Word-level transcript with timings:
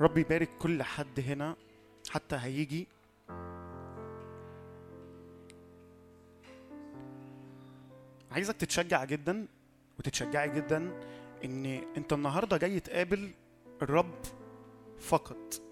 رب 0.00 0.18
يبارك 0.18 0.48
كل 0.58 0.82
حد 0.82 1.20
هنا 1.20 1.56
حتى 2.10 2.36
هيجي. 2.36 2.86
عايزك 8.32 8.56
تتشجع 8.56 9.04
جدا 9.04 9.46
وتتشجعي 9.98 10.54
جدا 10.54 11.00
إن 11.44 11.66
أنت 11.96 12.12
النهارده 12.12 12.56
جاي 12.56 12.80
تقابل 12.80 13.30
الرب 13.82 14.14
فقط. 15.00 15.62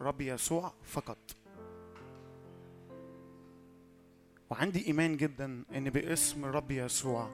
رب 0.00 0.20
يسوع 0.20 0.72
فقط. 0.82 1.18
وعندي 4.50 4.86
إيمان 4.86 5.16
جدا 5.16 5.64
إن 5.74 5.90
باسم 5.90 6.44
الرب 6.44 6.70
يسوع 6.70 7.30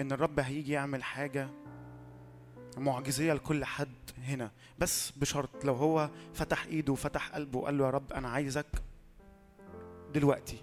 إن 0.00 0.12
الرب 0.12 0.40
هيجي 0.40 0.72
يعمل 0.72 1.02
حاجة 1.02 1.48
معجزية 2.76 3.32
لكل 3.32 3.64
حد 3.64 3.94
هنا. 4.18 4.50
بس 4.78 5.10
بشرط 5.10 5.64
لو 5.64 5.74
هو 5.74 6.10
فتح 6.34 6.64
إيده 6.64 6.92
وفتح 6.92 7.34
قلبه 7.34 7.58
وقال 7.58 7.78
له 7.78 7.84
يا 7.84 7.90
رب 7.90 8.12
أنا 8.12 8.28
عايزك 8.28 8.66
دلوقتي. 10.14 10.58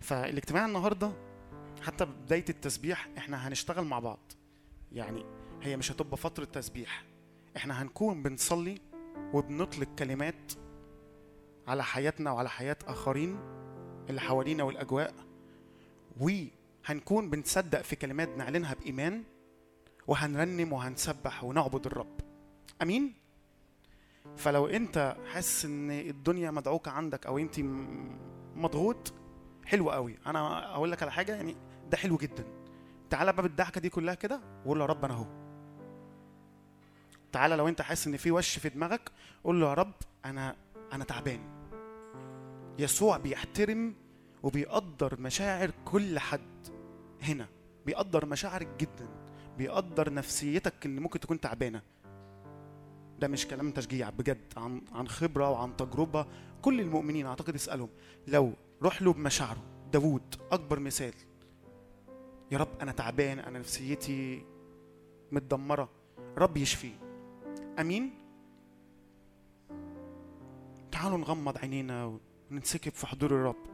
فالاجتماع 0.00 0.66
النهارده 0.66 1.12
حتى 1.82 2.04
بداية 2.04 2.44
التسبيح 2.48 3.08
إحنا 3.18 3.48
هنشتغل 3.48 3.84
مع 3.84 3.98
بعض. 3.98 4.32
يعني 4.92 5.24
هي 5.62 5.76
مش 5.76 5.92
هتبقى 5.92 6.16
فترة 6.16 6.44
تسبيح. 6.44 7.04
إحنا 7.56 7.82
هنكون 7.82 8.22
بنصلي 8.22 8.80
وبنطلق 9.32 9.88
كلمات 9.98 10.52
على 11.68 11.84
حياتنا 11.84 12.30
وعلى 12.30 12.48
حياة 12.48 12.76
آخرين 12.86 13.38
اللي 14.10 14.20
حوالينا 14.20 14.62
والأجواء. 14.62 15.14
وهنكون 16.20 17.30
بنصدق 17.30 17.82
في 17.82 17.96
كلمات 17.96 18.28
نعلنها 18.28 18.74
بإيمان. 18.74 19.22
وهنرنم 20.06 20.72
وهنسبح 20.72 21.44
ونعبد 21.44 21.86
الرب. 21.86 22.20
آمين؟ 22.82 23.14
فلو 24.36 24.66
انت 24.66 25.16
حاسس 25.32 25.64
ان 25.64 25.90
الدنيا 25.90 26.50
مدعوكة 26.50 26.90
عندك 26.90 27.26
أو 27.26 27.38
انت 27.38 27.60
مضغوط 28.56 29.12
حلو 29.64 29.90
قوي. 29.90 30.18
أنا 30.26 30.74
أقول 30.74 30.92
لك 30.92 31.02
على 31.02 31.12
حاجة 31.12 31.34
يعني 31.36 31.56
ده 31.90 31.96
حلو 31.96 32.16
جدا. 32.16 32.44
تعالى 33.10 33.32
بقى 33.32 33.42
بالضحكه 33.42 33.80
دي 33.80 33.88
كلها 33.88 34.14
كده 34.14 34.40
وقول 34.64 34.78
له 34.78 34.84
يا 34.84 34.90
رب 34.90 35.04
أنا 35.04 35.14
اهو. 35.14 35.26
تعالى 37.32 37.56
لو 37.56 37.68
انت 37.68 37.82
حاسس 37.82 38.06
ان 38.06 38.16
في 38.16 38.30
وش 38.30 38.58
في 38.58 38.68
دماغك 38.68 39.10
قول 39.44 39.60
له 39.60 39.68
يا 39.68 39.74
رب 39.74 39.94
أنا 40.24 40.56
أنا 40.92 41.04
تعبان. 41.04 41.40
يسوع 42.78 43.16
بيحترم 43.16 43.94
وبيقدر 44.42 45.20
مشاعر 45.20 45.70
كل 45.84 46.18
حد 46.18 46.66
هنا. 47.22 47.48
بيقدر 47.86 48.26
مشاعرك 48.26 48.68
جدا. 48.78 49.08
بيقدر 49.58 50.12
نفسيتك 50.12 50.86
اللي 50.86 51.00
ممكن 51.00 51.20
تكون 51.20 51.40
تعبانة. 51.40 51.82
ده 53.18 53.28
مش 53.28 53.46
كلام 53.46 53.70
تشجيع 53.70 54.10
بجد 54.10 54.52
عن 54.56 54.80
عن 54.92 55.08
خبرة 55.08 55.50
وعن 55.50 55.76
تجربة. 55.76 56.26
كل 56.62 56.80
المؤمنين 56.80 57.26
أعتقد 57.26 57.54
اسألهم 57.54 57.88
لو 58.28 58.52
روح 58.82 59.02
له 59.02 59.12
بمشاعره. 59.12 59.62
داوود 59.92 60.34
أكبر 60.52 60.78
مثال. 60.78 61.14
يا 62.52 62.58
رب 62.58 62.68
أنا 62.80 62.92
تعبان 62.92 63.38
أنا 63.38 63.58
نفسيتي 63.58 64.44
متدمرة. 65.32 65.88
رب 66.38 66.56
يشفيه 66.56 66.94
أمين؟ 67.78 68.10
تعالوا 70.92 71.18
نغمض 71.18 71.58
عينينا 71.58 72.18
وننسكب 72.50 72.92
في 72.92 73.06
حضور 73.06 73.30
الرب. 73.30 73.73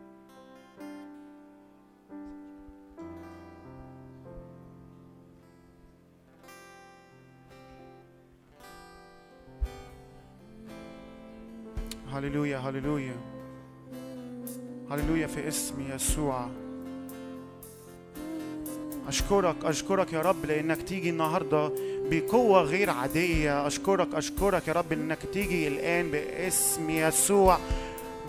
هللويا 12.20 12.58
هللويا 12.58 13.16
هللويا 14.90 15.26
في 15.26 15.48
اسم 15.48 15.74
يسوع. 15.94 16.48
أشكرك 19.08 19.56
أشكرك 19.64 20.12
يا 20.12 20.20
رب 20.20 20.44
لأنك 20.44 20.82
تيجي 20.82 21.10
النهاردة 21.10 21.72
بقوة 22.10 22.62
غير 22.62 22.90
عادية. 22.90 23.66
أشكرك 23.66 24.14
أشكرك 24.14 24.68
يا 24.68 24.72
رب 24.72 24.92
إنك 24.92 25.18
تيجي 25.32 25.68
الآن 25.68 26.10
باسم 26.10 26.90
يسوع. 26.90 27.58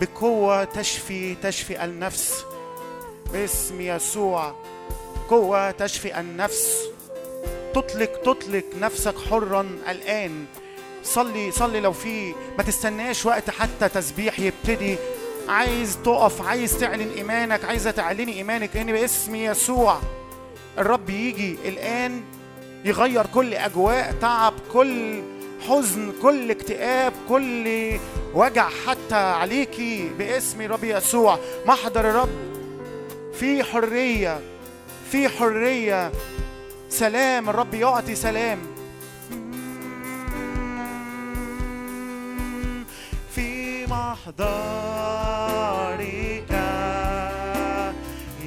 بقوة 0.01 0.63
تشفي 0.63 1.35
تشفي 1.35 1.83
النفس. 1.83 2.45
باسم 3.33 3.81
يسوع. 3.81 4.55
قوة 5.29 5.71
تشفي 5.71 6.19
النفس. 6.19 6.83
تطلق 7.73 8.21
تطلق 8.21 8.65
نفسك 8.81 9.17
حرا 9.17 9.61
الآن. 9.89 10.45
صلي 11.03 11.51
صلي 11.51 11.79
لو 11.79 11.91
في 11.91 12.33
ما 12.57 12.63
تستناش 12.63 13.25
وقت 13.25 13.49
حتى 13.49 13.89
تسبيح 13.89 14.39
يبتدي. 14.39 14.95
عايز 15.49 15.97
تقف 16.05 16.41
عايز 16.41 16.77
تعلن 16.77 17.11
إيمانك 17.17 17.65
عايزة 17.65 17.91
تعلني 17.91 18.33
إيمانك 18.33 18.77
ان 18.77 18.91
باسم 18.91 19.35
يسوع 19.35 19.99
الرب 20.77 21.09
يجي 21.09 21.55
الآن 21.65 22.21
يغير 22.85 23.25
كل 23.25 23.53
أجواء 23.53 24.15
تعب 24.21 24.53
كل 24.73 25.21
حزن 25.69 26.13
كل 26.21 26.51
اكتئاب 26.51 27.13
كل 27.29 27.91
وجع 28.33 28.69
حتى 28.87 29.15
عليكي 29.15 30.09
باسم 30.17 30.61
رب 30.61 30.83
يسوع. 30.83 31.39
محضر 31.65 32.09
الرب. 32.09 32.29
في 33.33 33.63
حرية 33.63 34.39
في 35.11 35.29
حرية. 35.29 36.11
سلام 36.89 37.49
الرب 37.49 37.73
يعطي 37.73 38.15
سلام. 38.15 38.59
محضرك 44.25 46.01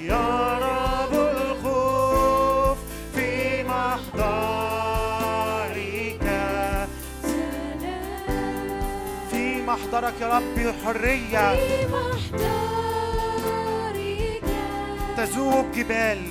يا 0.02 0.58
رب 0.58 1.12
الخوف 1.14 2.78
في 3.14 3.30
محضرك 3.62 4.14
في 9.30 9.62
محضرك 9.62 10.14
يا 10.20 10.28
رب 10.28 10.74
حرية 10.84 11.54
في 11.56 11.86
محضرك 11.86 12.44
تذوب 15.16 15.66
جبال. 15.74 16.22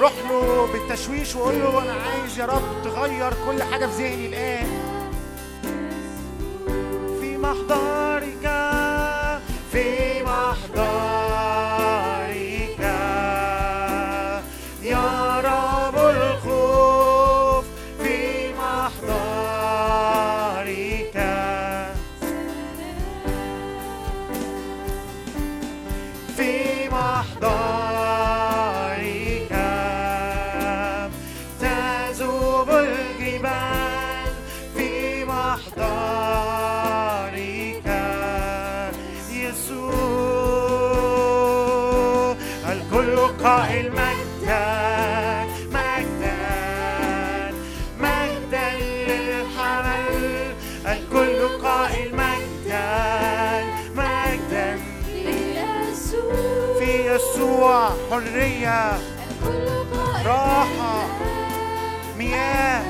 روح 0.00 0.12
له 0.30 0.66
بالتشويش 0.72 1.36
وقول 1.36 1.54
له 1.58 1.82
أنا 1.82 1.92
عايز 1.92 2.38
يا 2.38 2.46
رب 2.46 2.82
تغير 2.84 3.32
كل 3.46 3.62
حاجة 3.62 3.86
في 3.86 4.02
ذهني 4.02 4.26
الآن. 4.26 4.66
في 4.66 4.85
محضرك 7.46 8.46
في 9.72 10.22
محضرك 10.22 11.65
حرية 58.16 58.98
راحة 60.26 61.06
مياه. 62.18 62.84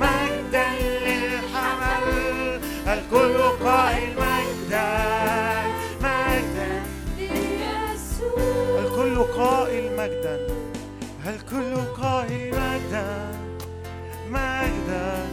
مجدا 0.00 0.66
للحمل 1.06 2.60
الكل 2.86 3.38
قائل 3.64 4.14
مجدا. 4.16 4.88
مجدا. 6.00 6.82
الكل 8.78 9.22
قائل 9.22 9.96
مجدا. 9.96 10.46
الكل 11.26 11.76
قائل 12.02 12.54
مجدا. 12.54 13.06
مجدا. 14.30 15.26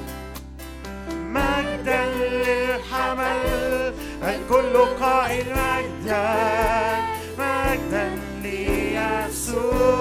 مجدا 1.11 2.05
للحمل 2.05 3.93
الكل 4.23 4.77
قائل 5.01 5.45
مجدا. 5.49 7.12
مجدا 7.39 8.05
ليسوع 8.43 9.93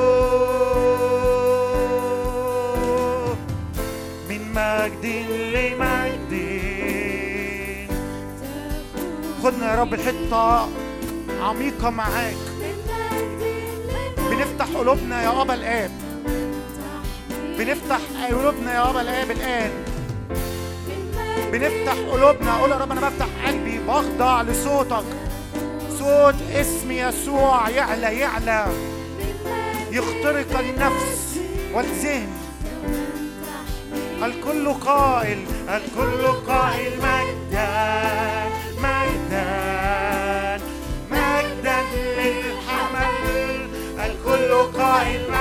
مجد 4.55 5.07
لمجد 5.55 6.33
خدنا 9.43 9.75
يا 9.75 9.81
رب 9.81 9.95
الحتة 9.95 10.69
عميقة 11.43 11.91
معاك. 11.91 12.37
بنفتح 14.31 14.67
قلوبنا 14.77 15.23
يا 15.23 15.43
أبا 15.43 15.55
الآب. 15.55 15.91
بنفتح 17.59 18.01
قلوبنا 18.31 18.75
يا 18.75 18.91
أبا 18.91 19.01
الآب 19.01 19.31
الآن. 19.31 19.71
بنفتح 21.53 21.97
قلوبنا. 22.13 22.57
قول 22.61 22.71
يا 22.71 22.77
رب 22.77 22.93
أنا 22.93 23.01
بفتح 23.01 23.27
قلبي 23.47 23.79
بخضع 23.79 24.43
لصوتك. 24.43 25.05
صوت 26.03 26.35
اسم 26.55 26.93
يسوع 26.93 27.69
يعلى 27.69 28.19
يعلى. 28.19 28.67
يخترق 29.91 30.59
النفس 30.59 31.39
والذهن. 31.75 32.29
الكل 34.23 34.73
قائل 34.73 35.39
الكل 35.69 36.27
قائل 36.47 36.93
مجدا 36.99 38.51
مجدا 38.79 39.47
مجدا 41.11 41.83
للحمل. 42.19 43.69
الكل 44.05 44.79
قائل 44.79 45.32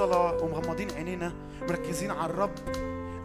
الصلاة 0.00 0.44
ومغمضين 0.44 0.90
عينينا 0.90 1.32
مركزين 1.68 2.10
على 2.10 2.30
الرب. 2.30 2.54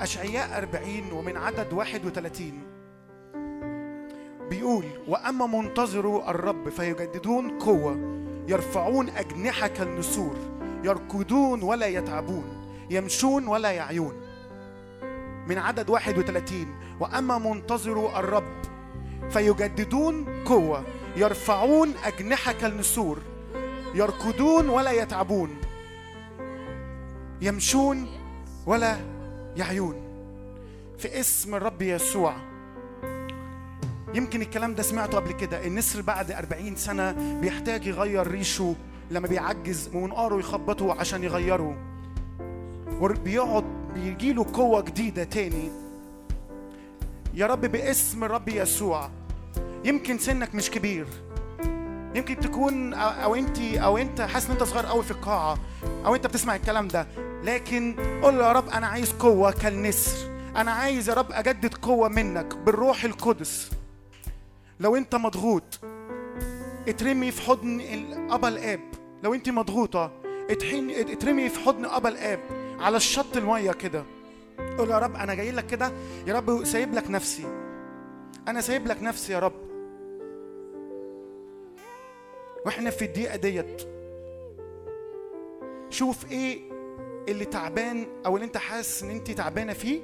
أشعياء 0.01 0.57
40 0.57 1.11
ومن 1.11 1.37
عدد 1.37 1.73
31 1.73 2.53
بيقول 4.49 4.85
وأما 5.07 5.47
منتظروا 5.47 6.29
الرب 6.29 6.69
فيجددون 6.69 7.59
قوة 7.59 7.97
يرفعون 8.47 9.09
أجنحة 9.09 9.67
كالنسور 9.67 10.35
يركضون 10.83 11.63
ولا 11.63 11.87
يتعبون 11.87 12.67
يمشون 12.89 13.47
ولا 13.47 13.71
يعيون. 13.71 14.13
من 15.47 15.57
عدد 15.57 15.89
31 15.89 16.67
وأما 16.99 17.37
منتظروا 17.37 18.19
الرب 18.19 18.61
فيجددون 19.29 20.43
قوة 20.45 20.83
يرفعون 21.15 21.93
أجنحة 22.05 22.51
كالنسور 22.51 23.19
يركضون 23.93 24.69
ولا 24.69 24.91
يتعبون 24.91 25.64
يمشون 27.41 28.07
ولا 28.65 28.97
يعيون. 29.55 29.95
في 30.97 31.19
اسم 31.19 31.55
الرب 31.55 31.81
يسوع. 31.81 32.35
يمكن 34.13 34.41
الكلام 34.41 34.75
ده 34.75 34.83
سمعته 34.83 35.17
قبل 35.17 35.31
كده 35.31 35.67
النسر 35.67 36.01
بعد 36.01 36.31
أربعين 36.31 36.75
سنة 36.75 37.11
بيحتاج 37.41 37.85
يغير 37.85 38.27
ريشه 38.27 38.75
لما 39.11 39.27
بيعجز 39.27 39.89
ومنقاره 39.93 40.39
يخبطه 40.39 40.99
عشان 40.99 41.23
يغيره 41.23 41.77
وبيقعد 43.01 43.63
بيجيله 43.93 44.45
قوة 44.53 44.81
جديدة 44.81 45.23
تاني. 45.23 45.71
يا 47.33 47.47
رب 47.47 47.61
باسم 47.61 48.23
الرب 48.23 48.49
يسوع. 48.49 49.09
يمكن 49.85 50.17
سنك 50.17 50.55
مش 50.55 50.71
كبير. 50.71 51.07
يمكن 52.15 52.39
تكون 52.39 52.93
أو 52.93 53.35
انت 53.35 53.59
أو 53.59 53.97
أنت 53.97 54.21
حاسس 54.21 54.45
إن 54.45 54.51
أنت 54.51 54.63
صغير 54.63 54.85
قوي 54.85 55.03
في 55.03 55.11
القاعة 55.11 55.57
أو 56.05 56.15
أنت 56.15 56.27
بتسمع 56.27 56.55
الكلام 56.55 56.87
ده. 56.87 57.07
لكن 57.43 57.95
قول 58.23 58.37
له 58.37 58.47
يا 58.47 58.51
رب 58.51 58.69
أنا 58.69 58.87
عايز 58.87 59.11
قوة 59.11 59.51
كالنسر. 59.51 60.35
أنا 60.55 60.71
عايز 60.71 61.09
يا 61.09 61.13
رب 61.13 61.31
أجدد 61.31 61.73
قوة 61.73 62.07
منك 62.07 62.55
بالروح 62.55 63.03
القدس. 63.03 63.71
لو 64.79 64.95
أنت 64.95 65.15
مضغوط 65.15 65.79
اترمي 66.87 67.31
في 67.31 67.41
حضن 67.41 67.81
الابا 67.81 68.47
الآب. 68.47 68.79
لو 69.23 69.33
أنت 69.33 69.49
مضغوطة 69.49 70.11
اتحين 70.49 70.89
اترمي 70.89 71.49
في 71.49 71.59
حضن 71.59 71.85
ابا 71.85 72.09
الآب 72.09 72.39
على 72.79 72.97
الشط 72.97 73.37
المية 73.37 73.71
كده. 73.71 74.03
قول 74.77 74.89
يا 74.89 74.97
رب 74.97 75.15
أنا 75.15 75.33
جاي 75.33 75.51
لك 75.51 75.65
كده 75.65 75.91
يا 76.27 76.33
رب 76.33 76.63
سايب 76.63 76.93
لك 76.93 77.09
نفسي. 77.09 77.45
أنا 78.47 78.61
سايب 78.61 78.87
لك 78.87 79.03
نفسي 79.03 79.33
يا 79.33 79.39
رب. 79.39 79.65
وإحنا 82.65 82.89
في 82.89 83.05
الدقيقة 83.05 83.35
ديت 83.35 83.81
شوف 85.89 86.31
إيه 86.31 86.74
اللي 87.29 87.45
تعبان 87.45 88.07
أو 88.25 88.35
اللي 88.35 88.45
أنت 88.45 88.57
حاسس 88.57 89.03
إن 89.03 89.09
أنت 89.09 89.31
تعبانة 89.31 89.73
فيه 89.73 90.01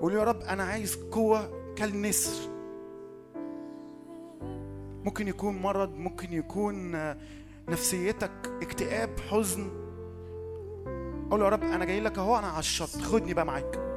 قول 0.00 0.12
يا 0.14 0.24
رب 0.24 0.40
أنا 0.40 0.62
عايز 0.64 0.94
قوة 0.96 1.74
كالنسر. 1.76 2.50
ممكن 5.04 5.28
يكون 5.28 5.62
مرض 5.62 5.94
ممكن 5.94 6.32
يكون 6.32 6.94
آه، 6.94 7.16
نفسيتك 7.68 8.30
اكتئاب 8.62 9.20
حزن. 9.30 9.70
قول 11.30 11.40
يا 11.40 11.48
رب 11.48 11.62
أنا 11.62 11.84
جاي 11.84 12.00
لك 12.00 12.18
أهو 12.18 12.38
أنا 12.38 12.58
الشط. 12.58 12.88
خدني 13.02 13.34
بقى 13.34 13.46
معاك. 13.46 13.91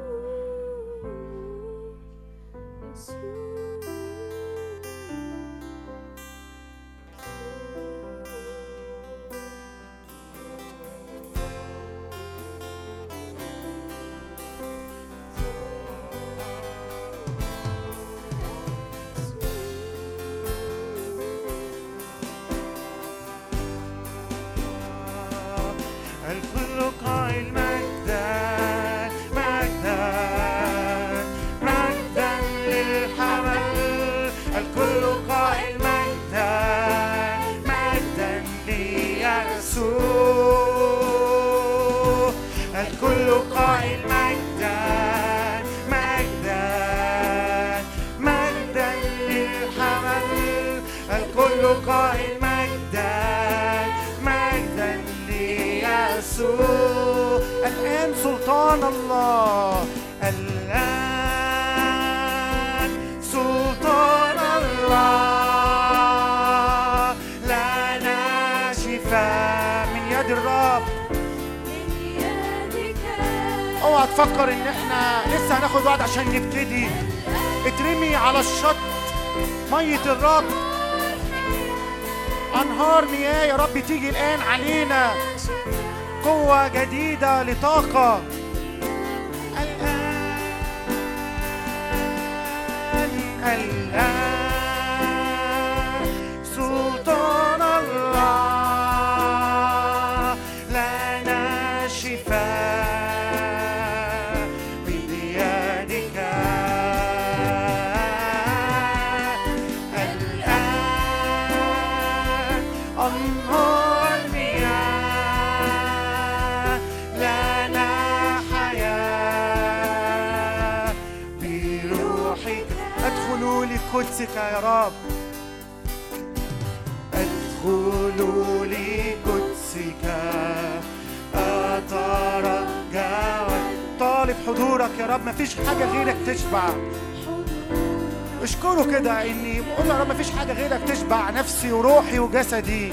كده 139.06 139.22
إني 139.22 139.62
بقول 139.62 139.88
يا 139.88 140.00
رب 140.00 140.10
مفيش 140.10 140.32
حاجة 140.32 140.54
غيرك 140.54 140.82
تشبع 140.88 141.30
نفسي 141.30 141.72
وروحي 141.72 142.20
وجسدي. 142.20 142.92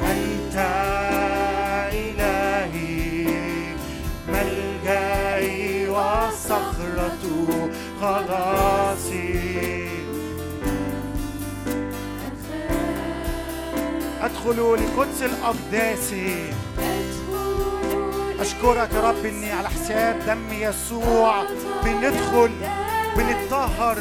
أنت 0.00 0.56
إلهي 1.92 3.26
ملجئي 4.28 5.88
وصخرة 5.88 7.18
خلاصي. 8.00 9.88
أدخل 14.22 14.74
لقدس 14.74 15.22
الأقداس. 15.22 16.14
أشكرك 18.40 18.92
يا 18.94 19.00
رب 19.00 19.26
إني 19.26 19.52
على 19.52 19.68
حساب 19.68 20.18
دم 20.26 20.52
يسوع. 20.52 21.44
بندخل 21.84 22.50
بنتطهر. 23.16 23.98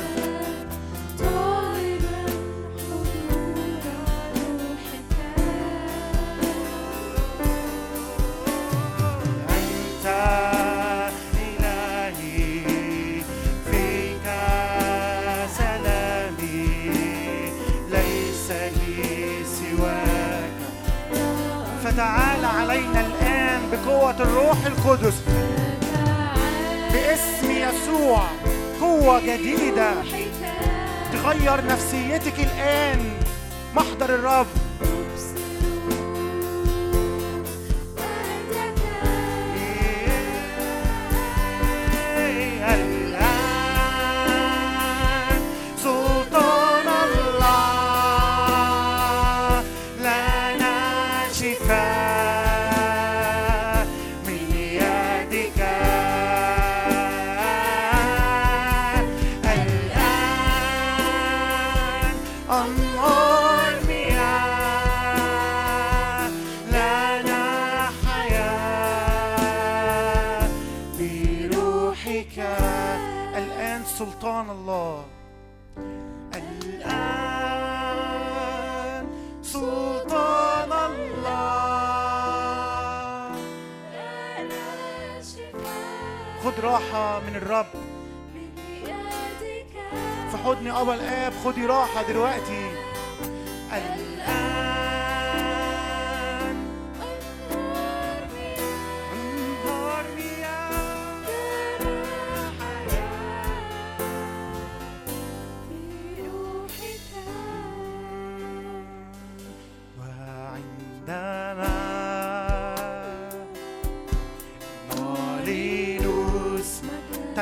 Up. 34.31 34.60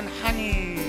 تنحني. 0.01 0.79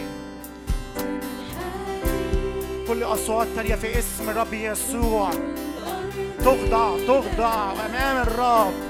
كل 2.88 3.02
أصوات 3.02 3.46
تانية 3.56 3.74
في 3.74 3.98
اسم 3.98 4.30
الرب 4.30 4.54
يسوع. 4.54 5.30
تخضع 6.38 6.96
تخضع 7.06 7.72
أمام 7.72 8.22
الرب. 8.22 8.89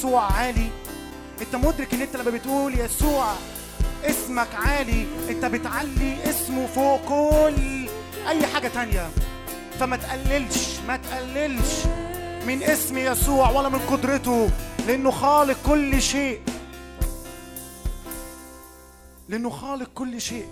يسوع 0.00 0.32
عالي. 0.32 0.70
انت 1.40 1.56
مدرك 1.56 1.94
ان 1.94 2.02
انت 2.02 2.16
لما 2.16 2.30
بتقول 2.30 2.80
يسوع 2.80 3.32
اسمك 4.04 4.54
عالي 4.54 5.06
انت 5.28 5.44
بتعلي 5.44 6.30
اسمه 6.30 6.66
فوق 6.66 7.00
كل 7.00 7.88
اي 8.28 8.46
حاجة 8.46 8.68
تانية. 8.68 9.10
فما 9.80 9.96
تقللش 9.96 10.78
ما 10.88 10.96
تقللش 10.96 11.86
من 12.46 12.62
اسم 12.62 12.98
يسوع 12.98 13.50
ولا 13.50 13.68
من 13.68 13.78
قدرته 13.78 14.50
لأنه 14.86 15.10
خالق 15.10 15.56
كل 15.66 16.02
شيء. 16.02 16.40
لأنه 19.28 19.50
خالق 19.50 19.90
كل 19.94 20.20
شيء. 20.20 20.48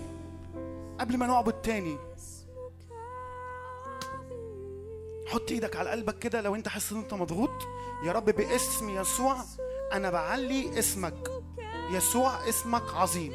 قبل 0.99 1.17
ما 1.17 1.27
نعبد 1.27 1.53
تاني. 1.53 1.97
حط 5.27 5.51
إيدك 5.51 5.75
على 5.75 5.89
قلبك 5.89 6.19
كده 6.19 6.41
لو 6.41 6.55
انت 6.55 6.67
حاسس 6.67 6.91
ان 6.91 6.97
انت 6.97 7.13
مضغوط. 7.13 7.68
يا 8.03 8.11
رب 8.11 8.25
باسم 8.25 8.89
يسوع 8.89 9.37
أنا 9.93 10.09
بعلي 10.09 10.79
اسمك. 10.79 11.29
يسوع 11.91 12.49
اسمك 12.49 12.93
عظيم. 12.95 13.33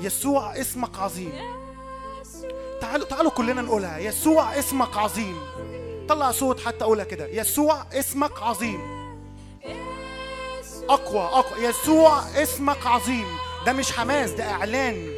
يسوع 0.00 0.60
اسمك 0.60 0.98
عظيم. 0.98 1.32
تعالوا 2.80 3.06
تعالوا 3.06 3.30
كلنا 3.30 3.62
نقولها. 3.62 3.98
يسوع 3.98 4.58
اسمك 4.58 4.96
عظيم. 4.96 5.40
طلع 6.08 6.30
صوت 6.30 6.60
حتى 6.60 6.84
أقولها 6.84 7.04
كده. 7.04 7.26
يسوع 7.26 7.84
اسمك 7.92 8.42
عظيم. 8.42 8.80
اقوى 10.88 11.20
أقوى. 11.20 11.64
يسوع 11.64 12.42
اسمك 12.42 12.86
عظيم. 12.86 13.26
ده 13.66 13.72
مش 13.72 13.92
حماس 13.92 14.30
ده 14.30 14.50
إعلان. 14.50 15.08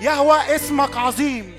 يهوه 0.00 0.56
اسمك 0.56 0.96
عظيم. 0.96 1.56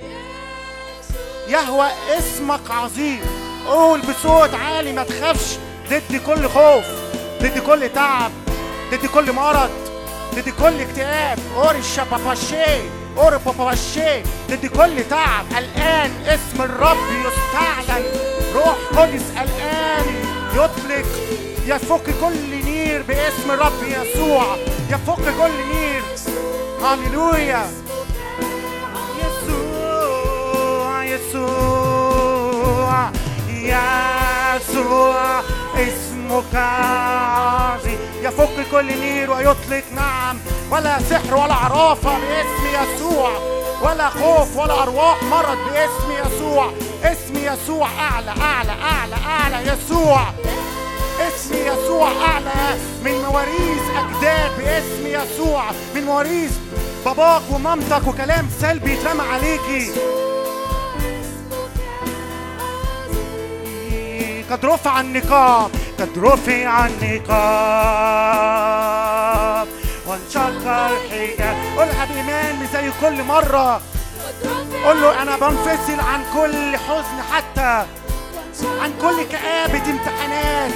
يهوه 1.48 1.88
اسمك 2.17 2.72
عظيم. 2.72 3.35
قول 3.67 4.01
بصوت 4.01 4.53
عالي 4.53 4.93
ما 4.93 5.03
تخافش. 5.03 5.57
ضد 5.89 6.15
كل 6.25 6.50
خوف 6.50 6.86
ضد 7.41 7.60
كل 7.60 7.89
تعب 7.89 8.31
ضد 8.91 9.05
كل 9.05 9.31
مرض 9.31 9.69
ضد 10.36 10.50
كل 10.50 10.81
اكتئاب. 10.81 11.39
اور 11.55 11.75
الشباباشي 11.75 12.81
اور 13.17 13.38
باباشي 13.38 14.24
ضد 14.50 14.65
كل 14.65 15.03
تعب. 15.10 15.45
الان 15.57 16.12
اسم 16.27 16.62
الرب 16.62 16.98
يستعلن 16.98 18.05
روح 18.55 18.75
قدس 18.98 19.24
الان 19.41 20.05
يطلق 20.53 21.05
يفك 21.67 22.13
كل 22.22 22.65
نير 22.65 23.01
باسم 23.01 23.51
الرب 23.51 23.84
يسوع. 23.84 24.57
يفك 24.89 25.25
كل 25.39 25.55
نير. 25.74 26.03
هللويا. 26.84 27.72
يسوع 29.19 31.04
يسوع. 31.04 31.86
يسوع 33.65 35.41
اسمك 35.75 36.56
عظيم 36.56 37.99
يفك 38.21 38.67
كل 38.71 38.86
نير 38.99 39.32
ويطلق 39.32 39.84
نعم. 39.95 40.38
ولا 40.71 40.99
سحر 41.10 41.36
ولا 41.36 41.54
عرافة 41.54 42.17
باسم 42.19 42.65
يسوع. 42.67 43.32
ولا 43.82 44.10
خوف 44.10 44.58
ولا 44.58 44.84
أرواح 44.84 45.23
مرض 45.23 45.58
باسم 45.73 46.12
يسوع. 46.12 46.71
اسم 47.04 47.36
يسوع 47.36 47.88
أعلى 47.99 48.32
أعلى 48.41 48.71
أعلى 48.71 49.15
أعلى 49.28 49.71
يسوع. 49.71 50.21
اسم 51.28 51.54
يسوع 51.56 52.08
أعلى. 52.08 52.80
من 53.04 53.21
مواريث 53.30 53.84
أجداد 53.95 54.51
باسم 54.58 55.08
يسوع. 55.08 55.63
من 55.95 56.04
مواريث 56.04 56.51
باباك 57.06 57.41
ومامتك 57.51 58.08
وكلام 58.08 58.49
سلبي 58.62 58.93
اترمى 59.01 59.23
عليكي. 59.34 59.91
قد 64.51 64.65
رفع 64.65 64.99
النقاب 64.99 65.71
قد 65.99 66.10
رفع 66.17 66.86
النقاب. 66.86 68.15
وانشق 70.08 70.67
الحجاب 70.67 71.55
قولها 71.77 72.05
بإيمان 72.05 72.67
زي 72.73 72.91
كل 73.01 73.23
مرة. 73.23 73.81
قول 74.86 75.01
له 75.01 75.21
أنا 75.21 75.36
بنفصل 75.38 75.99
عن 75.99 76.23
كل 76.34 76.77
حزن 76.77 77.21
حتى 77.31 77.86
عن 78.81 78.93
كل 79.01 79.23
كآبة 79.31 79.86
امتحانات. 79.91 80.73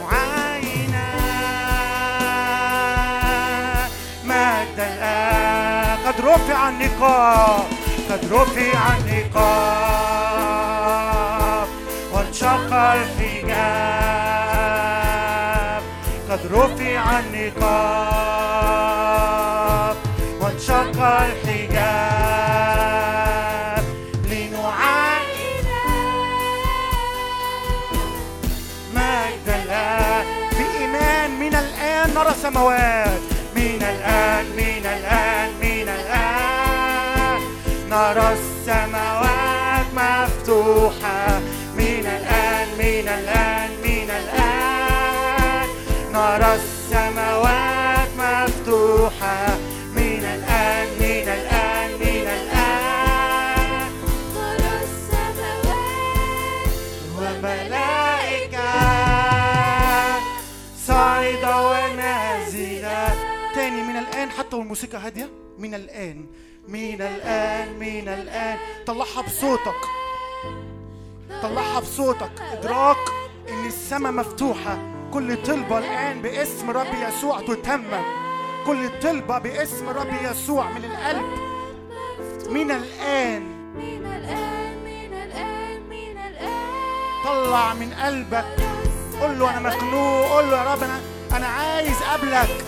معاينة. 0.00 1.06
مجد 4.24 4.78
الآن 4.78 5.98
قد 6.06 6.20
رفع 6.20 6.68
النقاب 6.68 7.64
قد 8.10 8.32
رفع 8.32 8.96
النقاب. 8.96 9.93
وانشق 12.34 12.74
الحجاب. 12.74 13.54
قد 16.30 16.40
رفع 16.52 17.18
النقاب. 17.18 17.96
وانشق 20.40 20.98
الحجاب. 21.02 22.24
لنعاين 24.24 25.66
مجد 28.94 29.48
الآن 29.48 30.26
بإيمان 30.58 31.30
من 31.40 31.54
الآن 31.54 32.14
نرى 32.14 32.34
سماوات 32.42 33.20
من 33.56 33.82
الآن 33.82 34.44
من 34.56 34.86
الآن 34.86 35.50
من 35.62 35.88
الآن. 35.88 37.40
نرى 37.90 38.32
السماوات 38.32 39.86
مفتوحة. 39.94 41.53
من 43.04 43.10
الآن 43.10 43.70
من 43.70 44.10
الآن. 44.10 45.68
نرى 46.12 46.54
السماوات 46.54 48.08
مفتوحة. 48.18 49.58
من 49.92 50.24
الآن 50.24 50.88
من 51.00 51.28
الآن 51.28 51.90
من 52.00 52.26
الآن. 52.38 53.90
وملائكة. 57.18 58.70
صاعدة 60.86 61.68
ونازلة. 61.70 63.14
تاني 63.54 63.82
من 63.82 63.96
الآن 63.96 64.30
حتى 64.30 64.56
والموسيقى 64.56 64.98
هادية. 64.98 65.28
من 65.58 65.74
الآن 65.74 66.26
من 66.68 67.02
الآن 67.02 67.78
من 67.78 68.08
الآن. 68.08 68.58
طلعها 68.86 69.22
بصوتك. 69.22 70.03
طلعها 71.44 71.80
بصوتك 71.80 72.30
إدراك 72.52 72.96
إن 73.48 73.66
السماء 73.66 74.12
مفتوحة. 74.12 74.78
كل 75.12 75.42
طلبة 75.42 75.78
الآن 75.78 76.22
باسم 76.22 76.70
رب 76.70 76.86
يسوع 77.08 77.40
تتمم. 77.40 78.02
كل 78.66 79.00
طلبة 79.02 79.38
باسم 79.38 79.88
رب 79.88 80.08
يسوع 80.22 80.70
من 80.70 80.84
القلب. 80.84 81.24
من 82.50 82.70
الآن. 82.70 83.54
طلع 87.24 87.74
من 87.74 87.92
قلبك. 87.92 88.44
قول 89.20 89.38
له 89.38 89.50
أنا 89.50 89.60
مخنوق. 89.60 90.26
قول 90.26 90.50
له 90.50 90.56
يا 90.56 90.74
رب 90.74 90.82
أنا 90.82 91.00
أنا 91.36 91.46
عايز 91.46 92.02
قبلك. 92.02 92.64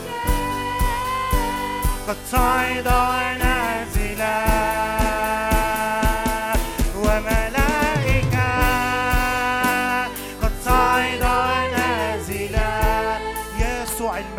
قد 2.08 2.16
صعد 2.30 2.86
ونازلا 2.86 4.75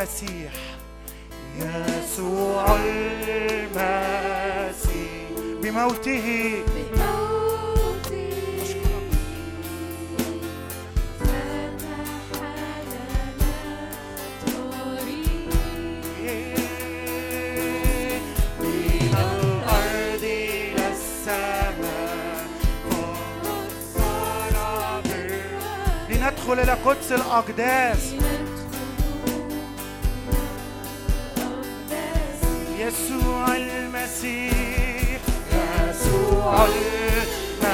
المسيح 0.08 0.54
يسوع 1.60 2.76
المسيح. 2.76 4.08
بموته. 5.62 6.64
لندخل 26.48 26.60
إلى 26.60 26.72
قدس 26.72 27.12
الأقداس. 27.12 28.27
يسوع 32.88 33.56
المسيح. 33.56 35.20
يسوع 35.90 36.66
المسيح. 36.66 37.68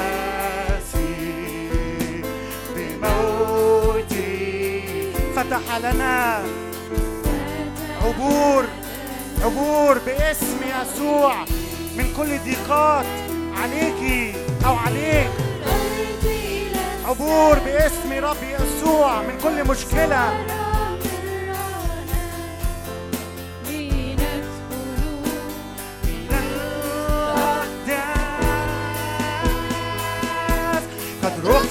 بموته 2.76 4.34
فتح 5.36 5.78
لنا 5.78 6.43
عبور. 8.02 8.65
عبور 9.43 9.97
باسم 10.06 10.60
يسوع. 10.82 11.45
من 11.97 12.13
كل 12.17 12.39
ضيقات. 12.39 13.06
عليكي 13.58 14.34
أو 14.65 14.76
عليك. 14.76 15.32
عبور 17.06 17.60
باسم 17.60 18.13
رب 18.13 18.43
يسوع. 18.43 19.21
من 19.21 19.38
كل 19.43 19.63
مشكلة. 19.67 20.62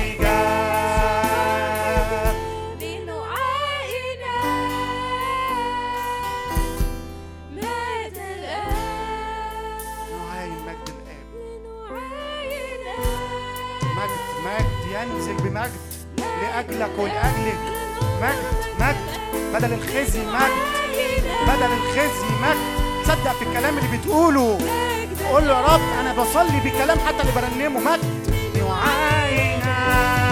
بمجد 15.57 15.71
لأجلك 16.43 16.99
ولأجلك 16.99 17.59
مجد 18.23 18.45
مجد. 18.81 18.97
بدل 19.55 19.73
الخزي 19.73 20.21
مجد. 20.21 20.53
بدل 21.49 21.73
الخزي 21.73 22.27
مجد. 22.43 23.07
صدق 23.07 23.33
في 23.33 23.43
الكلام 23.43 23.79
اللي 23.79 23.99
بتقوله. 23.99 24.59
قول 25.31 25.49
له 25.49 25.61
يا 25.61 25.67
رب 25.67 25.81
أنا 26.01 26.13
بصلي 26.13 26.61
بكلام 26.65 26.99
حتى 26.99 27.21
اللي 27.21 27.33
برنمه 27.33 27.81
مجد. 27.81 28.37
نعاينا 28.59 30.26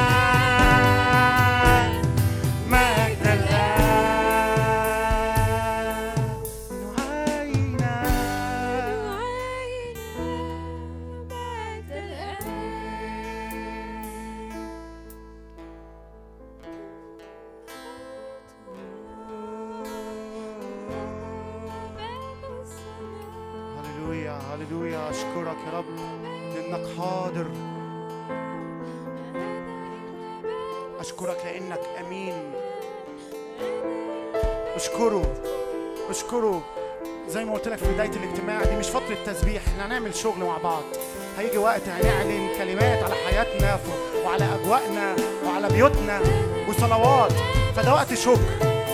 وقت 41.65 41.89
هنعلن 41.89 42.49
كلمات 42.59 43.03
على 43.03 43.15
حياتنا 43.27 43.79
وعلى 44.25 44.45
أجواءنا 44.55 45.17
وعلى 45.47 45.69
بيوتنا 45.69 46.21
وصلوات. 46.69 47.33
فده 47.77 47.95
وقت 47.95 48.15
شكر. 48.15 48.41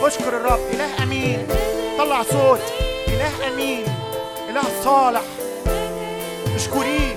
أشكر 0.02 0.28
الرب. 0.28 0.60
إله 0.72 1.02
أمين. 1.02 1.46
طلع 1.98 2.22
صوت. 2.22 2.60
إله 3.08 3.48
أمين. 3.48 3.84
إله 4.50 4.62
صالح. 4.84 5.22
اشكريه 6.54 7.16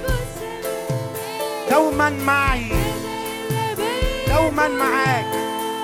دوما 1.71 2.09
معي. 2.09 2.71
دوما 4.27 4.67
معاك. 4.67 5.25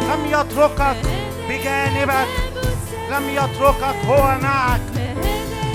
لم 0.02 0.26
يتركك 0.26 0.98
بجانبك. 1.50 2.28
لم 3.10 3.30
يتركك 3.30 3.96
هو 4.08 4.38
معك. 4.42 4.82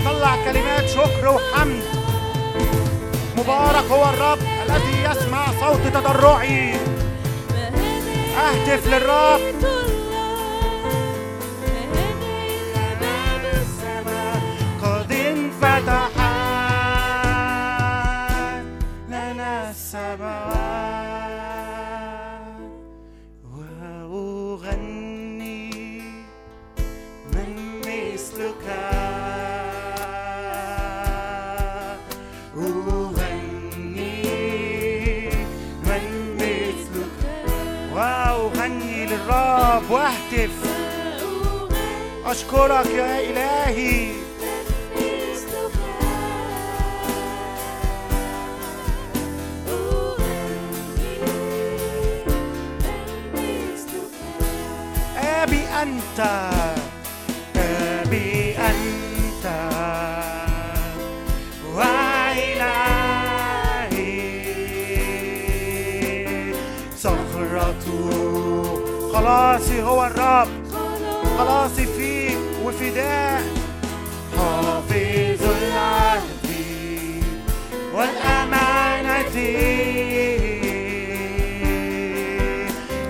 طلع 0.05 0.37
كلمات 0.45 0.89
شكر 0.89 1.29
وحمد. 1.29 2.04
مبارك 3.37 3.85
هو 3.91 4.05
الرب 4.05 4.39
الذي 4.67 5.03
يسمع 5.03 5.47
صوت 5.61 5.87
تضرعي. 5.95 6.75
اهتف 8.37 8.87
للرب. 8.87 9.41
السماوات 19.71 20.34
أشكرك 42.35 42.87
يا 42.87 43.21
إلهي. 43.31 44.13
أبي 55.17 55.63
أنت 55.83 56.21
أبي 57.57 58.57
أنت. 58.59 59.47
وإلهي 61.75 62.65
خلاصي 69.13 69.83
هو 69.83 70.07
الرب. 70.07 70.49
خلاصي 71.39 71.87
حافظ 74.37 75.43
العهد 75.43 76.47
والأمانة. 77.95 79.37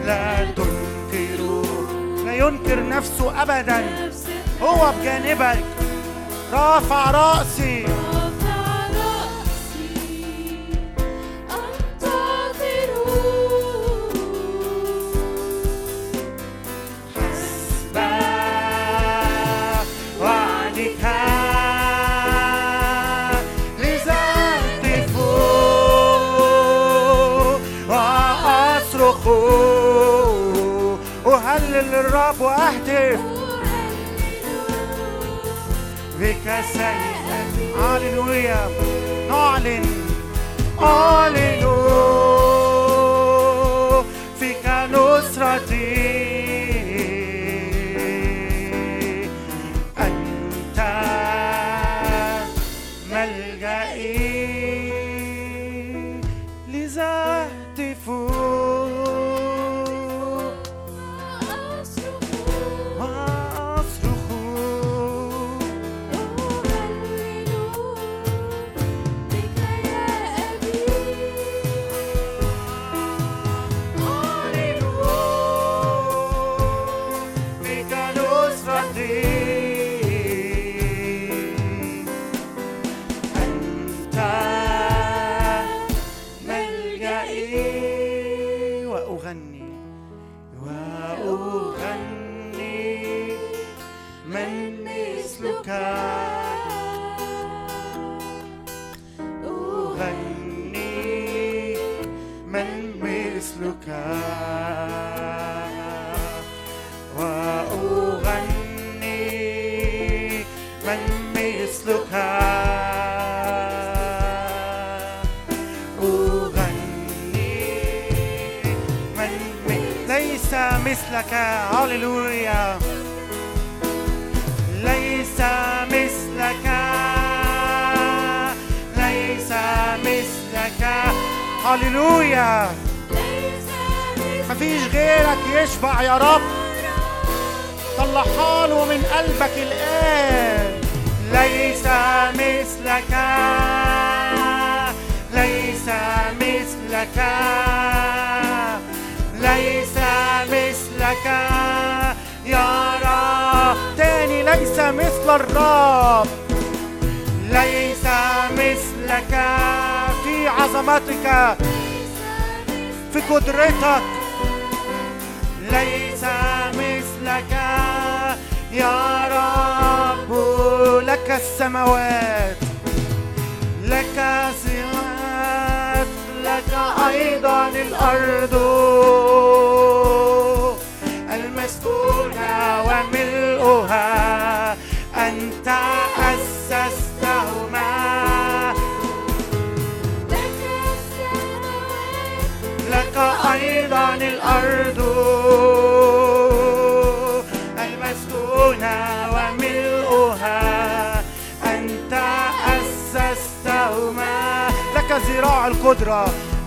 لا 0.04 0.44
تنكر 0.56 1.40
لا 2.24 2.34
ينكر 2.34 2.88
نفسه 2.88 3.42
أبدا. 3.42 4.10
هو 4.62 4.92
بجانبك 5.00 5.64
رافع 6.52 7.10
رأسي. 7.10 7.86
للرب 32.24 32.40
وأهتف 32.40 33.20
بك 36.20 36.64
سيدا 36.72 37.40
هللويا. 37.78 38.68
نعلن. 39.28 39.84
أعلن 40.82 41.43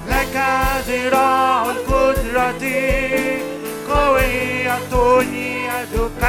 لك 0.08 0.36
ذراع 0.88 1.64
القدرة. 1.70 2.64
قوية 3.90 5.22
يدك 5.22 6.24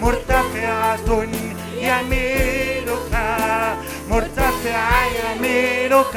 مرتفعة 0.00 1.08
يمينك 1.80 3.12
مرتفعة 4.10 5.04
يمينك. 5.20 6.16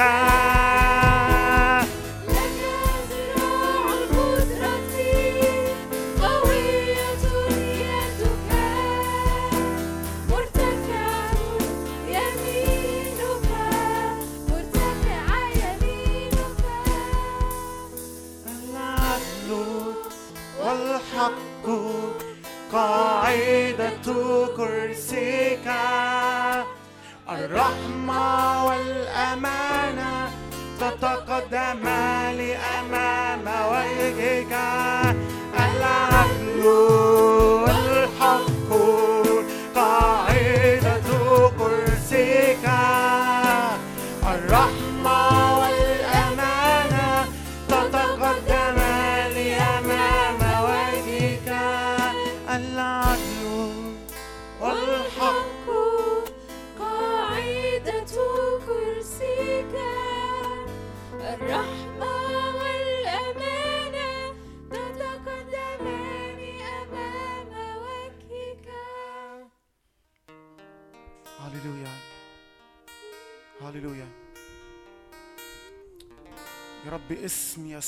that 31.50 31.84
man. 31.84 32.14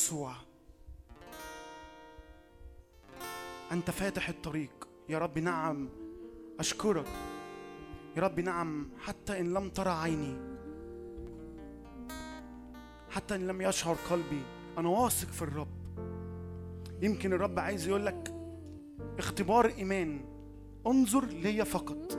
يسوع. 0.07 0.33
أنت 3.71 3.91
فاتح 3.91 4.29
الطريق. 4.29 4.87
يا 5.09 5.19
رب 5.19 5.39
نعم 5.39 5.89
أشكرك. 6.59 7.07
يا 8.17 8.21
رب 8.21 8.39
نعم 8.39 8.89
حتى 8.99 9.39
إن 9.39 9.53
لم 9.53 9.69
ترى 9.69 9.89
عيني. 9.89 10.37
حتى 13.09 13.35
إن 13.35 13.47
لم 13.47 13.61
يشعر 13.61 13.95
قلبي. 14.09 14.41
أنا 14.77 14.89
واثق 14.89 15.27
في 15.27 15.41
الرب. 15.41 15.67
يمكن 17.01 17.33
الرب 17.33 17.59
عايز 17.59 17.87
يقول 17.87 18.05
لك 18.05 18.33
اختبار 19.17 19.65
إيمان. 19.65 20.25
انظر 20.87 21.25
ليا 21.25 21.63
فقط. 21.63 22.17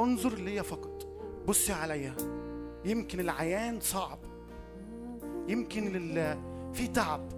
انظر 0.00 0.34
ليا 0.34 0.62
فقط. 0.62 1.06
بصي 1.48 1.72
عليا. 1.72 2.16
يمكن 2.84 3.20
العيان 3.20 3.80
صعب. 3.80 4.18
يمكن 5.48 5.96
ال- 5.96 6.38
في 6.74 6.86
تعب 6.88 7.28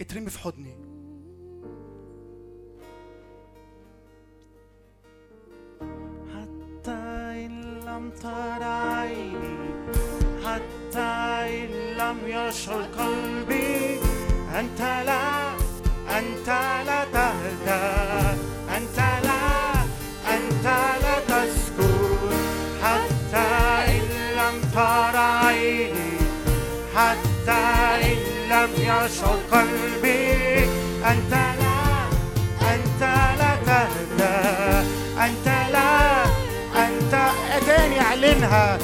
اترمي 0.00 0.30
في 0.30 0.38
حضني. 0.38 0.74
حتى 6.34 6.90
إن 7.46 7.80
لم 7.86 8.10
ترى 8.22 8.64
عيني 8.64 9.58
حتى 10.44 11.10
إن 11.64 11.70
لم 11.98 12.18
يشعر 12.26 12.82
قلبي 12.82 14.00
أنت 14.60 14.80
لا 14.80 15.50
أنت 16.18 16.48
لا 16.86 17.04
تهدى 17.12 17.84
أنت 18.76 18.98
لا 18.98 19.72
أنت 20.36 20.64
لا 21.02 21.16
تسكن 21.28 22.30
حتى 22.82 23.46
إن 23.94 24.06
لم 24.38 24.60
ترى 24.74 25.13
لم 28.64 28.72
يشعر 28.78 29.38
قلبي. 29.52 30.64
أنت 31.10 31.32
لا 31.32 31.80
أنت 32.74 33.02
لا 33.38 33.56
تهدى. 33.66 34.86
أنت 35.24 35.46
لا 35.72 36.24
أنت 36.86 37.14
تاني 37.66 38.00
أعلنها. 38.00 38.78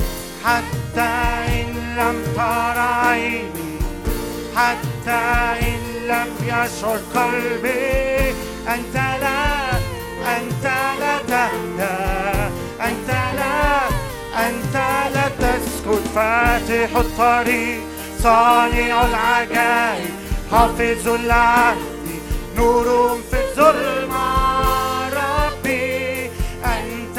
حتى 0.45 1.11
إن 1.49 1.97
لم 1.97 2.17
ترى 2.37 2.91
عيني 3.07 3.79
حتى 4.57 5.23
إن 5.63 5.83
لم 6.09 6.29
يشعر 6.43 7.01
قلبي. 7.15 8.35
أنت 8.75 8.95
لا 8.95 9.71
أنت 10.37 10.65
لا 11.01 11.19
تهدى. 11.29 11.99
أنت 12.89 13.11
لا 13.41 13.89
أنت 14.47 14.75
لا 15.15 15.29
تسكت. 15.39 16.05
فاتح 16.15 16.97
الطريق. 16.97 17.90
صانع 18.23 19.05
العجائب 19.05 20.15
حافظ 20.53 21.09
العهد 21.09 21.79
نور 22.57 23.19
في 23.31 23.37
الظلمة. 23.37 24.27
ربي 25.09 26.31
أنت 26.65 27.19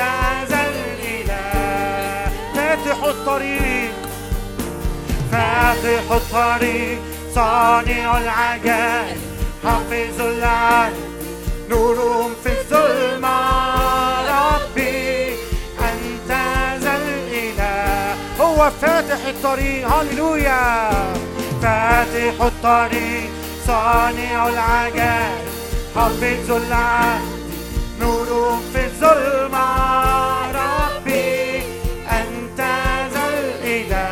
ذا 0.49 0.61
الإله. 0.69 2.31
فاتح 2.55 3.03
الطريق 3.03 3.93
فاتح 5.31 6.11
الطريق. 6.11 6.99
صانع 7.35 8.17
العجائب 8.17 9.21
حافظ 9.63 10.21
العهد 10.21 10.93
نور 11.69 12.29
في 12.43 12.49
الظلمة. 12.49 14.10
هو 18.61 18.71
فاتح 18.81 19.25
الطريق. 19.27 19.87
هللويا. 19.87 20.89
فاتح 21.61 22.41
الطريق. 22.41 23.29
صانع 23.67 24.47
العجائب 24.47 25.45
حافظ 25.95 26.51
العهد 26.51 27.21
نور 27.99 28.59
في 28.73 28.85
الظلمة. 28.85 29.65
ربي 30.51 31.63
أنت 32.11 32.59
ذا 33.13 33.25
الإله. 33.33 34.05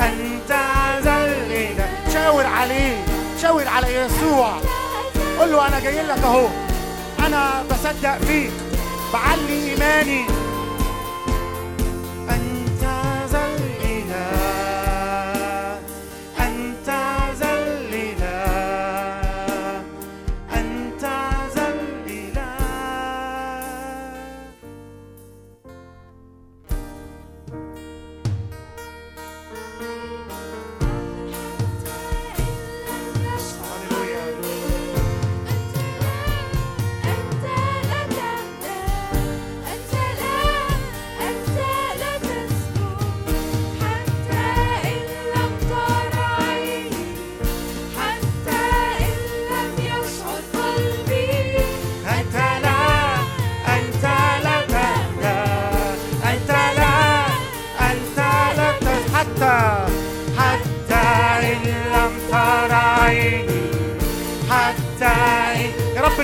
أنت 0.00 0.50
ذا 1.04 1.24
الإله. 1.24 1.88
شاور 2.12 2.46
عليه 2.46 3.04
شاور 3.42 3.68
على 3.68 3.94
يسوع. 3.94 4.52
قول 5.38 5.52
له 5.52 5.68
أنا 5.68 5.80
جاي 5.80 6.02
لك 6.02 6.24
أهو. 6.24 6.46
أنا 7.26 7.64
بصدق 7.70 8.18
فيك. 8.18 8.52
بعلي 9.12 9.70
إيماني. 9.70 10.47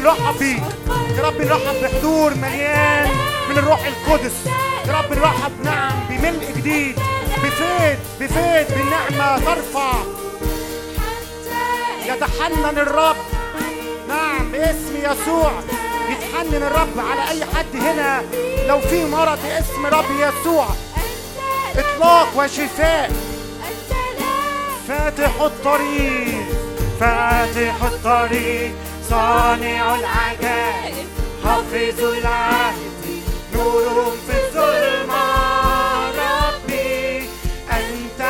نرحب 0.05 0.39
بيك 0.39 0.63
يا 1.17 1.23
رب 1.23 1.41
نرحب 1.41 1.83
بحضور 1.83 2.35
مليان 2.35 3.11
من 3.51 3.59
الروح 3.59 3.81
القدس. 3.87 4.33
يا 4.87 4.93
رب 4.93 5.19
نرحب 5.19 5.53
نعم 5.65 5.93
بملء 6.11 6.53
جديد 6.57 6.99
بفيض 7.45 7.99
بفيض 8.21 8.67
بالنعمة 8.79 9.39
ترفع. 9.39 9.93
يتحنن 12.07 12.79
الرب. 12.79 13.17
نعم 14.09 14.53
باسم 14.53 14.97
يسوع. 14.97 15.53
يتحنن 16.09 16.63
الرب 16.63 16.99
على 17.11 17.31
أي 17.31 17.45
حد 17.45 17.77
هنا. 17.77 18.23
لو 18.69 18.81
في 18.81 19.05
مرض 19.05 19.39
باسم 19.43 19.87
رب 19.87 20.11
يسوع. 20.19 20.67
إطلاق 21.77 22.29
وشفاء. 22.37 23.13
فاتح 24.89 25.41
الطريق. 25.41 26.45
فاتح 27.01 27.83
الطريق. 27.83 28.75
صانع 29.15 29.95
العجائب 29.95 31.07
حافظ 31.45 32.01
العهد 32.05 33.05
نور 33.55 34.13
في 34.27 34.37
الظلمة. 34.43 35.25
ربي 36.19 37.29
أنت 37.71 38.21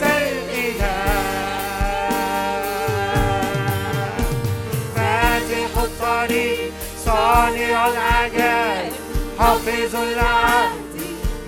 ذا 0.00 0.12
الإله. 0.28 1.04
فاتح 4.96 5.72
الطريق 5.82 6.72
صانع 7.04 7.88
العجائب 7.88 8.92
حافظ 9.38 9.94
العهد 9.96 10.96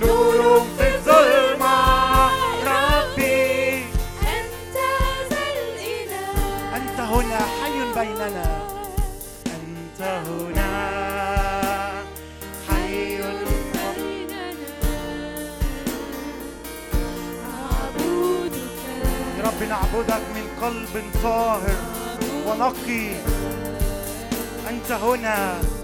نور 0.01 0.67
في 0.79 0.87
الظلمة. 0.95 1.77
ربي 2.67 3.85
أنت 4.37 4.77
ذا 5.31 5.45
الإله. 5.57 6.77
أنت 6.77 7.01
هنا 7.01 7.39
حي 7.39 7.79
بيننا. 7.97 8.62
نعبدك 19.73 20.23
من 20.35 20.47
قلب 20.63 21.05
طاهر 21.23 21.77
ونقي. 22.47 23.11
أنت 24.69 24.93
هنا. 24.93 25.82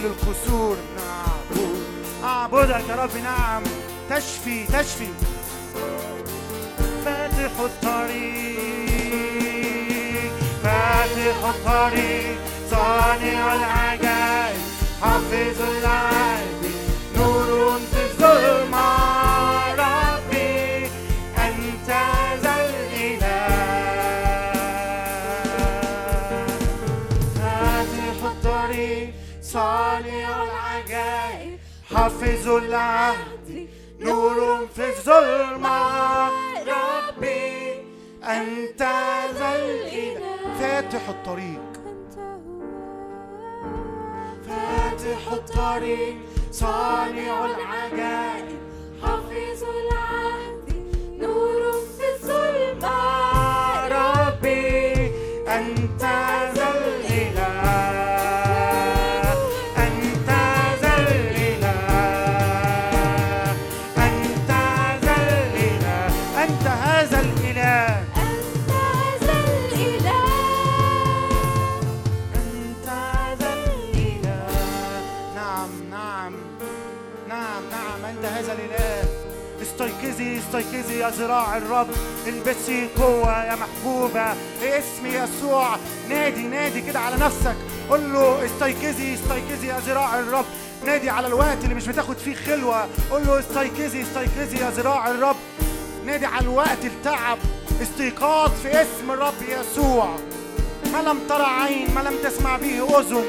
تقبل 0.00 0.12
الكسور. 0.12 0.76
نعبد 0.96 1.82
أعبدك 2.24 2.88
يا 2.88 2.94
رب 2.94 3.16
نعم. 3.16 3.62
تشفي 4.10 4.66
تشفي. 4.66 5.08
فاتح 7.04 7.60
الطريق 7.60 8.60
فاتح 10.62 11.48
الطريق. 11.48 12.38
صانع 12.70 13.54
العجائب 13.54 14.60
حافظ 15.02 15.60
العهد 15.78 16.64
نور 17.16 17.80
في 17.92 18.02
الظلمة 18.02 19.29
حافظ 32.20 32.48
العهد 32.48 33.68
نور 34.00 34.66
في 34.74 34.88
الظلمة. 34.88 36.28
ربي 36.60 37.72
أنت 38.24 38.82
ذا 39.38 39.56
الإله. 39.56 40.54
فاتح 40.60 41.08
الطريق. 41.08 41.70
فاتح 44.48 45.32
الطريق. 45.32 46.16
صانع 46.52 47.46
العجائب. 47.46 48.58
حافظ 49.02 49.64
العهد. 49.64 50.64
نور 51.18 51.72
في 51.72 52.04
الظلمة. 52.14 53.29
استيقظي 80.60 80.98
يا 80.98 81.10
ذراع 81.10 81.56
الرب؟ 81.56 81.86
البسي 82.26 82.88
قوة 82.98 83.44
يا 83.44 83.54
محبوبة. 83.54 84.34
باسم 84.62 85.06
يسوع. 85.06 85.76
نادي 86.08 86.42
نادي 86.42 86.80
كده 86.80 87.00
على 87.00 87.16
نفسك. 87.16 87.56
قول 87.90 88.12
له 88.12 88.44
استيقظي 88.44 89.14
استيقظي 89.14 89.66
يا 89.66 89.80
ذراع 89.86 90.18
الرب. 90.18 90.44
نادي 90.86 91.10
على 91.10 91.26
الوقت 91.26 91.64
اللي 91.64 91.74
مش 91.74 91.86
بتاخد 91.86 92.16
فيه 92.16 92.34
خلوة. 92.34 92.88
قول 93.10 93.26
له 93.26 93.38
استيقظي 93.38 94.02
استيقظي 94.02 94.56
يا 94.56 94.70
ذراع 94.70 95.10
الرب. 95.10 95.36
نادي 96.06 96.26
على 96.26 96.44
الوقت 96.44 96.84
التعب. 96.84 97.38
استيقاظ 97.82 98.50
في 98.62 98.82
اسم 98.82 99.10
الرب 99.10 99.42
يسوع. 99.48 100.16
ما 100.92 101.02
لم 101.02 101.18
ترى 101.28 101.46
عين 101.46 101.94
ما 101.94 102.00
لم 102.00 102.14
تسمع 102.24 102.56
به 102.56 102.98
أذن. 103.00 103.24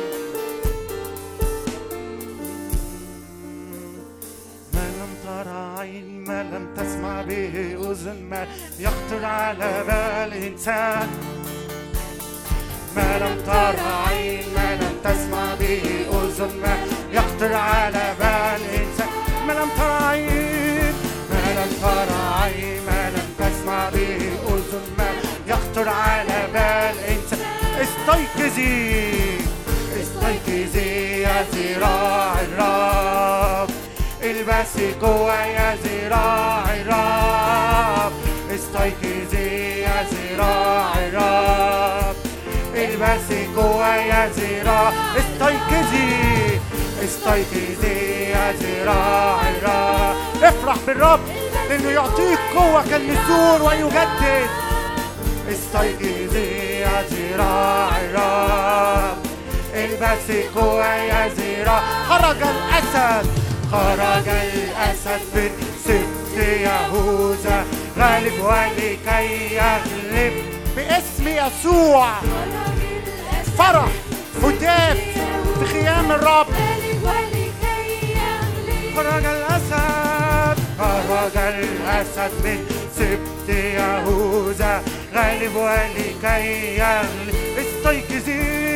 عين 5.81 6.23
ما 6.27 6.43
لم 6.43 6.73
تسمع 6.77 7.21
به 7.21 7.55
أذن 7.91 8.23
ما 8.29 8.47
يخطر 8.79 9.25
على 9.25 9.83
بال 9.87 10.33
إنسان. 10.43 11.09
ما 12.95 13.19
لم 13.19 13.35
ترى 13.45 13.87
عين 14.07 14.45
ما 14.55 14.75
لم 14.75 14.95
تسمع 15.03 15.45
به 15.59 15.83
أذن 16.21 16.51
ما 16.63 16.75
يخطر 17.11 17.53
على 17.53 18.05
بال 18.19 18.61
إنسان. 18.81 19.09
ما 19.47 19.53
لم 19.53 19.69
ترى 19.77 20.05
عين 20.09 20.93
ما 21.31 21.43
لم 21.57 21.71
ترى 21.81 22.21
عين 22.41 22.81
ما 22.87 23.09
لم 23.15 23.27
تسمع 23.39 23.89
به 23.89 24.21
أذن 24.53 24.85
ما 24.97 25.09
يخطر 25.47 25.89
على 25.89 26.47
بال 26.53 26.95
إنسان. 27.13 27.39
استيقظي 27.81 29.13
استيقظي 30.01 31.21
يا 31.21 31.45
ذراع 31.53 32.33
الرب 32.41 33.30
البسي 34.61 34.93
قوة 35.01 35.45
يا 35.45 35.75
ذراع 35.83 36.63
الرب. 36.73 38.11
استيقظي 38.55 39.81
يا 39.81 40.05
ذراع 40.11 40.93
الرب. 40.95 42.15
البسي 42.75 43.47
قوة 43.57 43.95
يا 43.95 44.29
ذراع. 44.37 44.93
استيقظي 45.17 46.59
استيقظي 47.03 48.29
يا 48.29 48.51
ذراع 48.51 49.41
الرب. 49.49 50.43
افرح 50.43 50.77
بالرب 50.87 51.19
لأنه 51.69 51.89
يعطيك 51.89 52.39
قوة 52.55 52.83
كالنسور 52.89 53.63
ويجدد. 53.63 54.49
استيقظي 55.49 56.79
يا 56.79 57.05
ذراع 57.11 57.89
الرب. 58.01 59.17
البسي 59.73 60.47
قوة 60.55 60.95
يا 60.95 61.27
ذراع. 61.27 61.81
خرج 62.09 62.37
الأسد. 62.37 63.50
خرج 63.71 64.27
الأسد 64.27 65.21
من 65.35 65.49
سبط 65.85 66.43
يهوذا 66.43 67.65
غالب 67.99 68.33
ولكي 68.39 69.55
يغلب 69.55 70.33
باسم 70.75 71.27
يسوع 71.27 72.07
فرح 73.57 73.87
هتاف 74.43 74.97
في 75.59 75.65
خيام 75.65 76.11
الرب 76.11 76.47
خرج 78.95 79.25
الأسد 79.25 80.59
خرج 80.79 81.37
الأسد 81.37 82.31
من 82.43 82.65
سبط 82.97 83.49
يهوذا 83.55 84.81
غالب 85.15 85.55
ولكي 85.55 86.77
يغلب 86.77 87.35
استيقظي 87.57 88.71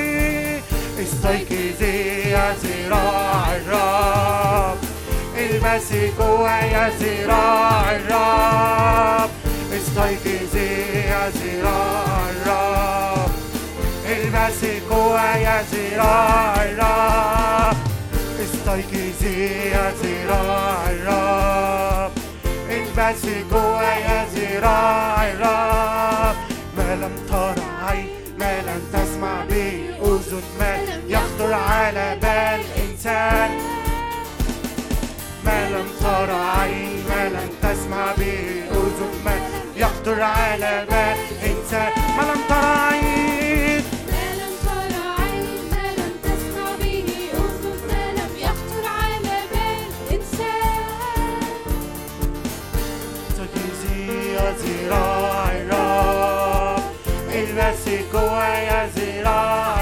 استيقظي 1.00 2.30
يا 2.30 2.56
ذراع 2.64 3.56
الرب 3.56 4.78
المسي 5.38 6.12
قوة 6.20 6.60
يا 6.66 6.90
ذراع 7.00 7.92
الرب. 7.92 9.30
استيقظي 9.74 10.72
يا 11.10 11.30
ذراع 11.30 12.20
الرب. 12.30 13.32
المسي 14.06 14.80
قوة 14.90 15.36
يا 15.36 15.64
ذراع 15.72 16.64
الرب. 16.64 17.78
استيقظي 18.44 19.70
يا 19.70 19.94
ذراع 20.04 20.90
الرب. 20.90 22.12
البسي 22.70 23.44
قوة 23.52 23.84
يا 23.84 24.26
ذراع 24.36 25.28
الرب. 25.28 26.36
ما 26.78 26.96
لم 26.96 27.16
ترى 27.30 27.66
عين 27.88 28.10
ما 28.40 28.62
لم 28.62 28.82
تسمع 28.94 29.44
به 29.50 29.72
أذن 30.02 30.44
ما 30.60 30.78
يخطر 31.08 31.54
على 31.54 32.18
بال 32.22 32.62
إنسان. 32.84 33.75
ما 35.46 35.70
لم 35.70 35.88
ترى 36.00 36.42
عين 36.60 37.04
ما 37.10 37.30
لم 37.30 37.50
تسمع 37.62 38.06
به 38.18 38.64
أذن 38.72 39.14
ما 39.26 39.36
يخطر 39.76 40.22
على 40.22 40.86
بال 40.90 41.18
إنسان 41.50 41.92
ما 42.18 42.24
لم 42.24 42.42
ترى 42.50 42.78
عين 42.88 43.84
ما 44.12 44.26
لم 44.42 44.54
ترى 44.66 45.04
عين 45.20 45.70
ما 45.72 45.86
لم 46.00 46.14
تسمع 46.24 46.68
به 46.82 47.08
أذن 47.34 47.78
ما 47.90 48.04
لم 48.20 48.32
يخطر 48.48 48.84
على 49.02 49.38
بال 49.52 50.16
إنسان 50.16 50.46
يا 54.36 54.52
ذراع 54.52 55.52
الرب 55.52 56.84
البسي 57.32 57.98
قوة 58.14 58.48
يا 58.58 58.90
ذراع 58.96 59.75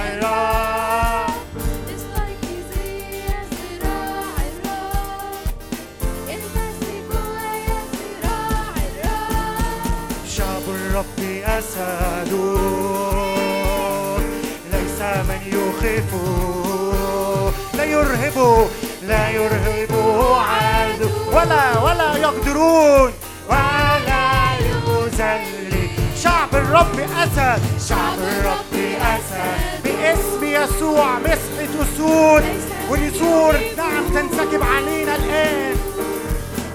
لا 17.74 17.84
يرهبه 17.84 18.68
لا 19.08 19.30
يرهبه 19.30 20.40
عدو 20.40 21.10
ولا 21.32 21.80
ولا 21.84 22.18
يقدرون 22.18 23.12
ولا 23.50 24.24
يذل 24.60 25.90
شعب 26.24 26.56
الرب 26.56 27.00
أسد 27.00 27.62
شعب 27.90 28.20
الرب 28.20 28.74
أسد. 29.02 29.84
باسم 29.84 30.44
يسوع 30.44 31.20
مسحة 31.20 31.74
أسود 31.84 32.44
ونسور 32.90 33.54
نعم 33.78 34.04
تنسكب 34.14 34.64
علينا 34.64 35.16
الآن. 35.16 35.76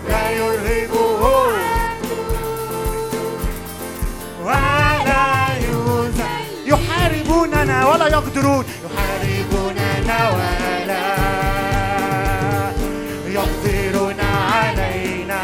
لا 0.09 0.31
يرهبه 0.31 1.21
ولا 4.45 4.88
يحاربوننا 7.29 7.87
ولا 7.87 8.07
يقدرون. 8.07 8.65
يحاربوننا 8.85 10.31
ولا 10.31 11.07
يقدرون 13.29 14.21
علينا. 14.21 15.43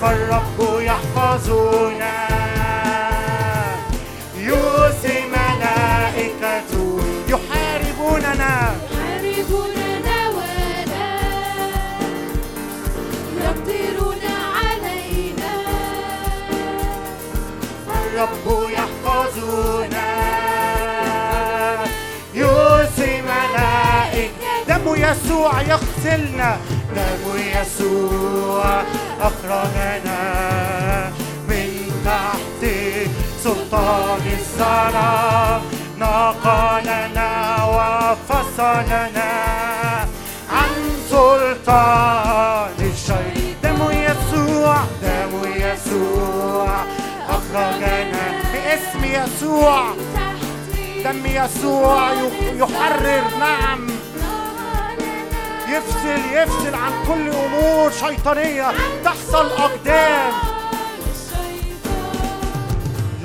فالرب 0.00 0.80
يحفظنا. 0.80 2.29
يسوع 25.10 25.60
يغسلنا 25.62 26.56
دم 26.96 27.36
يسوع 27.36 28.82
أخرجنا 29.20 30.20
من 31.48 31.90
تحت 32.04 32.70
سلطان 33.44 34.20
الظلام 34.38 35.62
نقلنا 35.98 37.30
وفصلنا 37.64 39.32
عن 40.50 40.72
سلطان 41.10 42.70
الشيطان 42.80 43.54
دم 43.62 43.90
يسوع 43.90 44.76
دم 45.02 45.52
يسوع 45.56 46.84
أخرجنا 47.28 48.22
باسم 48.52 49.04
يسوع. 49.04 49.84
دم 51.04 51.26
يسوع 51.26 52.12
يح- 52.12 52.52
يحرر 52.54 53.24
نعم. 53.40 53.86
يفصل 55.76 56.20
يفصل 56.32 56.74
عن 56.74 56.92
كل 57.08 57.30
أمور 57.30 57.90
شيطانية 57.90 58.72
تحصل 59.04 59.46
أقدام. 59.46 60.32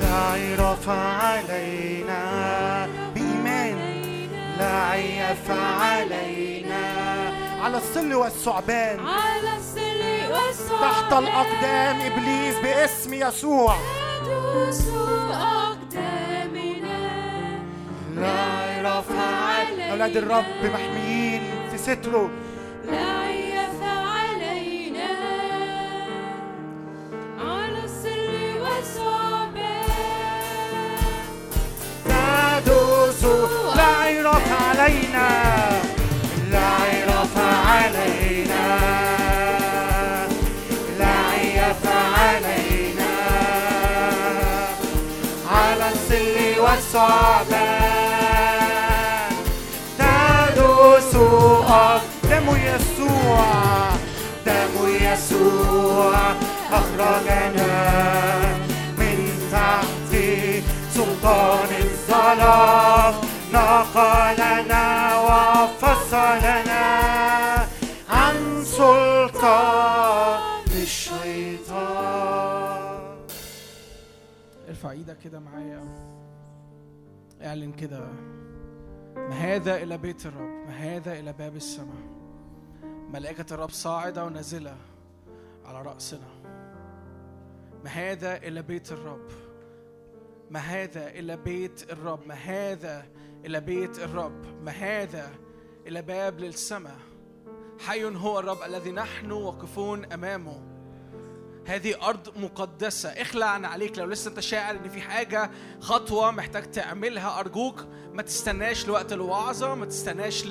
لا 0.00 0.14
عرف 0.16 0.88
علينا 0.88 2.22
بإيمان. 3.14 3.76
لا 4.58 4.82
عيف 4.82 5.50
علينا 5.50 6.84
على 7.62 7.76
الظل 7.76 8.14
والثعبان. 8.14 9.00
على 9.06 9.56
السر 9.58 10.32
والصعبان 10.32 10.90
تحت 10.90 11.12
الأقدام 11.12 12.00
إبليس 12.00 12.56
باسم 12.62 13.14
يسوع. 13.14 13.76
تدوس 14.24 14.82
أقدامنا. 15.30 16.98
لا 18.14 18.78
يرفع 18.78 19.62
أولاد 19.90 20.16
الرب 20.16 20.44
محميين. 20.64 21.55
ستره 21.86 22.30
لا 22.90 23.06
عيف 23.18 23.80
علينا 23.82 25.12
على 27.38 27.84
السر 27.84 28.30
والصعبان 28.62 29.86
تدوس 32.04 33.24
لا 33.76 33.90
علينا. 34.62 35.28
لا 36.50 36.66
عيرة 36.82 37.36
علينا. 37.70 38.66
لا 40.98 41.14
عيف 41.30 41.82
علينا. 42.18 43.12
على 45.50 45.86
يسوع 55.16 56.32
أخرجنا 56.72 57.72
من 58.98 59.18
تحت 59.52 60.12
سلطان 60.90 61.68
الظلام. 61.82 63.14
نقلنا 63.52 64.84
وفصلنا 65.20 66.84
عن 68.10 68.64
سلطان 68.64 70.40
الشيطان. 70.82 72.16
ارفع 74.68 74.90
إيدك 74.90 75.18
كده 75.24 75.40
معايا. 75.40 75.84
اعلن 77.42 77.72
كده. 77.72 78.00
ما 79.16 79.34
هذا 79.34 79.76
إلى 79.76 79.98
بيت 79.98 80.26
الرب 80.26 80.68
ما 80.68 80.76
هذا 80.76 81.12
إلى 81.12 81.32
باب 81.32 81.56
السماء. 81.56 82.16
ملائكة 83.12 83.54
الرب 83.54 83.70
صاعدة 83.70 84.24
ونازلة. 84.24 84.76
على 85.66 85.82
رأسنا. 85.82 86.28
ما 87.84 87.90
هذا 87.90 88.36
إلى 88.36 88.62
بيت 88.62 88.92
الرب. 88.92 89.28
ما 90.50 90.60
هذا 90.60 91.08
إلى 91.08 91.36
بيت 91.36 91.92
الرب. 91.92 92.26
ما 92.26 92.34
هذا 92.34 93.06
إلى 93.44 93.60
بيت 93.60 93.98
الرب. 93.98 94.62
ما 94.62 94.72
هذا 94.72 95.30
إلى 95.86 96.02
باب 96.02 96.40
للسماء. 96.40 96.98
حي 97.78 98.04
هو 98.04 98.38
الرب 98.38 98.62
الذي 98.62 98.90
نحن 98.90 99.30
واقفون 99.32 100.12
أمامه. 100.12 100.75
هذه 101.66 101.94
أرض 102.02 102.38
مقدسة. 102.38 103.08
اخلع 103.08 103.46
عن 103.46 103.64
عليك. 103.64 103.98
لو 103.98 104.06
لسه 104.06 104.28
أنت 104.30 104.40
شاعر 104.40 104.76
إن 104.76 104.88
في 104.88 105.00
حاجة 105.00 105.50
خطوة 105.80 106.30
محتاج 106.30 106.70
تعملها 106.70 107.40
أرجوك 107.40 107.84
ما 108.12 108.22
تستناش 108.22 108.86
لوقت 108.86 109.12
الوعظة 109.12 109.74
ما 109.74 109.86
تستناش 109.86 110.44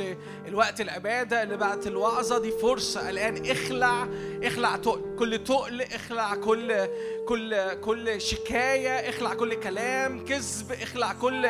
لوقت 0.48 0.82
العبادة 0.82 1.44
اللي 1.44 1.58
بعد 1.58 1.88
الوعظة. 1.88 2.40
دي 2.40 2.52
فرصة 2.52 3.10
الآن. 3.10 3.50
اخلع 3.52 4.08
اخلع 4.44 4.76
تقل 4.76 5.16
كل 5.20 5.44
تقل 5.44 5.82
اخلع 5.82 6.36
كل 6.36 6.88
كل 7.28 7.74
كل 7.74 8.22
شكاية 8.22 9.10
اخلع 9.10 9.34
كل 9.34 9.54
كلام 9.54 10.26
كذب 10.26 10.72
اخلع 10.72 11.14
كل 11.14 11.50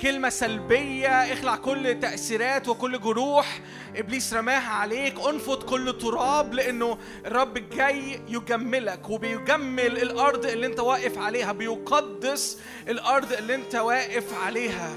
كلمة 0.00 0.28
سلبية 0.28 1.08
اخلع 1.08 1.56
كل 1.56 2.00
تأثيرات 2.00 2.68
وكل 2.68 3.00
جروح. 3.00 3.60
إبليس 3.96 4.34
رماها 4.34 4.70
عليك 4.70 5.14
انفض 5.28 5.62
كل 5.62 5.98
تراب 5.98 6.54
لأنه 6.54 6.98
الرب 7.26 7.54
جاي 7.70 8.20
يجملك 8.28 9.10
وبيجمل 9.10 9.98
الأرض 10.02 10.46
اللي 10.46 10.66
أنت 10.66 10.80
واقف 10.80 11.18
عليها 11.18 11.52
بيقدس 11.52 12.58
الأرض 12.88 13.32
اللي 13.32 13.54
أنت 13.54 13.74
واقف 13.74 14.34
عليها. 14.44 14.96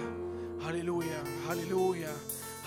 هللويا 0.66 1.24
هللويا. 1.50 2.14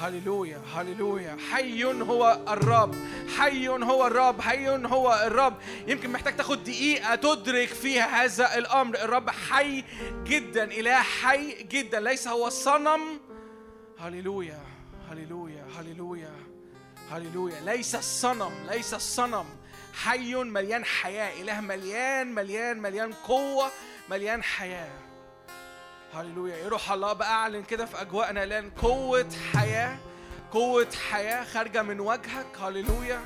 هللويا 0.00 0.62
هللويا. 0.74 1.36
حي 1.52 1.84
هو 1.84 2.40
الرب 2.48 2.94
حي 3.38 3.68
هو 3.68 4.06
الرب 4.06 4.40
حي 4.40 4.68
هو 4.68 5.22
الرب. 5.26 5.56
يمكن 5.86 6.10
محتاج 6.10 6.36
تاخد 6.36 6.64
دقيقة 6.64 7.14
تدرك 7.14 7.68
فيها 7.68 8.24
هذا 8.24 8.58
الأمر. 8.58 8.94
الرب 8.94 9.30
حي 9.30 9.84
جدا 10.24 10.64
إله 10.64 11.02
حي 11.02 11.62
جدا. 11.62 12.00
ليس 12.00 12.28
هو 12.28 12.48
صنم. 12.48 13.00
هللويا 13.98 14.60
هللويا 15.10 15.66
هللويا 15.78 16.32
هللويا. 17.10 17.60
ليس 17.60 17.94
الصنم 17.94 18.52
ليس 18.70 18.94
الصنم 18.94 19.46
حي 19.94 20.34
مليان 20.34 20.84
حياة. 20.84 21.42
إله 21.42 21.60
مليان 21.60 22.34
مليان 22.34 22.80
مليان 22.80 23.12
قوة 23.12 23.70
مليان 24.10 24.42
حياة. 24.42 25.03
هللويا. 26.14 26.56
يا 26.56 26.68
روح 26.68 26.92
الله 26.92 27.12
بقى 27.12 27.32
اعلن 27.32 27.62
كده 27.62 27.86
في 27.86 28.02
أجواءنا 28.02 28.44
الان 28.44 28.70
قوة 28.70 29.28
حياة 29.52 29.96
قوة 30.52 30.86
حياة 31.10 31.44
خارجة 31.44 31.82
من 31.82 32.00
وجهك. 32.00 32.46
هللويا. 32.60 33.20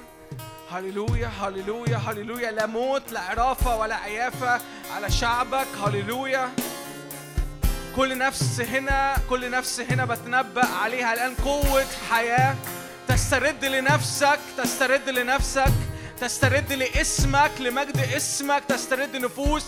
هللويا. 0.70 1.26
هللويا. 1.26 1.96
هللويا. 1.96 2.50
لا 2.50 2.66
موت 2.66 3.12
لا 3.12 3.20
عرافه 3.20 3.76
ولا 3.76 3.96
عيافة 3.96 4.60
على 4.94 5.10
شعبك. 5.10 5.66
هللويا. 5.84 6.50
كل 7.96 8.18
نفس 8.18 8.60
هنا 8.60 9.16
كل 9.30 9.50
نفس 9.50 9.80
هنا 9.80 10.04
بتنبأ 10.04 10.66
عليها 10.66 11.14
الآن 11.14 11.34
قوة 11.34 11.86
حياة 12.10 12.56
تسترد 13.08 13.64
لنفسك 13.64 14.38
تسترد 14.58 15.08
لنفسك 15.08 15.72
تسترد 16.20 16.72
لاسمك 16.72 17.50
لمجد 17.60 17.98
اسمك 17.98 18.62
تسترد 18.68 19.16
نفوس 19.16 19.66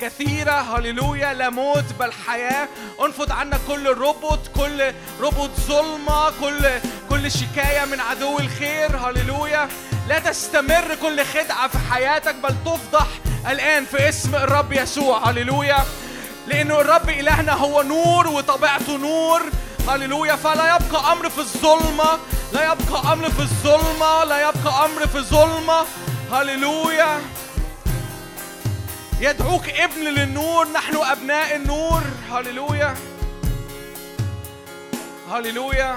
كثيرة 0.00 0.52
هللويا 0.52 1.34
لا 1.34 1.50
موت 1.50 1.84
بل 2.00 2.12
حياة. 2.12 2.68
انفض 3.04 3.32
عنك 3.32 3.60
كل 3.68 3.86
ربط 3.88 4.38
كل 4.56 4.92
ربط 5.20 5.50
ظلمة 5.60 6.30
كل 6.40 6.68
كل 7.10 7.30
شكاية 7.30 7.84
من 7.84 8.00
عدو 8.00 8.38
الخير. 8.38 8.96
هللويا. 8.96 9.68
لا 10.08 10.18
تستمر 10.18 10.94
كل 11.02 11.24
خدعة 11.24 11.68
في 11.68 11.78
حياتك 11.92 12.34
بل 12.34 12.54
تفضح 12.64 13.06
الآن 13.50 13.84
في 13.84 14.08
اسم 14.08 14.34
الرب 14.34 14.72
يسوع. 14.72 15.30
هللويا. 15.30 15.84
لأنه 16.46 16.80
الرب 16.80 17.10
إلهنا 17.10 17.52
هو 17.52 17.82
نور 17.82 18.26
وطبيعته 18.28 18.96
نور. 18.96 19.42
هللويا. 19.88 20.36
فلا 20.36 20.76
يبقى 20.76 21.12
أمر 21.12 21.28
في 21.28 21.38
الظلمة 21.38 22.18
لا 22.52 22.72
يبقى 22.72 23.12
أمر 23.12 23.30
في 23.30 23.40
الظلمة 23.40 24.24
لا 24.24 24.48
يبقى 24.48 24.84
أمر 24.84 25.06
في 25.06 25.20
ظلمة. 25.20 25.84
هللويا. 26.32 27.20
يدعوك 29.20 29.68
ابن 29.68 30.00
للنور 30.00 30.68
نحن 30.68 30.96
أبناء 30.96 31.56
النور. 31.56 32.02
هللويا. 32.30 32.94
هللويا. 35.30 35.96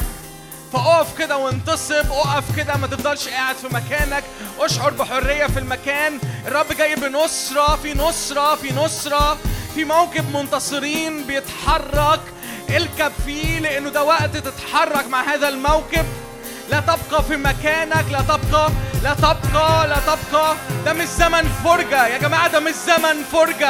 فاقف 0.73 1.17
كده 1.17 1.37
وانتصب 1.37 2.11
اقف 2.11 2.57
كده 2.57 2.77
ما 2.77 2.87
تفضلش 2.87 3.27
قاعد 3.27 3.55
في 3.55 3.67
مكانك. 3.73 4.23
اشعر 4.59 4.89
بحرية 4.93 5.47
في 5.47 5.59
المكان. 5.59 6.19
الرب 6.47 6.65
جاي 6.77 6.95
بنصرة 6.95 7.75
في 7.75 7.93
نصرة 7.93 8.55
في 8.55 8.73
نصرة. 8.73 9.37
في 9.75 9.85
موكب 9.85 10.35
منتصرين 10.35 11.23
بيتحرك. 11.23 12.21
الكب 12.69 13.11
فيه 13.25 13.59
لأنه 13.59 13.89
ده 13.89 14.03
وقت 14.03 14.37
تتحرك 14.37 15.07
مع 15.07 15.21
هذا 15.21 15.47
الموكب. 15.49 16.05
لا 16.71 16.79
تبقى 16.79 17.23
في 17.23 17.37
مكانك 17.37 18.05
لا 18.11 18.21
تبقى 18.21 18.69
لا 19.03 19.13
تبقى 19.13 19.87
لا 19.87 19.97
تبقى. 19.99 20.55
ده 20.85 20.93
مش 20.93 21.07
زمن 21.07 21.49
فرجة 21.63 22.07
يا 22.07 22.17
جماعة 22.17 22.47
ده 22.47 22.59
مش 22.59 22.73
زمن 22.73 23.23
فرجة. 23.31 23.69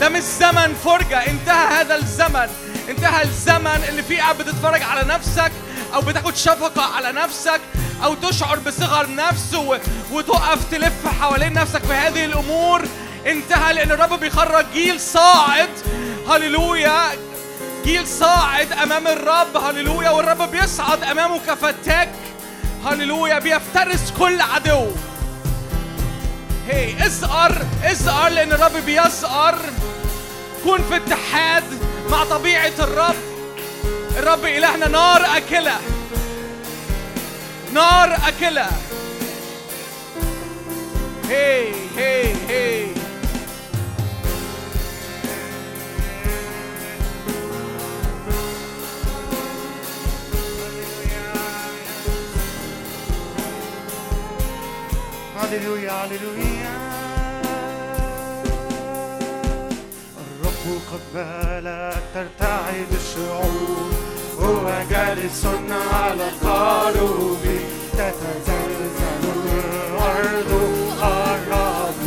ده 0.00 0.08
مش 0.08 0.22
زمن 0.22 0.74
فرجة. 0.84 1.26
انتهى 1.26 1.80
هذا 1.80 1.94
الزمن. 1.94 2.48
انتهى 2.88 3.22
الزمن 3.22 3.84
اللي 3.88 4.02
فيه 4.02 4.20
قاعد 4.20 4.38
بتتفرج 4.38 4.82
على 4.82 5.08
نفسك 5.08 5.52
أو 5.94 6.00
بتاخد 6.00 6.36
شفقة 6.36 6.94
على 6.96 7.12
نفسك 7.12 7.60
أو 8.04 8.14
تشعر 8.14 8.58
بصغر 8.58 9.14
نفس. 9.14 9.54
وتقف 10.12 10.70
تلف 10.70 11.06
حوالين 11.20 11.52
نفسك 11.52 11.84
في 11.84 11.92
هذه 11.92 12.24
الأمور. 12.24 12.82
انتهى 13.26 13.72
لأن 13.74 13.90
الرب 13.90 14.20
بيخرج 14.20 14.66
جيل 14.72 15.00
صاعد. 15.00 15.70
هللويا. 16.30 17.02
جيل 17.84 18.06
صاعد 18.06 18.72
أمام 18.72 19.06
الرب. 19.06 19.56
هللويا. 19.56 20.10
والرب 20.10 20.50
بيصعد 20.50 21.02
أمامه 21.04 21.38
كفتاك. 21.46 22.08
هللويا 22.88 23.38
بيفترس 23.38 24.12
كل 24.18 24.40
عدو. 24.40 24.86
هي 26.68 27.06
ازقر 27.06 27.62
ازقر 27.84 28.28
لأن 28.28 28.52
الرب 28.52 28.76
بيزقر 28.86 29.58
كن 30.64 30.78
في 30.88 30.96
اتحاد 30.96 31.64
مع 32.10 32.24
طبيعة 32.24 32.72
الرب. 32.78 33.14
الرب 34.18 34.44
إلهنا 34.44 34.88
نار 34.88 35.36
أكلة. 35.36 35.78
نار 37.72 38.18
أكلة. 38.28 38.66
هي 41.28 41.68
هي 41.96 42.34
هي 42.48 42.97
هللويا 55.38 55.92
هللويا 55.92 56.78
الرب 60.18 60.80
قد 60.92 61.00
مالك 61.14 62.02
ترتعد 62.14 62.86
الشعوب 63.00 63.92
هو 64.40 64.70
جالس 64.90 65.46
على 65.92 66.28
الخروب 66.28 67.38
تتزلزل 67.92 69.22
الأرض 69.98 70.50
الرب 71.02 71.98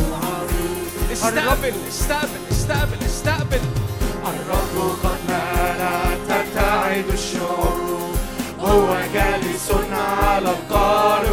استقبل 1.12 1.72
استقبل 1.88 2.40
استقبل 2.50 3.04
استقبل. 3.06 3.60
الرب 4.26 4.96
قد 5.04 5.18
مالك 5.28 6.18
ترتعد 6.28 7.04
الشعوب 7.12 8.16
هو 8.60 8.96
جالس 9.14 9.70
على 9.92 10.50
القاروب 10.50 11.31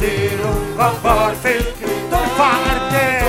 قدير 0.00 0.40
غفار 0.78 1.34
في 1.42 1.56
الكون 1.56 2.10
ترفع 2.10 2.52
أرتاك 2.52 3.24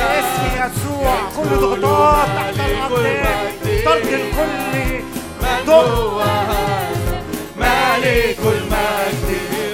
اسم 0.00 0.44
يسوع. 0.56 1.14
كل 1.36 1.50
ضغوطات 1.56 2.28
تحت 2.36 2.56
الأقدام 2.60 3.52
طرد 3.84 4.06
الكل. 4.06 4.74
مالك 7.56 8.38
المجد؟ 8.44 9.28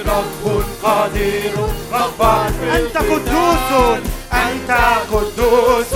رب 0.07 0.63
قدير 0.83 1.55
غفار 1.93 2.51
أنت 2.75 2.97
قدوس. 2.97 3.69
أنت 4.33 4.71
قدوس. 5.11 5.93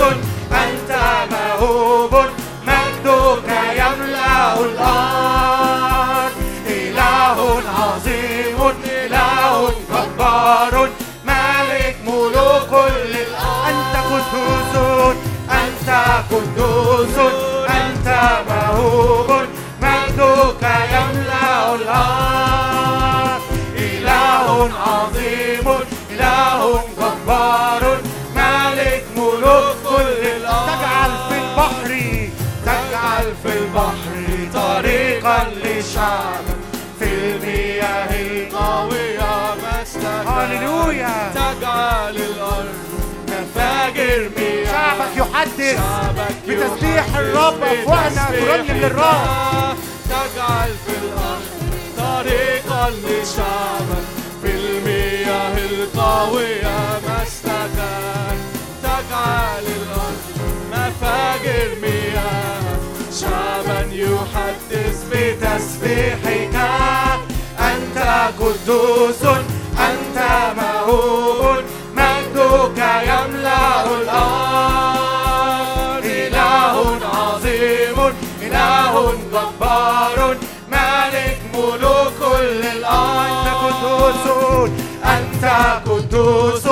موهوب 18.83 19.29
مجدك 19.81 20.63
يملأ 20.93 21.75
الأرض. 21.75 23.41
إله 23.77 24.71
عظيم 24.87 25.67
إله 26.11 26.83
جبار. 26.97 27.83
مالك 28.35 29.03
ملوك 29.15 29.75
كل 29.89 30.19
الأرض. 30.37 30.67
تجعل 30.67 31.11
في 31.29 31.35
البحر 31.43 31.89
تجعل 32.65 33.25
في 33.43 33.51
البحر 33.59 34.13
طريقا 34.53 35.39
لشعبك 35.63 36.59
في 36.99 37.05
المياه 37.05 38.11
القوية 38.21 39.33
مسلكا 39.61 40.29
هللويا. 40.29 41.31
تجعل 41.35 42.15
الأرض 42.15 42.92
شعبك 44.03 45.17
يحدث 45.17 45.79
بتسبيح 46.47 47.05
الرب 47.17 47.63
أفواهنا 47.63 48.25
ترنم 48.31 48.77
للرب. 48.77 49.77
تجعل 50.09 50.71
في 50.85 50.93
الأرض 51.03 51.45
طريقا 51.97 52.89
لشعبك. 52.89 54.07
في 54.41 54.51
المياه 54.51 55.57
القوية 55.57 56.99
مسلكا 57.05 58.37
تجعل 58.83 59.65
الأرض 59.65 60.23
مفاجر 60.71 61.69
مياه. 61.81 62.77
شعبا 63.21 63.81
يحدث 63.91 64.97
بتسبيحك. 65.11 66.55
أنت 67.59 67.97
قدوس 68.39 69.23
أنت 69.79 70.17
مجدك 70.57 71.62
الأرض 74.01 75.13
إله 76.05 76.75
عظيم 77.17 77.97
إله 78.41 78.93
جبار 79.33 80.19
مالك 80.71 81.37
ملوك 81.53 82.19
قدوس 83.61 84.25
أنت 85.05 85.45
قدوس 85.89 86.65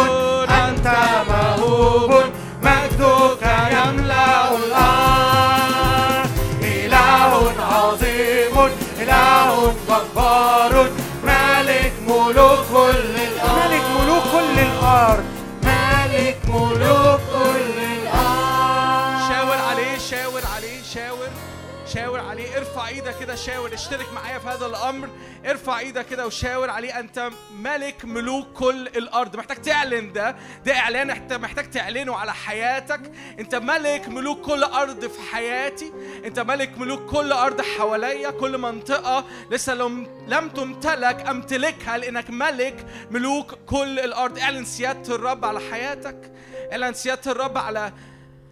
شاور 23.45 23.73
اشترك 23.73 24.13
معايا 24.13 24.39
في 24.39 24.47
هذا 24.47 24.65
الأمر. 24.65 25.09
ارفع 25.45 25.79
إيدك 25.79 26.05
كده 26.05 26.25
وشاور 26.25 26.69
عليه. 26.69 26.99
أنت 26.99 27.29
ملك 27.53 28.05
ملوك 28.05 28.47
كل 28.53 28.87
الأرض. 28.87 29.35
محتاج 29.35 29.61
تعلن 29.61 30.13
ده. 30.13 30.35
ده 30.65 30.77
إعلان. 30.77 31.09
انت 31.09 31.33
محتاج 31.33 31.69
تعلنه 31.69 32.15
على 32.15 32.33
حياتك. 32.33 33.11
أنت 33.39 33.55
ملك 33.55 34.07
ملوك 34.07 34.41
كل 34.41 34.63
أرض 34.63 35.07
في 35.07 35.21
حياتي. 35.31 35.93
أنت 36.25 36.39
ملك 36.39 36.77
ملوك 36.77 37.11
كل 37.11 37.31
أرض 37.31 37.61
حواليا 37.61 38.29
كل 38.29 38.57
منطقة. 38.57 39.25
لسه 39.51 39.73
لم 39.73 40.07
لم 40.27 40.49
تمتلك 40.49 41.27
أمتلكها 41.27 41.97
لأنك 41.97 42.29
ملك 42.29 42.85
ملوك 43.11 43.53
كل 43.53 43.99
الأرض. 43.99 44.39
اعلن 44.39 44.65
سيادة 44.65 45.15
الرب 45.15 45.45
على 45.45 45.59
حياتك. 45.71 46.31
اعلن 46.71 46.93
سيادة 46.93 47.31
الرب 47.31 47.57
على 47.57 47.93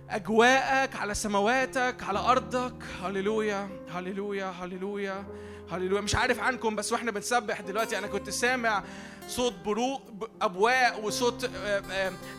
أجواءك 0.09 0.95
على 0.95 1.13
سماواتك 1.13 2.03
على 2.03 2.19
أرضك. 2.19 2.83
هللويا 3.03 3.69
هللويا 3.91 4.45
هللويا 4.45 5.23
هللويا. 5.71 6.01
مش 6.01 6.15
عارف 6.15 6.39
عنكم 6.39 6.75
بس 6.75 6.91
وإحنا 6.91 7.11
بنسبح 7.11 7.61
دلوقتي. 7.61 7.97
أنا 7.97 8.07
كنت 8.07 8.29
سامع 8.29 8.83
صوت 9.29 9.53
بروق 9.65 10.01
أبواق 10.41 11.05
وصوت 11.05 11.49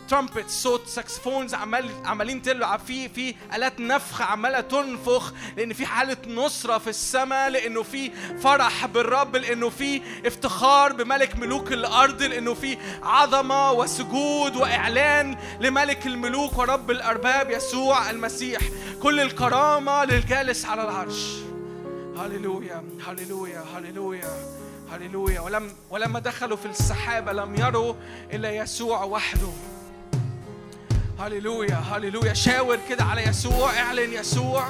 ترامبت 0.09 0.49
صوت 0.49 0.87
ساكسفونز 0.87 1.53
عمال 1.53 1.89
عمالين 2.05 2.41
تلعب. 2.41 2.79
في 2.79 3.09
في 3.09 3.35
آلات 3.55 3.79
نفخ 3.79 4.21
عمالة 4.21 4.59
تنفخ 4.59 5.33
لأن 5.57 5.73
في 5.73 5.85
حالة 5.85 6.17
نصرة 6.27 6.77
في 6.77 6.89
السماء 6.89 7.49
لأنه 7.49 7.83
في 7.83 8.11
فرح 8.39 8.85
بالرب 8.85 9.35
لأنه 9.35 9.69
في 9.69 10.01
افتخار 10.25 10.93
بملك 10.93 11.35
ملوك 11.35 11.71
الأرض 11.71 12.21
لأنه 12.23 12.53
في 12.53 12.77
عظمة 13.03 13.71
وسجود 13.71 14.55
وإعلان 14.55 15.37
لملك 15.59 16.07
الملوك 16.07 16.57
ورب 16.57 16.91
الأرباب 16.91 17.51
يسوع 17.51 18.09
المسيح. 18.09 18.61
كل 19.03 19.19
الكرامة 19.19 20.05
للجالس 20.05 20.65
على 20.65 20.83
العرش. 20.83 21.35
هللويا 22.17 22.83
هللويا 23.07 23.63
هللويا. 23.75 24.60
هللويا 24.91 25.39
ولم 25.39 25.73
ولما 25.89 26.19
دخلوا 26.19 26.57
في 26.57 26.65
السحابة 26.65 27.33
لم 27.33 27.55
يروا 27.55 27.93
إلا 28.33 28.51
يسوع 28.51 29.03
وحده. 29.03 29.49
هللويا 31.19 31.75
هللويا 31.75 32.33
شاور 32.33 32.77
كده 32.89 33.03
على 33.03 33.21
يسوع. 33.21 33.79
اعلن 33.79 34.13
يسوع. 34.13 34.69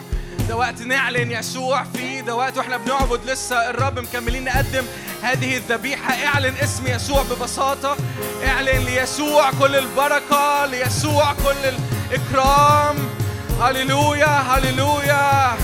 ده 0.50 0.56
وقت 0.58 0.82
نعلن 0.82 1.32
يسوع 1.32 1.84
فيه. 1.84 2.22
ده 2.22 2.36
وقت 2.36 2.58
وإحنا 2.58 2.78
بنعبد 2.78 3.30
لسه. 3.30 3.70
الرب 3.70 4.00
مكملين 4.00 4.44
نقدم 4.44 4.86
هذه 5.22 5.58
الذبيحة. 5.58 6.14
اعلن 6.14 6.54
اسم 6.64 6.88
يسوع 6.88 7.24
ببساطة. 7.24 7.98
اعلن 8.46 8.86
ليسوع 8.86 9.52
كل 9.52 9.76
البركة. 9.76 10.66
ليسوع 10.66 11.34
كل 11.34 11.70
الإكرام. 12.12 12.96
هللويا 13.62 14.28
هللويا 14.28 15.58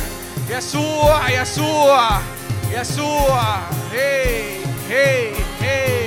يسوع 0.49 1.29
يسوع. 1.29 2.36
يسوع 2.71 3.55
هي 3.91 4.57
هي 4.89 5.31
هي 5.61 6.06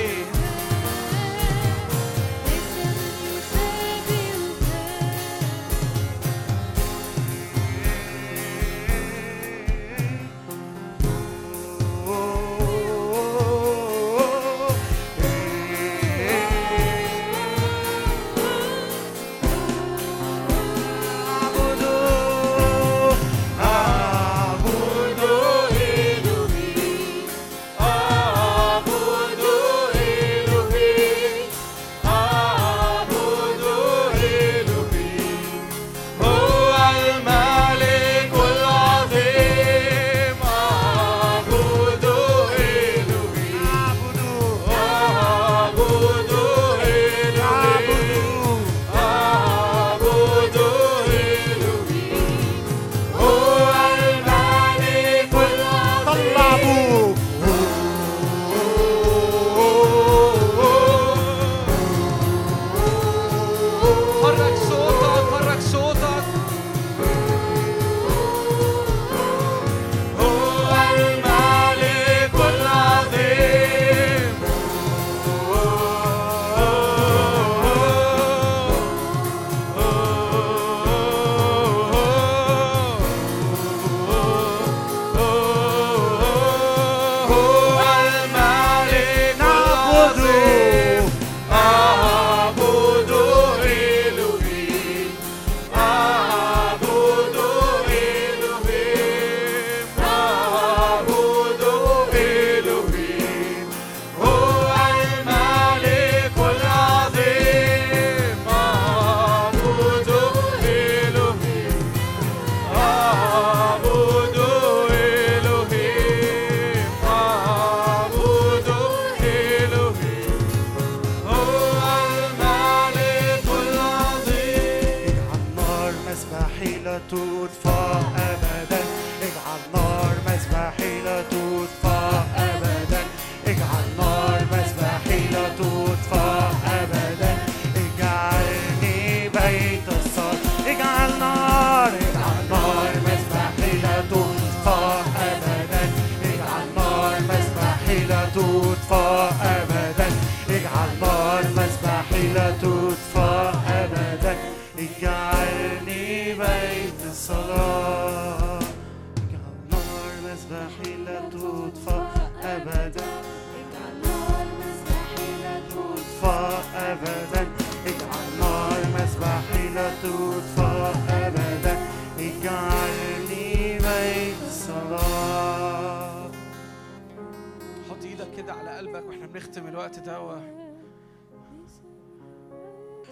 الوقت 179.81 179.99
ده. 179.99 180.41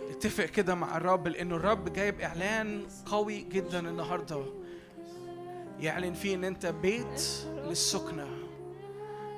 اتفق 0.09 0.45
كده 0.45 0.76
مع 0.76 0.97
الرب 0.97 1.28
لأنه 1.28 1.55
الرب 1.55 1.93
جايب 1.93 2.22
إعلان 2.22 2.86
قوي 3.05 3.41
جدا 3.41 3.80
النهارده. 3.80 4.45
يعلن 5.80 6.13
فيه 6.13 6.36
إن 6.36 6.43
أنت 6.43 6.65
بيت 6.65 7.22
للسكنة. 7.45 8.28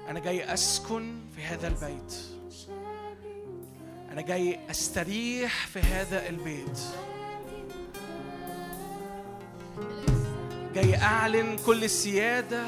أنا 0.07 0.19
جاي 0.19 0.53
أسكن 0.53 1.15
في 1.35 1.41
هذا 1.41 1.67
البيت. 1.67 2.15
أنا 4.11 4.21
جاي 4.21 4.59
أستريح 4.69 5.67
في 5.67 5.79
هذا 5.79 6.29
البيت. 6.29 6.79
جاي 10.73 10.95
أعلن 10.95 11.57
كل 11.65 11.83
السيادة. 11.83 12.63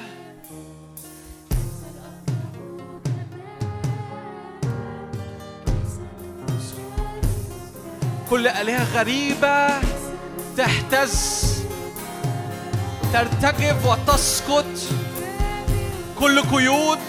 كل 8.33 8.47
آلهة 8.47 8.83
غريبة 8.99 9.67
تهتز 10.57 11.43
ترتجف 13.13 13.85
وتسقط 13.85 14.65
كل 16.19 16.41
قيود 16.41 16.99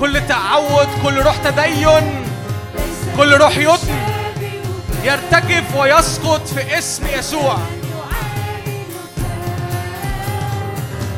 كل 0.00 0.26
تعود 0.28 0.88
كل 1.04 1.18
روح 1.22 1.36
تدين 1.36 2.26
كل 3.16 3.34
روح 3.36 3.58
يطن 3.58 3.94
يرتجف 5.04 5.76
ويسقط 5.76 6.46
في 6.46 6.78
اسم 6.78 7.06
يسوع. 7.06 7.56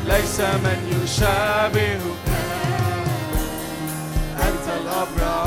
ليس 0.05 0.39
من 0.39 1.01
يشابهك 1.03 2.01
أنت 4.37 4.67
الأبرع 4.81 5.45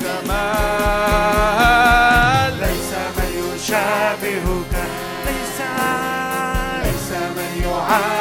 جمال 0.00 1.37
من 3.68 3.74
يشابهك 3.74 4.72
ليس 5.26 5.60
ليس 6.84 7.10
من 7.36 7.62
يعادلك 7.64 8.17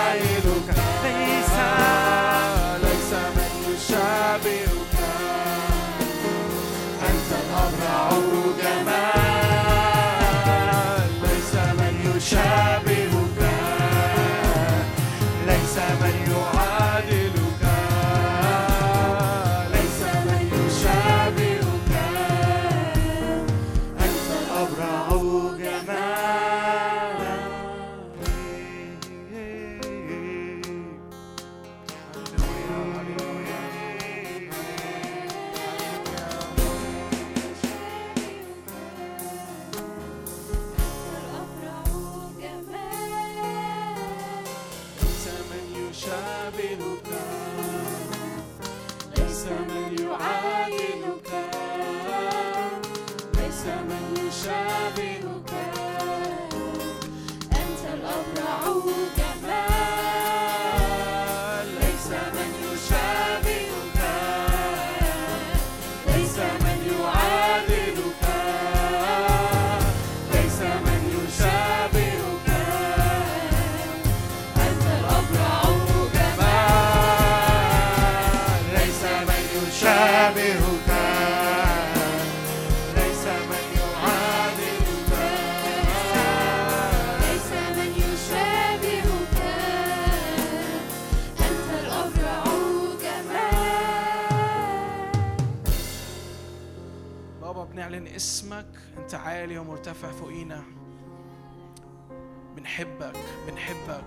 بنحبك 102.77 103.17
بنحبك 103.47 104.03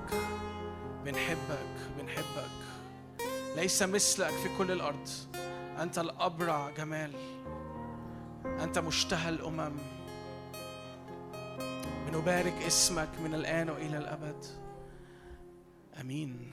بنحبك 1.05 1.67
بنحبك. 1.99 2.51
ليس 3.57 3.83
مثلك 3.83 4.31
في 4.31 4.49
كل 4.59 4.71
الأرض. 4.71 5.09
أنت 5.81 5.99
الأبرع 5.99 6.71
جمال. 6.71 7.13
أنت 8.45 8.79
مشتهى 8.79 9.29
الأمم. 9.29 9.77
بنبارك 12.07 12.55
اسمك 12.67 13.09
من 13.25 13.35
الآن 13.35 13.71
وإلى 13.71 13.99
الأبد. 13.99 14.45
آمين. 16.01 16.53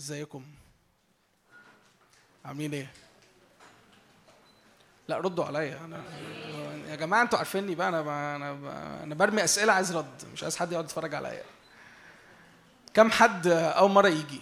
ازيكم؟ 0.00 0.44
عاملين 2.44 2.74
إيه؟ 2.74 2.90
لا 5.08 5.18
ردوا 5.18 5.44
عليا. 5.44 5.80
أنا 5.84 6.02
يا 6.88 6.96
جماعة 6.96 7.22
أنتوا 7.22 7.38
عارفيني 7.38 7.74
بقى 7.74 7.88
أنا 7.88 8.02
بقى 8.02 8.36
أنا 8.36 8.52
بقى 8.52 9.02
أنا 9.04 9.14
برمي 9.14 9.44
أسئلة 9.44 9.72
عايز 9.72 9.96
رد 9.96 10.24
مش 10.32 10.42
عايز 10.42 10.56
حد 10.56 10.72
يقعد 10.72 10.84
يتفرج 10.84 11.14
عليا. 11.14 11.42
كم 12.94 13.10
حد 13.10 13.46
أول 13.46 13.90
مرة 13.90 14.08
يجي؟ 14.08 14.40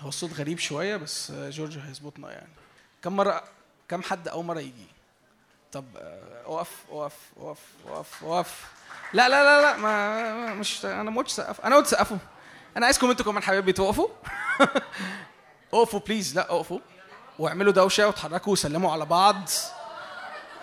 هو 0.00 0.08
الصوت 0.08 0.32
غريب 0.32 0.58
شوية 0.58 0.96
بس 0.96 1.32
جورج 1.32 1.78
هيظبطنا 1.78 2.32
يعني. 2.32 2.52
كم 3.02 3.16
مرة 3.16 3.44
كم 3.88 4.02
حد 4.02 4.28
أول 4.28 4.44
مرة 4.44 4.60
يجي؟ 4.60 4.86
طب 5.72 5.84
اقف 6.44 6.84
اقف 6.90 7.16
اقف 7.36 7.58
اقف 7.86 8.24
اقف 8.24 8.64
لا 9.12 9.28
لا 9.28 9.44
لا 9.44 9.62
لا 9.62 9.76
ما 9.76 10.54
مش 10.54 10.84
أنا 10.84 11.10
ما 11.10 11.18
قلتش 11.18 11.32
سقف. 11.32 11.60
أنا 11.60 11.76
قلت 11.76 11.86
سقفوا 11.86 12.16
أنا 12.76 12.86
عايزكم 12.86 13.10
أنتوا 13.10 13.24
كمان 13.24 13.42
حبايبي 13.42 13.72
تقفوا 13.72 14.08
أقفوا 15.74 16.00
بليز 16.00 16.36
لا 16.36 16.50
أقفوا. 16.50 16.78
واعملوا 17.38 17.72
دوشة 17.72 18.08
وتحركوا 18.08 18.52
وسلموا 18.52 18.92
على 18.92 19.04
بعض. 19.04 19.36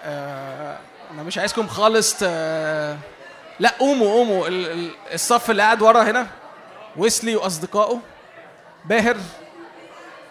آه 0.04 0.78
أنا 1.12 1.24
مش 1.24 1.38
عايزكم 1.38 1.68
خالص 1.68 2.14
ت... 2.20 2.24
لا 3.60 3.70
قوموا 3.80 4.08
قوموا. 4.14 4.48
ال- 4.48 4.72
ال- 4.72 4.96
الصف 5.14 5.50
اللي 5.52 5.62
قاعد 5.62 5.82
ورا 5.82 6.04
هنا 6.04 6.28
ويسلي 6.98 7.36
وأصدقائه. 7.36 8.00
باهر 8.86 9.18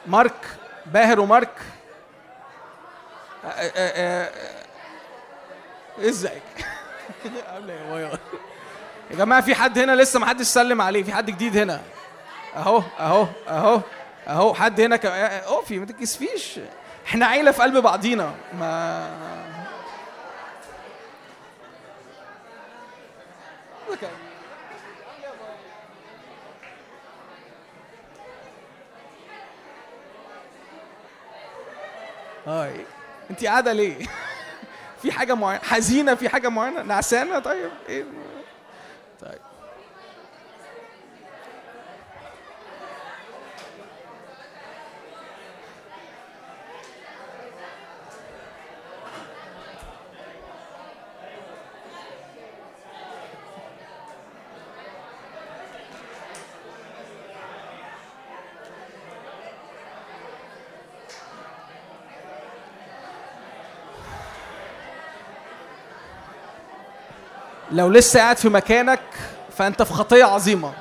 مارك 0.07 0.47
باهر 0.87 1.21
ومارك. 1.21 1.53
ازيك 5.99 6.43
عامله 7.49 7.99
إيه 7.99 8.19
يا 9.11 9.17
جماعة 9.17 9.41
في 9.41 9.55
حد 9.55 9.79
هنا 9.79 9.93
لسه 9.97 10.21
ما 10.21 10.27
حدش 10.27 10.47
سلم 10.47 10.81
عليه؟ 10.81 11.03
في 11.03 11.13
حد 11.13 11.27
جديد 11.31 11.57
هنا؟ 11.57 11.81
أهو 12.57 12.83
أهو 13.01 13.27
أهو 13.49 13.81
أهو 14.29 14.55
حد 14.55 14.81
هنا 14.81 14.97
كمان 14.97 15.41
اقفي 15.45 15.79
ما 15.79 15.87
تتكسفيش 15.87 16.61
إحنا 17.07 17.27
عيلة 17.27 17.51
في 17.51 17.63
قلب 17.63 17.77
بعضينا. 17.77 18.35
ما 18.59 19.11
هاي 32.47 32.87
انت 33.31 33.45
قاعدة 33.45 33.73
ليه؟ 33.73 34.07
في 35.03 35.13
حاجة 35.13 35.35
معينة 35.35 35.63
حزينة 35.65 36.15
في 36.15 36.29
حاجة 36.29 36.49
معينة؟ 36.49 36.83
نعسانة؟ 36.83 37.39
طيب 37.39 37.71
إيه 37.89 38.05
طيب 39.21 39.39
لو 67.81 67.89
لسه 67.89 68.21
قاعد 68.21 68.37
في 68.37 68.49
مكانك 68.49 69.01
فأنت 69.57 69.83
في 69.83 69.93
خطية 69.95 70.25
عظيمة. 70.25 70.73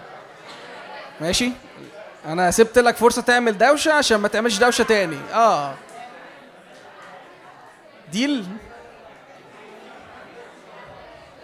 ماشي؟ 1.21 1.51
أنا 2.25 2.51
سبت 2.51 2.79
لك 2.79 2.95
فرصة 2.95 3.21
تعمل 3.21 3.57
دوشة 3.57 3.93
عشان 3.93 4.17
ما 4.17 4.27
تعملش 4.27 4.57
دوشة 4.57 4.83
تاني. 4.83 5.17
آه. 5.33 5.73
ديل. 8.11 8.45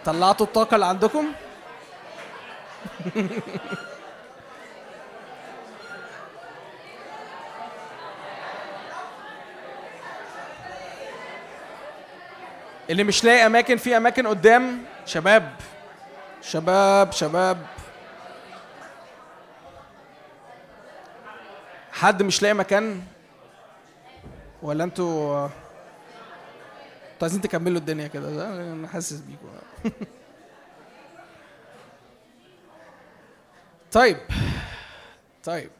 طلعتوا 0.04 0.46
الطاقة 0.46 0.74
اللي 0.74 0.86
عندكم؟ 0.86 1.26
اللي 12.90 13.04
مش 13.04 13.24
لاقي 13.24 13.46
أماكن 13.46 13.76
في 13.76 13.96
أماكن 13.96 14.26
قدام. 14.26 14.95
شباب. 15.06 15.56
شباب 16.42 17.12
شباب. 17.12 17.66
حد 21.92 22.22
مش 22.22 22.42
لاقي 22.42 22.54
مكان؟ 22.54 23.02
ولا 24.62 24.84
أنتوا 24.84 25.46
أنتوا 25.46 27.22
عايزين 27.22 27.40
تكملوا 27.40 27.78
الدنيا 27.78 28.06
كده؟ 28.08 28.30
ده 28.36 28.48
أنا 28.72 28.88
حاسس 28.88 29.20
بيكم. 29.20 29.48
طيب. 33.92 34.16
طيب. 35.44 35.70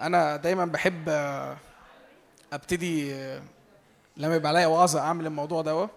أنا 0.00 0.36
دايما 0.36 0.64
بحب 0.64 1.08
ابتدي 2.52 3.14
لما 4.16 4.34
يبقى 4.36 4.48
عليا 4.48 4.66
وعظة 4.66 5.00
اعمل 5.00 5.26
الموضوع 5.26 5.62
آم، 5.62 5.90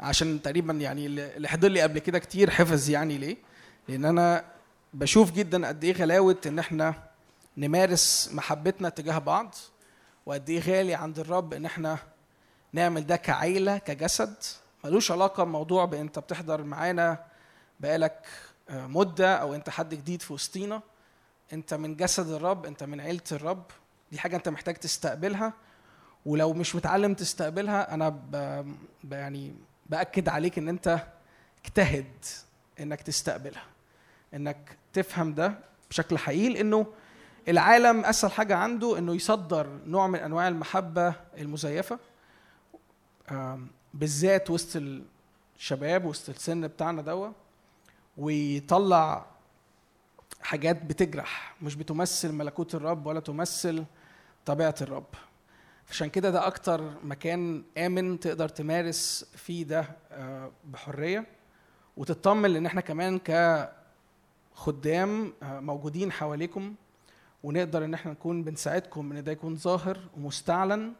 عشان 0.00 0.42
تقريبا 0.42 0.72
يعني 0.72 1.06
اللي 1.06 1.48
حضر 1.48 1.68
لي 1.68 1.80
قبل 1.80 1.98
كده 1.98 2.18
كتير 2.18 2.50
حفظ 2.50 2.90
يعني 2.90 3.18
ليه. 3.18 3.36
لأن 3.88 4.04
أنا 4.04 4.44
بشوف 4.94 5.32
جدا 5.32 5.68
قد 5.68 5.84
إيه 5.84 5.92
غلاوة 5.92 6.36
إن 6.46 6.58
إحنا 6.58 6.94
نمارس 7.56 8.30
محبتنا 8.32 8.88
تجاه 8.88 9.18
بعض 9.18 9.54
وقد 10.26 10.50
إيه 10.50 10.60
غالي 10.60 10.94
عند 10.94 11.18
الرب 11.18 11.54
إن 11.54 11.64
إحنا 11.66 11.98
نعمل 12.72 13.06
ده 13.06 13.16
كعيلة 13.16 13.78
كجسد. 13.78 14.34
ملوش 14.84 15.10
علاقة 15.10 15.44
بموضوع 15.44 15.84
بانت 15.84 16.18
بتحضر 16.18 16.62
معانا 16.62 17.24
بقالك 17.80 18.26
آه، 18.70 18.86
مدة 18.86 19.36
أو 19.36 19.54
أنت 19.54 19.70
حد 19.70 19.94
جديد 19.94 20.22
في 20.22 20.32
وسطينا. 20.32 20.80
أنت 21.52 21.74
من 21.74 21.96
جسد 21.96 22.28
الرب 22.30 22.66
أنت 22.66 22.84
من 22.84 23.00
عيلة 23.00 23.22
الرب. 23.32 23.62
دي 24.12 24.18
حاجة 24.18 24.36
أنت 24.36 24.48
محتاج 24.48 24.74
تستقبلها. 24.74 25.52
ولو 26.26 26.52
مش 26.52 26.76
متعلم 26.76 27.14
تستقبلها 27.14 27.94
أنا 27.94 28.08
ب... 28.08 29.12
يعني 29.12 29.54
بأكد 29.86 30.28
عليك 30.28 30.58
إن 30.58 30.68
أنت 30.68 31.06
اجتهد 31.64 32.06
إنك 32.80 33.02
تستقبلها 33.02 33.64
إنك 34.34 34.76
تفهم 34.92 35.34
ده 35.34 35.58
بشكل 35.90 36.18
حقيقي 36.18 36.48
لأنه 36.54 36.86
العالم 37.48 38.04
أسهل 38.04 38.32
حاجة 38.32 38.56
عنده 38.56 38.98
إنه 38.98 39.14
يصدر 39.14 39.78
نوع 39.86 40.06
من 40.06 40.18
أنواع 40.18 40.48
المحبة 40.48 41.14
المزيفة 41.38 41.98
بالذات 43.94 44.50
وسط 44.50 44.82
الشباب 45.56 46.04
وسط 46.04 46.28
السن 46.28 46.66
بتاعنا 46.66 47.02
دوا 47.02 47.30
ويطلع 48.18 49.26
حاجات 50.42 50.82
بتجرح 50.82 51.54
مش 51.62 51.74
بتمثل 51.74 52.32
ملكوت 52.32 52.74
الرب 52.74 53.06
ولا 53.06 53.20
تمثل 53.20 53.84
طبيعة 54.46 54.74
الرب. 54.80 55.04
عشان 55.90 56.08
كده 56.10 56.30
ده 56.30 56.46
أكتر 56.46 56.90
مكان 57.04 57.62
آمن 57.78 58.20
تقدر 58.20 58.48
تمارس 58.48 59.26
فيه 59.36 59.64
ده 59.64 59.84
آه، 60.12 60.50
بحرية. 60.64 61.26
وتطمن 61.96 62.50
لأن 62.50 62.66
إحنا 62.66 62.80
كمان 62.80 63.20
كخدام 64.54 65.32
آه، 65.42 65.60
موجودين 65.60 66.12
حواليكم 66.12 66.74
ونقدر 67.42 67.84
إن 67.84 67.94
إحنا 67.94 68.12
نكون 68.12 68.42
بنساعدكم 68.44 69.12
إن 69.12 69.24
ده 69.24 69.32
يكون 69.32 69.56
ظاهر 69.56 69.98
ومستعلن 70.16 70.92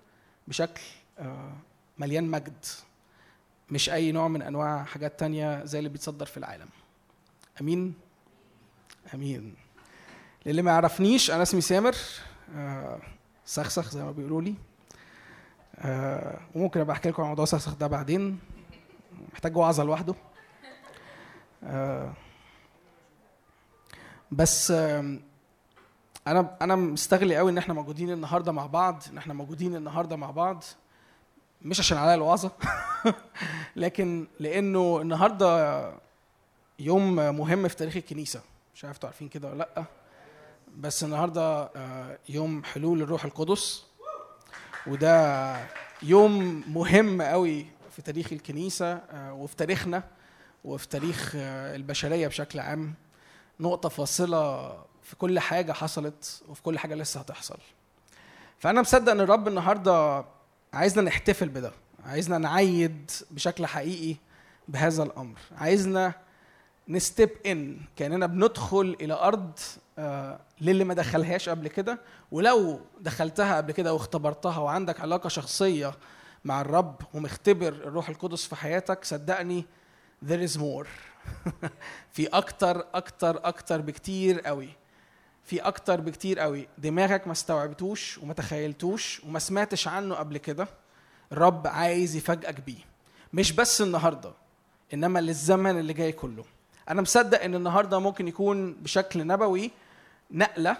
بشكل 0.49 0.83
آه، 1.19 1.53
مليان 1.99 2.25
مجد. 2.25 2.65
مش 3.71 3.91
أي 3.91 4.13
نوع 4.13 4.29
من 4.29 4.43
أنواع 4.43 4.85
حاجات 4.85 5.21
تانية 5.21 5.65
زي 5.65 5.79
اللي 5.79 5.91
بيتصدر 5.91 6.27
في 6.27 6.37
العالم. 6.37 6.69
أمين؟ 7.61 7.95
أمين. 9.15 9.55
للي 10.47 10.63
ما 10.63 10.71
يعرفنيش 10.71 11.31
أنا 11.31 11.43
اسمي 11.43 11.61
سامر 11.61 11.95
سخسخ 13.45 13.91
زي 13.91 14.03
ما 14.05 14.13
بيقولوا 14.13 14.43
لي. 14.43 14.55
آه، 15.79 16.39
وممكن 16.55 16.81
أبقى 16.81 16.93
أحكي 16.97 17.09
لكم 17.09 17.23
عن 17.23 17.29
موضوع 17.29 17.45
سخسخ 17.45 17.75
ده 17.75 17.87
بعدين. 17.87 18.39
محتاج 19.33 19.57
وعظة 19.57 19.85
لوحده. 19.85 20.15
آه، 21.65 22.13
بس 24.33 24.71
آم، 24.71 25.23
أنا 26.27 26.57
أنا 26.63 26.77
مستغلي 26.77 27.37
قوي 27.37 27.51
إن 27.51 27.59
إحنا 27.59 27.75
موجودين 27.75 28.11
النهارده 28.11 28.53
مع 28.53 28.67
بعض 28.67 29.03
إن 29.13 29.19
إحنا 29.19 29.35
موجودين 29.35 29.77
النهارده 29.77 30.17
مع 30.17 30.31
بعض. 30.31 30.65
مش 31.63 31.81
عشان 31.81 31.99
عليا 31.99 32.15
الوعظة 32.15 32.51
لكن 33.77 34.27
لأنه 34.41 35.01
النهارده 35.01 35.93
يوم 36.79 37.17
مهم 37.17 37.69
في 37.69 37.77
تاريخ 37.77 37.97
الكنيسة. 37.97 38.41
مش 38.75 38.85
عارف 38.85 38.97
أنتوا 38.97 39.09
عارفين 39.09 39.29
كده 39.29 39.49
ولا 39.49 39.59
لأ. 39.59 39.85
بس 40.77 41.05
النهارده 41.05 41.71
آه، 41.77 42.19
يوم 42.29 42.65
حلول 42.65 43.03
الروح 43.03 43.25
القدس. 43.25 43.88
وده 44.87 45.57
يوم 46.03 46.65
مهم 46.69 47.23
قوي 47.23 47.67
في 47.97 48.03
تاريخ 48.03 48.33
الكنيسة 48.33 48.93
آه، 48.95 49.33
وفي 49.33 49.57
تاريخنا 49.57 50.03
وفي 50.65 50.89
تاريخ 50.89 51.33
آه، 51.37 51.77
البشرية 51.77 52.29
بشكل 52.29 52.61
عام. 52.61 52.95
نقطة 53.61 53.89
فاصلة 53.89 54.69
في 55.03 55.17
كل 55.17 55.39
حاجة 55.41 55.73
حصلت 55.73 56.43
وفي 56.49 56.63
كل 56.63 56.79
حاجة 56.79 56.95
لسه 56.95 57.21
هتحصل. 57.21 57.59
فأنا 58.59 58.81
مصدق 58.81 59.13
إن 59.13 59.21
الرب 59.21 59.49
النهارده 59.49 60.25
عايزنا 60.73 61.03
نحتفل 61.03 61.49
بده 61.49 61.73
عايزنا 62.05 62.39
نعيد 62.39 63.11
بشكل 63.31 63.67
حقيقي 63.67 64.17
بهذا 64.69 65.03
الأمر. 65.03 65.39
عايزنا 65.59 66.13
نستيب 66.89 67.31
إن 67.47 67.81
كأننا 67.97 68.27
بندخل 68.27 68.97
إلى 69.01 69.15
أرض 69.15 69.59
آه، 69.99 70.41
للي 70.61 70.85
ما 70.85 70.95
دخلهاش 70.95 71.49
قبل 71.49 71.69
كده. 71.69 72.01
ولو 72.33 72.81
دخلتها 73.01 73.57
قبل 73.57 73.73
كده 73.73 73.93
واختبرتها 73.93 74.59
وعندك 74.59 75.01
علاقة 75.01 75.29
شخصية 75.29 75.93
مع 76.45 76.61
الرب 76.61 76.97
ومختبر 77.15 77.69
الروح 77.69 78.09
القدس 78.09 78.47
في 78.47 78.57
حياتك 78.57 79.05
صدقني 79.05 79.65
there 80.27 80.49
is 80.51 80.57
more. 80.59 80.87
في 82.15 82.27
أكتر 82.27 82.87
أكتر 82.95 83.41
أكتر 83.49 83.81
بكتير 83.81 84.41
قوي. 84.41 84.69
في 85.45 85.61
أكتر 85.61 86.01
بكتير 86.01 86.39
قوي. 86.39 86.69
دماغك 86.79 87.27
ما 87.27 87.33
استوعبتوش 87.33 88.19
وما 88.19 88.35
تخيلتوش 88.35 89.25
وما 89.25 89.39
سمعتش 89.39 89.89
عنه 89.89 90.15
قبل 90.15 90.39
كده. 90.39 90.69
الرب 91.33 91.67
عايز 91.67 92.17
يفاجئك 92.17 92.61
بيه. 92.61 92.89
مش 93.33 93.53
بس 93.53 93.83
النهارده 93.83 94.33
إنما 94.95 95.19
للزمن 95.19 95.79
اللي 95.79 95.93
جاي 95.93 96.13
كله. 96.13 96.45
أنا 96.89 97.03
مصدق 97.03 97.43
إن 97.43 97.55
النهارده 97.55 97.99
ممكن 97.99 98.29
يكون 98.29 98.73
بشكل 98.73 99.27
نبوي 99.27 99.71
نقلة 100.31 100.77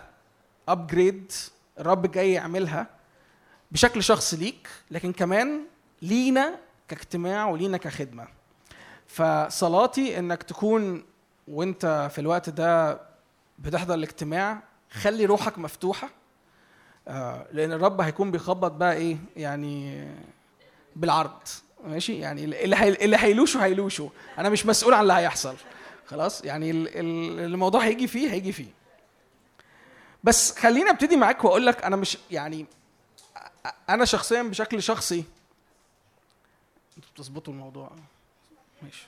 ابجريد 0.69 1.33
الرب 1.79 2.11
جاي 2.11 2.33
يعملها 2.33 2.87
بشكل 3.71 4.03
شخصي 4.03 4.37
ليك 4.37 4.69
لكن 4.91 5.13
كمان 5.13 5.61
لينا 6.03 6.55
كاجتماع 6.89 7.49
ولينا 7.49 7.77
كخدمة. 7.79 8.27
فصلاتي 9.07 10.19
إنك 10.19 10.43
تكون 10.43 11.05
وأنت 11.49 12.09
في 12.13 12.21
الوقت 12.21 12.51
ده 12.51 13.01
بتحضر 13.59 13.95
الاجتماع 13.95 14.63
خلي 14.91 15.25
روحك 15.25 15.59
مفتوحة 15.59 16.09
آه، 17.09 17.47
لأن 17.53 17.73
الرب 17.73 18.01
هيكون 18.01 18.31
بيخبط 18.31 18.73
بقى 18.73 18.95
إيه؟ 18.95 19.17
يعني 19.37 20.09
بالعرض. 20.97 21.41
ماشي؟ 21.85 22.19
يعني 22.19 22.45
اللي 22.45 22.89
اللي 23.05 23.17
هيلوشه 23.17 23.65
هيلوشه. 23.65 24.11
أنا 24.39 24.49
مش 24.49 24.67
مسؤول 24.67 24.95
عن 24.95 25.03
اللي 25.03 25.13
هيحصل. 25.13 25.55
خلاص؟ 26.09 26.45
يعني 26.45 26.71
ال- 26.71 26.89
ال- 26.89 27.41
الموضوع 27.41 27.85
هيجي 27.85 28.07
فيه 28.09 28.31
هيجي 28.31 28.53
فيه. 28.53 28.71
بس 30.25 30.59
خليني 30.59 30.91
ابتدي 30.91 31.17
معاك 31.17 31.45
وأقول 31.45 31.67
لك 31.67 31.85
أنا 31.85 31.97
مش 31.97 32.19
يعني 32.31 32.67
أنا 33.89 34.05
شخصيا 34.05 34.43
بشكل 34.43 34.83
شخصي 34.83 35.25
أنتوا 36.97 37.11
بتظبطوا 37.15 37.53
الموضوع. 37.53 37.91
ماشي. 38.83 39.07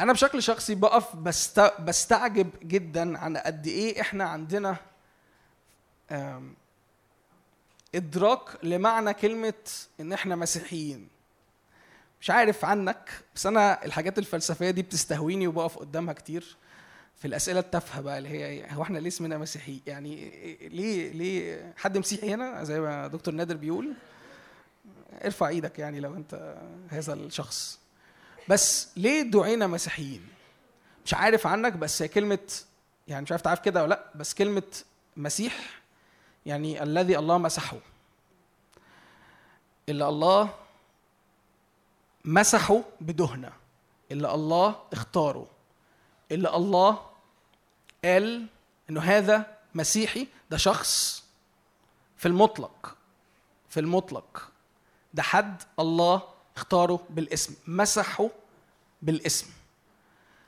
أنا 0.00 0.12
بشكل 0.12 0.42
شخصي 0.42 0.74
بقف 0.74 1.16
بست... 1.16 1.60
بستعجب 1.80 2.50
جدا 2.62 3.18
عن 3.18 3.36
قد 3.36 3.66
إيه 3.66 4.00
إحنا 4.00 4.24
عندنا 4.24 4.76
إدراك 7.94 8.64
لمعنى 8.64 9.14
كلمة 9.14 9.54
إن 10.00 10.12
إحنا 10.12 10.36
مسيحيين. 10.36 11.08
مش 12.22 12.30
عارف 12.30 12.64
عنك 12.64 13.10
بس 13.34 13.46
أنا 13.46 13.84
الحاجات 13.84 14.18
الفلسفية 14.18 14.70
دي 14.70 14.82
بتستهويني 14.82 15.46
وبقف 15.46 15.78
قدامها 15.78 16.14
كتير 16.14 16.56
في 17.16 17.28
الأسئلة 17.28 17.60
التافهة 17.60 18.00
بقى 18.00 18.18
اللي 18.18 18.28
هي 18.28 18.46
إيه؟ 18.46 18.72
هو 18.72 18.82
إحنا 18.82 18.98
ليه 18.98 19.08
اسمنا 19.08 19.38
مسيحي؟ 19.38 19.80
يعني 19.86 20.30
ليه 20.68 21.12
ليه 21.12 21.72
حد 21.76 21.98
مسيحي 21.98 22.34
هنا؟ 22.34 22.64
زي 22.64 22.80
ما 22.80 23.06
دكتور 23.06 23.34
نادر 23.34 23.56
بيقول 23.56 23.94
ارفع 25.24 25.48
إيدك 25.48 25.78
يعني 25.78 26.00
لو 26.00 26.14
أنت 26.16 26.58
هذا 26.88 27.14
الشخص. 27.14 27.78
بس 28.48 28.88
ليه 28.96 29.22
دعينا 29.22 29.66
مسيحيين؟ 29.66 30.26
مش 31.04 31.14
عارف 31.14 31.46
عنك 31.46 31.72
بس 31.72 32.02
هي 32.02 32.08
كلمة 32.08 32.38
يعني 33.08 33.22
مش 33.22 33.32
عارف 33.32 33.42
تعرف 33.42 33.60
كده 33.60 33.82
ولا 33.82 33.88
لأ 33.88 34.04
بس 34.14 34.34
كلمة 34.34 34.62
مسيح 35.16 35.80
يعني 36.46 36.82
الذي 36.82 37.18
الله 37.18 37.38
مسحه. 37.38 37.76
اللي 39.88 40.08
الله 40.08 40.61
مسحه 42.24 42.82
بدهنة. 43.00 43.52
اللي 44.10 44.34
الله 44.34 44.76
اختاره 44.92 45.46
اللي 46.32 46.56
الله 46.56 47.00
قال 48.04 48.46
إنه 48.90 49.00
هذا 49.00 49.58
مسيحي 49.74 50.28
ده 50.50 50.56
شخص 50.56 51.24
في 52.16 52.28
المطلق 52.28 52.96
في 53.68 53.80
المطلق. 53.80 54.50
ده 55.14 55.22
حد 55.22 55.62
الله 55.78 56.22
اختاره 56.56 57.00
بالاسم. 57.10 57.54
مسحه 57.66 58.28
بالاسم. 59.02 59.46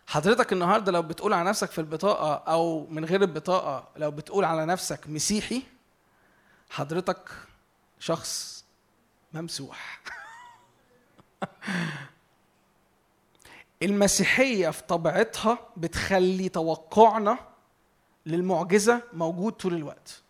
حضرتك 0.06 0.52
النهارده 0.52 0.92
لو 0.92 1.02
بتقول 1.02 1.32
على 1.32 1.48
نفسك 1.48 1.70
في 1.70 1.80
البطاقة 1.80 2.34
أو 2.52 2.86
من 2.86 3.04
غير 3.04 3.22
البطاقة 3.22 3.88
لو 3.96 4.10
بتقول 4.10 4.44
على 4.44 4.66
نفسك 4.66 5.08
مسيحي 5.08 5.62
حضرتك 6.70 7.30
شخص 7.98 8.64
ممسوح. 9.32 10.00
المسيحية 13.82 14.70
في 14.70 14.82
طبيعتها 14.82 15.58
بتخلي 15.76 16.48
توقعنا 16.48 17.38
للمعجزة 18.26 19.02
موجود 19.12 19.52
طول 19.52 19.74
الوقت. 19.74 20.20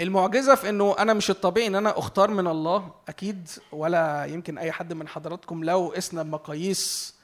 المعجزة 0.00 0.54
في 0.54 0.68
إنه 0.68 0.96
أنا 0.98 1.12
مش 1.14 1.30
الطبيعي 1.30 1.66
إن 1.66 1.74
أنا 1.74 1.98
أختار 1.98 2.30
من 2.30 2.46
الله 2.46 2.94
أكيد 3.08 3.48
ولا 3.72 4.24
يمكن 4.24 4.58
أي 4.58 4.72
حد 4.72 4.92
من 4.92 5.08
حضراتكم 5.08 5.64
لو 5.64 5.92
قسنا 5.96 6.22
بمقاييس 6.22 7.14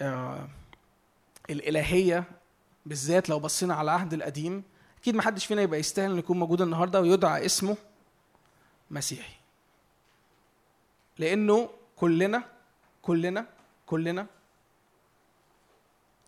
آه 0.00 0.48
الإلهية 1.50 2.24
بالذات 2.86 3.28
لو 3.28 3.38
بصينا 3.40 3.74
على 3.74 3.84
العهد 3.84 4.12
القديم 4.14 4.62
أكيد 5.00 5.14
ما 5.14 5.22
حدش 5.22 5.46
فينا 5.46 5.62
يبقى 5.62 5.80
يستاهل 5.80 6.10
إنه 6.10 6.18
يكون 6.18 6.38
موجود 6.38 6.60
النهارده 6.62 7.00
ويدعى 7.00 7.46
اسمه. 7.46 7.76
مسيحي. 8.90 9.34
لأنه 11.18 11.70
كلنا 11.96 12.42
كلنا 13.02 13.46
كلنا 13.86 14.26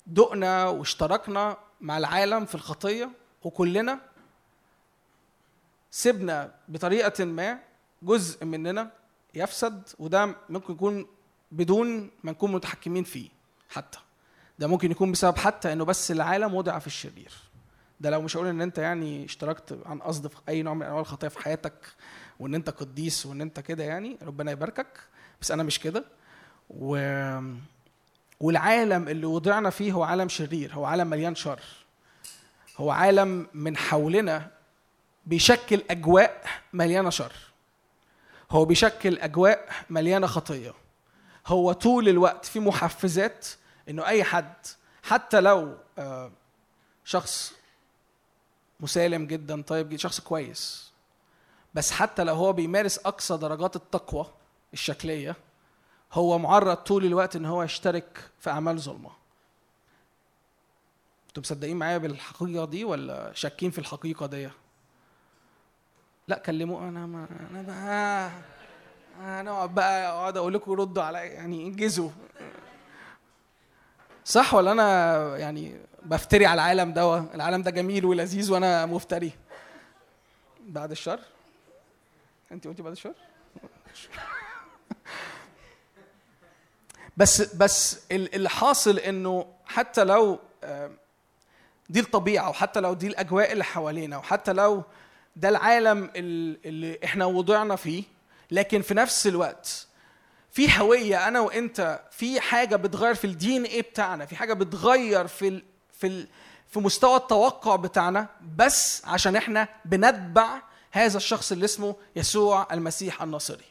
دقنا 0.07 0.69
واشتركنا 0.69 1.57
مع 1.81 1.99
العالم 1.99 2.45
في 2.45 2.55
الخطية 2.55 3.11
وكلنا 3.45 4.01
سيبنا 5.91 6.55
بطريقة 6.69 7.25
ما 7.25 7.59
جزء 8.03 8.45
مننا 8.45 8.91
يفسد 9.35 9.89
وده 9.99 10.37
ممكن 10.49 10.73
يكون 10.75 11.07
بدون 11.53 12.11
ما 12.23 12.33
نكون 12.33 12.53
متحكمين 12.53 13.05
فيه 13.05 13.29
حتى. 13.71 13.99
ده 14.59 14.67
ممكن 14.67 14.91
يكون 14.91 15.13
بسبب 15.13 15.37
حتى 15.37 15.73
إنه 15.73 15.85
بس 15.85 16.11
العالم 16.11 16.55
وضع 16.55 16.79
في 16.79 16.87
الشرير. 16.87 17.33
ده 18.01 18.11
لو 18.11 18.21
مش 18.23 18.37
هقول 18.37 18.47
إن 18.47 18.61
أنت 18.61 18.79
يعني 18.79 19.25
اشتركت 19.25 19.79
عن 19.87 19.99
قصد 19.99 20.27
في 20.27 20.37
أي 20.49 20.63
نوع 20.63 20.75
من 20.75 20.83
أنواع 20.83 21.01
الخطايا 21.01 21.31
في 21.31 21.39
حياتك 21.39 21.95
وإن 22.41 22.55
أنت 22.55 22.71
قديس 22.71 23.27
وإن 23.27 23.41
أنت 23.41 23.61
كده 23.61 23.85
يعني 23.85 24.19
ربنا 24.23 24.51
يباركك. 24.51 25.01
بس 25.41 25.51
أنا 25.51 25.63
مش 25.63 25.81
كده. 25.81 26.05
و 26.71 26.99
والعالم 28.41 29.09
اللي 29.09 29.27
وضعنا 29.27 29.71
فيه 29.71 29.93
هو 29.93 30.03
عالم 30.03 30.29
شرير 30.29 30.75
هو 30.75 30.85
عالم 30.85 31.07
مليان 31.07 31.35
شر. 31.35 31.61
هو 32.77 32.91
عالم 32.91 33.47
من 33.55 33.77
حولنا 33.77 34.51
بيشكل 35.27 35.83
أجواء 35.91 36.45
مليانة 36.73 37.11
شر. 37.11 37.33
هو 38.51 38.65
بيشكل 38.65 39.19
أجواء 39.19 39.69
مليانة 39.91 40.27
خطية. 40.27 40.75
هو 41.47 41.73
طول 41.73 42.09
الوقت 42.09 42.45
في 42.45 42.61
محفزات 42.61 43.47
إنه 43.89 44.07
أي 44.07 44.25
حد 44.25 44.55
حتى 45.03 45.41
لو 45.41 45.77
آه، 45.99 46.33
شخص 47.05 47.53
مسالم 48.81 49.27
جدا 49.27 49.63
طيب 49.63 49.89
جدا 49.89 49.99
شخص 49.99 50.21
كويس 50.21 50.88
بس 51.75 51.91
حتى 51.91 52.25
لو 52.25 52.35
هو 52.35 52.53
بيمارس 52.53 52.99
أقصى 52.99 53.37
درجات 53.37 53.77
التقوى 53.77 54.27
الشكلية 54.73 55.37
هو 56.13 56.39
معرض 56.39 56.77
طول 56.77 57.05
الوقت 57.05 57.37
إن 57.37 57.45
هو 57.47 57.63
يشترك 57.63 58.31
في 58.41 58.51
أعمال 58.51 58.81
ظلمة. 58.81 59.11
أنتوا 61.29 61.43
مصدقين 61.43 61.77
معايا 61.77 61.99
بالحقيقة 61.99 62.65
دي 62.65 62.85
ولا 62.85 63.33
شاكين 63.35 63.71
في 63.71 63.79
الحقيقة 63.79 64.27
دي؟ 64.27 64.49
لا 66.29 66.39
كلموا 66.39 66.81
أنا 66.89 67.07
ما 67.07 67.27
أنا 67.51 67.63
بقى 67.63 68.31
أنا 69.41 69.67
بقى 69.67 70.09
أقعد 70.09 70.37
أقول 70.37 70.55
لكم 70.55 70.73
ردوا 70.73 71.03
على 71.03 71.19
يعني 71.19 71.67
انجزوا. 71.67 72.11
صح 74.25 74.55
ولا 74.55 74.73
أنا 74.73 75.37
يعني 75.37 75.81
بفتري 76.03 76.47
على 76.47 76.55
العالم 76.63 76.93
ده 76.93 77.19
العالم 77.35 77.63
ده 77.63 77.71
جميل 77.71 78.05
ولذيذ 78.05 78.53
وأنا 78.53 78.87
مفتري؟ 78.87 79.33
بعد 80.61 80.91
الشر؟ 80.91 81.21
انت 82.53 82.67
قلتي 82.67 82.83
بعد 82.83 82.93
الشر 82.93 83.15
بس 87.17 87.55
بس 87.55 88.01
ال- 88.13 88.35
اللي 88.35 88.49
حاصل 88.49 88.99
انه 88.99 89.47
حتى 89.67 90.05
لو 90.05 90.39
دي 91.89 92.01
الطبيعة 92.01 92.49
وحتى 92.51 92.81
لو 92.81 92.95
دي 92.95 93.07
الأجواء 93.07 93.53
اللي 93.53 93.65
حوالينا 93.65 94.17
وحتى 94.19 94.53
لو 94.53 94.83
ده 95.37 95.49
العالم 95.49 96.11
ال- 96.17 96.59
اللي 96.67 96.99
إحنا 97.05 97.25
وضعنا 97.25 97.77
فيه 97.77 98.05
لكن 98.51 98.83
في 98.83 98.95
نفس 98.95 99.27
الوقت 99.27 99.87
في 100.53 100.79
هوية 100.81 101.29
أنا 101.29 101.41
وأنت 101.41 102.01
في 102.11 102.41
حاجة 102.41 102.77
بتغير 102.77 103.15
في 103.15 103.25
الدي 103.27 103.57
ان 103.57 103.65
إيه 103.65 103.83
بتاعنا 103.83 104.27
في 104.27 104.37
حاجة 104.37 104.53
بتغير 104.53 105.27
في 105.27 105.49
ال 105.49 105.63
في 105.93 106.07
ال 106.07 106.29
في 106.69 106.81
مستوى 106.81 107.17
التوقع 107.17 107.77
بتاعنا 107.77 108.27
بس 108.57 109.03
عشان 109.05 109.37
إحنا 109.37 109.69
بنتبع 109.85 110.63
هذا 110.91 111.17
الشخص 111.17 111.53
اللي 111.53 111.65
اسمه 111.65 111.97
يسوع 112.17 112.67
المسيح 112.73 113.23
الناصري. 113.23 113.65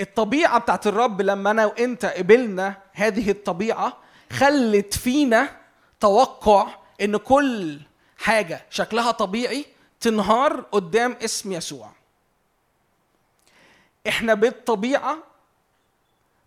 الطبيعة 0.00 0.58
بتاعت 0.58 0.86
الرب 0.86 1.20
لما 1.22 1.50
أنا 1.50 1.66
وأنت 1.66 2.04
قبلنا 2.04 2.74
هذه 2.92 3.30
الطبيعة 3.30 3.96
خلت 4.32 4.94
فينا 4.94 5.56
توقع 6.00 6.68
إن 7.00 7.16
كل 7.16 7.80
حاجة 8.18 8.66
شكلها 8.70 9.10
طبيعي 9.10 9.66
تنهار 10.00 10.60
قدام 10.60 11.16
اسم 11.24 11.52
يسوع. 11.52 11.90
إحنا 14.08 14.34
بالطبيعة 14.34 15.18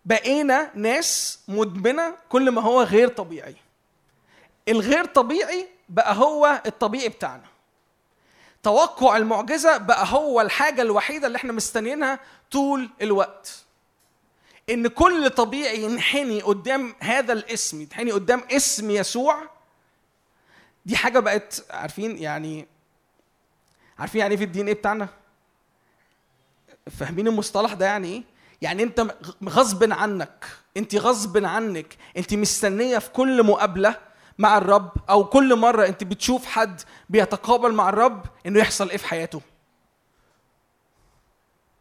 بقينا 0.04 0.70
ناس 0.74 1.40
مدمنة 1.48 2.14
كل 2.28 2.50
ما 2.50 2.62
هو 2.62 2.82
غير 2.82 3.08
طبيعي. 3.08 3.56
الغير 4.68 5.04
طبيعي 5.04 5.68
بقى 5.88 6.14
هو 6.16 6.62
الطبيعي 6.66 7.08
بتاعنا. 7.08 7.44
توقع 8.62 9.16
المعجزة 9.16 9.76
بقى 9.76 10.06
هو 10.12 10.40
الحاجة 10.40 10.82
الوحيدة 10.82 11.26
اللي 11.26 11.36
إحنا 11.36 11.52
مستنيينها 11.52 12.20
طول 12.50 12.90
الوقت. 13.02 13.64
إن 14.70 14.86
كل 14.88 15.30
طبيعي 15.30 15.82
ينحني 15.82 16.40
قدام 16.40 16.94
هذا 17.00 17.32
الاسم 17.32 17.80
ينحني 17.80 18.12
قدام 18.12 18.42
اسم 18.50 18.90
يسوع. 18.90 19.42
دي 20.86 20.96
حاجة 20.96 21.18
بقت 21.18 21.64
عارفين 21.70 22.16
يعني 22.18 22.66
عارفين 23.98 24.20
يعني 24.20 24.32
إيه 24.32 24.38
في 24.38 24.44
الدين 24.44 24.66
إيه 24.66 24.74
بتاعنا؟ 24.74 25.08
فاهمين 26.98 27.28
المصطلح 27.28 27.72
ده 27.72 27.86
يعني 27.86 28.08
إيه؟ 28.08 28.22
يعني 28.62 28.82
أنت 28.82 29.14
غصب 29.44 29.92
عنك 29.92 30.44
أنت 30.76 30.96
غصب 30.96 31.44
عنك 31.44 31.96
أنت 32.16 32.34
مستنية 32.34 32.98
في 32.98 33.10
كل 33.10 33.42
مقابلة 33.42 33.94
مع 34.40 34.58
الرب 34.58 34.90
أو 35.10 35.24
كل 35.24 35.56
مرة 35.56 35.86
أنت 35.86 36.04
بتشوف 36.04 36.46
حد 36.46 36.80
بيتقابل 37.10 37.72
مع 37.72 37.88
الرب 37.88 38.26
إنه 38.46 38.58
يحصل 38.58 38.90
إيه 38.90 38.96
في 38.96 39.06
حياته. 39.08 39.40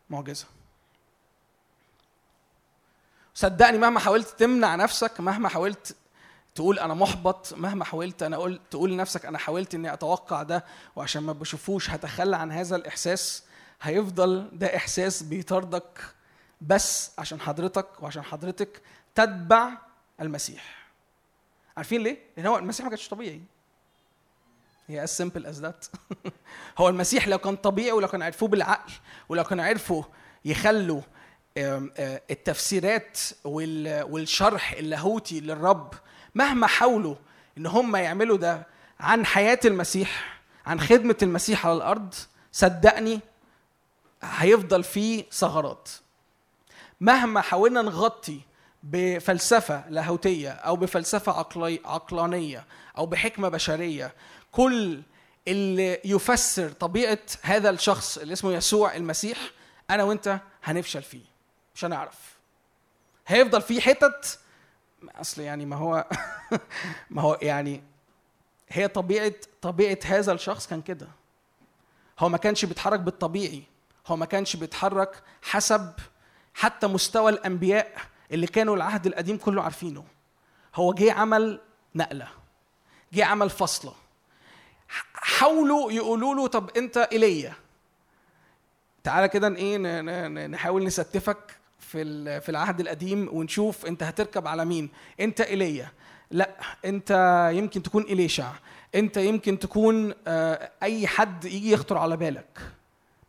معجزة. 0.10 0.46
صدقني 3.36 3.78
مهما 3.78 4.00
حاولت 4.00 4.28
تمنع 4.28 4.76
نفسك 4.76 5.20
مهما 5.20 5.50
حاولت 5.50 5.96
تقول 6.56 6.80
أنا 6.80 6.94
محبط 6.94 7.54
مهما 7.54 7.86
حاولت 7.86 8.24
أنا 8.24 8.36
أقول 8.36 8.60
تقول 8.72 8.92
لنفسك 8.92 9.26
أنا 9.26 9.38
حاولت 9.38 9.76
إني 9.76 9.94
أتوقع 9.94 10.44
ده 10.44 10.66
وعشان 10.96 11.24
ما 11.24 11.34
بشوفوش 11.34 11.90
هتخلى 11.90 12.38
عن 12.38 12.52
هذا 12.52 12.76
الإحساس 12.76 13.44
هيفضل 13.82 14.50
ده 14.54 14.76
إحساس 14.76 15.24
بيطاردك 15.24 16.00
بس 16.62 17.12
عشان 17.18 17.42
حضرتك 17.42 17.88
وعشان 18.04 18.24
حضرتك 18.24 18.82
تتبع 19.16 19.70
المسيح. 20.22 20.79
عارفين 21.80 22.02
ليه؟ 22.04 22.18
لأن 22.38 22.46
هو 22.48 22.58
المسيح 22.58 22.86
ما 22.86 22.90
كانش 22.90 23.08
طبيعي. 23.10 23.42
هي 24.88 25.08
as 25.08 25.10
simple 25.10 25.44
as 25.46 25.62
that. 25.66 25.90
هو 26.80 26.90
المسيح 26.90 27.28
لو 27.28 27.38
كان 27.38 27.56
طبيعي 27.56 27.92
ولو 27.92 28.08
كان 28.08 28.22
عرفوه 28.22 28.50
بالعقل 28.50 28.92
ولو 29.30 29.44
كانوا 29.44 29.66
عرفوا 29.66 30.04
يخلوا 30.46 31.02
آه، 31.58 32.22
التفسيرات 32.32 33.20
وال- 33.44 34.04
والشرح 34.04 34.72
اللاهوتي 34.72 35.40
للرب 35.40 35.94
مهما 36.36 36.68
حاولوا 36.68 37.16
إن 37.58 37.66
هم 37.66 37.96
يعملوا 37.96 38.38
ده 38.38 38.68
عن 39.00 39.26
حياة 39.26 39.60
المسيح 39.66 40.40
عن 40.66 40.80
خدمة 40.80 41.16
المسيح 41.22 41.66
على 41.66 41.76
الأرض 41.78 42.14
صدقني 42.52 43.20
هيفضل 44.24 44.84
فيه 44.84 45.26
ثغرات. 45.32 45.90
مهما 47.02 47.42
حاولنا 47.42 47.82
نغطي 47.82 48.42
بفلسفة 48.84 49.90
لاهوتية 49.90 50.50
أو 50.50 50.76
بفلسفة 50.76 51.32
عقلي 51.32 51.82
عقلانية 51.86 52.66
أو 52.98 53.06
بحكمة 53.06 53.50
بشرية. 53.50 54.14
كل 54.52 55.02
اللي 55.48 56.02
يفسر 56.06 56.70
طبيعة 56.72 57.20
هذا 57.42 57.70
الشخص 57.70 58.18
اللي 58.18 58.34
اسمه 58.34 58.54
يسوع 58.54 58.96
المسيح 58.96 59.38
أنا 59.90 60.04
وأنت 60.04 60.40
هنفشل 60.64 61.04
فيه 61.04 61.26
مش 61.76 61.86
هنعرف. 61.86 62.38
هيفضل 63.28 63.62
فيه 63.62 63.82
حتت؟ 63.82 64.40
أصل 65.16 65.42
يعني 65.42 65.66
ما 65.66 65.76
هو 65.76 66.06
ما 67.10 67.22
هو 67.22 67.38
يعني 67.42 67.84
هي 68.70 68.88
طبيعة 68.88 69.34
طبيعة 69.62 70.00
هذا 70.06 70.32
الشخص 70.32 70.68
كان 70.68 70.82
كده. 70.82 71.08
هو 72.20 72.30
ما 72.30 72.38
كانش 72.38 72.66
بيتحرك 72.66 73.00
بالطبيعي 73.00 73.64
هو 74.08 74.16
ما 74.16 74.26
كانش 74.26 74.56
بيتحرك 74.56 75.24
حسب 75.42 75.94
حتى 76.54 76.88
مستوى 76.88 77.32
الأنبياء 77.32 78.02
اللي 78.32 78.48
كانوا 78.48 78.76
العهد 78.76 79.08
القديم 79.08 79.38
كله 79.38 79.64
عارفينه. 79.64 80.06
هو 80.76 80.94
جه 80.94 81.14
عمل 81.14 81.62
نقلة 81.96 82.28
جه 83.14 83.26
عمل 83.26 83.50
فصلة. 83.50 83.94
حاولوا 85.14 85.92
يقولوا 85.92 86.36
له 86.36 86.48
طب 86.48 86.70
أنت 86.78 86.98
إيليا. 86.98 87.54
تعالى 89.04 89.28
كده 89.28 89.56
إيه 89.56 89.78
نحاول 90.48 90.84
نستفك 90.84 91.60
في 91.80 92.42
في 92.42 92.50
العهد 92.50 92.80
القديم 92.80 93.30
ونشوف 93.34 93.86
أنت 93.86 94.04
هتركب 94.04 94.48
على 94.48 94.66
مين. 94.66 94.90
أنت 95.20 95.42
إيليا. 95.42 95.92
لأ 96.32 96.50
أنت 96.86 97.12
يمكن 97.54 97.84
تكون 97.84 98.04
إليشع. 98.04 98.52
أنت 98.96 99.18
يمكن 99.18 99.60
تكون 99.60 100.14
آه، 100.28 100.72
أي 100.84 101.08
حد 101.08 101.46
يجي 101.46 101.72
يخطر 101.72 101.98
على 101.98 102.18
بالك. 102.18 102.60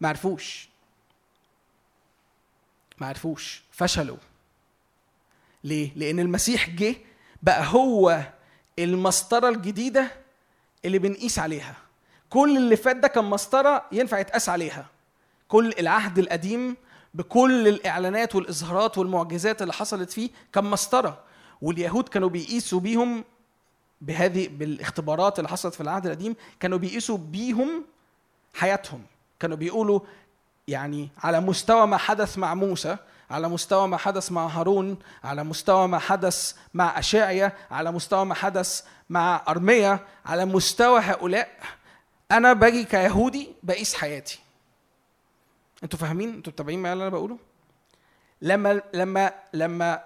ما 0.01 0.09
عرفوش. 0.09 0.69
ما 2.99 3.07
عرفوش. 3.07 3.63
فشلوا. 3.73 4.17
ليه؟ 5.65 5.91
لأن 5.97 6.21
المسيح 6.21 6.71
جه 6.71 6.95
بقى 7.43 7.65
هو 7.67 8.23
المسطرة 8.79 9.49
الجديدة 9.49 10.11
اللي 10.85 10.99
بنقيس 10.99 11.39
عليها. 11.39 11.77
كل 12.31 12.57
اللي 12.57 12.77
فات 12.77 12.97
ده 12.97 13.09
كان 13.09 13.25
مسطرة 13.25 13.85
ينفع 13.93 14.19
يتقاس 14.19 14.49
عليها. 14.49 14.87
كل 15.49 15.73
العهد 15.79 16.19
القديم 16.19 16.77
بكل 17.15 17.69
الإعلانات 17.69 18.35
والإظهارات 18.35 18.99
والمعجزات 18.99 19.63
اللي 19.63 19.73
حصلت 19.73 20.11
فيه 20.11 20.31
كان 20.53 20.65
مسطرة. 20.65 21.19
واليهود 21.63 22.09
كانوا 22.09 22.29
بيقيسوا 22.29 22.81
بيهم 22.81 23.25
بهذه 24.01 24.49
بالاختبارات 24.49 25.39
اللي 25.39 25.49
حصلت 25.49 25.75
في 25.75 25.81
العهد 25.81 26.07
القديم 26.07 26.37
كانوا 26.61 26.79
بيقيسوا 26.79 27.19
بيهم 27.19 27.85
حياتهم. 28.55 29.03
كانوا 29.41 29.57
بيقولوا 29.57 30.01
يعني 30.69 31.09
على 31.19 31.41
مستوى 31.41 31.87
ما 31.87 31.97
حدث 31.97 32.39
مع 32.39 32.55
موسى 32.55 32.97
على 33.31 33.49
مستوى 33.49 33.89
ما 33.89 33.97
حدث 33.97 34.33
مع 34.33 34.47
هارون 34.47 34.99
على 35.25 35.45
مستوى 35.45 35.89
ما 35.89 35.99
حدث 35.99 36.55
مع 36.75 36.99
أشعيا 36.99 37.53
على 37.71 37.93
مستوى 37.93 38.25
ما 38.25 38.35
حدث 38.35 38.83
مع 39.11 39.43
أرميا 39.49 40.07
على 40.27 40.45
مستوى 40.45 41.01
هؤلاء 41.01 41.59
أنا 42.31 42.53
باجي 42.53 42.85
كيهودي 42.85 43.49
بقيس 43.63 43.95
حياتي. 43.95 44.39
أنتوا 45.83 45.99
فاهمين؟ 45.99 46.35
أنتوا 46.35 46.53
متابعين 46.53 46.83
معايا 46.83 46.93
اللي 46.93 47.03
أنا 47.03 47.11
بقوله؟ 47.11 47.39
لما 48.43 48.83
لما 48.95 49.33
لما 49.53 50.05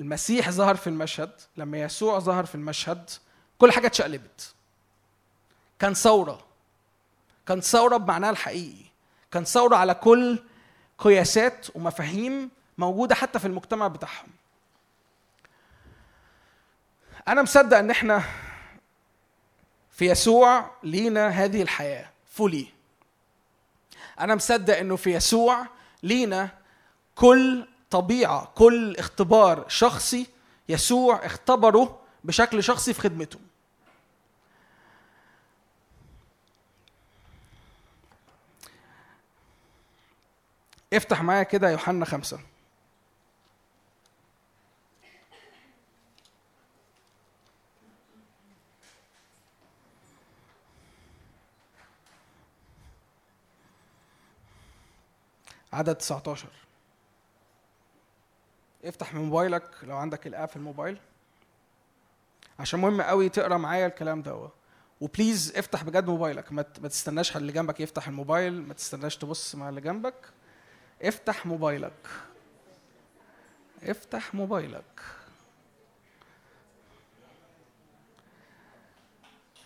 المسيح 0.00 0.50
ظهر 0.50 0.76
في 0.76 0.86
المشهد 0.86 1.30
لما 1.56 1.80
يسوع 1.80 2.18
ظهر 2.18 2.46
في 2.46 2.54
المشهد 2.54 3.10
كل 3.58 3.72
حاجة 3.72 3.86
اتشقلبت. 3.86 4.54
كان 5.78 5.94
ثورة. 5.94 6.44
كان 7.46 7.60
ثورة 7.60 7.96
بمعناها 7.96 8.30
الحقيقي. 8.30 8.84
كان 9.30 9.44
ثورة 9.44 9.76
على 9.76 9.94
كل 9.94 10.42
قياسات 11.00 11.66
ومفاهيم 11.74 12.50
موجودة 12.78 13.14
حتى 13.14 13.38
في 13.38 13.46
المجتمع 13.46 13.88
بتاعهم. 13.88 14.28
أنا 17.28 17.42
مصدق 17.42 17.78
إن 17.78 17.90
إحنا 17.90 18.22
في 19.90 20.06
يسوع 20.10 20.70
لينا 20.82 21.28
هذه 21.28 21.62
الحياة 21.62 22.10
فولي 22.32 22.66
أنا 24.20 24.34
مصدق 24.34 24.76
إنه 24.78 24.96
في 24.96 25.14
يسوع 25.14 25.66
لينا 26.02 26.48
كل 27.14 27.66
طبيعة 27.90 28.52
كل 28.54 28.96
اختبار 28.96 29.64
شخصي 29.68 30.26
يسوع 30.68 31.26
اختبره 31.26 32.00
بشكل 32.24 32.62
شخصي 32.62 32.92
في 32.94 33.00
خدمته 33.00 33.38
افتح 40.92 41.22
معايا 41.22 41.42
كده 41.42 41.70
يوحنا 41.70 42.04
خمسة. 42.04 42.40
عدد 55.72 55.94
19 55.94 56.48
افتح 58.84 59.14
من 59.14 59.20
موبايلك 59.20 59.70
لو 59.82 59.96
عندك 59.96 60.26
الآب 60.26 60.48
في 60.48 60.56
الموبايل. 60.56 60.98
عشان 62.58 62.80
مهم 62.80 63.02
قوي 63.02 63.28
تقرأ 63.28 63.56
معايا 63.56 63.86
الكلام 63.86 64.22
ده. 64.22 64.48
وبليز 65.00 65.56
افتح 65.56 65.84
بجد 65.84 66.06
موبايلك. 66.06 66.52
ما 66.52 66.62
تستناش 66.62 67.36
اللي 67.36 67.52
جنبك 67.52 67.80
يفتح 67.80 68.08
الموبايل. 68.08 68.62
ما 68.62 68.74
تستناش 68.74 69.16
تبص 69.16 69.54
مع 69.54 69.68
اللي 69.68 69.80
جنبك. 69.80 70.14
افتح 71.02 71.46
موبايلك. 71.46 72.06
افتح 73.82 74.34
موبايلك. 74.34 75.00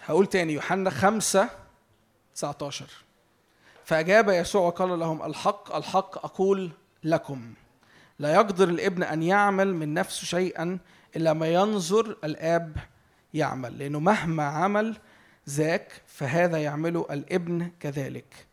هقول 0.06 0.26
تاني 0.26 0.52
يوحنا 0.52 0.90
خمسة 0.90 1.48
19 2.34 2.86
فأجاب 3.84 4.28
يسوع 4.28 4.66
وقال 4.66 4.98
لهم 4.98 5.22
الحق 5.22 5.76
الحق 5.76 6.24
أقول 6.24 6.70
لكم 7.04 7.54
لا 8.18 8.34
يقدر 8.34 8.68
الابن 8.68 9.02
أن 9.02 9.22
يعمل 9.22 9.74
من 9.74 9.94
نفسه 9.94 10.24
شيئا 10.24 10.78
إلا 11.16 11.32
ما 11.32 11.46
ينظر 11.46 12.16
الآب 12.24 12.76
يعمل 13.34 13.78
لأنه 13.78 14.00
مهما 14.00 14.44
عمل 14.44 14.96
ذاك 15.48 16.02
فهذا 16.06 16.62
يعمله 16.62 17.06
الابن 17.10 17.70
كذلك. 17.80 18.46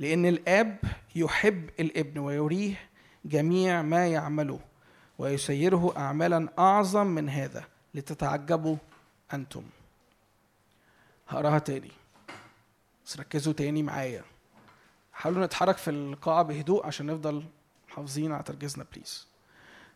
لأن 0.00 0.26
الآب 0.26 0.78
يحب 1.14 1.70
الابن 1.80 2.18
ويريه 2.18 2.74
جميع 3.24 3.82
ما 3.82 4.06
يعمله 4.06 4.60
ويسيره 5.18 5.94
أعمالا 5.96 6.48
أعظم 6.58 7.06
من 7.06 7.28
هذا 7.28 7.64
لتتعجبوا 7.94 8.76
أنتم. 9.34 9.62
هقراها 11.28 11.58
تاني. 11.58 11.90
بس 13.06 13.20
ركزوا 13.20 13.52
تاني 13.52 13.82
معايا. 13.82 14.24
حاولوا 15.12 15.46
نتحرك 15.46 15.76
في 15.76 15.90
القاعة 15.90 16.42
بهدوء 16.42 16.86
عشان 16.86 17.06
نفضل 17.06 17.44
محافظين 17.88 18.32
على 18.32 18.42
تركيزنا 18.42 18.86
please 18.92 19.26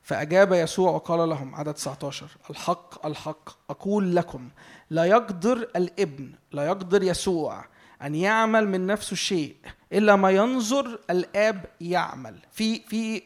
فأجاب 0.03 0.53
يسوع 0.53 0.91
وقال 0.91 1.29
لهم 1.29 1.55
عدد 1.55 1.75
19 1.75 2.27
الحق 2.51 3.07
الحق 3.07 3.71
أقول 3.71 4.17
لكم 4.17 4.49
لا 4.91 5.05
يقدر 5.05 5.57
الابن 5.77 6.33
لا 6.53 6.67
يقدر 6.67 7.03
يسوع 7.03 7.65
أن 8.03 8.15
يعمل 8.15 8.69
من 8.69 8.87
نفسه 8.87 9.17
شيء 9.17 9.57
إلا 9.93 10.17
ما 10.17 10.31
ينظر 10.31 10.99
الآب 11.11 11.65
يعمل. 11.81 12.39
في 12.53 12.81
في 12.81 13.23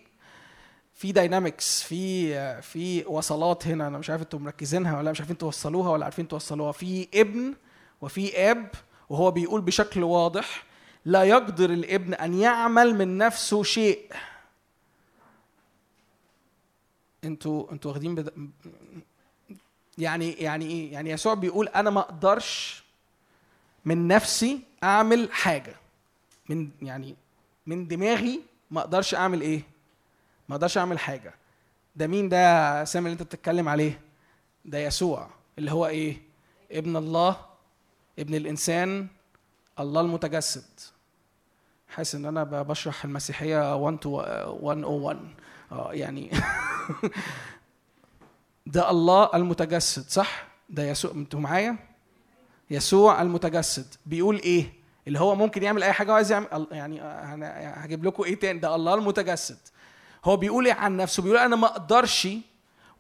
في 0.94 1.12
dynamics 1.12 1.82
في 1.82 2.62
في 2.62 3.04
وصلات 3.04 3.66
هنا. 3.66 3.86
أنا 3.86 3.98
مش 3.98 4.10
عارف 4.10 4.22
أنتوا 4.22 4.38
مركزينها 4.38 4.98
ولا 4.98 5.10
مش 5.10 5.20
عارفين 5.20 5.38
توصلوها 5.38 5.90
ولا 5.90 6.04
عارفين 6.04 6.28
توصلوها. 6.28 6.72
في 6.72 7.08
ابن 7.14 7.54
وفي 8.00 8.50
آب 8.50 8.70
وهو 9.08 9.30
بيقول 9.30 9.60
بشكل 9.60 10.02
واضح 10.02 10.64
لا 11.04 11.22
يقدر 11.22 11.70
الابن 11.70 12.14
أن 12.14 12.34
يعمل 12.34 12.94
من 12.94 13.18
نفسه 13.18 13.62
شيء. 13.62 14.12
أنتوا 17.24 17.72
أنتوا 17.72 17.90
واخدين 17.90 18.14
بد... 18.14 18.50
يعني 19.98 20.32
يعني 20.32 20.64
إيه؟ 20.66 20.92
يعني 20.92 21.10
يسوع 21.10 21.34
بيقول 21.34 21.68
أنا 21.68 21.90
ما 21.90 22.00
أقدرش 22.00 22.82
من 23.84 24.08
نفسي 24.08 24.60
أعمل 24.82 25.28
حاجة. 25.32 25.76
من 26.48 26.70
يعني 26.82 27.16
من 27.66 27.88
دماغي 27.88 28.40
ما 28.70 28.80
أقدرش 28.80 29.14
اعمل 29.14 29.40
إيه؟ 29.40 29.62
ما 30.48 30.54
أقدرش 30.54 30.78
اعمل 30.78 30.98
حاجة. 30.98 31.34
ده 31.96 32.06
مين 32.06 32.28
ده 32.28 32.84
سامي 32.84 33.06
اللي 33.06 33.12
انت 33.12 33.22
بتتكلم 33.22 33.68
عليه؟ 33.68 34.00
ده 34.64 34.78
يسوع 34.78 35.30
اللي 35.58 35.72
هو 35.72 35.86
إيه؟ 35.86 36.22
ابن 36.72 36.96
الله 36.96 37.36
ابن 38.18 38.34
الإنسان 38.34 39.06
الله 39.80 40.00
المتجسد. 40.00 40.80
حاسس 41.88 42.14
ان 42.14 42.24
أنا 42.24 42.44
بشرح 42.44 43.04
المسيحية 43.04 43.76
1 43.76 43.98
تو 43.98 44.16
101 44.62 45.18
آه 45.72 45.92
يعني 45.92 46.30
ده 48.66 48.90
الله 48.90 49.30
المتجسد 49.34 50.08
صح؟ 50.08 50.46
ده 50.70 50.82
يسوع 50.90 51.10
أنتوا 51.10 51.40
معايا؟ 51.40 51.76
يسوع 52.70 53.22
المتجسد. 53.22 53.94
بيقول 54.06 54.36
إيه؟ 54.36 54.72
اللي 55.06 55.20
هو 55.20 55.34
ممكن 55.34 55.62
يعمل 55.62 55.82
أي 55.82 55.92
حاجة 55.92 56.12
وعايز 56.12 56.32
يعمل 56.32 56.66
يعني 56.70 57.02
أنا 57.02 57.74
هجيب 57.84 58.04
لكم 58.04 58.22
إيه 58.22 58.38
تاني؟ 58.38 58.58
ده 58.58 58.74
الله 58.74 58.94
المتجسد. 58.94 59.58
هو 60.24 60.36
بيقول 60.36 60.66
إيه 60.66 60.72
عن 60.72 60.96
نفسه؟ 60.96 61.22
بيقول 61.22 61.38
أنا 61.38 61.56
ما 61.56 61.66
أقدرش 61.66 62.28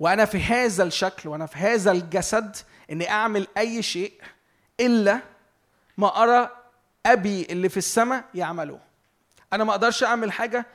وأنا 0.00 0.24
في 0.24 0.42
هذا 0.42 0.84
الشكل 0.84 1.28
وأنا 1.28 1.46
في 1.46 1.58
هذا 1.58 1.90
الجسد 1.90 2.56
إني 2.92 3.10
أعمل 3.10 3.46
أي 3.58 3.82
شيء 3.82 4.12
إلا 4.80 5.20
ما 5.98 6.22
أرى 6.22 6.50
أبي 7.06 7.46
اللي 7.50 7.68
في 7.68 7.76
السماء 7.76 8.24
يعمله. 8.34 8.78
أنا 9.52 9.64
ما 9.64 9.70
أقدرش 9.70 10.04
أعمل 10.04 10.32
حاجة 10.32 10.66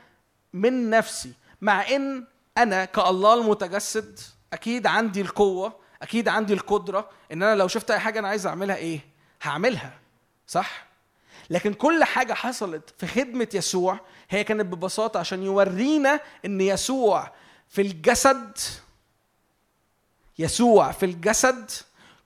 من 0.53 0.89
نفسي 0.89 1.33
مع 1.61 1.87
إن 1.89 2.25
أنا 2.57 2.85
كالله 2.85 3.33
المتجسد 3.33 4.19
أكيد 4.53 4.87
عندي 4.87 5.21
القوة 5.21 5.73
أكيد 6.01 6.27
عندي 6.27 6.53
القدرة 6.53 7.09
إن 7.31 7.43
أنا 7.43 7.55
لو 7.55 7.67
شفت 7.67 7.91
أي 7.91 7.99
حاجة 7.99 8.19
أنا 8.19 8.27
عايز 8.27 8.47
أعملها 8.47 8.75
إيه؟ 8.75 8.99
هعملها 9.41 9.93
صح؟ 10.47 10.90
لكن 11.51 11.73
كل 11.73 12.03
حاجة 12.03 12.33
حصلت 12.33 12.93
في 12.97 13.07
خدمة 13.07 13.47
يسوع 13.53 13.99
هي 14.29 14.43
كانت 14.43 14.65
ببساطة 14.65 15.19
عشان 15.19 15.43
يورينا 15.43 16.19
إن 16.45 16.61
يسوع 16.61 17.31
في 17.69 17.81
الجسد 17.81 18.57
يسوع 20.39 20.91
في 20.91 21.05
الجسد 21.05 21.71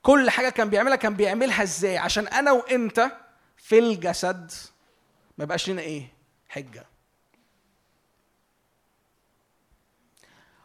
كل 0.02 0.30
حاجة 0.30 0.48
كان 0.48 0.70
بيعملها 0.70 0.96
كان 0.96 1.14
بيعملها 1.14 1.62
إزاي؟ 1.62 1.98
عشان 1.98 2.26
أنا 2.28 2.52
وإنت 2.52 3.12
في 3.56 3.78
الجسد. 3.78 4.52
ما 5.38 5.44
يبقاش 5.44 5.70
لنا 5.70 5.82
إيه؟ 5.82 6.12
حجة. 6.48 6.86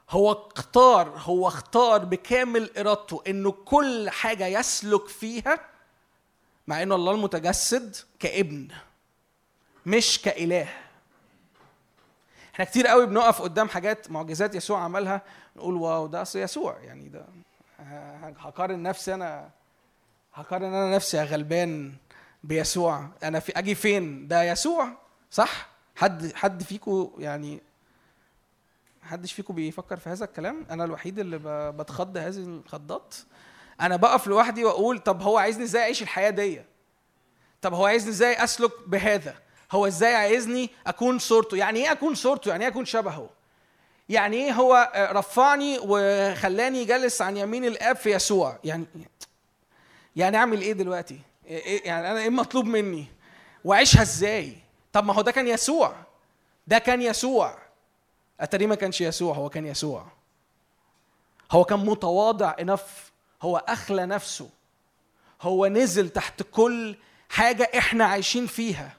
هو 0.10 0.32
اختار 0.32 1.10
هو 1.18 1.48
اختار 1.48 2.06
بكامل 2.06 2.78
إرادته 2.78 3.24
إنه 3.28 3.52
كل 3.52 4.10
حاجة 4.10 4.48
يسلك 4.48 5.08
فيها 5.08 5.60
مع 6.68 6.82
إنه 6.84 6.96
الله 6.96 7.12
المتجسد 7.12 7.96
كابن 8.22 8.68
مش 9.85 10.22
كإله. 10.22 10.68
إحنا 12.53 12.65
كتير 12.65 12.88
قوي 12.88 13.06
بنقف 13.06 13.41
قدام 13.41 13.69
حاجات 13.69 14.11
معجزات 14.11 14.56
يسوع 14.56 14.84
عملها 14.84 15.22
نقول 15.56 15.76
واو 15.76 16.07
ده 16.07 16.22
أصل 16.22 16.39
يسوع. 16.39 16.77
يعني 16.80 17.10
ده 17.10 17.26
هقارن 18.38 18.84
نفسي 18.84 19.14
أنا 19.14 19.49
هقارن 20.34 20.65
أنا 20.65 20.95
نفسي 20.95 21.23
غلبان 21.23 21.93
بيسوع. 22.43 23.10
أنا 23.23 23.39
في 23.39 23.52
أجي 23.60 23.76
فين؟ 23.76 24.27
ده 24.27 24.43
يسوع 24.43 24.88
صح؟ 25.31 25.69
حد 25.95 26.34
حد 26.35 26.64
فيكم 26.64 27.11
يعني 27.18 27.61
محدش 29.03 29.34
فيكم 29.34 29.56
بيفكر 29.56 29.98
في 29.98 30.10
هذا 30.10 30.26
الكلام؟ 30.26 30.65
أنا 30.72 30.84
الوحيد 30.84 31.19
اللي 31.19 31.39
بتخض 31.72 32.18
هذه 32.18 32.38
الخضات؟ 32.38 33.15
أنا 33.81 33.95
بقف 33.95 34.27
لوحدي 34.27 34.65
وأقول 34.65 34.99
طب 34.99 35.22
هو 35.22 35.38
عايزني 35.38 35.64
إزاي 35.64 35.81
أعيش 35.81 36.02
الحياة 36.02 36.30
دي؟ 36.30 36.61
طب 37.62 37.74
هو 37.74 37.86
عايزني 37.86 38.10
إزاي 38.10 38.44
اسلك 38.44 38.72
بهذا؟ 38.88 39.36
هو 39.72 39.88
إزاي 39.88 40.16
عايزني 40.16 40.70
اكون 40.88 41.20
صورته؟ 41.20 41.58
يعني 41.58 41.80
إيه 41.80 41.92
اكون 41.92 42.16
صورته؟ 42.16 42.50
يعني 42.50 42.64
إيه 42.64 42.72
اكون 42.72 42.86
شبهه؟ 42.86 43.30
يعني 44.10 44.38
إيه 44.38 44.52
هو 44.52 44.92
آه، 44.94 45.12
رفعني 45.12 45.80
وخلاني 45.82 46.86
جالس 46.86 47.22
عن 47.22 47.38
يمين 47.38 47.66
الاب 47.66 47.96
في 47.96 48.12
يسوع؟ 48.12 48.60
يعني 48.64 48.86
يعني 50.16 50.38
اعمل 50.38 50.62
إيه 50.62 50.74
دلوقتي؟ 50.74 51.20
إيه 51.48 51.88
يعني 51.88 52.12
أنا 52.12 52.20
إيه 52.20 52.30
مطلوب 52.30 52.66
مني؟ 52.66 53.06
واعيشها 53.66 54.02
إزاي؟ 54.02 54.58
طب 54.94 55.06
ما 55.06 55.14
هو 55.14 55.22
ده 55.22 55.32
كان 55.32 55.48
يسوع. 55.48 55.96
ده 56.68 56.78
كان 56.78 57.02
يسوع. 57.02 57.58
اتاري 58.40 58.68
ما 58.68 58.76
كانش 58.76 59.02
يسوع 59.02 59.36
هو 59.36 59.50
كان 59.50 59.66
يسوع. 59.66 60.08
هو 61.52 61.64
كان 61.64 61.80
متواضع 61.80 62.56
انف 62.60 63.12
هو 63.42 63.58
اخلى 63.58 64.06
نفسه. 64.06 64.50
هو 65.42 65.68
نزل 65.68 66.10
تحت 66.10 66.44
كل 66.52 66.96
حاجة 67.32 67.72
إحنا 67.78 68.06
عايشين 68.06 68.48
فيها. 68.48 68.98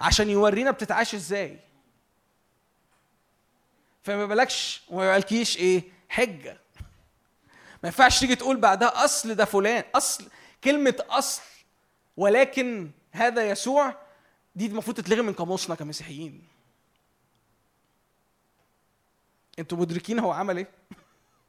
عشان 0.00 0.30
يورينا 0.30 0.70
بتتعاش 0.70 1.14
إزاي. 1.14 1.58
فما 4.02 4.26
بالكش 4.26 4.82
وما 4.88 5.22
إيه؟ 5.56 5.82
حجة. 6.08 6.60
ما 7.82 7.88
ينفعش 7.88 8.20
تيجي 8.20 8.36
تقول 8.36 8.56
بعدها 8.56 9.04
أصل 9.04 9.34
ده 9.34 9.44
فلان 9.44 9.84
أصل 9.94 10.24
كلمة 10.64 11.04
أصل 11.10 11.42
ولكن 12.16 12.90
هذا 13.12 13.50
يسوع 13.50 13.94
دي 14.54 14.66
المفروض 14.66 14.96
تتلغي 14.96 15.22
من 15.22 15.32
قاموسنا 15.32 15.74
كمسيحيين. 15.74 16.42
أنتوا 19.58 19.78
مدركين 19.78 20.18
هو 20.18 20.32
عمل 20.32 20.56
إيه؟ 20.56 20.68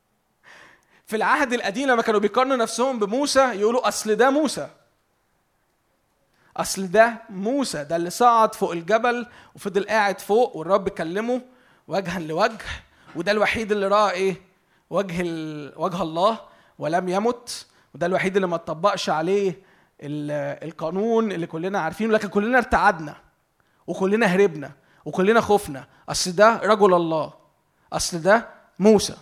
في 1.07 1.15
العهد 1.15 1.53
القديم 1.53 1.89
لما 1.89 2.01
كانوا 2.01 2.19
بيقارنوا 2.19 2.57
نفسهم 2.57 2.99
بموسى 2.99 3.39
يقولوا 3.39 3.87
أصل 3.87 4.15
ده 4.15 4.29
موسى. 4.29 4.69
أصل 6.59 6.87
ده 6.87 7.21
موسى 7.29 7.83
ده 7.83 7.95
اللي 7.95 8.09
صعد 8.09 8.55
فوق 8.55 8.71
الجبل 8.71 9.27
وفضل 9.55 9.83
قاعد 9.87 10.19
فوق 10.21 10.55
والرب 10.55 10.89
كلمه 10.89 11.41
وجها 11.87 12.19
لوجه 12.19 12.57
وده 13.15 13.31
الوحيد 13.31 13.71
اللي 13.71 13.87
رأى 13.87 14.11
إيه؟ 14.11 14.41
وجه 14.89 15.21
ال... 15.21 15.73
وجه 15.77 16.01
الله 16.01 16.39
ولم 16.79 17.09
يمت 17.09 17.65
وده 17.95 18.05
الوحيد 18.05 18.35
اللي 18.35 18.47
ما 18.47 18.55
اتطبقش 18.55 19.09
عليه 19.09 19.49
ال... 20.01 20.31
القانون 20.67 21.31
اللي 21.31 21.47
كلنا 21.47 21.79
عارفينه 21.79 22.13
لكن 22.13 22.27
كلنا 22.27 22.57
ارتعدنا 22.57 23.15
وكلنا 23.87 24.25
هربنا 24.25 24.71
وكلنا 25.05 25.41
خفنا. 25.41 25.87
أصل 26.09 26.31
ده 26.31 26.57
رجل 26.57 26.93
الله 26.93 27.33
أصل 27.93 28.21
ده 28.21 28.49
موسى. 28.79 29.17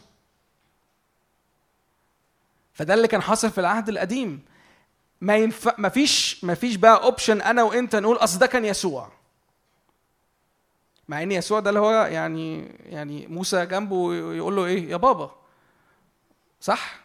فده 2.74 2.94
اللي 2.94 3.08
كان 3.08 3.22
حاصل 3.22 3.52
في 3.52 3.58
العهد 3.62 3.90
القديم. 3.90 4.46
ما 5.22 5.38
ينفع 5.38 5.73
ما 5.77 5.89
فيش 5.89 6.44
ما 6.44 6.53
فيش 6.53 6.76
بقى 6.76 7.03
اوبشن 7.03 7.41
أنا 7.41 7.64
وأنت 7.64 7.95
نقول 7.95 8.18
أصل 8.18 8.39
ده 8.39 8.48
كان 8.48 8.65
يسوع. 8.65 9.11
مع 11.07 11.23
إن 11.23 11.31
يسوع 11.31 11.60
ده 11.60 11.69
اللي 11.69 11.80
هو 11.80 11.91
يعني 11.91 12.65
يعني 12.85 13.27
موسى 13.27 13.65
جنبه 13.65 14.14
يقول 14.15 14.56
له 14.56 14.65
إيه؟ 14.65 14.89
يا 14.89 14.98
بابا. 14.98 15.35
صح؟ 16.61 16.99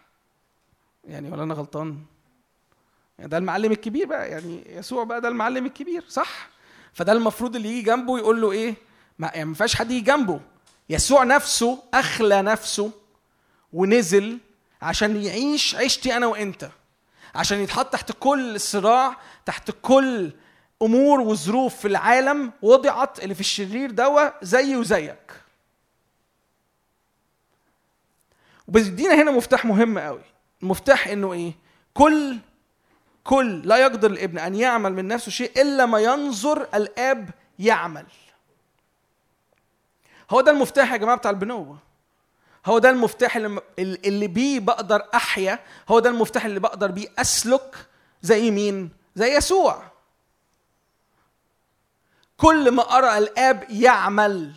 يعني 1.05 1.31
ولا 1.31 1.43
أنا 1.43 1.55
غلطان؟ 1.55 1.99
يعني 3.19 3.31
ده 3.31 3.39
المعلم 3.39 3.73
الكبير 3.73 4.07
بقى. 4.07 4.31
يعني 4.31 4.65
يسوع 4.69 5.05
بقى 5.05 5.21
ده 5.21 5.29
المعلم 5.29 5.67
الكبير. 5.67 6.05
صح؟ 6.09 6.49
فده 6.93 7.13
المفروض 7.13 7.57
اللي 7.57 7.69
يجي 7.69 7.83
جنبه 7.83 8.19
يقول 8.19 8.41
له 8.41 8.53
إيه؟ 8.53 8.75
ما 9.19 9.27
يعني 9.27 9.45
ما 9.45 9.49
ينفعش 9.51 9.75
حد 9.77 9.91
يجي 9.91 10.01
جنبه. 10.01 10.41
يسوع 10.89 11.25
نفسه 11.25 11.83
أخلى 11.95 12.43
نفسه 12.43 12.91
ونزل 13.73 14.39
عشان 14.83 15.17
يعيش 15.23 15.75
عيشتي 15.75 16.17
أنا 16.17 16.27
وأنت. 16.27 16.71
عشان 17.35 17.61
يتحط 17.61 17.93
تحت 17.93 18.13
كل 18.21 18.61
صراع 18.61 19.17
تحت 19.47 19.71
كل 19.83 20.33
أمور 20.83 21.21
وظروف 21.21 21.77
في 21.77 21.89
العالم 21.89 22.53
وضعت 22.63 23.25
اللي 23.25 23.35
في 23.35 23.41
الشرير 23.41 23.91
دوا 23.91 24.45
زي 24.45 24.77
وزيك. 24.77 25.33
وبيدينا 28.69 29.15
هنا 29.15 29.31
مفتاح 29.31 29.65
مهم 29.65 29.99
قوي. 29.99 30.23
المفتاح 30.63 31.09
إنه 31.09 31.33
إيه؟ 31.33 31.53
كل 31.95 32.39
كل 33.25 33.61
لا 33.65 33.77
يقدر 33.77 34.11
الابن 34.11 34.39
أن 34.39 34.55
يعمل 34.55 34.93
من 34.93 35.09
نفسه 35.09 35.31
شيء 35.31 35.63
إلا 35.63 35.87
ما 35.87 35.99
ينظر 35.99 36.69
الآب 36.75 37.31
يعمل. 37.59 38.07
هو 40.31 40.41
ده 40.41 40.51
المفتاح 40.51 40.93
يا 40.93 40.97
جماعة 40.97 41.17
بتاع 41.19 41.31
البنوة. 41.31 41.79
هو 42.67 42.79
ده 42.79 42.91
المفتاح 42.91 43.37
اللي, 43.37 43.61
اللي 43.79 44.27
بيه 44.27 44.61
بقدر 44.61 45.03
أحيا 45.15 45.59
هو 45.89 45.99
ده 45.99 46.11
المفتاح 46.11 46.45
اللي 46.45 46.61
بقدر 46.61 46.91
بيه 46.91 47.09
أسلك 47.19 47.87
زي 48.23 48.51
مين؟ 48.51 48.91
زي 49.15 49.37
يسوع. 49.37 49.83
كل 52.37 52.71
ما 52.71 52.99
أرى 52.99 53.19
الآب 53.19 53.65
يعمل 53.71 54.53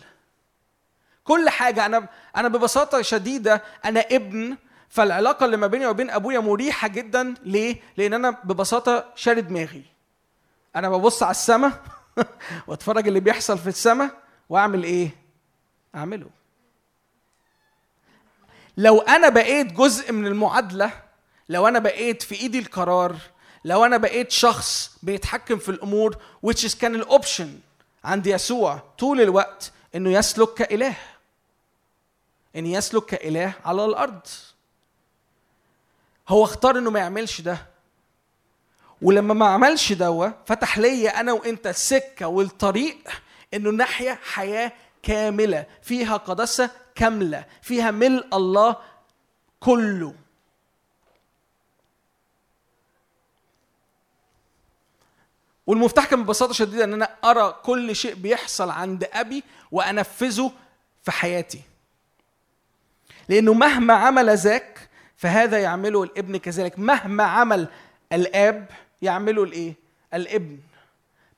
كل 1.24 1.48
حاجة 1.48 1.86
أنا 1.86 2.08
أنا 2.36 2.48
ببساطة 2.48 3.02
شديدة 3.02 3.62
أنا 3.84 4.00
ابن 4.00 4.56
فالعلاقة 4.88 5.46
اللي 5.46 5.56
ما 5.56 5.66
بيني 5.66 5.86
وبين 5.86 6.10
أبويا 6.10 6.40
مريحة 6.40 6.88
جدا. 6.88 7.34
ليه؟ 7.44 7.80
لأن 7.96 8.14
أنا 8.14 8.30
ببساطة 8.30 9.04
شاري 9.14 9.40
دماغي. 9.40 9.82
أنا 10.76 10.88
ببص 10.88 11.22
على 11.22 11.30
السماء 11.30 11.82
وأتفرج 12.66 13.06
اللي 13.08 13.20
بيحصل 13.20 13.58
في 13.58 13.66
السماء 13.66 14.10
وأعمل 14.48 14.84
إيه؟ 14.84 15.10
أعمله. 15.94 16.35
لو 18.76 19.00
أنا 19.00 19.28
بقيت 19.28 19.72
جزء 19.72 20.12
من 20.12 20.26
المعادلة 20.26 20.90
لو 21.48 21.68
أنا 21.68 21.78
بقيت 21.78 22.22
في 22.22 22.34
إيدي 22.34 22.58
القرار 22.58 23.16
لو 23.64 23.84
أنا 23.84 23.96
بقيت 23.96 24.30
شخص 24.30 24.96
بيتحكم 25.02 25.58
في 25.58 25.68
الأمور 25.68 26.16
which 26.46 26.58
is 26.68 26.76
كان 26.76 26.94
الاوبشن 26.94 27.58
عند 28.04 28.26
يسوع 28.26 28.82
طول 28.98 29.20
الوقت 29.20 29.72
إنه 29.94 30.10
يسلك 30.10 30.54
كإله. 30.54 30.94
إن 32.56 32.66
يسلك 32.66 33.04
كإله 33.04 33.52
على 33.64 33.84
الأرض. 33.84 34.20
هو 36.28 36.44
اختار 36.44 36.78
إنه 36.78 36.90
ما 36.90 36.98
يعملش 37.00 37.40
ده. 37.40 37.66
ولما 39.02 39.34
ما 39.34 39.46
عملش 39.46 39.92
دوا 39.92 40.28
فتح 40.46 40.78
ليا 40.78 41.20
أنا 41.20 41.32
وأنت 41.32 41.66
السكه 41.66 42.26
والطريق 42.26 42.96
إنه 43.54 43.70
نحيا 43.70 44.18
حياة 44.22 44.72
كاملة 45.06 45.66
فيها 45.82 46.16
قداسة 46.16 46.70
كاملة 46.94 47.44
فيها 47.62 47.90
ملء 47.90 48.36
الله 48.36 48.76
كله. 49.60 50.14
والمفتاح 55.66 56.06
كان 56.06 56.22
ببساطة 56.24 56.52
شديدة 56.52 56.84
إن 56.84 56.92
أنا 56.92 57.16
أرى 57.24 57.60
كل 57.62 57.96
شيء 57.96 58.14
بيحصل 58.14 58.70
عند 58.70 59.04
أبي 59.12 59.44
وأنفذه 59.72 60.52
في 61.02 61.10
حياتي. 61.10 61.62
لأنه 63.28 63.52
مهما 63.52 63.94
عمل 63.94 64.36
ذاك 64.38 64.88
فهذا 65.16 65.58
يعمله 65.58 66.02
الابن 66.02 66.36
كذلك. 66.36 66.78
مهما 66.78 67.24
عمل 67.24 67.68
الآب 68.12 68.70
يعمله 69.02 69.42
الإيه؟ 69.42 69.74
الابن. 70.14 70.58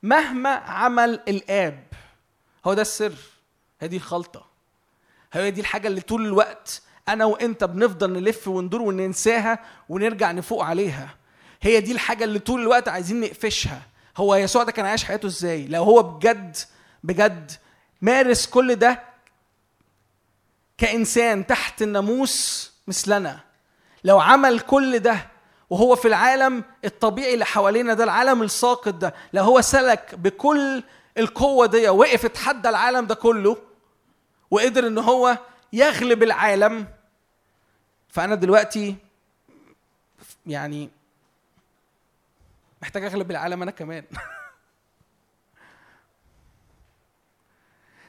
مهما 0.03 0.49
عمل 0.49 1.09
الآب. 1.27 1.83
هو 2.65 2.73
ده 2.73 2.81
السر. 2.81 3.38
هي 3.79 3.87
دي 3.87 3.97
الخلطه 3.97 4.45
هي 5.33 5.51
دي 5.51 5.61
الحاجة 5.61 5.87
اللي 5.87 6.01
طول 6.01 6.25
الوقت 6.25 6.81
أنا 7.09 7.25
وأنت 7.25 7.63
بنفضل 7.63 8.13
نلف 8.13 8.47
وندور 8.47 8.81
وننساها 8.81 9.59
ونرجع 9.89 10.31
نفوق 10.31 10.63
عليها. 10.63 11.15
هي 11.61 11.81
دي 11.81 11.91
الحاجة 11.91 12.23
اللي 12.23 12.39
طول 12.39 12.61
الوقت 12.61 12.87
عايزين 12.87 13.21
نقفشها. 13.21 13.81
هو 14.17 14.35
يسوع 14.35 14.63
ده 14.63 14.71
كان 14.71 14.85
عايش 14.85 15.03
حياته 15.03 15.25
إزاي؟ 15.25 15.67
لو 15.67 15.83
هو 15.83 16.03
بجد 16.03 16.57
بجد 17.03 17.51
مارس 18.01 18.47
كل 18.47 18.75
ده 18.75 19.03
كإنسان 20.77 21.47
تحت 21.47 21.81
الناموس 21.81 22.71
مثلنا. 22.87 23.39
لو 24.03 24.19
عمل 24.19 24.59
كل 24.59 24.99
ده 24.99 25.27
وهو 25.69 25.95
في 25.95 26.07
العالم 26.07 26.63
الطبيعي 26.85 27.33
اللي 27.33 27.45
حوالينا 27.45 27.93
ده 27.93 28.03
العالم 28.03 28.43
الساقط 28.43 28.93
ده 28.93 29.13
لو 29.33 29.43
هو 29.43 29.61
سلك 29.61 30.15
بكل 30.15 30.83
القوة 31.17 31.65
دي 31.65 31.89
وقف 31.89 32.25
اتحدى 32.25 32.69
العالم 32.69 33.05
ده 33.05 33.15
كله 33.15 33.57
وقدر 34.51 34.87
إن 34.87 34.97
هو 34.97 35.37
يغلب 35.73 36.23
العالم. 36.23 36.87
فأنا 38.09 38.35
دلوقتي 38.35 38.95
يعني 40.45 40.89
محتاج 42.81 43.03
أغلب 43.03 43.31
العالم 43.31 43.61
أنا 43.61 43.71
كمان. 43.71 44.05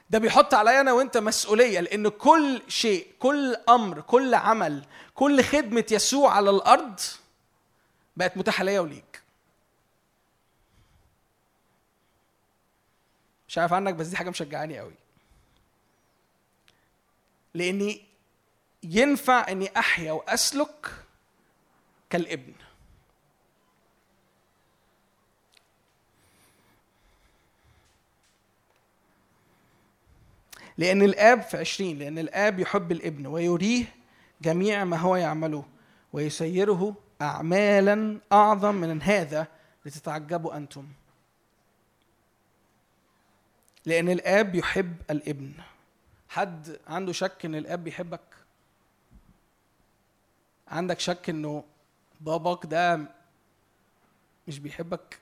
ده 0.09 0.19
بيحط 0.19 0.53
عليا 0.53 0.81
أنا 0.81 0.91
وأنت 0.93 1.17
مسؤولية 1.17 1.79
لأن 1.79 2.07
كل 2.07 2.61
شيء 2.67 3.07
كل 3.19 3.55
أمر 3.69 4.01
كل 4.01 4.33
عمل 4.33 4.85
كل 5.15 5.43
خدمة 5.43 5.85
يسوع 5.91 6.31
على 6.35 6.49
الأرض 6.49 6.99
بقت 8.17 8.37
متاحة 8.37 8.63
ليا 8.63 8.79
وليك. 8.79 9.21
مش 13.47 13.57
عارف 13.57 13.73
عنك 13.73 13.93
بس 13.93 14.07
دي 14.07 14.17
حاجة 14.17 14.29
مشجعاني 14.29 14.79
قوي. 14.79 15.00
لاني 17.53 18.01
ينفع 18.83 19.51
اني 19.51 19.69
احيا 19.77 20.11
واسلك 20.11 20.91
كالابن. 22.09 22.53
لأن 30.77 31.01
الآب 31.01 31.41
في 31.41 31.57
عشرين 31.57 31.99
لأن 31.99 32.19
الآب 32.19 32.59
يحب 32.59 32.91
الابن 32.91 33.27
ويريه 33.27 33.85
جميع 34.41 34.83
ما 34.83 34.97
هو 34.97 35.15
يعمله 35.15 35.65
ويسيره 36.13 36.95
أعمالا 37.21 38.19
أعظم 38.31 38.75
من 38.75 39.01
هذا 39.01 39.47
لتتعجبوا 39.85 40.57
أنتم. 40.57 40.87
لأن 43.85 44.09
الآب 44.09 44.55
يحب 44.55 44.95
الابن. 45.09 45.53
حد 46.31 46.79
عنده 46.87 47.13
شك 47.13 47.45
إن 47.45 47.55
الآب 47.55 47.83
بيحبك 47.83 48.21
عندك 50.67 50.99
شك 50.99 51.29
إنه 51.29 51.63
باباك 52.21 52.65
ده 52.65 52.99
مش 54.47 54.59
بيحبك؟ 54.59 55.19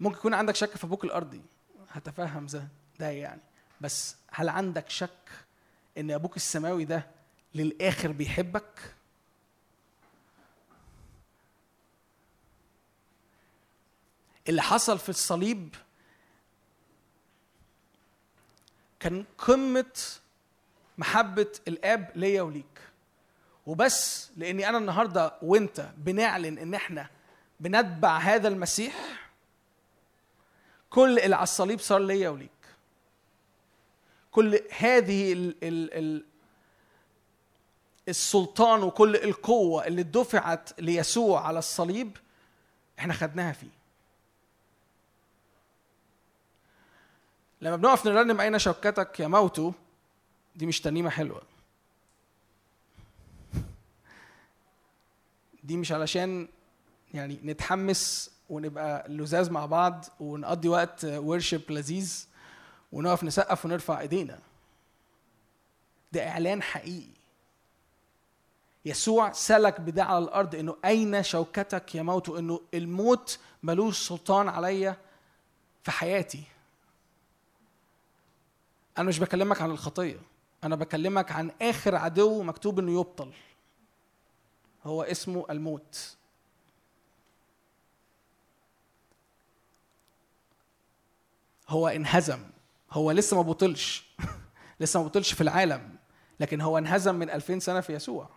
ممكن 0.00 0.16
يكون 0.18 0.34
عندك 0.34 0.54
شك 0.54 0.76
في 0.76 0.84
أبوك 0.84 1.04
الأرضي. 1.04 1.42
هتفهم 1.90 2.46
ده 2.46 2.68
ده 3.00 3.10
يعني. 3.10 3.40
بس 3.80 4.16
هل 4.30 4.48
عندك 4.48 4.90
شك 4.90 5.30
إن 5.98 6.10
أبوك 6.10 6.36
السماوي 6.36 6.84
ده 6.84 7.06
للآخر 7.54 8.12
بيحبك؟ 8.12 8.94
اللي 14.48 14.62
حصل 14.62 14.98
في 14.98 15.08
الصليب 15.08 15.74
كان 19.04 19.24
قمة 19.38 19.92
محبة 20.98 21.52
الآب 21.68 22.10
ليا 22.14 22.42
وليك. 22.42 22.80
وبس 23.66 24.30
لأني 24.36 24.68
أنا 24.68 24.78
النهارده 24.78 25.32
وأنت 25.42 25.88
بنعلن 25.96 26.58
إن 26.58 26.74
إحنا 26.74 27.10
بنتبع 27.60 28.18
هذا 28.18 28.48
المسيح 28.48 29.30
كل 30.90 31.18
اللي 31.18 31.36
على 31.36 31.42
الصليب 31.42 31.80
صار 31.80 31.98
ليا 31.98 32.28
وليك. 32.28 32.50
كل 34.30 34.60
هذه 34.78 35.32
ال 35.32 35.54
ال 35.62 35.94
ال 35.94 36.24
السلطان 38.08 38.82
وكل 38.82 39.16
القوة 39.16 39.86
اللي 39.86 40.02
دفعت 40.02 40.80
ليسوع 40.80 41.46
على 41.46 41.58
الصليب 41.58 42.16
إحنا 42.98 43.12
خدناها 43.12 43.52
فيه. 43.52 43.83
لما 47.64 47.76
بنقف 47.76 48.06
نرنم 48.06 48.40
أين 48.40 48.58
شوكتك 48.58 49.20
يا 49.20 49.28
موتو 49.28 49.72
دي 50.56 50.66
مش 50.66 50.80
ترنيمة 50.80 51.10
حلوة. 51.10 51.42
دي 55.64 55.76
مش 55.76 55.92
علشان 55.92 56.48
يعني 57.14 57.38
نتحمس 57.44 58.30
ونبقى 58.50 59.08
لزاز 59.08 59.50
مع 59.50 59.66
بعض 59.66 60.04
ونقضي 60.20 60.68
وقت 60.68 61.04
ورشب 61.04 61.60
لذيذ 61.70 62.26
ونقف 62.92 63.24
نسقف 63.24 63.64
ونرفع 63.64 64.00
إيدينا. 64.00 64.38
ده 66.12 66.28
إعلان 66.28 66.62
حقيقي. 66.62 67.14
يسوع 68.84 69.32
سلك 69.32 69.80
بده 69.80 70.04
على 70.04 70.24
الأرض 70.24 70.54
إنه 70.54 70.76
أين 70.84 71.22
شوكتك 71.22 71.94
يا 71.94 72.02
موت 72.02 72.28
إنه 72.28 72.60
الموت 72.74 73.38
ملوش 73.62 74.08
سلطان 74.08 74.48
عليا 74.48 74.96
في 75.84 75.90
حياتي. 75.90 76.42
أنا 78.98 79.08
مش 79.08 79.18
بكلمك 79.18 79.62
عن 79.62 79.70
الخطية 79.70 80.20
أنا 80.64 80.76
بكلمك 80.76 81.32
عن 81.32 81.50
آخر 81.62 81.94
عدو 81.94 82.42
مكتوب 82.42 82.78
إنه 82.78 83.00
يبطل. 83.00 83.32
هو 84.84 85.02
اسمه 85.02 85.46
الموت. 85.50 86.16
هو 91.68 91.88
انهزم 91.88 92.40
هو 92.90 93.10
لسه 93.10 93.36
ما 93.36 93.42
بطلش 93.42 94.04
لسه 94.80 95.00
ما 95.00 95.06
بطلش 95.06 95.32
في 95.32 95.40
العالم 95.40 95.96
لكن 96.40 96.60
هو 96.60 96.78
انهزم 96.78 97.14
من 97.14 97.30
2000 97.30 97.58
سنة 97.58 97.80
في 97.80 97.94
يسوع. 97.94 98.28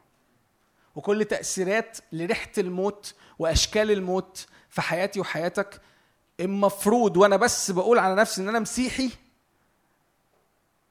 وكل 0.96 1.26
تأثيرات 1.26 1.98
لريحة 2.12 2.52
الموت 2.58 3.16
وأشكال 3.40 3.92
الموت 3.92 4.48
في 4.70 4.82
حياتي 4.82 5.20
وحياتك 5.20 5.82
المفروض 6.40 7.18
وأنا 7.18 7.36
بس 7.36 7.72
بقول 7.72 8.00
على 8.00 8.16
نفسي 8.16 8.42
إن 8.42 8.50
أنا 8.50 8.60
مسيحي 8.60 9.12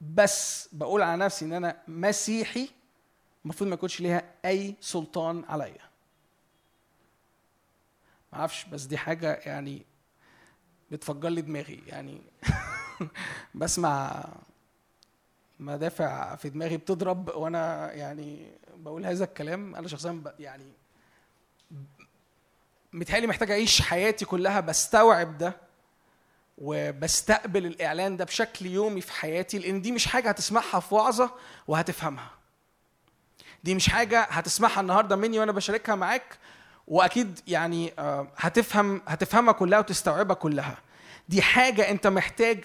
بس 0.01 0.69
بقول 0.73 1.03
على 1.03 1.25
نفسي 1.25 1.45
إن 1.45 1.53
أنا 1.53 1.83
مسيحي 1.89 2.69
المفروض 3.45 3.69
ما 3.69 3.75
يكونش 3.75 4.01
ليها 4.01 4.23
أي 4.45 4.75
سلطان 4.81 5.45
عليا. 5.49 5.87
ما 8.33 8.39
أعرفش 8.39 8.65
بس 8.65 8.83
دي 8.83 8.99
حاجة 8.99 9.33
يعني 9.45 9.87
بتفجر 10.91 11.29
لي 11.29 11.41
دماغي 11.41 11.83
يعني. 11.87 12.23
بسمع 13.55 14.25
مدافع 15.61 16.37
في 16.37 16.49
دماغي 16.49 16.77
بتضرب 16.77 17.29
وأنا 17.29 17.93
يعني 17.93 18.53
بقول 18.77 19.07
هذا 19.07 19.25
الكلام 19.25 19.75
أنا 19.75 19.89
شخصيا 19.89 20.23
يعني 20.39 20.73
متهيألي 22.93 23.27
محتاج 23.27 23.51
أعيش 23.51 23.83
حياتي 23.83 24.25
كلها 24.25 24.61
بستوعب 24.61 25.39
ده. 25.39 25.66
وبستقبل 26.59 27.67
الإعلان 27.67 28.17
ده 28.17 28.25
بشكل 28.25 28.67
يومي 28.67 29.01
في 29.01 29.13
حياتي 29.13 29.59
لأن 29.59 29.83
دي 29.83 29.93
مش 29.93 30.07
حاجة 30.07 30.29
هتسمعها 30.29 30.81
في 30.81 30.95
وعظة 30.95 31.31
وهتفهمها. 31.69 32.31
دي 33.65 33.75
مش 33.75 33.89
حاجة 33.89 34.21
هتسمعها 34.23 34.81
النهارده 34.81 35.17
مني 35.17 35.39
وأنا 35.39 35.53
بشاركها 35.53 35.95
معاك 35.95 36.39
وأكيد 36.87 37.41
يعني 37.47 37.93
آه، 37.99 38.29
هتفهم 38.37 39.03
هتفهمها 39.07 39.53
كلها 39.53 39.79
وتستوعبها 39.79 40.35
كلها. 40.35 40.79
دي 41.29 41.43
حاجة 41.43 41.91
أنت 41.91 42.07
محتاج 42.07 42.65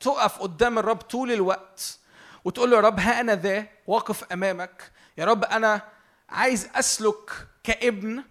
تقف 0.00 0.38
قدام 0.38 0.78
الرب 0.78 0.96
طول 0.96 1.32
الوقت 1.32 1.98
وتقول 2.44 2.70
له 2.70 2.76
يا 2.76 2.82
رب 2.82 3.00
ها 3.00 3.20
أنا 3.20 3.34
ذا 3.34 3.66
واقف 3.86 4.24
أمامك. 4.32 4.90
يا 5.18 5.24
رب 5.24 5.44
أنا 5.44 5.82
عايز 6.28 6.68
أسلك 6.74 7.30
كابن 7.64 8.22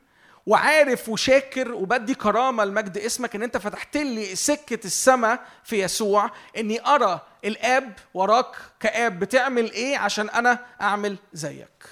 وعارف 0.45 1.09
وشاكر 1.09 1.71
وبدي 1.71 2.15
كرامة 2.15 2.65
لمجد 2.65 2.97
اسمك 2.97 3.35
إن 3.35 3.43
أنت 3.43 3.57
فتحت 3.57 3.97
لي 3.97 4.35
سكة 4.35 4.85
السماء 4.85 5.45
في 5.63 5.83
يسوع 5.83 6.31
إني 6.57 6.87
أرى 6.87 7.21
الآب 7.45 7.93
وراك 8.13 8.55
كآب 8.79 9.19
بتعمل 9.19 9.71
إيه 9.71 9.97
عشان 9.97 10.29
أنا 10.29 10.65
أعمل 10.81 11.17
زيك. 11.33 11.83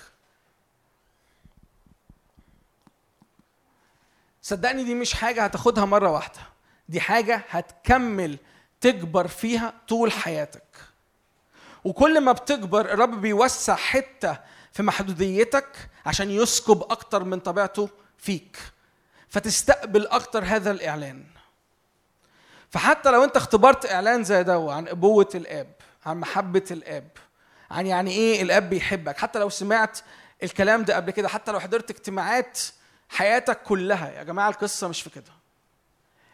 صدقني 4.42 4.84
دي 4.84 4.96
مش 4.96 5.14
حاجة 5.14 5.44
هتاخدها 5.44 5.86
مرة 5.86 6.12
واحدة 6.12 6.40
دي 6.90 7.02
حاجة 7.02 7.42
هتكمل 7.50 8.38
تكبر 8.82 9.28
فيها 9.28 9.74
طول 9.88 10.12
حياتك. 10.12 10.64
وكل 11.84 12.22
ما 12.22 12.32
بتكبر 12.32 12.82
الرب 12.94 13.22
بيوسع 13.22 13.76
حتة 13.76 14.38
في 14.72 14.84
محدوديتك 14.84 15.90
عشان 16.06 16.32
يسكب 16.32 16.82
أكتر 16.82 17.24
من 17.24 17.40
طبيعته 17.40 17.90
فيك 18.18 18.58
فتستقبل 19.30 20.08
أكتر 20.08 20.44
هذا 20.44 20.72
الإعلان. 20.72 21.24
فحتى 22.70 23.12
لو 23.12 23.24
أنت 23.24 23.38
اختبرت 23.38 23.86
إعلان 23.92 24.24
زي 24.24 24.44
ده 24.44 24.72
عن 24.72 24.88
أبوة 24.88 25.30
الآب 25.36 25.74
عن 26.06 26.18
محبة 26.20 26.64
الآب 26.72 27.08
عن 27.72 27.88
يعني 27.88 28.12
إيه 28.12 28.42
الآب 28.42 28.70
بيحبك 28.70 29.18
حتى 29.18 29.40
لو 29.40 29.50
سمعت 29.50 30.00
الكلام 30.44 30.84
ده 30.84 30.96
قبل 30.96 31.12
كده 31.12 31.28
حتى 31.28 31.52
لو 31.52 31.60
حضرت 31.60 31.90
اجتماعات 31.90 32.60
حياتك 33.10 33.64
كلها 33.64 34.12
يا 34.12 34.24
جماعة 34.24 34.50
القصة 34.50 34.88
مش 34.88 35.02
في 35.02 35.10
كده. 35.10 35.32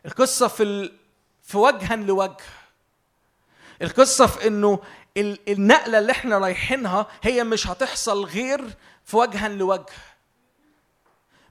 القصة 0.05 0.47
في 0.47 0.63
ال... 0.63 0.97
في 1.43 1.57
وجها 1.57 1.95
لوجه. 1.95 2.37
القصة 3.81 4.27
في 4.27 4.47
إنه 4.47 4.79
ال- 5.17 5.49
النقلة 5.51 5.99
اللي 5.99 6.11
إحنا 6.11 6.37
رايحينها 6.37 7.07
هي 7.23 7.43
مش 7.43 7.67
هتحصل 7.67 8.23
غير 8.25 8.61
في 9.05 9.17
وجها 9.17 9.47
لوجه. 9.47 9.85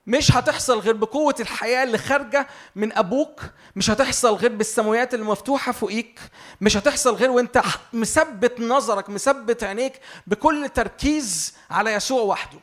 مش 0.09 0.33
هتحصل 0.33 0.79
غير 0.79 0.97
بقوة 0.97 1.35
الحياة 1.41 1.83
اللي 1.85 1.99
خارجة 1.99 2.47
من 2.77 2.93
أبوك 2.93 3.41
مش 3.77 3.91
هتحصل 3.91 4.35
غير 4.35 4.53
بالسماويات 4.53 5.15
اللي 5.15 5.25
مفتوحة 5.25 5.73
فوقيك 5.73 6.21
مش 6.61 6.77
هتحصل 6.77 7.15
غير 7.15 7.31
وانت 7.31 7.63
مثبت 7.93 8.61
نظرك 8.61 9.11
مثبت 9.11 9.65
عينيك 9.65 10.01
بكل 10.27 10.69
تركيز 10.69 11.55
على 11.71 11.93
يسوع 11.93 12.23
وحده. 12.23 12.59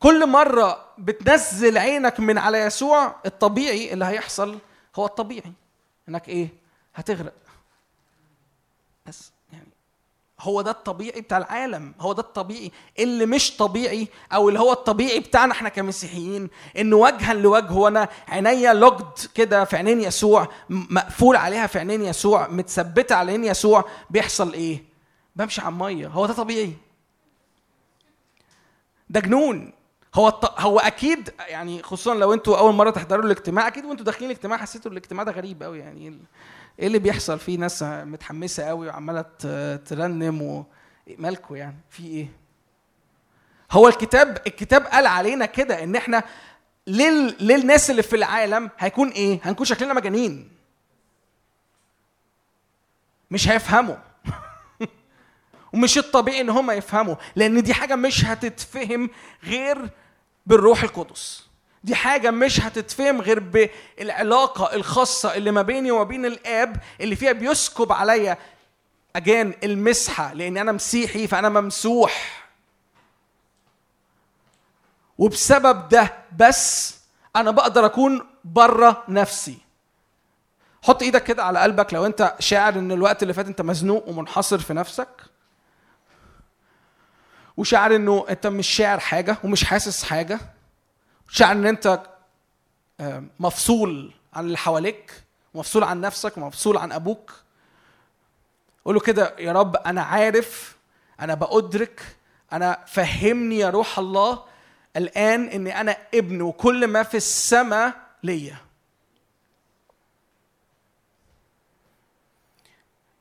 كل 0.00 0.26
مرة 0.26 0.84
بتنزل 0.98 1.78
عينك 1.78 2.20
من 2.20 2.38
على 2.38 2.58
يسوع 2.58 3.16
الطبيعي 3.26 3.92
اللي 3.92 4.04
هيحصل 4.04 4.58
هو 4.96 5.06
الطبيعي. 5.06 5.52
إنك 6.08 6.28
إيه؟ 6.28 6.48
هتغرق. 6.94 7.32
هو 10.40 10.62
ده 10.62 10.70
الطبيعي 10.70 11.20
بتاع 11.20 11.38
العالم. 11.38 11.94
هو 12.00 12.12
ده 12.12 12.22
الطبيعي. 12.22 12.72
اللي 12.98 13.26
مش 13.26 13.56
طبيعي 13.56 14.08
أو 14.32 14.48
اللي 14.48 14.60
هو 14.60 14.72
الطبيعي 14.72 15.20
بتاعنا 15.20 15.52
إحنا 15.52 15.68
كمسيحيين 15.68 16.50
ان 16.78 16.94
وجها 16.94 17.34
لوجه 17.34 17.72
وأنا 17.72 18.08
عينيا 18.28 18.72
لوجد 18.72 19.08
كده 19.34 19.64
في 19.64 19.76
عينين 19.76 20.00
يسوع 20.00 20.48
مقفول 20.70 21.36
عليها 21.36 21.66
في 21.66 21.78
عينين 21.78 22.02
يسوع 22.02 22.48
متثبتة 22.48 23.14
على 23.14 23.30
عينين 23.32 23.50
يسوع 23.50 23.84
بيحصل 24.10 24.52
إيه؟ 24.52 24.84
بمشي 25.36 25.60
على 25.60 25.72
المية. 25.72 26.06
هو 26.06 26.26
ده 26.26 26.32
طبيعي. 26.32 26.72
ده 29.10 29.20
جنون. 29.20 29.72
هو 30.14 30.28
الط... 30.28 30.60
هو 30.60 30.78
أكيد 30.78 31.30
يعني 31.38 31.82
خصوصا 31.82 32.14
لو 32.14 32.34
أنتوا 32.34 32.58
أول 32.58 32.74
مرة 32.74 32.90
تحضروا 32.90 33.24
الاجتماع 33.24 33.66
أكيد 33.68 33.84
وأنتوا 33.84 34.04
داخلين 34.04 34.30
الاجتماع 34.30 34.58
حسيتوا 34.58 34.90
الاجتماع 34.90 35.24
ده 35.24 35.32
غريب 35.32 35.62
قوي 35.62 35.78
يعني. 35.78 36.18
إيه 36.78 36.86
ال- 36.86 36.86
اللي 36.86 36.98
بيحصل؟ 36.98 37.38
فيه 37.38 37.58
ناس 37.58 37.82
متحمسة 37.82 38.62
قوي 38.62 38.86
وعمالة 38.88 39.24
ترنم 39.76 40.42
و 40.42 40.64
مالكوا 41.18 41.56
يعني؟ 41.56 41.76
في 41.90 42.06
إيه؟ 42.06 42.28
هو 43.70 43.88
الكتاب 43.88 44.42
الكتاب 44.46 44.82
قال 44.86 45.06
علينا 45.06 45.46
كده 45.46 45.82
إن 45.84 45.96
إحنا 45.96 46.22
لل... 46.86 47.36
للناس 47.40 47.90
اللي 47.90 48.02
في 48.02 48.16
العالم 48.16 48.70
هيكون 48.78 49.08
إيه؟ 49.08 49.40
هنكون 49.44 49.66
شكلنا 49.66 49.94
مجانين. 49.94 50.50
مش 53.30 53.48
هيفهموا. 53.48 53.96
ومش 55.72 55.98
الطبيعي 55.98 56.40
إن 56.40 56.50
هم 56.50 56.70
يفهموا 56.70 57.14
لأن 57.36 57.62
دي 57.62 57.74
حاجة 57.74 57.96
مش 57.96 58.24
هتتفهم 58.24 59.10
غير 59.44 59.90
بالروح 60.46 60.82
القدس. 60.82 61.47
دي 61.88 61.94
حاجة 61.94 62.30
مش 62.30 62.60
هتتفهم 62.60 63.20
غير 63.20 63.40
بالعلاقة 63.40 64.74
الخاصة 64.74 65.34
اللي 65.34 65.50
ما 65.50 65.62
بيني 65.62 65.90
وما 65.90 66.02
بين 66.04 66.26
الآب 66.26 66.76
اللي 67.00 67.16
فيها 67.16 67.32
بيسكب 67.32 67.92
عليا 67.92 68.38
أجان 69.16 69.54
المسحة 69.64 70.32
لأن 70.34 70.56
أنا 70.56 70.72
مسيحي 70.72 71.26
فأنا 71.26 71.48
ممسوح. 71.48 72.44
وبسبب 75.18 75.88
ده 75.88 76.12
بس 76.38 76.94
أنا 77.36 77.50
بقدر 77.50 77.86
أكون 77.86 78.26
بره 78.44 79.04
نفسي. 79.08 79.58
حط 80.82 81.02
إيدك 81.02 81.24
كده 81.24 81.44
على 81.44 81.58
قلبك 81.58 81.94
لو 81.94 82.06
أنت 82.06 82.34
شاعر 82.38 82.72
إن 82.74 82.92
الوقت 82.92 83.22
اللي 83.22 83.34
فات 83.34 83.46
أنت 83.46 83.60
مزنوق 83.62 84.08
ومنحصر 84.08 84.58
في 84.58 84.74
نفسك 84.74 85.08
وشاعر 87.56 87.96
إنه 87.96 88.26
أنت 88.30 88.46
مش 88.46 88.66
شاعر 88.68 89.00
حاجة 89.00 89.36
ومش 89.44 89.64
حاسس 89.64 90.04
حاجة 90.04 90.40
شاعر 91.28 91.52
إن 91.52 91.66
أنت 91.66 92.02
آه، 93.00 93.24
مفصول 93.40 94.12
عن 94.34 94.44
اللي 94.44 94.58
حواليك 94.58 95.22
مفصول 95.54 95.84
عن 95.84 96.00
نفسك 96.00 96.36
ومفصول 96.36 96.76
عن 96.76 96.92
أبوك. 96.92 97.32
قول 98.84 98.94
له 98.94 99.00
كده 99.00 99.34
يا 99.38 99.52
رب 99.52 99.76
أنا 99.76 100.02
عارف 100.02 100.76
أنا 101.20 101.34
بأدرك 101.34 102.16
أنا 102.52 102.84
فهمني 102.86 103.58
يا 103.58 103.70
روح 103.70 103.98
الله 103.98 104.44
الآن 104.96 105.48
إني 105.48 105.80
أنا 105.80 105.96
ابن 106.14 106.42
وكل 106.42 106.86
ما 106.86 107.02
في 107.02 107.16
السماء 107.16 107.94
ليا. 108.22 108.56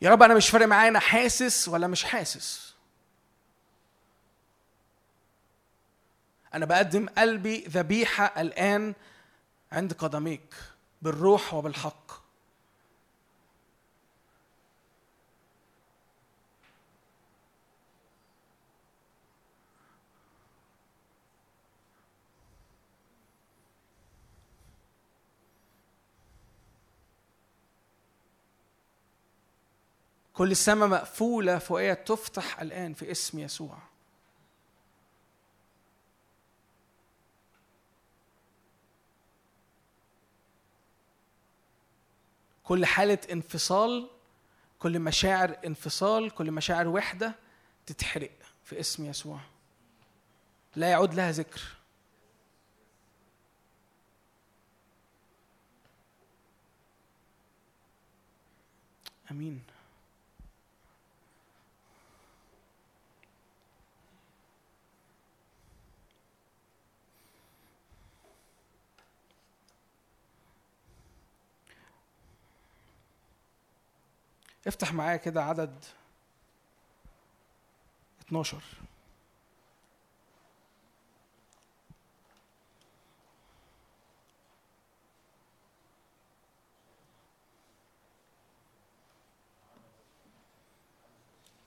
يا 0.01 0.09
رب 0.09 0.23
أنا 0.23 0.33
مش 0.33 0.49
فارق 0.49 0.65
معايا 0.65 0.89
أنا 0.89 0.99
حاسس 0.99 1.67
ولا 1.67 1.87
مش 1.87 2.03
حاسس. 2.03 2.66
أنا 6.53 6.65
بقدم 6.65 7.09
قلبي 7.17 7.57
ذبيحة 7.67 8.41
الآن 8.41 8.93
عند 9.71 9.93
قدميك 9.93 10.55
بالروح 11.01 11.53
وبالحق. 11.53 12.27
كل 30.33 30.51
السماء 30.51 30.87
مقفولة 30.87 31.57
فوقيها 31.57 31.93
تفتح 31.93 32.61
الآن 32.61 32.93
في 32.93 33.11
اسم 33.11 33.39
يسوع. 33.39 33.86
كل 42.67 42.85
حالة 42.85 43.19
انفصال 43.31 44.09
كل 44.79 44.99
مشاعر 44.99 45.57
انفصال 45.65 46.29
كل 46.31 46.51
مشاعر 46.51 46.87
وحدة 46.87 47.35
تتحرق 47.85 48.31
في 48.63 48.79
اسم 48.79 49.05
يسوع. 49.05 49.39
لا 50.75 50.89
يعود 50.89 51.13
لها 51.13 51.31
ذكر. 51.31 51.61
آمين. 59.31 59.76
افتح 74.67 74.93
معايا 74.93 75.17
كده 75.17 75.43
عدد 75.43 75.85
12 78.27 78.61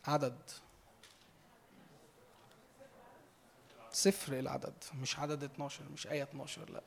عدد 0.07 0.39
صفر 3.93 4.39
العدد 4.39 4.75
مش 4.95 5.19
عدد 5.19 5.45
12 5.45 5.85
مش 5.93 6.07
آية 6.07 6.23
12 6.23 6.71
لا. 6.71 6.83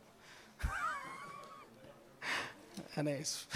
أنا 2.98 3.22
آسف. 3.22 3.48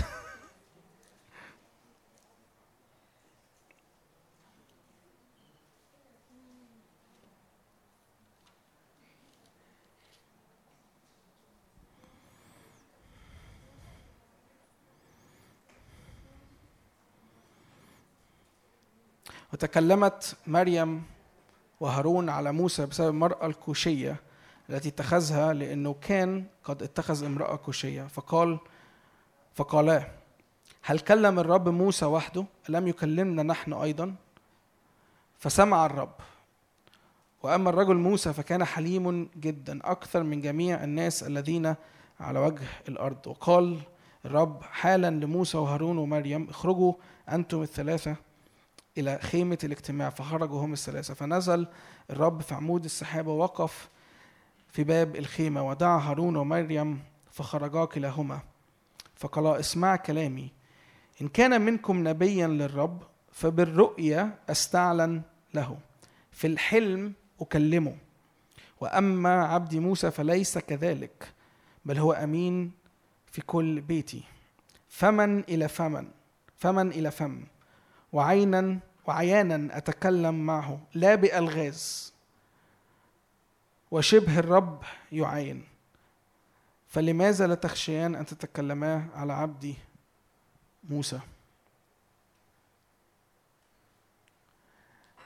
وتكلمت 19.53 20.35
مريم 20.47 21.03
وهارون 21.79 22.29
على 22.29 22.51
موسى 22.51 22.85
بسبب 22.85 23.09
المرأة 23.09 23.45
الكوشية 23.45 24.15
التي 24.69 24.89
اتخذها 24.89 25.53
لأنه 25.53 25.95
كان 26.01 26.45
قد 26.63 26.83
اتخذ 26.83 27.23
امرأة 27.23 27.55
كوشية. 27.55 28.03
فقال 28.03 28.59
فقالا 29.55 30.07
هل 30.81 30.99
كلم 30.99 31.39
الرب 31.39 31.69
موسى 31.69 32.05
وحده؟ 32.05 32.45
ألم 32.69 32.87
يكلمنا 32.87 33.43
نحن 33.43 33.73
أيضا؟ 33.73 34.15
فسمع 35.39 35.85
الرب. 35.85 36.13
وأما 37.43 37.69
الرجل 37.69 37.95
موسى 37.95 38.33
فكان 38.33 38.65
حليم 38.65 39.29
جدا 39.37 39.79
أكثر 39.83 40.23
من 40.23 40.41
جميع 40.41 40.83
الناس 40.83 41.23
الذين 41.23 41.75
على 42.19 42.39
وجه 42.39 42.63
الأرض. 42.87 43.27
وقال 43.27 43.79
الرب 44.25 44.63
حالا 44.63 45.09
لموسى 45.09 45.57
وهارون 45.57 45.97
ومريم 45.97 46.49
اخرجوا 46.49 46.93
أنتم 47.31 47.61
الثلاثة 47.61 48.15
إلى 48.97 49.19
خيمة 49.21 49.57
الاجتماع 49.63 50.09
فخرجوا 50.09 50.65
هم 50.65 50.73
الثلاثة. 50.73 51.13
فنزل 51.13 51.67
الرب 52.09 52.41
في 52.41 52.55
عمود 52.55 52.85
السحابة 52.85 53.31
ووقف 53.31 53.89
في 54.69 54.83
باب 54.83 55.15
الخيمة 55.15 55.69
ودعا 55.69 55.99
هارون 55.99 56.35
ومريم 56.35 57.03
فخرجا 57.31 57.85
كلاهما 57.85 58.39
فقالا 59.15 59.59
اسمع 59.59 59.95
كلامي. 59.95 60.51
إن 61.21 61.27
كان 61.27 61.61
منكم 61.61 62.07
نبيا 62.07 62.47
للرب 62.47 63.03
فبالرؤيا 63.31 64.39
أستعلن 64.49 65.21
له. 65.53 65.77
في 66.31 66.47
الحلم 66.47 67.13
أكلمه. 67.41 67.97
وأما 68.81 69.45
عبدي 69.45 69.79
موسى 69.79 70.11
فليس 70.11 70.57
كذلك 70.57 71.27
بل 71.85 71.97
هو 71.97 72.13
أمين 72.13 72.71
في 73.31 73.41
كل 73.41 73.81
بيتي. 73.81 74.23
فمن 74.89 75.39
إلى 75.39 75.67
فمن 75.67 76.07
فمن 76.57 76.89
إلى 76.89 77.11
فم. 77.11 77.43
وعينا 78.13 78.79
وعيانا 79.07 79.77
أتكلم 79.77 80.45
معه. 80.45 80.79
لا 80.93 81.15
بألغاز 81.15 82.13
وشبه 83.91 84.39
الرب 84.39 84.84
يعين. 85.11 85.67
فلماذا 86.88 87.47
لا 87.47 87.55
تخشيان 87.55 88.15
أن 88.15 88.25
تتكلما 88.25 89.07
على 89.15 89.34
عبدي 89.34 89.75
موسى؟ 90.84 91.19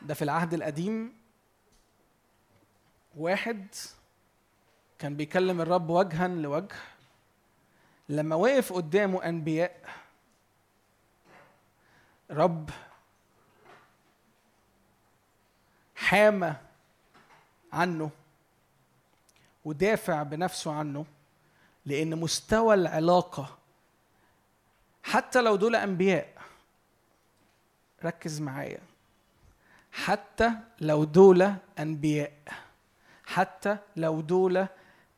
ده 0.01 0.13
في 0.13 0.21
العهد 0.21 0.53
القديم 0.53 1.13
واحد 3.17 3.67
كان 4.99 5.15
بيكلم 5.15 5.61
الرب 5.61 5.89
وجها 5.89 6.27
لوجه. 6.27 6.75
لما 8.09 8.35
وقف 8.35 8.73
قدامه 8.73 9.29
أنبياء 9.29 9.89
رب 12.31 12.69
حامى 16.11 16.55
عنه 17.73 18.11
ودافع 19.65 20.23
بنفسه 20.23 20.73
عنه 20.73 21.05
لأن 21.85 22.19
مستوى 22.19 22.73
العلاقة 22.73 23.57
حتى 25.03 25.41
لو 25.41 25.55
دول 25.55 25.75
أنبياء 25.75 26.33
ركز 28.05 28.41
معايا 28.41 28.79
حتى 29.91 30.51
لو 30.81 31.03
دول 31.03 31.53
أنبياء 31.79 32.33
حتى 33.25 33.77
لو 33.95 34.21
دول 34.21 34.67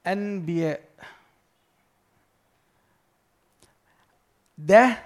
أنبياء. 0.08 0.84
ده 4.58 5.04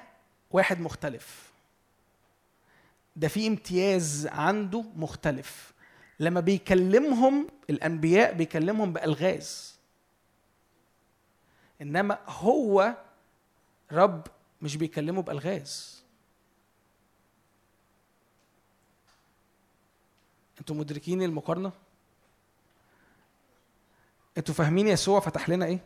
واحد 0.51 0.79
مختلف. 0.79 1.51
ده 3.15 3.27
في 3.27 3.47
امتياز 3.47 4.27
عنده 4.27 4.81
مختلف. 4.95 5.76
لما 6.19 6.39
بيكلمهم 6.39 7.47
الأنبياء 7.69 8.33
بيكلمهم 8.33 8.93
بألغاز. 8.93 9.77
إنما 11.81 12.19
هو 12.27 12.95
رب 13.91 14.27
مش 14.61 14.75
بيكلمه 14.77 15.21
بألغاز. 15.21 16.03
أنتوا 20.59 20.75
مدركين 20.75 21.21
المقارنة؟ 21.21 21.71
أنتوا 24.37 24.53
فاهمين 24.53 24.87
يسوع 24.87 25.19
فتح 25.19 25.49
لنا 25.49 25.65
إيه؟ 25.65 25.79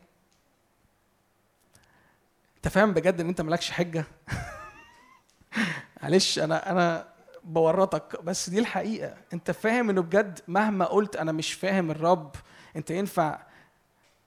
أنت 2.57 2.67
فاهم 2.67 2.93
بجد 2.93 3.19
إن 3.19 3.27
أنت 3.27 3.41
مالكش 3.41 3.71
حجة؟ 3.71 4.05
معلش 6.03 6.39
أنا 6.39 6.71
أنا 6.71 7.10
بورطك 7.43 8.23
بس 8.23 8.49
دي 8.49 8.59
الحقيقة. 8.59 9.17
انت 9.33 9.51
فاهم 9.51 9.89
انه 9.89 10.01
بجد 10.01 10.39
مهما 10.47 10.85
قلت 10.85 11.15
أنا 11.15 11.31
مش 11.31 11.53
فاهم 11.53 11.91
الرب. 11.91 12.35
انت 12.75 12.91
ينفع 12.91 13.41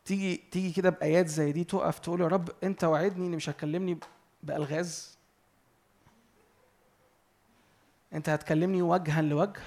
تيجي 0.05 0.37
تيجي 0.37 0.73
كده 0.73 0.91
بآيات 0.91 1.27
زي 1.29 1.53
دي 1.53 1.65
تقف 1.65 1.99
تقول 1.99 2.21
يا 2.21 2.27
رب 2.27 2.51
انت 2.65 2.85
وعدني 2.85 3.27
إني 3.27 3.37
مش 3.37 3.49
هتكلمني 3.49 3.99
بألغاز؟ 4.43 5.19
انت 8.13 8.29
هتكلمني 8.29 8.83
وجها 8.83 9.23
لوجه؟ 9.23 9.61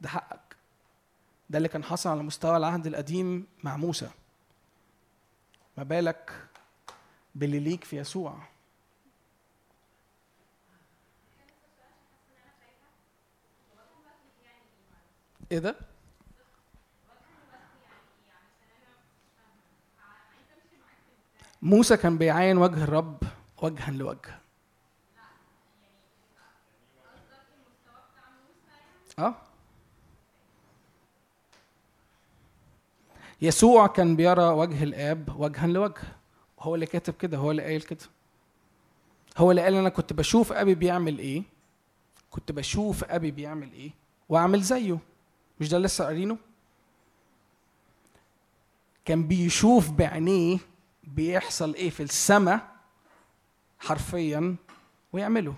ده 0.00 0.08
حقك. 0.08 0.56
ده 1.50 1.58
اللي 1.58 1.68
كان 1.68 1.84
حصل 1.84 2.10
على 2.10 2.22
مستوى 2.22 2.56
العهد 2.56 2.86
القديم 2.86 3.46
مع 3.64 3.76
موسى. 3.76 4.10
ما 5.76 5.82
بالك 5.82 6.32
باللي 7.34 7.58
ليك 7.58 7.84
في 7.84 7.96
يسوع. 7.96 8.38
إيه 15.52 15.58
ده؟ 15.58 15.76
موسى 21.62 21.96
كان 21.96 22.18
بيعاين 22.18 22.58
وجه 22.58 22.84
الرب 22.84 23.22
وجها 23.62 23.90
لوجه. 23.90 24.40
آه. 29.18 29.34
يسوع 33.42 33.86
كان 33.86 34.16
بيرى 34.16 34.42
وجه 34.42 34.82
الآب 34.82 35.40
وجها 35.40 35.66
لوجه. 35.66 36.02
هو 36.60 36.74
اللي 36.74 36.86
كاتب 36.86 37.14
كده 37.14 37.36
هو 37.38 37.50
اللي 37.50 37.62
قايل 37.62 37.82
كده. 37.82 38.04
هو 39.38 39.50
اللي 39.50 39.62
قال 39.62 39.74
أنا 39.74 39.88
كنت 39.88 40.12
بشوف 40.12 40.52
أبي 40.52 40.74
بيعمل 40.74 41.18
إيه؟ 41.18 41.42
كنت 42.30 42.52
بشوف 42.52 43.04
أبي 43.04 43.30
بيعمل 43.30 43.72
إيه؟ 43.72 43.90
وأعمل 44.28 44.62
زيه. 44.62 44.98
مش 45.60 45.68
ده 45.68 45.78
لسه 45.78 46.04
قارينه؟ 46.04 46.38
كان 49.04 49.26
بيشوف 49.28 49.90
بعينيه 49.90 50.58
بيحصل 51.04 51.74
إيه 51.74 51.90
في 51.90 52.02
السماء 52.02 52.76
حرفيا 53.78 54.56
ويعمله. 55.12 55.54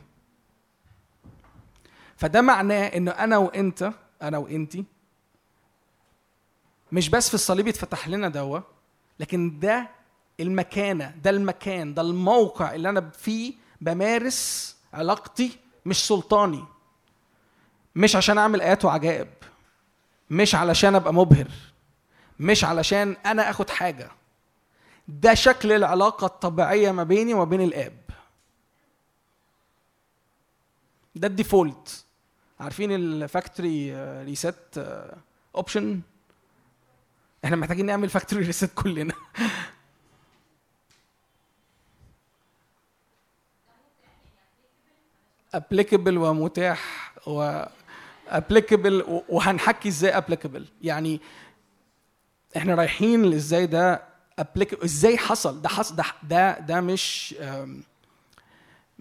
فده 2.16 2.40
معناه 2.40 2.86
إنه 2.86 3.10
أنا 3.10 3.36
وأنت 3.38 3.92
أنا 4.22 4.38
وانتي 4.38 4.84
مش 6.92 7.08
بس 7.08 7.28
في 7.28 7.34
الصليب 7.34 7.68
يتفتح 7.68 8.08
لنا 8.08 8.28
دوا 8.28 8.60
لكن 9.20 9.58
ده 9.58 9.88
المكانة 10.40 11.14
ده 11.22 11.30
المكان 11.30 11.94
ده 11.94 12.02
الموقع 12.02 12.74
اللي 12.74 12.88
أنا 12.88 13.10
فيه 13.10 13.54
بمارس 13.80 14.76
علاقتي 14.92 15.58
مش 15.86 16.06
سلطاني 16.06 16.64
مش 17.96 18.16
عشان 18.16 18.38
أعمل 18.38 18.60
آيات 18.60 18.84
وعجائب. 18.84 19.28
مش 20.30 20.54
علشان 20.54 20.94
أبقى 20.94 21.14
مبهر 21.14 21.48
مش 22.40 22.64
علشان 22.64 23.16
أنا 23.26 23.50
آخد 23.50 23.70
حاجة. 23.70 24.10
ده 25.08 25.34
شكل 25.34 25.72
العلاقة 25.72 26.24
الطبيعية 26.26 26.90
ما 26.90 27.04
بيني 27.04 27.34
وما 27.34 27.44
بين 27.44 27.60
الآب. 27.60 27.98
ده 31.14 31.26
ال 31.28 31.37
default. 31.37 32.04
عارفين 32.60 32.92
ال 32.92 33.05
factory 33.05 33.94
reset 34.24 34.78
option 35.54 36.00
إحنا 37.44 37.56
محتاجين 37.56 37.86
نعمل 37.86 38.08
factory 38.08 38.44
reset 38.46 38.70
كلنا. 38.74 39.14
applicable 45.54 46.18
ومتاح 46.18 47.12
و 47.26 47.62
applicable 48.36 49.22
وهنحكي 49.28 49.88
إزاي 49.88 50.16
applicable 50.16 50.64
يعني 50.82 51.20
إحنا 52.56 52.74
رايحين 52.74 53.32
إزاي 53.32 53.66
ده 53.66 54.02
applicable 54.38 54.82
إزاي 54.84 55.18
حصل؟ 55.18 55.62
ده 55.62 55.68
حصل 55.68 55.96
ده 55.96 56.04
ده, 56.22 56.58
ده 56.58 56.80
مش 56.80 57.34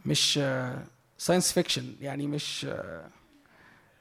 مش 0.06 0.40
science 1.18 1.52
fiction 1.54 1.96
يعني 2.02 2.28
مش 2.28 2.66
آه، 2.70 3.08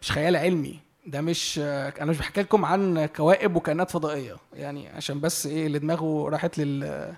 مش 0.02 0.12
خيال 0.12 0.36
علمي. 0.36 0.80
ده 1.06 1.20
مش 1.20 1.60
آه، 1.62 1.92
أنا 2.00 2.10
مش 2.10 2.18
بحكي 2.18 2.42
لكم 2.42 2.64
عن 2.64 3.06
كواكب 3.06 3.56
وكائنات 3.56 3.90
فضائية. 3.90 4.36
يعني 4.54 4.88
عشان 4.88 5.20
بس 5.20 5.46
إيه 5.46 5.66
اللي 5.66 5.78
دماغه 5.78 6.28
راحت 6.28 6.58
لل 6.58 7.14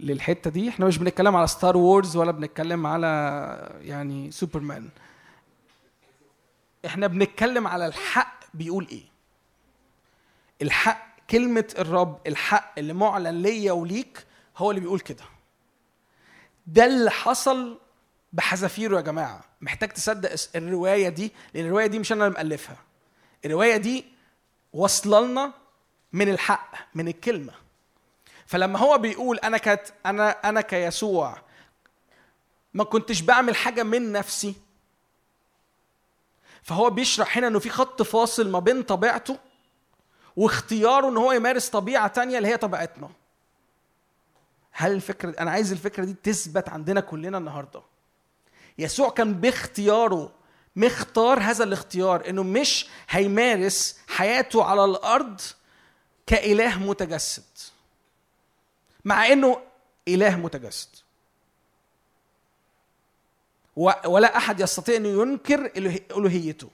للحتة 0.00 0.50
دي. 0.50 0.68
إحنا 0.68 0.86
مش 0.86 0.98
بنتكلم 0.98 1.36
على 1.36 1.46
Star 1.46 1.76
Wars 1.76 2.16
ولا 2.16 2.30
بنتكلم 2.32 2.86
على 2.86 3.08
يعني 3.82 4.30
سوبرمان 4.30 4.88
إحنا 6.86 7.06
بنتكلم 7.06 7.66
على 7.66 7.86
الحق 7.86 8.40
بيقول 8.54 8.86
إيه؟ 8.90 9.04
الحق 10.62 11.06
كلمة 11.30 11.74
الرب 11.78 12.18
الحق 12.26 12.72
اللي 12.78 12.92
معلن 12.92 13.42
ليا 13.42 13.72
وليك 13.72 14.26
هو 14.56 14.70
اللي 14.70 14.80
بيقول 14.80 15.00
كده. 15.00 15.24
ده 16.66 16.84
اللي 16.84 17.10
حصل 17.10 17.78
بحذافيره 18.32 18.96
يا 18.96 19.00
جماعة. 19.00 19.44
محتاج 19.60 19.88
تصدق 19.92 20.30
الرواية 20.56 21.08
دي 21.08 21.32
لأن 21.54 21.64
الرواية 21.64 21.86
دي 21.86 21.98
مش 21.98 22.12
أنا 22.12 22.26
اللي 22.26 22.36
مألفها. 22.38 22.76
الرواية 23.44 23.76
دي 23.76 24.04
واصلة 24.72 25.20
لنا 25.26 25.52
من 26.12 26.28
الحق 26.28 26.74
من 26.94 27.08
الكلمة. 27.08 27.52
فلما 28.46 28.78
هو 28.78 28.98
بيقول 28.98 29.38
أنا 29.38 29.58
كت 29.58 29.94
أنا 30.06 30.30
أنا 30.30 30.60
كيسوع 30.60 31.42
ما 32.74 32.84
كنتش 32.84 33.20
بعمل 33.20 33.56
حاجة 33.56 33.82
من 33.82 34.12
نفسي 34.12 34.54
فهو 36.64 36.90
بيشرح 36.90 37.38
هنا 37.38 37.46
إنه 37.46 37.58
في 37.58 37.70
خط 37.70 38.02
فاصل 38.02 38.50
ما 38.50 38.58
بين 38.58 38.82
طبيعته 38.82 39.38
واختياره 40.36 41.08
إن 41.08 41.16
هو 41.16 41.32
يمارس 41.32 41.68
طبيعة 41.68 42.06
تانية 42.08 42.38
اللي 42.38 42.48
هي 42.48 42.56
طبيعتنا. 42.56 43.10
هل 44.72 44.92
الفكرة 44.92 45.34
أنا 45.40 45.50
عايز 45.50 45.72
الفكرة 45.72 46.04
دي 46.04 46.14
تثبت 46.22 46.68
عندنا 46.68 47.00
كلنا 47.00 47.38
النهارده. 47.38 47.82
يسوع 48.78 49.10
كان 49.10 49.34
باختياره 49.34 50.32
مختار 50.76 51.40
هذا 51.40 51.64
الاختيار 51.64 52.28
إنه 52.28 52.42
مش 52.42 52.86
هيمارس 53.08 53.98
حياته 54.08 54.64
على 54.64 54.84
الأرض 54.84 55.40
كإله 56.26 56.78
متجسد. 56.78 57.44
مع 59.04 59.26
إنه 59.26 59.60
إله 60.08 60.36
متجسد. 60.36 60.88
ولا 63.76 64.36
أحد 64.36 64.60
يستطيع 64.60 64.96
أن 64.96 65.06
ينكر 65.06 65.70
ألوهيته. 66.10 66.70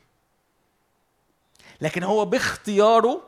لكن 1.80 2.02
هو 2.02 2.24
باختياره 2.24 3.22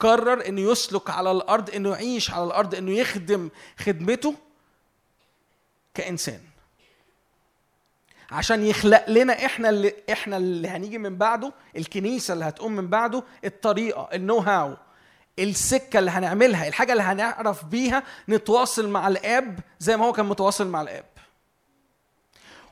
قرر 0.00 0.46
انه 0.48 0.60
يسلك 0.60 1.10
على 1.10 1.30
الأرض 1.30 1.70
انه 1.70 1.90
يعيش 1.90 2.30
على 2.30 2.44
الأرض 2.44 2.74
انه 2.74 2.90
يخدم 2.90 3.48
خدمته 3.78 4.34
كإنسان. 5.94 6.40
عشان 8.30 8.64
يخلق 8.64 9.10
لنا 9.10 9.44
إحنا 9.46 9.68
اللي 9.70 9.94
إحنا 10.12 10.36
اللي 10.36 10.68
هنيجي 10.68 10.98
من 10.98 11.16
بعده 11.16 11.52
الكنيسة 11.76 12.34
اللي 12.34 12.44
هتقوم 12.44 12.72
من 12.76 12.88
بعده 12.88 13.22
الطريقة 13.44 14.08
النو 14.14 14.38
هاو 14.38 14.76
السكة 15.38 15.98
اللي 15.98 16.10
هنعملها 16.10 16.68
الحاجة 16.68 16.92
اللي 16.92 17.02
هنعرف 17.02 17.64
بيها 17.64 18.02
نتواصل 18.28 18.88
مع 18.88 19.08
الآب 19.08 19.60
زي 19.78 19.96
ما 19.96 20.06
هو 20.06 20.12
كان 20.12 20.26
متواصل 20.26 20.68
مع 20.68 20.82
الآب. 20.82 21.04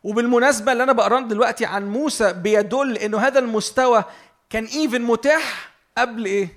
وبالمناسبة 0.07 0.73
اللي 0.73 0.83
أنا 0.83 0.93
بقراه 0.93 1.20
دلوقتي 1.20 1.65
عن 1.66 1.89
موسى 1.89 2.33
بيدل 2.33 2.99
إنه 2.99 3.19
هذا 3.19 3.39
المستوى 3.39 4.05
كان 4.51 4.65
ايفن 4.65 5.03
متاح 5.03 5.70
قبل 5.99 6.24
إيه؟ 6.24 6.49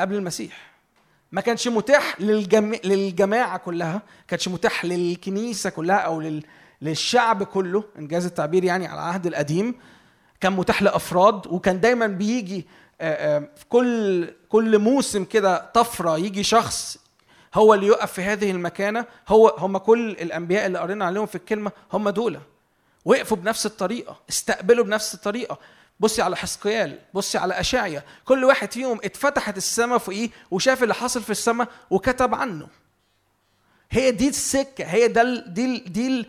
قبل 0.00 0.14
المسيح. 0.14 0.74
ما 1.32 1.40
كانش 1.40 1.68
متاح 1.68 2.20
للجم... 2.20 2.74
للجماعة 2.84 3.58
كلها 3.58 4.02
كانش 4.28 4.48
متاح 4.48 4.84
للكنيسة 4.84 5.70
كلها 5.70 5.96
أو 5.96 6.20
لل... 6.20 6.44
للشعب 6.82 7.42
كله 7.42 7.84
إنجاز 7.98 8.26
التعبير 8.26 8.64
يعني 8.64 8.86
على 8.86 9.00
العهد 9.00 9.26
القديم 9.26 9.74
كان 10.40 10.52
متاح 10.52 10.82
لأفراد 10.82 11.46
وكان 11.46 11.80
دايما 11.80 12.06
بيجي 12.06 12.66
في 13.56 13.64
كل 13.68 14.28
كل 14.48 14.78
موسم 14.78 15.24
كده 15.24 15.70
طفرة 15.74 16.18
يجي 16.18 16.42
شخص 16.42 16.98
هو 17.54 17.74
اللي 17.74 17.86
يقف 17.86 18.12
في 18.12 18.22
هذه 18.22 18.50
المكانة 18.50 19.04
هو 19.28 19.48
هم 19.58 19.78
كل 19.78 20.10
الأنبياء 20.10 20.66
اللي 20.66 20.78
قرينا 20.78 21.04
عليهم 21.04 21.26
في 21.26 21.34
الكلمة 21.34 21.72
هم 21.92 22.08
دول. 22.08 22.38
وقفوا 23.04 23.36
بنفس 23.36 23.66
الطريقة 23.66 24.20
استقبلوا 24.30 24.84
بنفس 24.84 25.14
الطريقة. 25.14 25.58
بصي 26.00 26.22
على 26.22 26.36
حسقيال 26.36 26.98
بصي 27.14 27.38
على 27.38 27.60
اشعيا 27.60 28.02
كل 28.24 28.44
واحد 28.44 28.72
فيهم 28.72 29.00
اتفتحت 29.04 29.56
السماء 29.56 29.98
فوقيه 29.98 30.28
وشاف 30.50 30.82
اللي 30.82 30.94
حاصل 30.94 31.22
في 31.22 31.30
السماء 31.30 31.68
وكتب 31.90 32.34
عنه. 32.34 32.68
هي 33.90 34.10
دي 34.10 34.28
السكة 34.28 34.84
هي 34.84 35.08
ده 35.08 35.22
ال- 35.22 35.54
دي 35.54 35.64
ال- 35.64 35.92
دي 35.92 36.06
ال- 36.06 36.26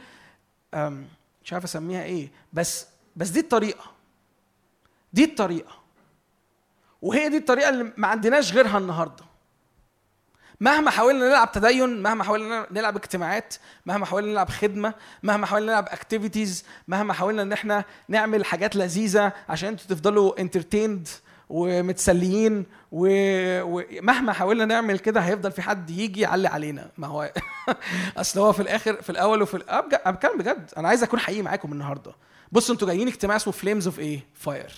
مش 1.43 1.53
عارف 1.53 1.63
أسميها 1.63 2.03
إيه 2.03 2.29
بس 2.53 2.85
بس 3.15 3.29
دي 3.29 3.39
الطريقة. 3.39 3.91
دي 5.13 5.23
الطريقة. 5.23 5.71
وهي 7.01 7.29
دي 7.29 7.37
الطريقة 7.37 7.69
اللي 7.69 7.91
ما 7.97 8.07
عندناش 8.07 8.53
غيرها 8.53 8.77
النهارده. 8.77 9.25
مهما 10.59 10.91
حاولنا 10.91 11.27
نلعب 11.29 11.51
تدين 11.51 12.01
مهما 12.01 12.23
حاولنا 12.23 12.67
نلعب 12.71 12.95
اجتماعات 12.95 13.53
مهما 13.85 14.05
حاولنا 14.05 14.31
نلعب 14.31 14.49
خدمة 14.49 14.93
مهما 15.23 15.45
حاولنا 15.45 15.71
نلعب 15.71 15.87
activities 15.89 16.65
مهما 16.87 17.13
حاولنا 17.13 17.41
إن 17.41 17.51
إحنا 17.53 17.83
نعمل 18.09 18.45
حاجات 18.45 18.75
لذيذة 18.75 19.33
عشان 19.49 19.69
أنتوا 19.69 19.85
تفضلوا 19.89 20.39
entertained 20.41 21.07
ومتسليين 21.49 22.65
ومهما 22.91 24.33
حاولنا 24.33 24.65
نعمل 24.65 24.99
كده 24.99 25.19
هيفضل 25.21 25.51
في 25.51 25.61
حد 25.61 25.89
يجي 25.89 26.21
يعلي 26.21 26.47
علينا. 26.47 26.89
ما 26.97 27.07
هو 27.07 27.31
أصل 28.17 28.39
هو 28.39 28.53
في 28.53 28.59
الآخر 28.61 29.01
في 29.01 29.09
الأول 29.09 29.41
وفي 29.41 29.57
بجد- 29.57 30.01
أنا 30.05 30.11
بتكلم 30.15 30.37
بجد 30.37 30.71
أنا 30.77 30.87
عايز 30.87 31.03
أكون 31.03 31.19
حقيقي 31.19 31.41
معاكم 31.41 31.71
النهارده. 31.71 32.11
بصوا 32.51 32.73
أنتوا 32.75 32.87
جايين 32.87 33.07
اجتماع 33.07 33.35
اسمه 33.35 33.53
Flames 33.53 33.87
of 33.87 33.99
إيه 33.99 34.19
Fire 34.33 34.73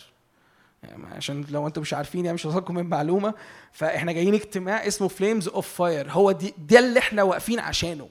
عشان 1.12 1.46
لو 1.50 1.68
أنتم 1.68 1.82
مش 1.82 1.94
عارفين 1.94 2.26
يعني 2.26 2.36
مش 2.36 2.46
هوصلكم 2.46 2.76
من 2.76 2.86
معلومة 2.90 3.34
فاحنا 3.72 4.12
جايين 4.12 4.34
اجتماع 4.34 4.88
اسمه 4.88 5.08
Flames 5.08 5.48
of 5.48 5.68
Fire 5.74 6.12
هو 6.12 6.32
دي 6.32 6.54
ده 6.58 6.80
اللي 6.80 7.00
إحنا 7.00 7.24
واقفين 7.24 7.60
عشانه. 7.60 8.10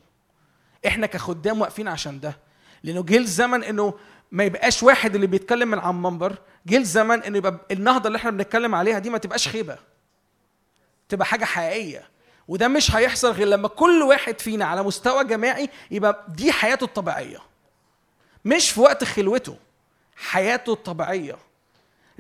إحنا 0.86 1.06
كخدام 1.06 1.60
واقفين 1.60 1.88
عشان 1.88 2.20
ده. 2.20 2.38
لأنه 2.82 3.02
جه 3.02 3.16
الزمن 3.18 3.64
إنه 3.64 3.94
ما 4.32 4.44
يبقاش 4.44 4.82
واحد 4.82 5.14
اللي 5.14 5.26
بيتكلم 5.26 5.68
من 5.68 5.78
على 5.78 5.90
المنبر 5.90 6.38
جه 6.66 6.76
الزمن 6.76 7.22
إنه 7.22 7.38
يبقى 7.38 7.60
النهضة 7.70 8.06
اللي 8.06 8.16
إحنا 8.16 8.30
بنتكلم 8.30 8.74
عليها 8.74 8.98
دي 8.98 9.10
ما 9.10 9.18
تبقاش 9.18 9.48
خيبة. 9.48 9.78
تبقى 11.08 11.26
حاجة 11.26 11.44
حقيقية. 11.44 12.08
وده 12.48 12.68
مش 12.68 12.96
هيحصل 12.96 13.30
غير 13.32 13.46
لما 13.46 13.68
كل 13.68 14.02
واحد 14.02 14.40
فينا 14.40 14.64
على 14.64 14.82
مستوى 14.82 15.24
جماعي 15.24 15.68
يبقى 15.90 16.24
دي 16.28 16.52
حياته 16.52 16.84
الطبيعية. 16.84 17.38
مش 18.44 18.70
في 18.70 18.80
وقت 18.80 19.04
خلوته 19.04 19.56
حياته 20.16 20.72
الطبيعية. 20.72 21.36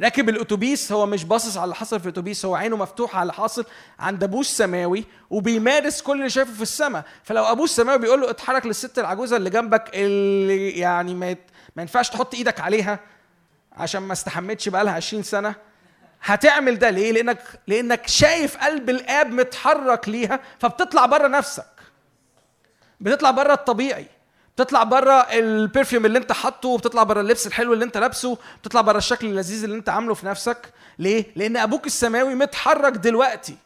راكب 0.00 0.28
الأتوبيس 0.28 0.92
هو 0.92 1.06
مش 1.06 1.24
باصص 1.24 1.56
على 1.56 1.64
اللي 1.64 1.74
حصل 1.74 2.00
في 2.00 2.06
الأتوبيس 2.06 2.44
هو 2.44 2.54
عينه 2.54 2.76
مفتوحة 2.76 3.14
على 3.16 3.22
اللي 3.22 3.32
حاصل 3.32 3.64
عند 3.98 4.22
أبوه 4.24 4.40
السماوي 4.40 5.04
وبيمارس 5.30 6.02
كل 6.02 6.18
اللي 6.18 6.30
شايفه 6.30 6.52
في 6.52 6.62
السماء. 6.62 7.04
فلو 7.22 7.44
أبوه 7.44 7.64
السماوي 7.64 7.98
بيقول 7.98 8.20
له 8.20 8.30
اتحرك 8.30 8.66
للست 8.66 8.98
العجوزة 8.98 9.36
اللي 9.36 9.50
جنبك 9.50 9.90
اللي 9.94 10.70
يعني 10.70 11.14
ما. 11.14 11.36
ما 11.76 11.82
ينفعش 11.82 12.10
تحط 12.10 12.34
إيدك 12.34 12.60
عليها 12.60 13.00
عشان 13.72 14.02
ما 14.02 14.12
استحمتش 14.12 14.68
بقالها 14.68 14.92
20 14.92 15.22
سنة. 15.22 15.54
هتعمل 16.22 16.78
ده 16.78 16.90
ليه؟ 16.90 17.12
لانك 17.12 17.38
لأنك 17.66 18.06
شايف 18.06 18.56
قلب 18.56 18.90
الآب 18.90 19.30
متحرك 19.30 20.08
ليها 20.08 20.40
فبتطلع 20.58 21.06
بره 21.06 21.28
نفسك. 21.28 21.66
بتطلع 23.00 23.30
بره 23.30 23.52
الطبيعي. 23.52 24.06
بتطلع 24.56 24.82
بره 24.82 25.12
البرفيوم 25.12 26.06
اللي 26.06 26.18
انت 26.18 26.32
حاطه 26.32 26.68
وبتطلع 26.68 27.02
بره 27.02 27.20
اللبس 27.20 27.46
الحلو 27.46 27.72
اللي 27.72 27.84
انت 27.84 27.96
لابسه 27.96 28.38
بتطلع 28.62 28.80
بره 28.80 28.98
الشكل 28.98 29.26
اللذيذ 29.26 29.64
اللي 29.64 29.76
انت 29.76 29.88
عامله 29.88 30.14
في 30.14 30.26
نفسك. 30.26 30.72
ليه؟ 30.98 31.32
لأن 31.36 31.56
أبوك 31.56 31.86
السماوي 31.86 32.34
متحرك 32.34 32.92
دلوقتي. 32.92 33.56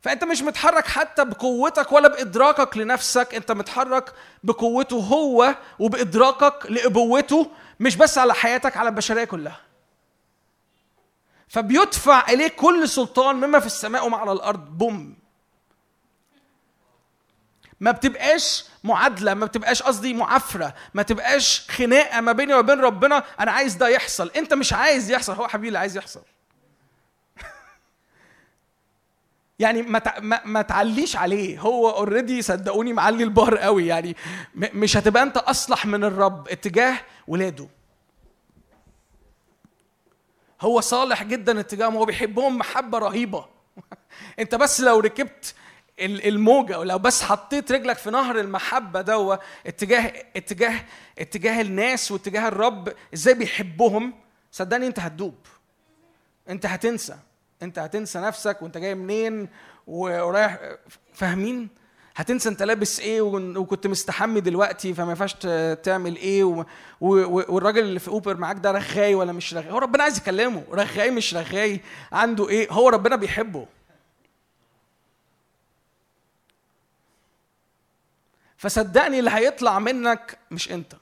فأنت 0.00 0.24
مش 0.24 0.42
متحرك 0.42 0.86
حتى 0.86 1.24
بقوتك 1.24 1.92
ولا 1.92 2.08
بإدراكك 2.08 2.76
لنفسك. 2.76 3.34
أنت 3.34 3.52
متحرك 3.52 4.12
بقوته 4.44 4.96
هو 4.96 5.54
وبإدراكك 5.78 6.70
لأبوته 6.70 7.50
مش 7.80 7.96
بس 7.96 8.18
على 8.18 8.34
حياتك 8.34 8.76
على 8.76 8.88
البشرية 8.88 9.24
كلها. 9.24 9.60
فبيدفع 11.48 12.28
إليك 12.28 12.54
كل 12.54 12.88
سلطان 12.88 13.36
مما 13.36 13.60
في 13.60 13.66
السماء 13.66 14.06
وما 14.06 14.16
على 14.16 14.32
الأرض. 14.32 14.78
بوم. 14.78 15.16
ما 17.80 17.90
بتبقاش 17.90 18.64
معادلة 18.84 19.34
ما 19.34 19.46
بتبقاش 19.46 19.82
قصدي 19.82 20.14
معافرة 20.14 20.74
ما 20.94 21.02
تبقاش 21.02 21.66
خناقة 21.70 22.20
ما 22.20 22.32
بيني 22.32 22.54
وبين 22.54 22.80
ربنا 22.80 23.24
أنا 23.40 23.52
عايز 23.52 23.74
ده 23.74 23.88
يحصل. 23.88 24.30
أنت 24.36 24.54
مش 24.54 24.72
عايز 24.72 25.10
يحصل 25.10 25.32
هو 25.32 25.48
حبيبي 25.48 25.68
اللي 25.68 25.78
عايز 25.78 25.96
يحصل. 25.96 26.22
يعني 29.58 29.82
ما 29.82 30.02
ما, 30.44 30.62
تعليش 30.62 31.16
عليه. 31.16 31.60
هو 31.60 31.90
اوريدي 31.90 32.42
صدقوني 32.42 32.92
معلي 32.92 33.24
البار 33.24 33.58
قوي. 33.58 33.86
يعني 33.86 34.16
مش 34.54 34.96
هتبقى 34.96 35.22
أنت 35.22 35.36
أصلح 35.36 35.86
من 35.86 36.04
الرب 36.04 36.48
اتجاه 36.48 36.98
ولاده. 37.26 37.68
هو 40.60 40.80
صالح 40.80 41.22
جدا 41.22 41.60
اتجاههم 41.60 41.96
هو 41.96 42.04
بيحبهم 42.04 42.58
محبة 42.58 42.98
رهيبة. 42.98 43.46
أنت 44.38 44.54
بس 44.54 44.80
لو 44.80 45.00
ركبت 45.00 45.54
الموجة 46.02 46.78
ولو 46.78 46.98
بس 46.98 47.22
حطيت 47.22 47.72
رجلك 47.72 47.98
في 47.98 48.10
نهر 48.10 48.40
المحبة 48.40 49.00
دوا 49.00 49.36
اتجاه 49.66 50.12
اتجاه 50.36 50.74
اتجاه 51.18 51.60
الناس 51.60 52.10
واتجاه 52.12 52.48
الرب 52.48 52.92
إزاي 53.14 53.34
بيحبهم؟ 53.34 54.14
صدقني 54.52 54.86
انت 54.86 54.98
هتدوب. 55.00 55.34
انت 56.48 56.66
هتنسى. 56.66 57.16
انت 57.62 57.78
هتنسى 57.78 58.18
نفسك 58.18 58.62
وانت 58.62 58.78
جاي 58.78 58.94
منين 58.94 59.48
ورايح 59.86 60.58
فاهمين؟ 61.14 61.68
هتنسى 62.16 62.48
انت 62.48 62.62
لابس 62.62 63.00
إيه 63.00 63.20
وكنت 63.22 63.86
مستحمي 63.86 64.40
دلوقتي 64.40 64.94
فما 64.94 65.08
ينفعش 65.10 65.34
تعمل 65.82 66.16
إيه 66.16 66.44
و... 66.44 66.64
و... 67.00 67.44
والراجل 67.54 67.80
اللي 67.80 67.98
في 68.00 68.08
اوبر 68.08 68.36
معاك 68.36 68.56
ده 68.56 68.70
رغاي 68.70 69.14
ولا 69.14 69.32
مش 69.32 69.54
رغاي 69.54 69.70
هو 69.72 69.78
ربنا 69.78 70.02
عايز 70.02 70.18
يكلمه. 70.18 70.62
رغاي 70.72 71.10
مش 71.10 71.34
رغاي 71.34 71.80
عنده 72.12 72.48
إيه؟ 72.48 72.70
هو 72.70 72.88
ربنا 72.88 73.16
بيحبه. 73.16 73.66
فصدقني 78.62 79.18
اللي 79.18 79.30
هيطلع 79.30 79.78
منك 79.78 80.38
مش 80.50 80.72
انت 80.72 80.92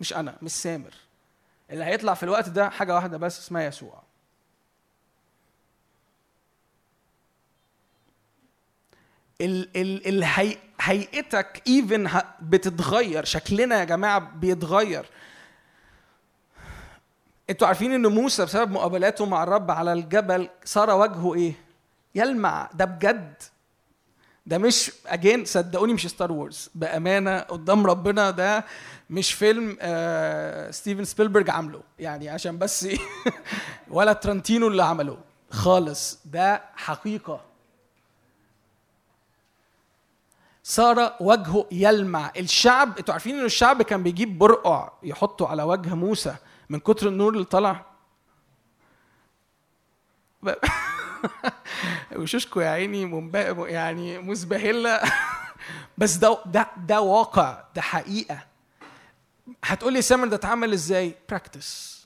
مش 0.00 0.14
أنا 0.14 0.34
مش 0.42 0.50
سامر. 0.50 0.94
اللي 1.70 1.84
هيطلع 1.84 2.14
في 2.14 2.22
الوقت 2.22 2.48
ده 2.48 2.70
حاجة 2.70 2.94
واحدة 2.94 3.16
بس 3.16 3.38
اسمها 3.38 3.62
يسوع. 3.62 4.02
ال 9.40 9.76
ال 9.76 10.08
ال 10.08 10.24
هي 10.24 10.56
هيئتك 10.80 11.62
ايفن 11.68 12.10
بتتغير 12.40 13.24
شكلنا 13.24 13.78
يا 13.80 13.84
جماعة 13.84 14.18
بيتغير. 14.18 15.06
أنتوا 17.50 17.66
عارفين 17.66 17.92
إن 17.92 18.06
موسى 18.06 18.44
بسبب 18.44 18.70
مقابلاته 18.70 19.26
مع 19.26 19.42
الرب 19.42 19.70
على 19.70 19.92
الجبل 19.92 20.48
صار 20.64 20.90
وجهه 20.90 21.34
إيه؟ 21.34 21.52
يلمع. 22.14 22.70
ده 22.74 22.84
بجد. 22.84 23.42
ده 24.48 24.58
مش 24.58 24.92
again 25.06 25.44
صدقوني 25.44 25.92
مش 25.92 26.06
Star 26.06 26.32
Wars 26.32 26.70
بأمانة 26.74 27.38
قدام 27.40 27.86
ربنا 27.86 28.30
ده 28.30 28.64
مش 29.10 29.32
فيلم 29.32 29.76
آه 29.80 30.70
ستيفن 30.70 31.04
سبيلبرج 31.04 31.50
عامله. 31.50 31.80
يعني 31.98 32.28
عشان 32.28 32.58
بس 32.58 32.84
إيه، 32.84 32.98
ولا 33.90 34.12
تارنتينو 34.12 34.68
اللي 34.68 34.84
عمله. 34.84 35.18
خالص. 35.50 36.18
ده 36.24 36.62
حقيقة. 36.76 37.40
صار 40.62 41.12
وجهه 41.20 41.66
يلمع. 41.72 42.32
الشعب 42.36 42.98
أنتوا 42.98 43.14
عارفين 43.14 43.38
إن 43.38 43.44
الشعب 43.44 43.82
كان 43.82 44.02
بيجيب 44.02 44.38
برقع 44.38 44.92
يحطه 45.02 45.48
على 45.48 45.62
وجه 45.62 45.94
موسى 45.94 46.36
من 46.68 46.78
كتر 46.80 47.08
النور 47.08 47.32
اللي 47.32 47.44
طلع؟ 47.44 47.84
وشوشكو 52.16 52.60
يا 52.60 52.68
عيني. 52.68 53.30
يعني 53.66 54.18
مزبهله 54.18 55.00
بس 55.98 56.14
ده 56.14 56.38
ده 56.46 56.70
ده 56.76 57.00
واقع 57.00 57.64
ده 57.74 57.82
حقيقة. 57.82 58.38
هتقول 59.64 59.92
لي 59.92 60.02
سامر 60.02 60.28
ده 60.28 60.36
اتعمل 60.36 60.72
إزاي؟ 60.72 61.14
practice 61.28 61.98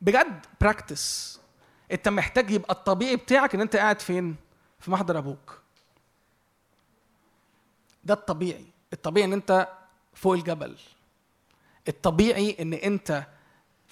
بجد 0.00 0.46
practice 0.60 1.40
انت 1.92 2.08
محتاج 2.08 2.50
يبقى 2.50 2.72
الطبيعي 2.74 3.16
بتاعك 3.16 3.54
ان 3.54 3.60
انت 3.60 3.76
قاعد 3.76 4.00
فين؟ 4.00 4.36
في 4.80 4.90
محضر 4.90 5.18
أبوك. 5.18 5.60
ده 8.04 8.14
الطبيعي. 8.14 8.66
الطبيعي 8.92 9.26
ان 9.26 9.32
انت 9.32 9.68
فوق 10.14 10.32
الجبل. 10.34 10.76
الطبيعي 11.88 12.56
ان 12.60 12.74
انت 12.74 13.26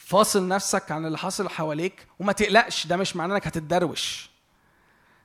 فاصل 0.04 0.48
نفسك 0.48 0.90
عن 0.92 1.06
اللي 1.06 1.18
حاصل 1.18 1.48
حواليك 1.48 2.06
وما 2.18 2.32
تقلقش 2.32 2.86
ده 2.86 2.96
مش 2.96 3.16
معناه 3.16 3.34
إنك 3.34 3.46
هتتدروش. 3.46 4.30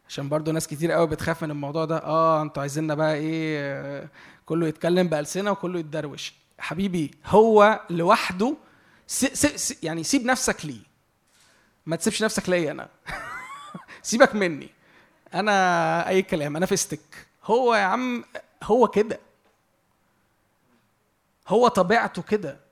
عشان 0.09 0.29
برضو 0.29 0.51
ناس 0.51 0.67
كتير 0.67 0.91
قوي 0.91 1.07
بتخاف 1.07 1.43
من 1.43 1.51
الموضوع 1.51 1.85
ده 1.85 1.97
آه 1.97 2.41
أنتوا 2.41 2.61
عايزيننا 2.61 2.95
بقى 2.95 3.15
إيه 3.15 3.57
آه، 3.61 4.09
كله 4.45 4.67
يتكلم 4.67 5.07
بألسنة 5.07 5.51
وكله 5.51 5.79
يتدروش. 5.79 6.33
حبيبي 6.59 7.11
هو 7.25 7.79
لوحده 7.89 8.55
س... 9.07 9.25
س... 9.25 9.45
س... 9.45 9.83
يعني 9.83 10.03
سيب 10.03 10.25
نفسك 10.25 10.65
ليه؟ 10.65 10.79
ما 11.85 11.95
تسيبش 11.95 12.23
نفسك 12.23 12.49
ليا 12.49 12.71
أنا. 12.71 12.89
سيبك 14.01 14.35
مني. 14.35 14.69
أنا 15.33 16.07
أي 16.07 16.21
كلام 16.21 16.55
أنا 16.55 16.65
فيستك 16.65 17.27
هو 17.43 17.75
يا 17.75 17.81
عم 17.83 18.23
هو 18.63 18.87
كده. 18.87 19.19
هو 21.47 21.67
طبيعته 21.67 22.21
كده. 22.21 22.66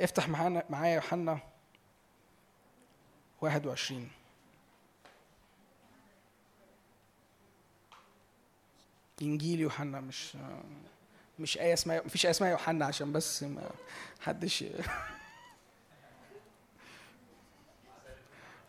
افتح 0.00 0.28
معانا 0.28 0.64
معايا 0.70 0.94
يوحنا 0.94 1.38
21 3.40 4.10
إنجيل 9.22 9.60
يوحنا 9.60 10.00
مش 10.00 10.36
مش 11.38 11.58
آية 11.58 11.72
اسمها 11.72 12.02
مفيش 12.06 12.26
آية 12.26 12.30
اسمها 12.30 12.50
يوحنا 12.50 12.86
عشان 12.86 13.12
بس 13.12 13.42
ما 13.42 13.70
حدش 14.20 14.64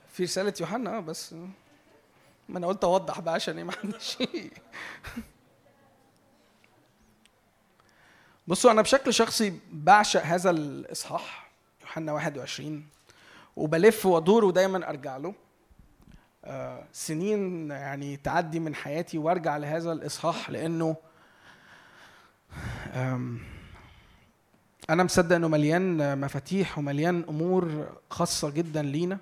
في 0.10 0.24
رسالة 0.24 0.54
يوحنا 0.62 0.98
آه 0.98 1.00
بس 1.00 1.34
ما 2.50 2.58
أنا 2.58 2.68
قلت 2.68 2.84
أوضح 2.84 3.20
بقى 3.20 3.34
عشان 3.34 3.58
إيه 3.58 3.64
ما 3.64 3.72
حدش 3.72 4.18
بصوا 8.48 8.72
أنا 8.72 8.82
بشكل 8.82 9.14
شخصي 9.14 9.60
بعشق 9.72 10.24
هذا 10.24 10.50
الإصحاح 10.50 11.52
يوحنا 11.82 12.12
21 12.12 12.88
وبلف 13.56 14.06
وأدور 14.06 14.46
ودايما 14.46 14.90
أرجع 14.90 15.18
له. 15.18 15.34
آه، 16.46 16.84
سنين 16.94 17.70
يعني 17.72 18.18
تعدي 18.18 18.60
من 18.60 18.76
حياتي 18.76 19.18
وأرجع 19.18 19.58
لهذا 19.58 19.92
الإصحاح 19.92 20.50
لأنه 20.50 20.96
أنا 24.90 25.04
مصدق 25.04 25.36
إنه 25.36 25.48
مليان 25.48 26.20
مفاتيح 26.22 26.78
ومليان 26.78 27.26
أمور 27.30 27.88
خاصة 28.10 28.50
جدا 28.50 28.82
لينا 28.82 29.18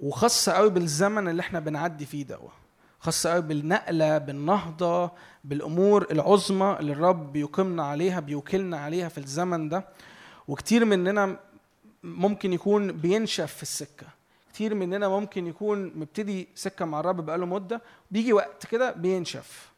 وخاصة 0.00 0.52
قوي 0.52 0.70
بالزمن 0.70 1.28
اللي 1.28 1.40
إحنا 1.40 1.60
بنعدي 1.60 2.06
فيه 2.06 2.24
ده. 2.24 2.38
خاصة 3.02 3.30
قوي 3.32 3.42
بالنقلة 3.42 4.18
بالنهضة 4.18 5.10
بالأمور 5.44 6.06
العظمى 6.10 6.76
اللي 6.80 6.92
الرب 6.92 7.32
بيقيمنا 7.32 7.86
عليها 7.86 8.20
بيوكلنا 8.20 8.78
عليها 8.78 9.08
في 9.08 9.18
الزمن 9.18 9.68
ده. 9.68 9.84
وكتير 10.48 10.84
مننا 10.84 11.36
ممكن 12.02 12.52
يكون 12.52 12.92
بينشف 12.92 13.54
في 13.54 13.62
السكة. 13.62 14.06
كتير 14.52 14.74
مننا 14.74 15.08
ممكن 15.08 15.46
يكون 15.46 15.92
مبتدي 15.94 16.48
سكة 16.54 16.84
مع 16.84 17.00
الرب 17.00 17.26
بقاله 17.26 17.46
مدة 17.46 17.82
بيجي 18.10 18.32
وقت 18.32 18.66
كده 18.66 18.92
بينشف. 18.92 19.72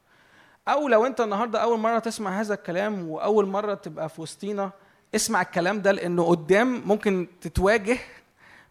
أو 0.68 0.88
لو 0.88 1.06
أنت 1.06 1.20
النهارده 1.20 1.58
أول 1.62 1.78
مرة 1.78 1.98
تسمع 1.98 2.40
هذا 2.40 2.54
الكلام 2.54 3.08
وأول 3.08 3.46
مرة 3.46 3.74
تبقى 3.74 4.08
في 4.08 4.20
وسطينا 4.22 4.70
اسمع 5.14 5.42
الكلام 5.42 5.82
ده 5.82 5.92
لأنه 5.92 6.24
قدام 6.24 6.82
ممكن 6.86 7.26
تتواجه 7.40 7.98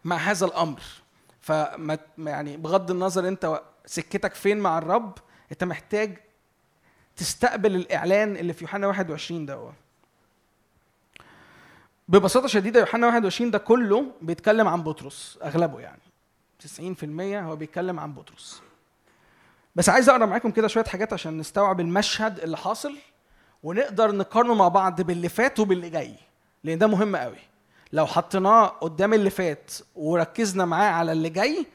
مع 0.04 0.16
هذا 0.16 0.46
الأمر. 0.46 0.80
فما 1.40 1.98
يعني 2.18 2.56
بغض 2.56 2.90
النظر 2.90 3.28
أنت 3.28 3.60
سكتك 3.86 4.34
فين 4.34 4.58
مع 4.58 4.78
الرب 4.78 5.18
انت 5.52 5.64
محتاج 5.64 6.18
تستقبل 7.16 7.74
الإعلان 7.74 8.36
اللي 8.36 8.52
في 8.52 8.64
يوحنا 8.64 8.86
21 8.86 9.46
ده. 9.46 9.72
ببساطة 12.08 12.46
شديدة 12.46 12.80
يوحنا 12.80 13.06
21 13.06 13.50
ده 13.50 13.58
كله 13.58 14.06
بيتكلم 14.22 14.68
عن 14.68 14.82
بطرس 14.82 15.38
أغلبه 15.42 15.80
يعني. 15.80 16.00
90% 16.78 17.44
هو 17.44 17.56
بيتكلم 17.56 18.00
عن 18.00 18.12
بطرس. 18.12 18.62
بس 19.76 19.88
عايز 19.88 20.08
أقرأ 20.08 20.26
معاكم 20.26 20.50
كده 20.50 20.68
شوية 20.68 20.84
حاجات 20.84 21.12
عشان 21.12 21.38
نستوعب 21.38 21.80
المشهد 21.80 22.38
اللي 22.38 22.56
حاصل 22.56 22.96
ونقدر 23.62 24.12
نقارنه 24.14 24.54
مع 24.54 24.68
بعض 24.68 25.00
باللي 25.00 25.28
فات 25.28 25.60
وباللي 25.60 25.90
جاي 25.90 26.14
لأن 26.64 26.78
ده 26.78 26.86
مهم 26.86 27.16
قوي. 27.16 27.38
لو 27.92 28.06
حطيناه 28.06 28.66
قدام 28.66 29.14
اللي 29.14 29.30
فات 29.30 29.72
وركزنا 29.94 30.64
معاه 30.64 30.90
على 30.90 31.12
اللي 31.12 31.28
جاي 31.28 31.66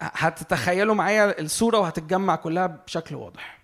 هتتخيلوا 0.00 0.94
معايا 0.94 1.40
الصورة 1.40 1.78
وهتتجمع 1.78 2.36
كلها 2.36 2.66
بشكل 2.66 3.14
واضح. 3.14 3.58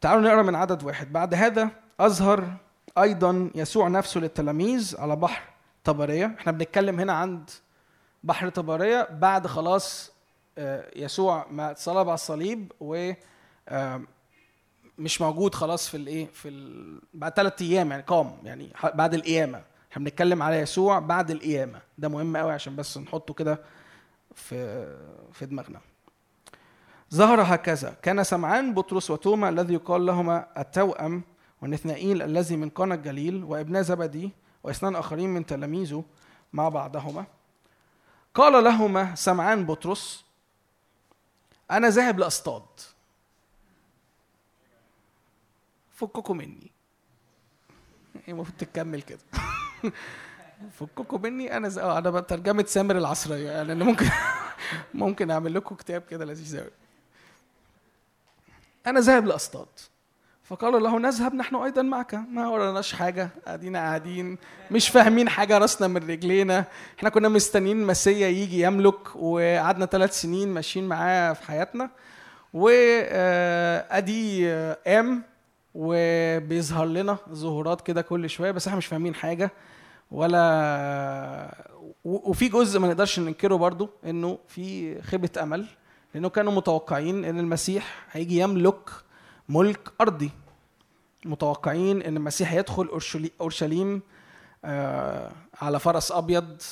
تعالوا 0.00 0.22
نقرأ 0.22 0.42
من 0.42 0.54
عدد 0.54 0.82
واحد. 0.82 1.12
بعد 1.12 1.34
هذا 1.34 1.70
اظهر 2.00 2.52
أيضا 2.98 3.50
يسوع 3.54 3.88
نفسه 3.88 4.20
للتلاميذ 4.20 4.94
على 4.98 5.16
بحر 5.16 5.42
طبرية. 5.84 6.34
إحنا 6.38 6.52
بنتكلم 6.52 7.00
هنا 7.00 7.12
عند 7.12 7.50
بحر 8.24 8.48
طبرية 8.48 9.08
بعد 9.10 9.46
خلاص 9.46 10.12
آه، 10.58 10.90
يسوع 10.96 11.46
ما 11.50 11.70
اتصلب 11.70 12.08
على 12.08 12.14
الصليب 12.14 12.72
و 12.80 13.12
آه، 13.68 14.02
مش 14.98 15.20
موجود 15.20 15.54
خلاص 15.54 15.88
في 15.88 15.96
الايه 15.96 16.26
في 16.32 16.48
ال... 16.48 17.00
بعد 17.14 17.32
ثلاث 17.32 17.62
أيام 17.62 17.90
يعني 17.90 18.02
قام 18.02 18.36
يعني 18.44 18.72
بعد 18.94 19.14
القيامة. 19.14 19.62
إحنا 19.92 20.04
بنتكلم 20.04 20.42
على 20.42 20.56
يسوع 20.56 20.98
بعد 20.98 21.30
القيامة. 21.30 21.80
ده 21.98 22.08
مهم 22.08 22.36
قوي 22.36 22.52
عشان 22.52 22.76
بس 22.76 22.98
نحطه 22.98 23.34
كده 23.34 23.60
في 24.36 24.86
في 25.32 25.46
دماغنا. 25.46 25.80
ظهر 27.14 27.42
هكذا. 27.42 27.96
كان 28.02 28.24
سمعان 28.24 28.74
بطرس 28.74 29.10
وتوما 29.10 29.48
الذي 29.48 29.74
يقال 29.74 30.06
لهما 30.06 30.60
التوأم 30.60 31.22
ونثنائيل 31.62 32.22
الذي 32.22 32.56
من 32.56 32.68
قنا 32.68 32.94
الجليل 32.94 33.44
وابن 33.44 33.82
زبدي 33.82 34.30
واثنان 34.62 34.96
آخرين 34.96 35.30
من 35.30 35.46
تلاميذه 35.46 36.04
مع 36.52 36.68
بعضهما. 36.68 37.26
قال 38.34 38.64
لهما 38.64 39.14
سمعان 39.14 39.66
بطرس 39.66 40.24
أنا 41.70 41.88
ذاهب 41.88 42.18
لأصطاد. 42.18 42.62
فككم 45.94 46.36
مني. 46.36 46.70
المفروض 48.28 48.58
تكمل 48.58 49.02
كده. 49.02 49.20
فككم 50.80 51.22
مني. 51.22 51.56
أنا 51.56 51.68
ز... 51.68 51.78
آه 51.78 51.98
أنا 51.98 52.10
بترجمه 52.10 52.64
سامر 52.64 52.98
العصريه 52.98 53.50
يعني 53.50 53.72
أنا 53.72 53.84
ممكن 53.84 54.06
ممكن 54.94 55.30
أعمل 55.30 55.54
لكم 55.54 55.74
كتاب 55.74 56.02
كده 56.10 56.24
لذيذ 56.24 56.58
قوي 56.60 56.70
أنا 58.86 59.00
ذاهب 59.00 59.26
لاصطاد 59.26 59.66
فقال 60.44 60.82
له 60.82 60.98
نذهب 60.98 61.34
نحن 61.34 61.56
أيضا 61.56 61.82
معك. 61.82 62.14
ما 62.14 62.48
وراناش 62.48 62.92
حاجة. 62.92 63.28
قاعدين 63.46 63.76
قاعدين 63.76 64.38
مش 64.70 64.88
فاهمين 64.88 65.28
حاجة 65.28 65.58
راسنا 65.58 65.88
من 65.88 65.96
رجلينا. 65.96 66.64
إحنا 66.98 67.08
كنا 67.08 67.28
مستنيين 67.28 67.84
مسيا 67.84 68.28
يجي 68.28 68.60
يملك 68.60 69.16
وقعدنا 69.16 69.86
ثلاث 69.86 70.20
سنين 70.20 70.48
ماشيين 70.48 70.88
معاه 70.88 71.32
في 71.32 71.42
حياتنا. 71.42 71.90
وادي 72.52 74.48
قام 74.86 75.22
وبيظهر 75.74 76.86
لنا 76.86 77.18
ظهورات 77.32 77.80
كده 77.80 78.02
كل 78.02 78.30
شوية 78.30 78.50
بس 78.50 78.66
إحنا 78.66 78.78
مش 78.78 78.86
فاهمين 78.86 79.14
حاجة. 79.14 79.50
ولا 80.10 81.54
وفي 82.04 82.48
جزء 82.48 82.80
ما 82.80 82.88
نقدرش 82.88 83.18
ننكره 83.18 83.54
برضو 83.54 83.90
إنه 84.04 84.38
في 84.48 85.02
خيبة 85.02 85.30
أمل 85.42 85.66
لأنه 86.14 86.28
كانوا 86.28 86.52
متوقعين 86.52 87.24
إن 87.24 87.38
المسيح 87.38 88.06
هيجي 88.12 88.38
يملك 88.38 88.90
ملك 89.48 89.88
أرضي. 90.00 90.30
متوقعين 91.24 92.02
إن 92.02 92.16
المسيح 92.16 92.52
يدخل 92.52 93.00
أورشليم 93.40 94.02
آه، 94.64 95.32
على 95.62 95.78
فرس 95.80 96.12
أبيض 96.12 96.62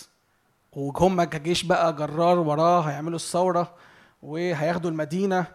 وهم 0.73 1.25
كجيش 1.25 1.63
بقى 1.65 1.93
جرار 1.97 2.39
وراه 2.39 2.81
هيعملوا 2.81 3.17
الثورة 3.17 3.75
وهياخدوا 4.23 4.91
المدينة 4.91 5.47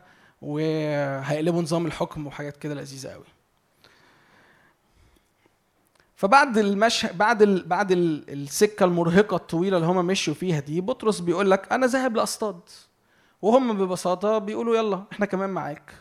وهيقلبوا 0.42 1.62
نظام 1.62 1.86
الحكم 1.86 2.28
وحاجات 2.28 2.58
كده 2.58 2.74
لذيذة 2.74 3.10
قوي 3.10 3.24
فبعد 6.20 6.58
المشهد 6.58 7.18
بعد 7.18 7.42
ال... 7.42 7.66
بعد 7.66 7.92
ال... 7.92 8.30
السكة 8.30 8.84
المرهقة 8.84 9.36
الطويلة 9.36 9.78
اللي 9.78 9.88
هم 9.88 10.06
مشوا 10.06 10.34
فيها 10.34 10.60
دي 10.60 10.82
بطرس 10.82 11.20
بيقول 11.20 11.52
لك 11.52 11.72
أنا 11.74 11.88
ذاهب 11.88 12.16
لأصطاد. 12.16 12.60
وهم 13.42 13.78
ببساطة 13.78 14.38
بيقولوا 14.38 14.78
يلا 14.78 15.04
إحنا 15.12 15.26
كمان 15.26 15.50
معاك. 15.50 15.94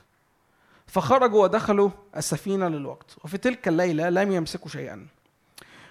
فخرجوا 0.87 1.43
ودخلوا 1.43 1.91
السفينة 2.17 2.69
للوقت. 2.69 3.17
وفي 3.25 3.39
تلك 3.39 3.69
الليلة 3.69 4.09
لم 4.09 4.33
يمسكوا 4.33 4.71
شيئا. 4.71 5.07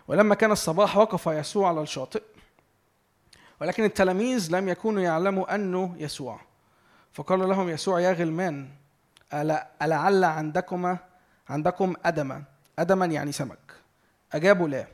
ولما 0.07 0.35
كان 0.35 0.51
الصباح 0.51 0.97
وقف 0.97 1.27
يسوع 1.27 1.69
على 1.69 1.81
الشاطئ 1.81 2.23
ولكن 3.61 3.83
التلاميذ 3.83 4.55
لم 4.55 4.69
يكونوا 4.69 5.01
يعلموا 5.01 5.55
أنه 5.55 5.95
يسوع. 5.97 6.39
فقال 7.13 7.39
لهم 7.39 7.69
يسوع 7.69 7.99
يا 7.99 8.13
غلمان 8.13 8.67
ألعل 9.81 10.23
عندكما 10.23 10.97
عندكم 11.49 11.93
أدما 12.05 12.43
أدما 12.79 13.05
يعني 13.05 13.31
سمك. 13.31 13.76
أجابوا 14.33 14.67
لا. 14.67 14.87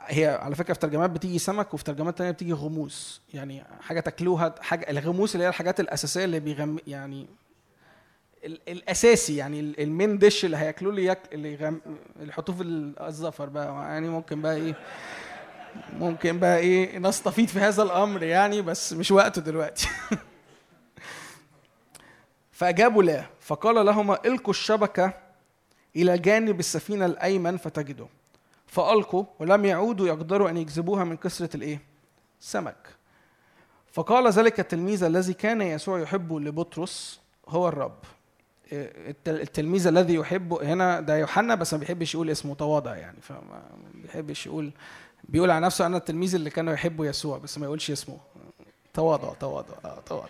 هي 0.00 0.26
على 0.42 0.54
فكرة 0.54 0.74
في 0.74 0.80
ترجمات 0.80 1.10
بتيجي 1.10 1.38
سمك 1.38 1.74
وفي 1.74 1.84
ترجمات 1.84 2.18
تانية 2.18 2.30
بتيجي 2.30 2.52
غموس. 2.52 3.20
يعني 3.34 3.64
حاجة 3.80 4.00
تاكلوها 4.00 4.54
حاجة 4.60 4.90
الغموس 4.90 5.34
اللي 5.34 5.44
هي 5.44 5.48
الحاجات 5.48 5.80
الأساسية 5.80 6.24
اللي 6.24 6.40
بيغم 6.40 6.78
يعني 6.86 7.26
ال- 8.44 8.60
الأساسي 8.68 9.36
يعني 9.36 9.60
ال- 9.60 9.80
المين 9.80 10.18
ديش 10.18 10.44
اللي 10.44 10.56
هياكلوه 10.56 10.90
اللي 10.90 11.04
ياك... 11.04 11.20
اللي, 11.32 11.52
يغم... 11.52 11.80
اللي 12.16 12.28
يحطوه 12.28 12.54
في 12.56 12.62
ال- 12.62 13.02
الزفر 13.02 13.46
بقى. 13.48 13.66
يعني 13.66 14.08
ممكن 14.08 14.42
بقى 14.42 14.54
إيه 14.56 14.74
ممكن 15.92 16.38
بقى 16.38 16.58
إيه 16.58 16.98
نستفيد 16.98 17.48
في 17.48 17.58
هذا 17.58 17.82
الأمر 17.82 18.22
يعني 18.22 18.62
بس 18.62 18.92
مش 18.92 19.10
وقته 19.10 19.40
دلوقتي. 19.42 19.88
فأجابوا 22.52 23.02
لا. 23.02 23.24
فقال 23.40 23.86
لهما 23.86 24.18
إلقوا 24.26 24.50
الشبكة 24.50 25.12
إلى 25.96 26.18
جانب 26.18 26.60
السفينة 26.60 27.06
الأيمن 27.06 27.56
فتجدوا 27.56 28.06
فألقوا 28.66 29.24
ولم 29.38 29.64
يعودوا 29.64 30.06
يقدروا 30.08 30.50
أن 30.50 30.56
يجذبوها 30.56 31.04
من 31.04 31.16
كثرة 31.16 31.56
الإيه؟ 31.56 31.80
سمك. 32.40 32.76
فقال 33.92 34.28
ذلك 34.32 34.60
التلميذ 34.60 35.04
الذي 35.04 35.34
كان 35.34 35.62
يسوع 35.62 36.00
يحبه 36.00 36.40
لبطرس 36.40 37.20
هو 37.48 37.68
الرب. 37.68 37.98
إيه، 38.72 39.10
التل- 39.10 39.40
التلميذ 39.40 39.86
الذي 39.86 40.14
يحبه 40.14 40.72
هنا 40.72 41.00
ده 41.00 41.16
يوحنا 41.16 41.54
بس 41.54 41.74
ما 41.74 41.80
بيحبش 41.80 42.14
يقول 42.14 42.30
اسمه 42.30 42.54
تواضع 42.54 42.96
يعني 42.96 43.16
فما 43.22 43.62
بيحبش 43.94 44.46
يقول 44.46 44.72
بيقول 45.24 45.50
على 45.50 45.66
نفسه 45.66 45.86
أنا 45.86 45.96
التلميذ 45.96 46.34
اللي 46.34 46.50
كان 46.50 46.68
يحبه 46.68 47.04
يسوع 47.06 47.38
بس 47.38 47.58
ما 47.58 47.66
يقولش 47.66 47.90
اسمه. 47.90 48.18
تواضع 48.94 49.32
تواضع 49.34 49.74
آه 49.84 50.00
تواضع. 50.06 50.28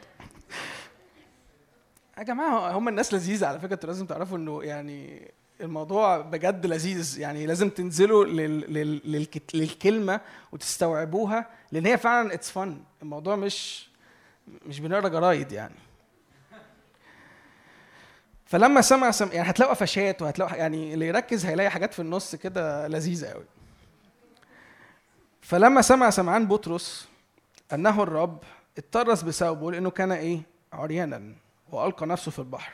يا 2.19 2.23
جماعة 2.23 2.71
هم 2.73 2.89
الناس 2.89 3.15
لذيذة 3.15 3.47
على 3.47 3.61
فكرة 3.61 3.75
أنتوا 3.75 3.87
لازم 3.89 4.07
تعرفوا 4.07 4.37
إنه 4.39 4.63
يعني 4.65 5.31
الموضوع 5.61 6.19
بجد 6.19 6.67
لذيذ. 6.67 7.19
يعني 7.19 7.47
لازم 7.47 7.71
تنزلوا 7.71 8.25
لل... 8.25 8.75
لل... 8.75 9.01
للك... 9.05 9.43
للكلمة 9.55 10.21
وتستوعبوها 10.53 11.47
لأن 11.73 11.87
هي 11.87 11.99
فعلا 11.99 12.35
اتس 12.35 12.51
فن 12.51 12.81
الموضوع 13.03 13.37
مش 13.37 13.89
مش 14.67 14.81
بنقرأ 14.81 15.09
جرايد 15.09 15.53
يعني. 15.53 15.75
فلما 18.47 18.81
سمع 18.81 19.11
سم... 19.11 19.29
يعني 19.33 19.51
هتلاقوا 19.51 19.75
قفشات 19.75 20.23
وهتلاقوا 20.23 20.57
يعني 20.57 20.95
اللي 20.95 21.07
يركز 21.07 21.47
هيلاقي 21.47 21.71
حاجات 21.71 21.95
في 21.95 22.03
النص 22.03 22.35
كده 22.35 22.89
لذيذة 22.89 23.27
قوي 23.27 23.45
فلما 25.41 25.83
سمع 25.83 26.11
سمعان 26.11 26.47
بطرس 26.47 27.09
أنه 27.73 28.03
الرب 28.03 28.43
اترس 28.79 29.23
بسببه 29.23 29.73
لأنه 29.73 29.91
كان 29.91 30.13
إيه؟ 30.13 30.41
عريانا 30.73 31.33
وألقى 31.73 32.07
نفسه 32.07 32.31
في 32.31 32.39
البحر. 32.39 32.73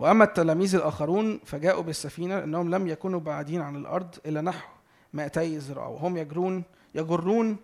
وأما 0.00 0.24
التلاميذ 0.24 0.74
الآخرون 0.74 1.40
فجاءوا 1.44 1.82
بالسفينة 1.82 2.44
انهم 2.44 2.74
لم 2.74 2.88
يكونوا 2.88 3.20
بعيدين 3.20 3.60
عن 3.60 3.76
الأرض 3.76 4.14
إلا 4.26 4.40
نحو 4.40 4.68
200 5.12 5.58
ذراع 5.58 5.86
وهم 5.86 6.16
يجرون 6.16 6.64
يجرون 6.94 7.56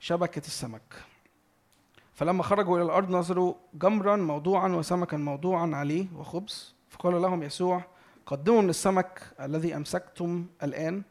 شبكة 0.00 0.46
السمك. 0.46 0.82
فلما 2.14 2.42
خرجوا 2.42 2.76
إلى 2.76 2.84
الأرض 2.84 3.10
نظروا 3.10 3.54
جمرا 3.74 4.16
موضوعا 4.16 4.68
وسمكا 4.68 5.16
موضوعا 5.16 5.70
عليه 5.74 6.06
وخبز. 6.16 6.74
فقال 6.88 7.22
لهم 7.22 7.42
يسوع 7.42 7.82
قدموا 8.26 8.62
من 8.62 8.70
السمك 8.70 9.22
الذي 9.40 9.76
أمسكتم 9.76 10.46
الآن. 10.62 11.02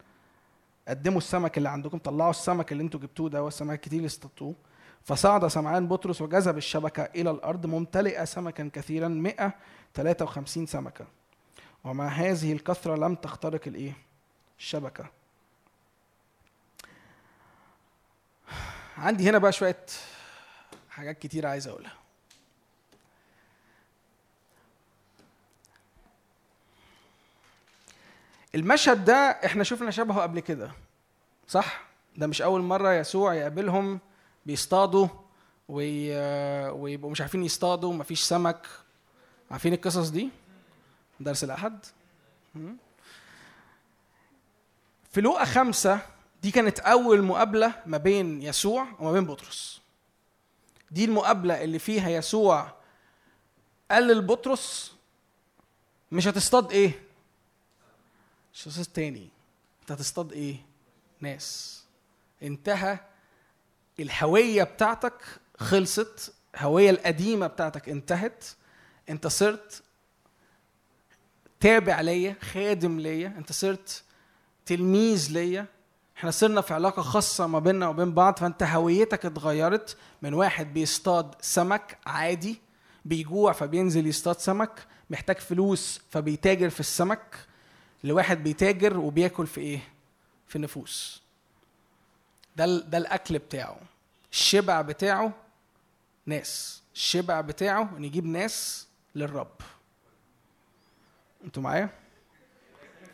قدموا 0.87 1.17
السمك 1.17 1.57
اللي 1.57 1.69
عندكم 1.69 1.97
طلعوا 1.97 2.29
السمك 2.29 2.71
اللي 2.71 2.83
أنتوا 2.83 2.99
جبتوه 2.99 3.29
ده 3.29 3.43
والسمك 3.43 3.73
الكتير 3.73 3.97
اللي 3.97 4.07
اصطادتوه. 4.07 4.55
فصعد 5.03 5.47
سمعان 5.47 5.87
بطرس 5.87 6.21
وجذب 6.21 6.57
الشبكة 6.57 7.03
إلى 7.03 7.31
الأرض 7.31 7.65
ممتلئة 7.65 8.25
سمكا 8.25 8.69
كثيرا 8.73 9.07
153 9.97 10.65
سمكة. 10.65 11.05
ومع 11.83 12.07
هذه 12.07 12.53
الكثرة 12.53 12.95
لم 12.95 13.15
تخترق 13.15 13.61
الإيه؟ 13.67 13.93
الشبكة. 14.59 15.05
عندي 18.97 19.29
هنا 19.29 19.37
بقى 19.37 19.51
شوية 19.51 19.85
حاجات 20.89 21.19
كتير 21.19 21.45
عايز 21.47 21.67
أقولها. 21.67 21.93
المشهد 28.55 29.05
ده 29.05 29.13
إحنا 29.45 29.63
شفنا 29.63 29.91
شبهه 29.91 30.21
قبل 30.21 30.39
كده 30.39 30.71
صح؟ 31.47 31.81
ده 32.17 32.27
مش 32.27 32.41
أول 32.41 32.61
مرة 32.61 32.93
يسوع 32.93 33.33
يقابلهم 33.33 33.99
بيصطادوا 34.45 35.07
وي... 35.69 36.15
ويبقوا 36.69 37.11
مش 37.11 37.21
عارفين 37.21 37.43
يصطادوا 37.43 37.93
مفيش 37.93 38.21
سمك. 38.21 38.67
عارفين 39.51 39.73
القصص 39.73 40.09
دي 40.09 40.29
درس 41.19 41.43
الأحد 41.43 41.85
مم. 42.55 42.77
في 45.11 45.21
لوقا 45.21 45.45
خمسة 45.45 45.99
دي 46.41 46.51
كانت 46.51 46.79
أول 46.79 47.21
مقابلة 47.21 47.73
ما 47.85 47.97
بين 47.97 48.41
يسوع 48.41 48.87
وما 48.99 49.11
بين 49.11 49.25
بطرس 49.25 49.81
دي 50.91 51.05
المقابلة 51.05 51.63
اللي 51.63 51.79
فيها 51.79 52.09
يسوع 52.09 52.73
قال 53.91 54.07
لبطرس 54.07 54.93
مش 56.11 56.27
هتصطاد 56.27 56.71
إيه؟ 56.71 56.91
مش 58.53 58.67
هتصطاد 58.67 58.85
تاني 58.85 59.29
أنت 59.81 59.91
هتصطاد 59.91 60.33
إيه؟ 60.33 60.55
ناس 61.21 61.79
انتهى 62.43 62.99
الهوية 63.99 64.63
بتاعتك 64.63 65.21
خلصت 65.57 66.33
الهوية 66.55 66.89
القديمة 66.89 67.47
بتاعتك 67.47 67.89
انتهت 67.89 68.45
انت 69.09 69.27
صرت 69.27 69.83
تابع 71.59 72.01
ليا 72.01 72.35
خادم 72.41 72.99
ليا 72.99 73.27
انت 73.37 73.51
صرت 73.51 74.03
تلميذ 74.65 75.31
ليا. 75.31 75.65
إحنا 76.17 76.31
صرنا 76.31 76.61
في 76.61 76.73
علاقة 76.73 77.01
خاصة 77.01 77.47
ما 77.47 77.59
بيننا 77.59 77.87
وبين 77.87 78.13
بعض 78.13 78.39
فانت 78.39 78.63
هويتك 78.63 79.25
اتغيرت 79.25 79.97
من 80.21 80.33
واحد 80.33 80.73
بيصطاد 80.73 81.35
سمك 81.41 81.97
عادي 82.05 82.61
بيجوع 83.05 83.51
فبينزل 83.51 84.07
يصطاد 84.07 84.39
سمك 84.39 84.87
محتاج 85.09 85.37
فلوس 85.37 86.01
فبيتاجر 86.09 86.69
في 86.69 86.79
السمك 86.79 87.35
لواحد 88.03 88.43
بيتاجر 88.43 88.97
وبياكل 88.97 89.47
في 89.47 89.61
إيه؟ 89.61 89.79
في 90.47 90.55
النفوس 90.55 91.21
ده 92.55 92.65
ده 92.65 92.97
الأكل 92.97 93.39
بتاعه. 93.39 93.77
الشبع 94.31 94.81
بتاعه 94.81 95.33
ناس. 96.25 96.81
الشبع 96.95 97.41
بتاعه 97.41 97.89
ان 97.97 98.05
يجيب 98.05 98.25
ناس 98.25 98.87
للرب. 99.19 99.51
أنتوا 101.45 101.63
معايا؟ 101.63 101.89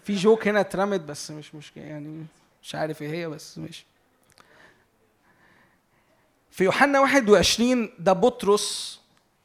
في 0.03 0.15
جوك 0.15 0.47
هنا 0.47 0.59
اترمت 0.59 0.99
بس 1.01 1.31
مش 1.31 1.55
مشكلة 1.55 1.83
يعني 1.83 2.25
مش 2.63 2.75
عارف 2.75 3.01
إيه 3.01 3.09
هي 3.09 3.27
بس 3.29 3.57
ماشي. 3.57 3.85
في 6.51 6.63
يوحنا 6.63 6.99
21 6.99 7.89
ده 7.99 8.13
بطرس 8.13 8.99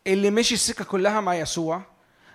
اللي 0.07 0.31
مشي 0.31 0.55
السكة 0.55 0.85
كلها 0.85 1.21
مع 1.21 1.35
يسوع. 1.35 1.83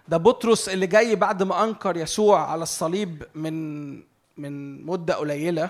ده 0.07 0.17
بطرس 0.17 0.69
اللي 0.69 0.87
جاي 0.87 1.15
بعد 1.15 1.43
ما 1.43 1.63
أنكر 1.63 1.97
يسوع 1.97 2.51
على 2.51 2.63
الصليب 2.63 3.23
من 3.35 3.95
من 4.37 4.85
مدة 4.85 5.13
قليلة. 5.15 5.69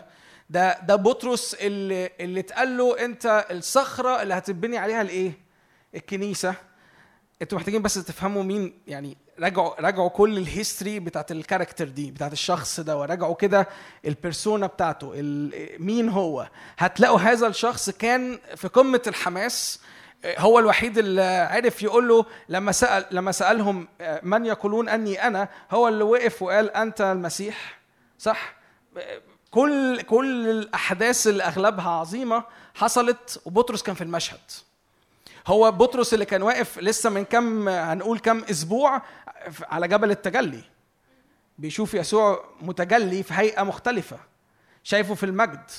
ده 0.50 0.80
ده 0.80 0.96
بطرس 0.96 1.54
اللي 1.54 2.10
اللي 2.20 2.40
اتقال 2.40 2.78
له 2.78 3.06
أنت 3.06 3.48
الصخرة 3.52 4.22
اللي 4.22 4.34
هتبني 4.34 4.78
عليها 4.78 5.02
الإيه؟ 5.02 5.32
الكنيسة. 5.96 6.56
أنتوا 7.42 7.58
محتاجين 7.58 7.82
بس 7.82 7.94
تفهموا 7.94 8.44
مين 8.44 8.80
يعني 8.88 9.18
راجعوا 9.40 9.82
راجعوا 9.82 10.10
كل 10.10 10.38
ال 10.38 10.45
history 10.45 11.00
بتاعت 11.00 11.32
ال 11.32 11.37
character 11.37 11.88
دي 11.88 12.12
بتاعت 12.12 12.34
الشخص 12.34 12.80
ده 12.80 12.98
وراجعوا 12.98 13.36
كده 13.36 13.68
ال 14.06 14.13
persona 14.13 14.68
بتاعته 14.68 15.12
مين 15.80 16.10
هو. 16.10 16.48
هتلاقوا 16.78 17.20
هذا 17.20 17.48
الشخص 17.48 17.90
كان 17.90 18.40
في 18.56 18.68
قمة 18.68 19.02
الحماس 19.08 19.80
هو 20.38 20.60
الوحيد 20.60 20.98
اللي 20.98 21.48
عرف 21.52 21.84
يقول 21.84 22.08
له 22.08 22.26
لما 22.50 22.72
سأل 22.72 23.06
لما 23.12 23.32
سألهم 23.32 23.88
من 24.24 24.46
يقولون 24.46 24.90
أني 24.90 25.28
أنا 25.28 25.50
هو 25.72 25.88
اللي 25.88 26.04
وقف 26.04 26.42
وقال 26.42 26.72
أنت 26.72 27.02
المسيح 27.02 27.80
صح؟ 28.20 28.56
كل 29.52 30.02
كل 30.02 30.50
الأحداث 30.50 31.28
اللي 31.28 31.44
أغلبها 31.44 31.90
عظيمة 31.90 32.44
حصلت 32.76 33.42
وبطرس 33.46 33.84
كان 33.84 33.96
في 33.96 34.04
المشهد. 34.04 34.40
هو 35.48 35.72
بطرس 35.72 36.14
اللي 36.14 36.26
كان 36.26 36.42
واقف 36.42 36.80
لسه 36.80 37.10
من 37.10 37.26
كم 37.26 37.70
هنقول 37.70 38.20
كم 38.20 38.44
أسبوع 38.44 39.02
على 39.62 39.88
جبل 39.88 40.12
التجلي. 40.12 40.64
بيشوف 41.58 41.94
يسوع 41.94 42.46
متجلي 42.62 43.24
في 43.24 43.34
هيئة 43.34 43.64
مختلفة. 43.64 44.20
شايفه 44.84 45.16
في 45.16 45.26
المجد 45.26 45.72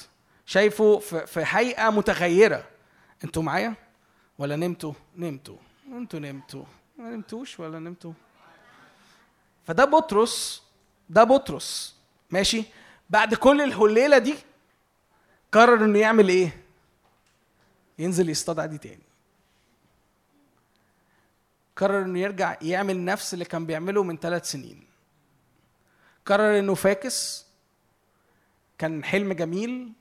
شايفه 0.47 0.98
في 0.98 1.44
هيئة 1.47 1.90
متغيرة. 1.90 2.64
أنتوا 3.24 3.43
معايا؟ 3.43 3.74
ولا 4.38 4.56
نمتوا؟ 4.56 4.93
نمتوا. 5.16 5.56
أنتوا 5.93 6.20
نمتوا. 6.20 6.64
ما 6.98 7.10
نمتوش 7.10 7.60
ولا 7.60 7.78
نمتوا. 7.78 8.12
فده 9.66 9.84
بطرس 9.84 10.62
ده 11.10 11.24
بطرس. 11.24 11.97
ماشي؟ 12.30 12.64
بعد 13.10 13.34
كل 13.34 13.60
الهليلة 13.60 14.18
دي 14.18 14.34
قرر 15.52 15.84
إنه 15.84 15.98
يعمل 15.98 16.28
إيه؟ 16.28 16.60
ينزل 17.98 18.28
يصطاد 18.28 18.60
عادي 18.60 18.78
تاني. 18.78 19.05
قرر 21.77 22.03
إنه 22.03 22.19
يرجع 22.19 22.57
يعمل 22.62 23.05
نفس 23.05 23.35
اللي 23.35 23.44
كان 23.44 23.66
بيعمله 23.66 24.03
من 24.03 24.16
ثلاث 24.16 24.51
سنين. 24.51 24.86
قرر 26.27 26.59
إنه 26.59 26.74
فاكس. 26.74 27.47
كان 28.78 29.05
حلم 29.05 29.32
جميل. 29.32 29.93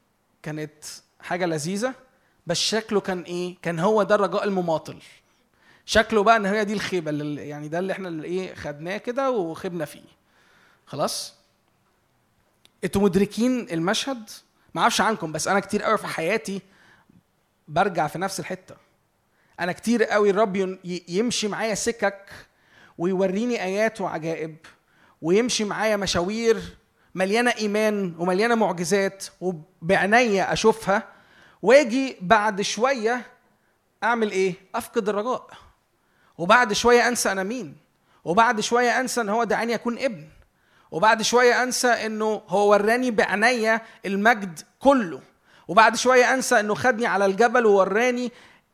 كانت 0.43 0.83
حاجة 1.19 1.45
لذيذة. 1.45 1.93
بس 2.47 2.57
شكله 2.57 2.99
كان 3.01 3.21
إيه؟ 3.21 3.55
كان 3.61 3.79
هو 3.79 4.03
ده 4.03 4.15
الرجاء 4.15 4.43
المماطل. 4.43 4.97
شكله 5.85 6.23
بقى 6.23 6.35
إن 6.37 6.45
هي 6.45 6.65
دي 6.65 6.73
الخيبة 6.73 7.09
اللي 7.09 7.47
يعني 7.49 7.67
ده 7.67 7.79
اللي 7.79 7.93
إحنا 7.93 8.07
اللي 8.07 8.27
إيه؟ 8.27 8.55
خدناه 8.55 8.97
كده 8.97 9.31
وخبنا 9.31 9.85
فيه. 9.85 10.03
خلاص؟ 10.85 11.33
أنتوا 12.83 13.01
مدركين 13.01 13.69
المشهد؟ 13.69 14.29
ما 14.73 14.81
أعرفش 14.81 15.01
عنكم 15.01 15.31
بس 15.31 15.47
أنا 15.47 15.59
كتير 15.59 15.83
قوي 15.83 15.97
في 15.97 16.07
حياتي 16.07 16.61
برجع 17.67 18.07
في 18.07 18.19
نفس 18.19 18.39
الحتة. 18.39 18.75
أنا 19.59 19.71
كتير 19.71 20.03
قوي 20.03 20.29
الرب 20.29 20.79
يمشي 21.07 21.47
معايا 21.47 21.75
سكك 21.75 22.31
ويوريني 22.97 23.63
آيات 23.63 24.01
وعجائب 24.01 24.55
ويمشي 25.21 25.63
معايا 25.63 25.97
مشاوير 25.97 26.61
مليانة 27.15 27.51
إيمان 27.51 28.15
ومليانة 28.19 28.55
معجزات 28.55 29.25
وبعناية 29.41 30.53
أشوفها 30.53 31.03
واجي 31.61 32.17
بعد 32.21 32.61
شوية 32.61 33.21
أعمل 34.03 34.31
إيه؟ 34.31 34.53
أفقد 34.75 35.09
الرجاء. 35.09 35.47
وبعد 36.37 36.73
شوية 36.73 37.07
أنسى 37.07 37.31
أنا 37.31 37.43
مين. 37.43 37.77
وبعد 38.25 38.59
شوية 38.59 38.99
أنسى 38.99 39.21
إن 39.21 39.29
هو 39.29 39.43
دعاني 39.43 39.75
أكون 39.75 39.97
ابن. 39.99 40.27
وبعد 40.91 41.21
شوية 41.21 41.63
أنسى 41.63 41.87
إنه 41.87 42.41
هو 42.47 42.71
وراني 42.71 43.11
بعناية 43.11 43.81
المجد 44.05 44.59
كله. 44.79 45.21
وبعد 45.67 45.95
شوية 45.95 46.33
أنسى 46.33 46.59
إنه 46.59 46.75
خدني 46.75 47.05
على 47.05 47.25
الجبل 47.25 47.65
ووراني 47.65 48.31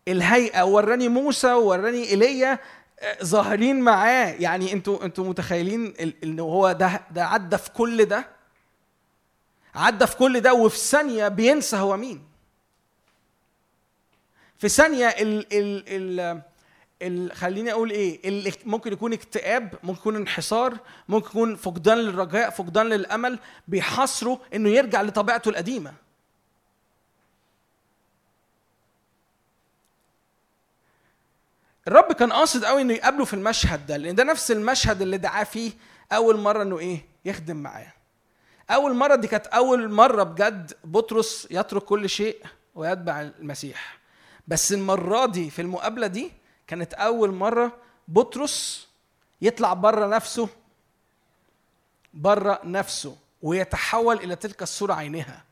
الهيئة 0.07 0.61
ووراني 0.63 1.07
موسى 1.09 1.53
ووراني 1.53 2.09
إيليا 2.09 2.59
آه، 2.99 3.23
ظاهرين 3.23 3.79
معاه. 3.81 4.35
يعني 4.39 4.73
أنتوا 4.73 5.05
أنتوا 5.05 5.25
متخيلين 5.25 5.93
ان 6.23 6.39
هو 6.39 6.71
ده 6.71 7.01
ده 7.11 7.25
عدى 7.25 7.57
في 7.57 7.71
كل 7.71 8.05
ده؟ 8.05 8.27
عدى 9.75 10.07
في 10.07 10.15
كل 10.17 10.39
ده 10.39 10.53
وفي 10.53 10.77
ثانية 10.77 11.27
بينسى 11.27 11.77
هو 11.77 11.97
مين. 11.97 12.23
في 14.57 14.69
ثانية 14.69 15.07
ال 15.07 15.45
ال 15.53 15.83
ال 15.87 16.41
ال 17.01 17.31
خليني 17.31 17.71
أقول 17.71 17.89
إيه 17.91 18.51
ممكن 18.65 18.93
يكون 18.93 19.13
اكتئاب 19.13 19.73
ممكن 19.83 19.99
يكون 19.99 20.15
انحسار 20.15 20.77
ممكن 21.09 21.27
يكون 21.27 21.55
فقدان 21.55 21.97
للرجاء 21.97 22.49
فقدان 22.49 22.85
للأمل 22.85 23.39
بيحاصره 23.67 24.41
إنه 24.53 24.69
يرجع 24.69 25.01
لطبيعته 25.01 25.49
القديمة. 25.49 25.93
الرب 31.87 32.13
كان 32.13 32.31
قاصد 32.33 32.65
قوي 32.65 32.81
إنه 32.81 32.93
يقابله 32.93 33.25
في 33.25 33.33
المشهد 33.33 33.87
ده 33.87 33.97
لأن 33.97 34.15
ده 34.15 34.23
نفس 34.23 34.51
المشهد 34.51 35.01
اللي 35.01 35.17
دعاه 35.17 35.43
فيه 35.43 35.71
أول 36.11 36.39
مرة 36.39 36.63
إنه 36.63 36.79
إيه؟ 36.79 37.05
يخدم 37.25 37.57
معاه. 37.57 37.93
أول 38.71 38.93
مرة 38.95 39.15
دي 39.15 39.27
كانت 39.27 39.47
أول 39.47 39.91
مرة 39.91 40.23
بجد 40.23 40.73
بطرس 40.83 41.47
يترك 41.51 41.83
كل 41.83 42.09
شيء 42.09 42.43
ويتبع 42.75 43.21
المسيح. 43.21 43.97
بس 44.47 44.73
المرة 44.73 45.25
دي 45.25 45.49
في 45.49 45.61
المقابلة 45.61 46.07
دي 46.07 46.31
كانت 46.67 46.93
أول 46.93 47.31
مرة 47.31 47.77
بطرس 48.07 48.87
يطلع 49.41 49.73
بره 49.73 50.07
نفسه 50.07 50.49
بره 52.13 52.61
نفسه 52.63 53.15
ويتحول 53.41 54.15
إلى 54.17 54.35
تلك 54.35 54.61
الصورة 54.61 54.93
عينها 54.93 55.43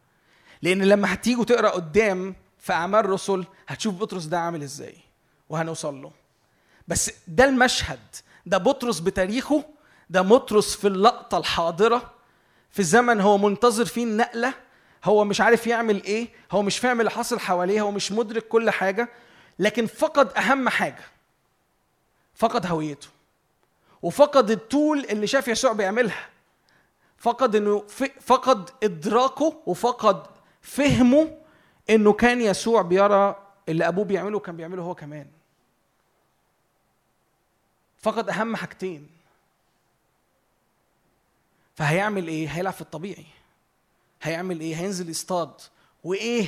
لأن 0.61 0.83
لما 0.83 1.13
هتيجوا 1.13 1.43
تقرا 1.45 1.69
قدام 1.69 2.35
في 2.59 2.73
أعمال 2.73 3.09
رسل 3.09 3.45
هتشوف 3.67 3.95
بطرس 3.95 4.25
ده 4.25 4.39
عامل 4.39 4.63
إزاي 4.63 4.95
وهنوصل 5.49 6.01
له. 6.01 6.11
بس 6.89 7.11
ده 7.27 7.45
المشهد. 7.45 7.99
ده 8.45 8.57
بطرس 8.57 8.99
بتاريخه 8.99 9.63
ده 10.09 10.21
بطرس 10.21 10.75
في 10.75 10.87
اللقطة 10.87 11.37
الحاضرة 11.37 12.11
في 12.71 12.83
زمن 12.83 13.21
هو 13.21 13.37
منتظر 13.37 13.85
فيه 13.85 14.03
النقلة 14.03 14.53
هو 15.03 15.23
مش 15.25 15.41
عارف 15.41 15.67
يعمل 15.67 16.03
إيه 16.03 16.27
هو 16.51 16.61
مش 16.61 16.79
فاهم 16.79 16.99
اللي 16.99 17.11
حاصل 17.11 17.39
حواليه 17.39 17.81
هو 17.81 17.91
مش 17.91 18.11
مدرك 18.11 18.47
كل 18.47 18.69
حاجة 18.69 19.09
لكن 19.59 19.85
فقد 19.85 20.31
أهم 20.37 20.69
حاجة 20.69 21.03
فقد 22.35 22.65
هويته 22.65 23.07
وفقد 24.01 24.51
الطول 24.51 25.05
اللي 25.09 25.27
شاف 25.27 25.47
يسوع 25.47 25.73
بيعملها 25.73 26.27
فقد 27.17 27.55
إنه 27.55 27.83
فقد 28.21 28.69
إدراكه 28.83 29.61
وفقد 29.65 30.23
فهمه 30.61 31.37
إنه 31.89 32.13
كان 32.13 32.41
يسوع 32.41 32.81
بيرى 32.81 33.35
اللي 33.69 33.87
أبوه 33.87 34.05
بيعمله 34.05 34.39
كان 34.39 34.57
بيعمله 34.57 34.81
هو 34.83 34.95
كمان. 34.95 35.27
فقد 38.01 38.29
أهم 38.29 38.55
حاجتين. 38.55 39.09
فهيعمل 41.75 42.27
إيه؟ 42.27 42.47
هيلعب 42.47 42.73
في 42.73 42.81
الطبيعي. 42.81 43.25
هيعمل 44.21 44.59
إيه؟ 44.59 44.75
هينزل 44.75 45.09
يصطاد. 45.09 45.51
وإيه؟ 46.03 46.47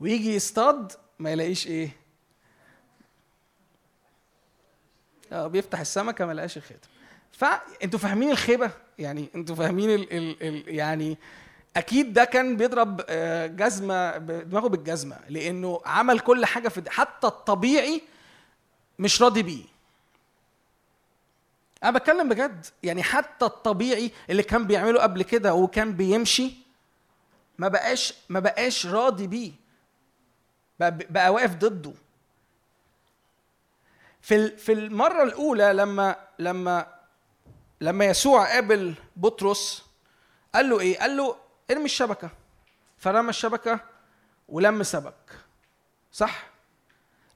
ويجي 0.00 0.34
يصطاد 0.34 0.92
ما 1.18 1.30
يلاقيش 1.30 1.66
إيه؟ 1.66 1.90
آه 5.32 5.46
بيفتح 5.46 5.80
السمكة 5.80 6.26
ما 6.26 6.32
لقاش 6.32 6.56
الخاتم 6.56 6.88
فانتوا 7.32 7.98
فاهمين 7.98 8.30
الخيبة؟ 8.30 8.70
يعني 8.98 9.28
أنتوا 9.34 9.54
فاهمين 9.56 9.90
ال 9.90 10.12
ال 10.12 10.42
ال 10.42 10.74
يعني 10.74 11.16
أكيد 11.76 12.12
ده 12.12 12.24
كان 12.24 12.56
بيضرب 12.56 13.00
آه، 13.08 13.46
جزمة 13.46 14.16
دماغه 14.18 14.68
بالجزمة 14.68 15.18
لأنه 15.28 15.80
عمل 15.86 16.20
كل 16.20 16.46
حاجة 16.46 16.68
في 16.68 16.90
حتى 16.90 17.26
الطبيعي 17.26 18.02
مش 18.98 19.22
راضي 19.22 19.42
بيه. 19.42 19.64
أنا 21.84 21.90
بتكلم 21.98 22.28
بجد. 22.28 22.66
يعني 22.82 23.02
حتى 23.02 23.44
الطبيعي 23.44 24.10
اللي 24.30 24.42
كان 24.42 24.66
بيعمله 24.66 25.00
قبل 25.02 25.22
كده 25.22 25.54
وكان 25.54 25.92
بيمشي 25.92 26.52
ما 27.58 27.68
بقاش 27.68 28.14
ما 28.28 28.40
بقاش 28.40 28.86
راضي 28.86 29.26
بيه. 29.26 29.52
بقى, 30.80 30.98
بقى 31.10 31.32
واقف 31.32 31.54
ضده. 31.54 31.92
في 34.20 34.56
في 34.56 34.72
المرة 34.72 35.22
الأولى 35.22 35.72
لما 35.72 36.16
لما 36.38 36.86
لما 37.80 38.04
يسوع 38.04 38.52
قابل 38.52 38.94
بطرس 39.16 39.84
قال 40.54 40.70
له 40.70 40.80
إيه؟ 40.80 40.98
قال 40.98 41.16
له 41.16 41.36
ارمي 41.70 41.84
الشبكة. 41.84 42.30
فرمى 42.98 43.30
الشبكة 43.30 43.80
ولم 44.48 44.82
سبك 44.82 45.38
صح؟ 46.12 46.46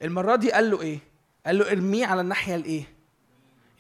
المرة 0.03 0.37
دي 0.37 0.53
قال 0.53 0.71
له 0.71 0.81
إيه؟ 0.83 0.99
قال 1.47 1.59
له 1.59 1.71
ارميه 1.73 2.07
على 2.07 2.21
الناحية 2.21 2.55
الإيه؟ 2.55 2.85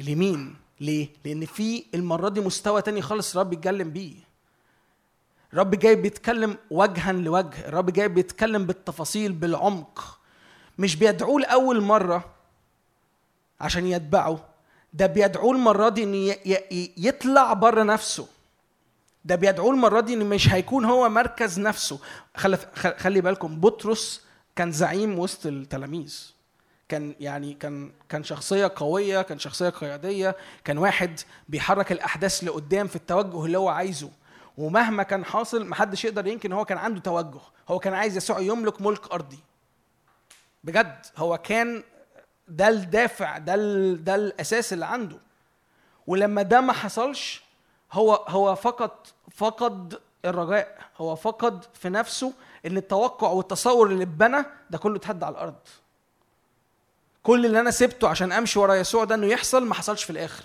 اليمين. 0.03 0.55
ليه؟ 0.81 1.09
لأن 1.25 1.45
في 1.47 1.85
المرة 1.95 2.29
دي 2.29 2.41
مستوى 2.41 2.83
تاني 2.83 3.03
خالص 3.03 3.37
الرب 3.37 3.51
بيتكلم 3.51 3.91
بيه. 3.91 4.15
الرب 5.53 5.71
جاي 5.75 5.95
بيتكلم 5.97 6.57
وجها 6.71 7.13
لوجه. 7.13 7.69
الرب 7.69 7.91
جاي 7.91 8.09
بيتكلم 8.09 8.67
بالتفاصيل 8.67 9.33
بالعمق. 9.33 10.19
مش 10.79 10.97
بيدعوه 10.97 11.41
لأول 11.41 11.81
مرة 11.81 12.25
عشان 13.61 13.87
يتبعه. 13.87 14.49
ده 14.93 15.07
بيدعوه 15.07 15.53
المرة 15.53 15.89
دي 15.89 16.03
ي- 16.47 16.93
يطلع 16.97 17.53
بره 17.53 17.83
نفسه. 17.83 18.27
ده 19.25 19.35
بيدعوه 19.37 19.71
المرة 19.71 20.01
دي 20.01 20.15
إن 20.15 20.27
مش 20.29 20.49
هيكون 20.49 20.85
هو 20.85 21.09
مركز 21.09 21.61
نفسه. 21.61 21.99
خلي 22.97 23.21
بالكم 23.21 23.61
بطرس 23.61 24.23
كان 24.57 24.73
زعيم 24.73 25.19
وسط 25.19 25.47
التلاميذ. 25.47 26.33
كان 26.93 27.15
يعني 27.21 27.55
كان 27.55 27.93
كان 28.09 28.25
شخصية 28.25 28.73
قوية 28.77 29.23
كان 29.23 29.39
شخصية 29.39 29.69
قيادية 29.69 30.37
كان 30.65 30.79
واحد 30.79 31.21
بيحرك 31.49 31.93
الأحداث 31.93 32.45
لقدام 32.45 32.87
في 32.87 32.97
التوجه 32.97 33.45
اللي 33.45 33.59
هو 33.59 33.69
عايزه. 33.69 34.11
ومهما 34.59 35.03
كان 35.03 35.25
حاصل 35.25 35.67
محدش 35.67 36.05
يقدر 36.05 36.27
ينكر 36.27 36.55
هو 36.55 36.65
كان 36.65 36.79
عنده 36.79 37.01
توجه. 37.01 37.41
هو 37.69 37.79
كان 37.79 37.95
عايز 37.95 38.17
يسوع 38.17 38.41
يملك 38.41 38.83
ملك 38.83 39.13
أرضي. 39.13 39.39
بجد 40.65 41.07
هو 41.17 41.39
كان 41.39 41.83
ده 42.49 42.69
الدافع 42.69 43.39
ده 43.39 43.57
ده 43.95 44.15
الأساس 44.15 44.73
اللي 44.73 44.87
عنده. 44.87 45.17
ولما 46.07 46.43
ده 46.43 46.61
ما 46.61 46.73
حصلش 46.73 47.43
هو 47.93 48.15
هو 48.15 48.55
فقد 48.55 48.91
فقد 49.31 50.01
الرجاء. 50.25 50.79
هو 50.99 51.17
فقد 51.17 51.65
في 51.75 51.89
نفسه 51.89 52.33
إن 52.67 52.77
التوقع 52.77 53.29
والتصور 53.29 53.87
اللي 53.87 54.03
اتبنى 54.03 54.45
ده 54.71 54.79
كله 54.79 54.97
اتهد 54.97 55.25
على 55.25 55.33
الأرض. 55.33 55.55
كل 57.23 57.47
اللي 57.47 57.61
أنا 57.61 57.71
سبته 57.71 58.09
عشان 58.09 58.33
امشي 58.33 58.59
ورا 58.59 58.75
يسوع 58.75 59.05
ده 59.05 59.15
انه 59.15 59.27
يحصل 59.27 59.67
ما 59.67 59.75
حصلش 59.75 60.05
في 60.05 60.11
الآخر. 60.11 60.45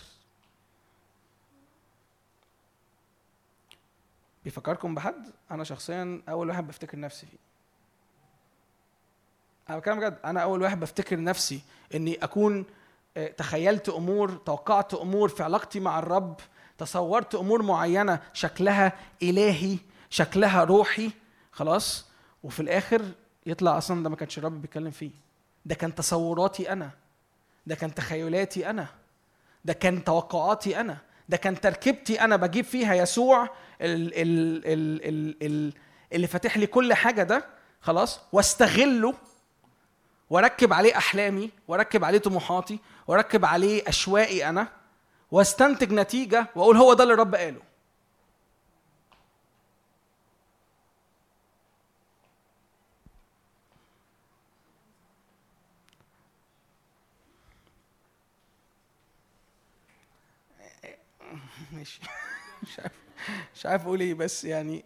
بيفكركم 4.44 4.96
بحد؟ 4.96 5.32
أنا 5.52 5.64
شخصيا 5.64 6.22
أول 6.30 6.50
واحد 6.50 6.68
بفتكر 6.68 7.00
نفسي 7.00 7.26
فيه. 7.28 7.38
أنا 9.70 9.78
بتكلم 9.78 10.00
بجد 10.00 10.18
أنا 10.26 10.44
أول 10.44 10.62
واحد 10.62 10.80
بفتكر 10.80 11.24
نفسي 11.24 11.62
إني 11.96 12.16
أكون 12.24 12.66
آه، 13.18 13.28
تخيلت 13.28 13.90
أمور 13.90 14.32
توقعت 14.32 14.94
أمور 14.94 15.30
في 15.30 15.44
علاقتي 15.44 15.80
مع 15.80 16.00
الرب 16.00 16.40
تصورت 16.78 17.36
أمور 17.36 17.64
معينة 17.64 18.22
شكلها 18.34 18.94
إلهي 19.24 19.78
شكلها 20.10 20.64
روحي 20.64 21.12
خلاص 21.52 22.06
وفي 22.44 22.60
الآخر 22.60 23.02
يطلع 23.46 23.78
أصلا 23.78 24.04
ده 24.04 24.10
ما 24.10 24.16
كانش 24.16 24.38
الرب 24.38 24.62
بيتكلم 24.62 24.92
فيه. 24.92 25.12
ده 25.68 25.76
كان 25.76 25.96
تصوراتي 25.96 26.72
أنا 26.72 26.90
ده 27.68 27.76
كان 27.76 27.94
تخيلاتي 27.96 28.70
أنا 28.70 28.88
ده 29.66 29.74
كان 29.74 30.04
توقعاتي 30.04 30.80
أنا 30.80 30.98
ده 31.30 31.38
كان 31.38 31.62
تركيبتي 31.62 32.22
أنا 32.22 32.36
بجيب 32.36 32.66
فيها 32.66 32.94
يسوع 32.96 33.44
ال 33.82 34.14
ال 34.22 34.66
ال 34.66 35.06
ال 35.08 35.36
ال 35.46 35.74
اللي 36.14 36.28
فاتح 36.28 36.58
لي 36.58 36.68
كل 36.68 36.94
حاجة 36.94 37.24
ده 37.24 37.46
خلاص 37.82 38.20
واستغله 38.32 39.14
واركب 40.30 40.74
عليه 40.74 40.98
أحلامي 40.98 41.52
واركب 41.68 42.04
عليه 42.06 42.18
طموحاتي 42.20 42.80
واركب 43.08 43.46
عليه 43.46 43.84
اشواقي 43.88 44.50
أنا 44.50 44.68
واستنتج 45.32 45.94
نتيجة 45.94 46.48
وأقول 46.56 46.78
هو 46.78 46.94
ده 46.94 47.04
اللي 47.04 47.14
الرب 47.14 47.36
قاله. 47.36 47.62
ماشي. 61.78 62.02
مش 62.64 62.80
عارف 62.80 62.92
مش 63.56 63.66
عارف 63.66 63.86
أقول 63.86 64.00
إيه 64.00 64.14
بس 64.14 64.46
يعني 64.46 64.86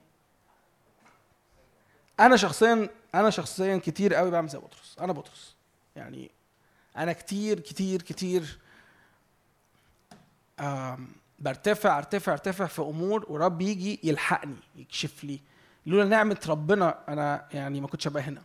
أنا 2.20 2.36
شخصيا 2.38 2.90
أنا 3.16 3.30
شخصيا 3.30 3.78
كتير 3.78 4.14
قوي 4.14 4.32
بعمل 4.32 4.48
زي 4.48 4.58
بطرس. 4.58 4.96
أنا 5.00 5.14
بطرس. 5.14 5.56
يعني 5.96 6.32
أنا 6.98 7.14
كتير 7.14 7.60
كتير 7.60 8.02
كتير 8.02 8.60
برتفع 11.40 11.98
ارتفع 11.98 12.32
ارتفع 12.34 12.66
في 12.66 12.82
أمور 12.82 13.26
ورب 13.30 13.62
يجي 13.62 14.00
يلحقني 14.04 14.56
يكشف 14.76 15.24
لي. 15.24 15.40
لولا 15.86 16.06
نعمة 16.06 16.40
ربنا 16.48 17.00
أنا 17.08 17.48
يعني 17.54 17.82
ما 17.82 17.88
كنتش 17.88 18.08
ابقى 18.08 18.24
هنا. 18.24 18.42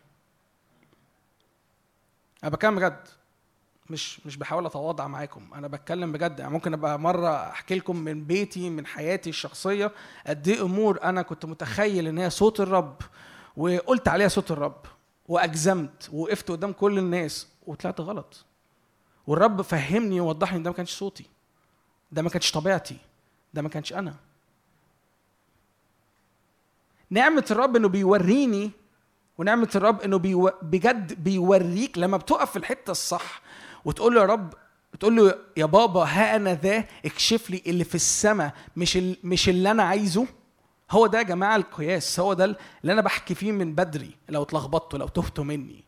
أنا 2.42 2.50
بتكلم 2.50 2.76
بجد. 2.76 3.08
مش 3.90 4.26
مش 4.26 4.36
بحاول 4.36 4.66
أتواضع 4.66 5.06
معاكم. 5.06 5.42
أنا 5.54 5.68
بتكلم 5.68 6.12
بجد 6.12 6.38
يعني 6.38 6.52
ممكن 6.52 6.72
أبقى 6.74 6.98
مرة 6.98 7.28
أحكي 7.50 7.74
لكم 7.74 7.96
من 7.96 8.24
بيتي 8.24 8.70
من 8.70 8.86
حياتي 8.86 9.30
الشخصية 9.30 9.92
قد 10.26 10.48
إيه 10.48 10.62
أمور 10.62 11.02
أنا 11.02 11.22
كنت 11.22 11.44
متخيل 11.44 12.06
إن 12.06 12.18
هي 12.18 12.30
صوت 12.30 12.60
الرب 12.60 12.96
وقلت 13.56 14.08
عليها 14.08 14.28
صوت 14.28 14.50
الرب 14.50 14.86
وأجزمت 15.28 16.08
وقفت 16.12 16.50
قدام 16.50 16.72
كل 16.72 16.98
الناس 16.98 17.48
وطلعت 17.66 18.00
غلط. 18.00 18.44
والرب 19.26 19.62
فهمني 19.62 20.20
ووضح 20.20 20.52
لي 20.52 20.58
إن 20.58 20.62
ده 20.62 20.70
ما 20.70 20.76
كانش 20.76 20.90
صوتي 20.94 21.24
ده 22.12 22.22
ما 22.22 22.30
كانش 22.30 22.50
طبيعتي 22.52 22.96
ده 23.54 23.62
ما 23.62 23.68
كانش 23.68 23.92
أنا. 23.92 24.14
نعمة 27.10 27.44
الرب 27.50 27.76
إنه 27.76 27.88
بيوريني 27.88 28.70
ونعمة 29.38 29.68
الرب 29.74 30.00
إنه 30.00 30.18
بيو... 30.18 30.50
بجد 30.62 31.24
بيوريك 31.24 31.98
لما 31.98 32.16
بتقف 32.16 32.50
في 32.50 32.56
الحتة 32.56 32.90
الصح 32.90 33.40
وتقول 33.86 34.14
له 34.14 34.20
يا 34.20 34.26
رب 34.26 34.54
تقول 35.00 35.16
له 35.16 35.34
يا 35.56 35.66
بابا 35.66 36.00
ها 36.00 36.36
أنا 36.36 36.54
ذا 36.54 36.84
اكشف 37.04 37.50
لي 37.50 37.62
اللي 37.66 37.84
في 37.84 37.94
السماء 37.94 38.54
مش 38.76 38.96
ال... 38.96 39.16
مش 39.24 39.48
اللي 39.48 39.70
أنا 39.70 39.82
عايزه. 39.82 40.26
هو 40.90 41.06
ده 41.06 41.18
يا 41.18 41.22
جماعة 41.22 41.56
القياس 41.56 42.20
هو 42.20 42.32
ده 42.32 42.44
اللي 42.44 42.92
أنا 42.92 43.00
بحكي 43.00 43.34
فيه 43.34 43.52
من 43.52 43.74
بدري 43.74 44.16
لو 44.28 44.42
اتلخبطتوا 44.42 44.98
لو 44.98 45.08
تهتوا 45.08 45.44
مني. 45.44 45.84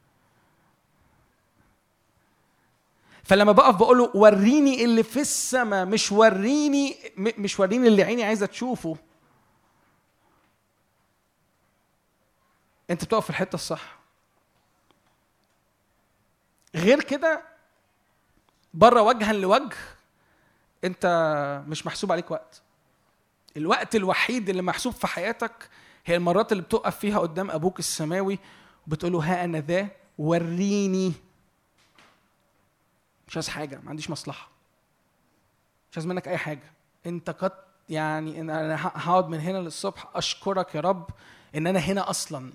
فلما 3.25 3.53
بقف 3.53 3.77
بقول 3.77 3.99
له 3.99 4.11
وريني 4.15 4.85
اللي 4.85 5.03
في 5.03 5.21
السماء 5.21 5.87
مش 5.87 6.13
وريني 6.13 6.97
مش 7.17 7.61
وريني 7.61 7.89
اللي 7.89 8.03
عيني 8.03 8.25
عايزة 8.25 8.47
تشوفه. 8.47 8.97
أنت 12.91 13.05
بتقف 13.05 13.25
في 13.25 13.31
الحتة 13.31 13.55
الصح. 13.55 13.99
غير 16.75 17.03
كده 17.03 17.58
بره 18.75 19.03
وجها 19.03 19.33
لوجه 19.33 19.77
انت 20.85 21.07
مش 21.69 21.87
محسوب 21.87 22.13
عليك 22.13 22.31
وقت. 22.31 22.63
الوقت 23.57 23.97
الوحيد 23.97 24.49
اللي 24.49 24.63
محسوب 24.63 24.93
في 24.93 25.07
حياتك 25.07 25.69
هي 26.07 26.17
المرات 26.17 26.53
اللي 26.53 26.63
بتقف 26.63 26.99
فيها 26.99 27.19
قدام 27.19 27.51
أبوك 27.51 27.79
السماوي 27.79 28.39
وبتقول 28.87 29.13
له 29.13 29.19
ها 29.19 29.45
أنا 29.45 29.61
ذا 29.61 29.89
وريني. 30.19 31.13
مش 33.29 33.37
عايز 33.37 33.49
حاجة 33.49 33.81
ما 33.83 33.91
عنديش 33.91 34.11
مصلحة. 34.11 34.49
مش 35.91 35.99
عايز 35.99 36.07
منك 36.07 36.29
أي 36.29 36.37
حاجة. 36.37 36.73
انت 37.07 37.31
قد 37.31 37.53
يعني 37.89 38.41
إن 38.41 38.51
أنا 38.51 38.87
هقعد 38.87 39.29
من 39.29 39.41
هنا 39.41 39.59
للصبح 39.59 40.07
أشكرك 40.15 40.75
يا 40.75 40.81
رب 40.81 41.11
إن 41.55 41.67
أنا 41.67 41.79
هنا 41.79 42.11
أصلا 42.11 42.53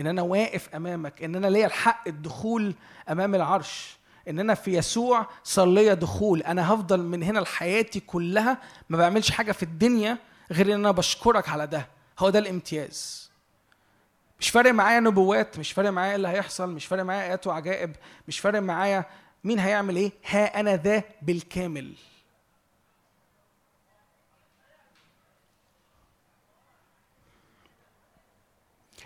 إن 0.00 0.06
أنا 0.06 0.22
واقف 0.22 0.74
أمامك 0.74 1.22
إن 1.22 1.34
أنا 1.36 1.46
ليا 1.46 1.66
الحق 1.66 2.08
الدخول 2.08 2.74
أمام 3.10 3.34
العرش. 3.34 3.96
إن 4.28 4.38
أنا 4.40 4.54
في 4.54 4.76
يسوع 4.76 5.26
صار 5.44 5.66
ليا 5.66 5.94
دخول. 5.94 6.42
أنا 6.42 6.74
هفضل 6.74 7.00
من 7.02 7.22
هنا 7.22 7.38
لحياتي 7.38 8.00
كلها 8.00 8.58
ما 8.88 8.98
بعملش 8.98 9.30
حاجة 9.30 9.52
في 9.52 9.62
الدنيا 9.62 10.18
غير 10.52 10.66
إن 10.66 10.72
أنا 10.72 10.90
بشكرك 10.90 11.48
على 11.48 11.66
ده. 11.66 11.88
هو 12.18 12.30
ده 12.30 12.38
الامتياز. 12.38 13.30
مش 14.40 14.50
فارق 14.50 14.70
معايا 14.72 15.00
نبوات 15.00 15.58
مش 15.58 15.72
فارق 15.72 15.90
معايا 15.90 16.10
إيه 16.10 16.16
اللي 16.16 16.28
هيحصل 16.28 16.70
مش 16.70 16.86
فارق 16.86 17.02
معايا 17.02 17.22
آيات 17.28 17.46
وعجائب 17.46 17.96
مش 18.28 18.40
فارق 18.40 18.58
معايا 18.60 19.04
مين 19.44 19.58
هيعمل 19.58 19.96
إيه. 19.96 20.12
ها 20.26 20.60
أنا 20.60 20.76
ذا 20.76 21.02
بالكامل. 21.22 21.94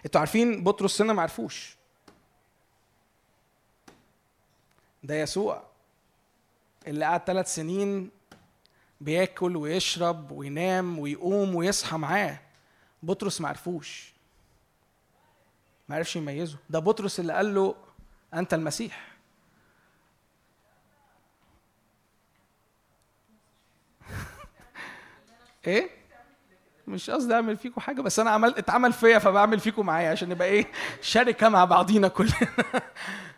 أنتوا 0.04 0.20
عارفين 0.20 0.64
بطرس 0.64 1.02
هنا 1.02 1.12
ما 1.12 1.22
عرفوش 1.22 1.76
ده 5.02 5.14
يسوع. 5.14 5.62
اللي 6.86 7.04
قعد 7.04 7.20
ثلاث 7.24 7.54
سنين 7.54 8.10
بياكل 9.00 9.56
ويشرب 9.56 10.30
وينام 10.30 10.98
ويقوم 10.98 11.54
ويصحى 11.54 11.96
معاه. 11.96 12.40
بطرس 13.02 13.40
ما 13.40 13.48
عرفوش. 13.48 14.12
ما 15.88 15.96
عرفش 15.96 16.16
يميزه. 16.16 16.56
ده 16.70 16.78
بطرس 16.78 17.20
اللي 17.20 17.32
قال 17.32 17.54
له 17.54 17.74
أنت 18.34 18.54
المسيح. 18.54 19.10
إيه؟ 25.66 25.90
مش 26.88 27.10
قصدي 27.10 27.34
أعمل 27.34 27.56
فيكم 27.56 27.80
حاجة 27.80 28.00
بس 28.00 28.18
أنا 28.18 28.30
عمل 28.30 28.54
اتعمل 28.58 28.92
فيا 28.92 29.18
فبعمل 29.18 29.60
فيكم 29.60 29.86
معايا 29.86 30.10
عشان 30.10 30.28
نبقى 30.28 30.48
إيه؟ 30.48 30.66
شركة 31.00 31.48
مع 31.48 31.64
بعضينا 31.64 32.08
كلنا. 32.08 32.32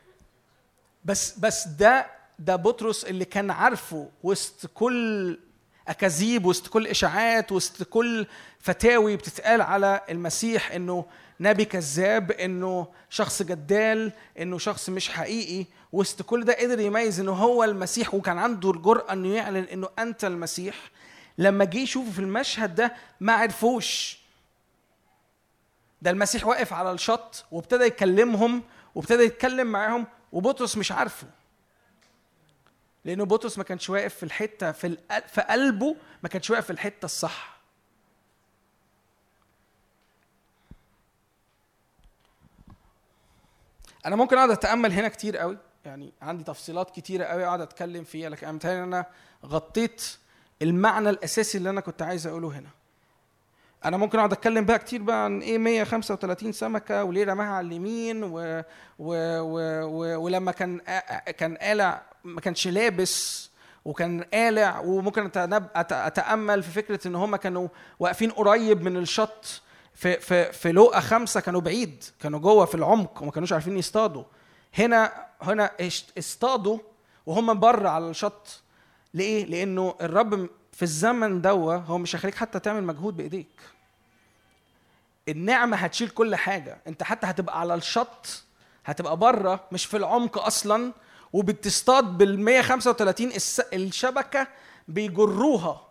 بس 1.04 1.38
بس 1.38 1.68
ده 1.68 2.06
ده 2.38 2.56
بطرس 2.56 3.04
اللي 3.04 3.24
كان 3.24 3.50
عارفه 3.50 4.08
وسط 4.22 4.66
كل 4.66 5.38
أكاذيب 5.88 6.46
وسط 6.46 6.68
كل 6.68 6.86
إشاعات 6.86 7.52
وسط 7.52 7.82
كل 7.82 8.26
فتاوي 8.60 9.16
بتتقال 9.16 9.60
على 9.62 10.00
المسيح 10.10 10.72
إنه 10.72 11.04
نبي 11.40 11.64
كذاب 11.64 12.30
إنه 12.32 12.86
شخص 13.10 13.42
جدال 13.42 14.12
إنه 14.38 14.58
شخص 14.58 14.88
مش 14.88 15.08
حقيقي 15.08 15.66
وسط 15.92 16.22
كل 16.22 16.44
ده 16.44 16.56
قدر 16.60 16.80
يميز 16.80 17.20
إنه 17.20 17.32
هو 17.32 17.64
المسيح 17.64 18.14
وكان 18.14 18.38
عنده 18.38 18.70
الجرأة 18.70 19.12
إنه 19.12 19.28
يعلن 19.34 19.64
إنه 19.64 19.88
أنت 19.98 20.24
المسيح. 20.24 20.74
لما 21.38 21.64
جه 21.64 21.78
يشوفه 21.78 22.10
في 22.10 22.18
المشهد 22.18 22.74
ده 22.74 22.94
ما 23.20 23.32
عرفوش. 23.32 24.18
ده 26.02 26.10
المسيح 26.10 26.46
واقف 26.46 26.72
على 26.72 26.92
الشط 26.92 27.44
وابتدى 27.52 27.84
يكلمهم 27.84 28.62
وابتدى 28.94 29.22
يتكلم 29.22 29.66
معاهم 29.66 30.06
وبطرس 30.32 30.76
مش 30.76 30.92
عارفه. 30.92 31.26
لأنه 33.04 33.24
بطرس 33.24 33.58
ما 33.58 33.64
كانش 33.64 33.90
واقف 33.90 34.14
في 34.14 34.22
الحتة 34.22 34.72
في 34.72 34.96
في 35.26 35.40
قلبه 35.40 35.96
ما 36.22 36.28
كانش 36.28 36.50
واقف 36.50 36.64
في 36.64 36.72
الحتة 36.72 37.04
الصح. 37.04 37.52
أنا 44.06 44.16
ممكن 44.16 44.36
أقعد 44.36 44.50
أتأمل 44.50 44.92
هنا 44.92 45.08
كتير 45.08 45.36
قوي 45.36 45.58
يعني 45.84 46.12
عندي 46.22 46.44
تفصيلات 46.44 46.90
كتيرة 46.90 47.24
قوي 47.24 47.44
أقعد 47.44 47.60
أتكلم 47.60 48.04
فيها 48.04 48.28
لكن 48.28 48.46
أنا 48.46 48.84
أنا 48.84 49.06
غطيت 49.46 50.02
المعنى 50.62 51.10
الأساسي 51.10 51.58
اللي 51.58 51.70
أنا 51.70 51.80
كنت 51.80 52.02
عايز 52.02 52.26
أقوله 52.26 52.48
هنا. 52.48 52.68
أنا 53.84 53.96
ممكن 53.96 54.18
أقعد 54.18 54.32
أتكلم 54.32 54.64
بقى 54.64 54.78
كتير 54.78 55.02
بقى 55.02 55.24
عن 55.24 55.40
إيه 55.40 55.58
135 55.58 56.52
سمكة 56.52 57.04
وليه 57.04 57.24
رماها 57.24 57.48
على 57.54 57.66
اليمين 57.66 58.24
و... 58.24 58.30
و... 58.98 59.14
و... 59.40 60.16
ولما 60.24 60.52
كان 60.52 60.80
كان 61.38 61.56
قالع 61.56 62.02
ما 62.24 62.40
كانش 62.40 62.68
لابس 62.68 63.50
وكان 63.84 64.22
قالع 64.34 64.80
وممكن 64.80 65.24
أتنب... 65.26 65.66
أت... 65.76 65.92
أتأمل 65.92 66.62
في 66.62 66.70
فكرة 66.70 67.08
إن 67.08 67.14
هم 67.14 67.36
كانوا 67.36 67.68
واقفين 67.98 68.30
قريب 68.30 68.82
من 68.82 68.96
الشط 68.96 69.62
في 69.94 70.20
في 70.20 70.52
في 70.52 70.72
لقا 70.72 71.00
خمسة 71.00 71.40
كانوا 71.40 71.60
بعيد 71.60 72.04
كانوا 72.20 72.38
جوه 72.40 72.64
في 72.64 72.74
العمق 72.74 73.22
وما 73.22 73.30
كانوش 73.30 73.52
عارفين 73.52 73.78
يصطادوا 73.78 74.24
هنا 74.78 75.12
هنا 75.42 75.70
اصطادوا 76.18 76.78
وهم 77.26 77.60
بره 77.60 77.88
على 77.88 78.10
الشط 78.10 78.62
ليه؟ 79.14 79.44
لأنه 79.44 79.94
الرب 80.00 80.48
في 80.72 80.82
الزمن 80.82 81.40
دوا 81.40 81.74
هو 81.74 81.98
مش 81.98 82.16
هيخليك 82.16 82.34
حتى 82.34 82.58
تعمل 82.60 82.84
مجهود 82.84 83.16
بإيديك. 83.16 83.60
النعمة 85.28 85.76
هتشيل 85.76 86.08
كل 86.08 86.36
حاجة. 86.36 86.78
انت 86.86 87.02
حتى 87.02 87.26
هتبقى 87.26 87.60
على 87.60 87.74
الشط 87.74 88.42
هتبقى 88.84 89.16
بره 89.16 89.60
مش 89.72 89.84
في 89.86 89.96
العمق 89.96 90.38
أصلا 90.38 90.92
وبتصطاد 91.32 92.04
بال 92.18 92.40
135 92.40 93.28
الس- 93.28 93.60
الشبكة 93.60 94.46
بيجروها. 94.88 95.88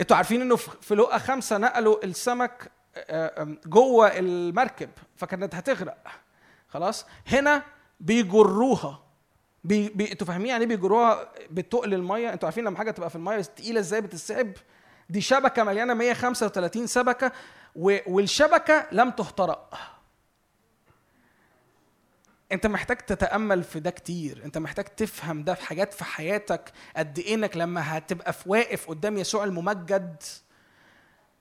أنتوا 0.00 0.16
عارفين 0.16 0.40
إنه 0.40 0.56
في 0.56 0.94
لقا 0.94 1.18
خمسة 1.18 1.58
نقلوا 1.58 2.04
السمك 2.04 2.70
آه، 2.96 3.56
جوه 3.66 4.18
المركب 4.18 4.90
فكانت 5.16 5.54
هتغرق. 5.54 5.96
خلاص؟ 6.68 7.06
هنا 7.26 7.62
بيجروها. 8.00 9.02
بي 9.64 9.88
بي 9.88 10.12
أنتوا 10.12 10.26
فاهمين 10.26 10.46
يعني 10.46 10.62
إيه 10.62 10.68
بيجروها 10.68 11.32
بتقل 11.50 11.94
المية؟ 11.94 12.32
أنتوا 12.32 12.46
عارفين 12.48 12.64
لما 12.64 12.78
حاجة 12.78 12.90
تبقى 12.90 13.10
في 13.10 13.16
المية 13.16 13.40
تقيلة 13.40 13.80
إزاي 13.80 14.00
بتتسحب؟ 14.00 14.52
دي 15.10 15.20
شبكة 15.20 15.64
مليانة 15.64 15.94
135 15.94 16.86
سمكه 16.86 17.32
و- 17.76 17.98
والشبكة 18.06 18.86
لم 18.92 19.10
تخترق. 19.10 19.74
انت 22.52 22.66
محتاج 22.66 22.96
تتأمل 22.96 23.62
في 23.62 23.80
ده 23.80 23.90
كتير. 23.90 24.44
انت 24.44 24.58
محتاج 24.58 24.84
تفهم 24.84 25.44
ده 25.44 25.54
في 25.54 25.62
حاجات 25.66 25.94
في 25.94 26.04
حياتك 26.04 26.72
قد 26.96 27.18
إيه 27.18 27.34
انك 27.34 27.56
لما 27.56 27.96
هتبقى 27.98 28.32
في 28.32 28.48
واقف 28.50 28.88
قدام 28.88 29.18
يسوع 29.18 29.44
الممجد 29.44 30.22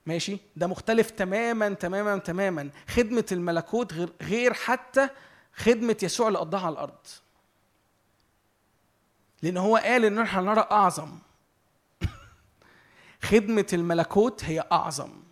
ماشي؟ 0.05 0.37
ده 0.55 0.67
مختلف 0.67 1.09
تماما 1.09 1.69
تماما 1.69 2.17
تماما. 2.17 2.69
خدمة 2.87 3.25
الملكوت 3.31 3.93
غير 3.93 4.09
غير 4.21 4.53
حتى 4.53 5.09
خدمة 5.55 5.97
يسوع 6.03 6.27
اللي 6.27 6.39
قضاها 6.39 6.65
على 6.65 6.73
الأرض. 6.73 7.07
لأن 9.43 9.57
هو 9.57 9.77
قال 9.77 10.05
إن 10.05 10.19
إحنا 10.19 10.41
نرى 10.41 10.67
أعظم. 10.71 11.19
خدمة 13.29 13.67
الملكوت 13.73 14.43
هي 14.45 14.63
أعظم. 14.71 15.23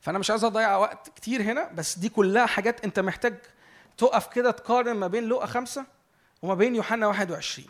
فأنا 0.00 0.18
مش 0.18 0.30
عايز 0.30 0.44
أضيع 0.44 0.76
وقت 0.76 1.08
كتير 1.16 1.42
هنا 1.42 1.72
بس 1.72 1.98
دي 1.98 2.08
كلها 2.08 2.46
حاجات 2.46 2.84
أنت 2.84 3.00
محتاج 3.00 3.38
تقف 3.98 4.26
كده 4.26 4.50
تقارن 4.50 4.92
ما 4.96 5.06
بين 5.06 5.28
لقا 5.28 5.46
خمسة 5.46 5.86
وما 6.42 6.54
بين 6.54 6.74
يوحنا 6.76 7.06
21 7.06 7.68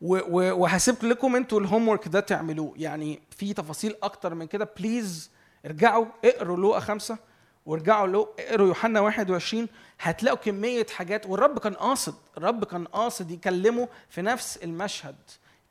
و- 0.00 0.16
و- 0.16 0.56
وهسيب 0.62 1.04
لكم 1.04 1.36
أنتوا 1.36 1.60
ال 1.60 1.88
homework 1.88 2.08
ده 2.08 2.20
تعملوه. 2.20 2.74
يعني 2.76 3.20
في 3.36 3.52
تفاصيل 3.54 3.96
أكتر 4.02 4.34
من 4.34 4.46
كده. 4.46 4.70
please 4.78 5.30
ارجعوا 5.66 6.06
اقروا 6.24 6.56
لوقا 6.70 6.80
خمسة 6.80 7.18
وارجعوا 7.66 8.06
لو 8.06 8.28
اقروا 8.38 8.66
يوحنا 8.68 9.00
21 9.00 9.68
هتلاقوا 10.00 10.38
كمية 10.38 10.86
حاجات. 10.86 11.26
والرب 11.26 11.58
كان 11.58 11.74
قاصد 11.74 12.14
الرب 12.36 12.64
كان 12.64 12.84
قاصد 12.84 13.30
يكلمه 13.30 13.88
في 14.10 14.22
نفس 14.22 14.56
المشهد. 14.56 15.16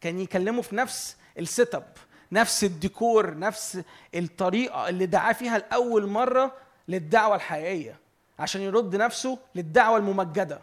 كان 0.02 0.20
يكلمه 0.20 0.62
في 0.62 0.76
نفس 0.76 1.18
ال 1.40 1.76
setup 1.76 1.88
نفس 2.32 2.64
الديكور 2.64 3.38
نفس 3.38 3.82
الطريقة 4.16 4.90
اللي 4.90 5.06
دعاه 5.06 5.34
فيها 5.34 5.58
لأول 5.58 6.08
مرة 6.08 6.52
للدعوة 6.88 7.36
الحقيقية 7.36 8.00
عشان 8.40 8.62
يرد 8.62 8.96
نفسه 8.96 9.38
للدعوة 9.56 9.98
الممجدة. 9.98 10.60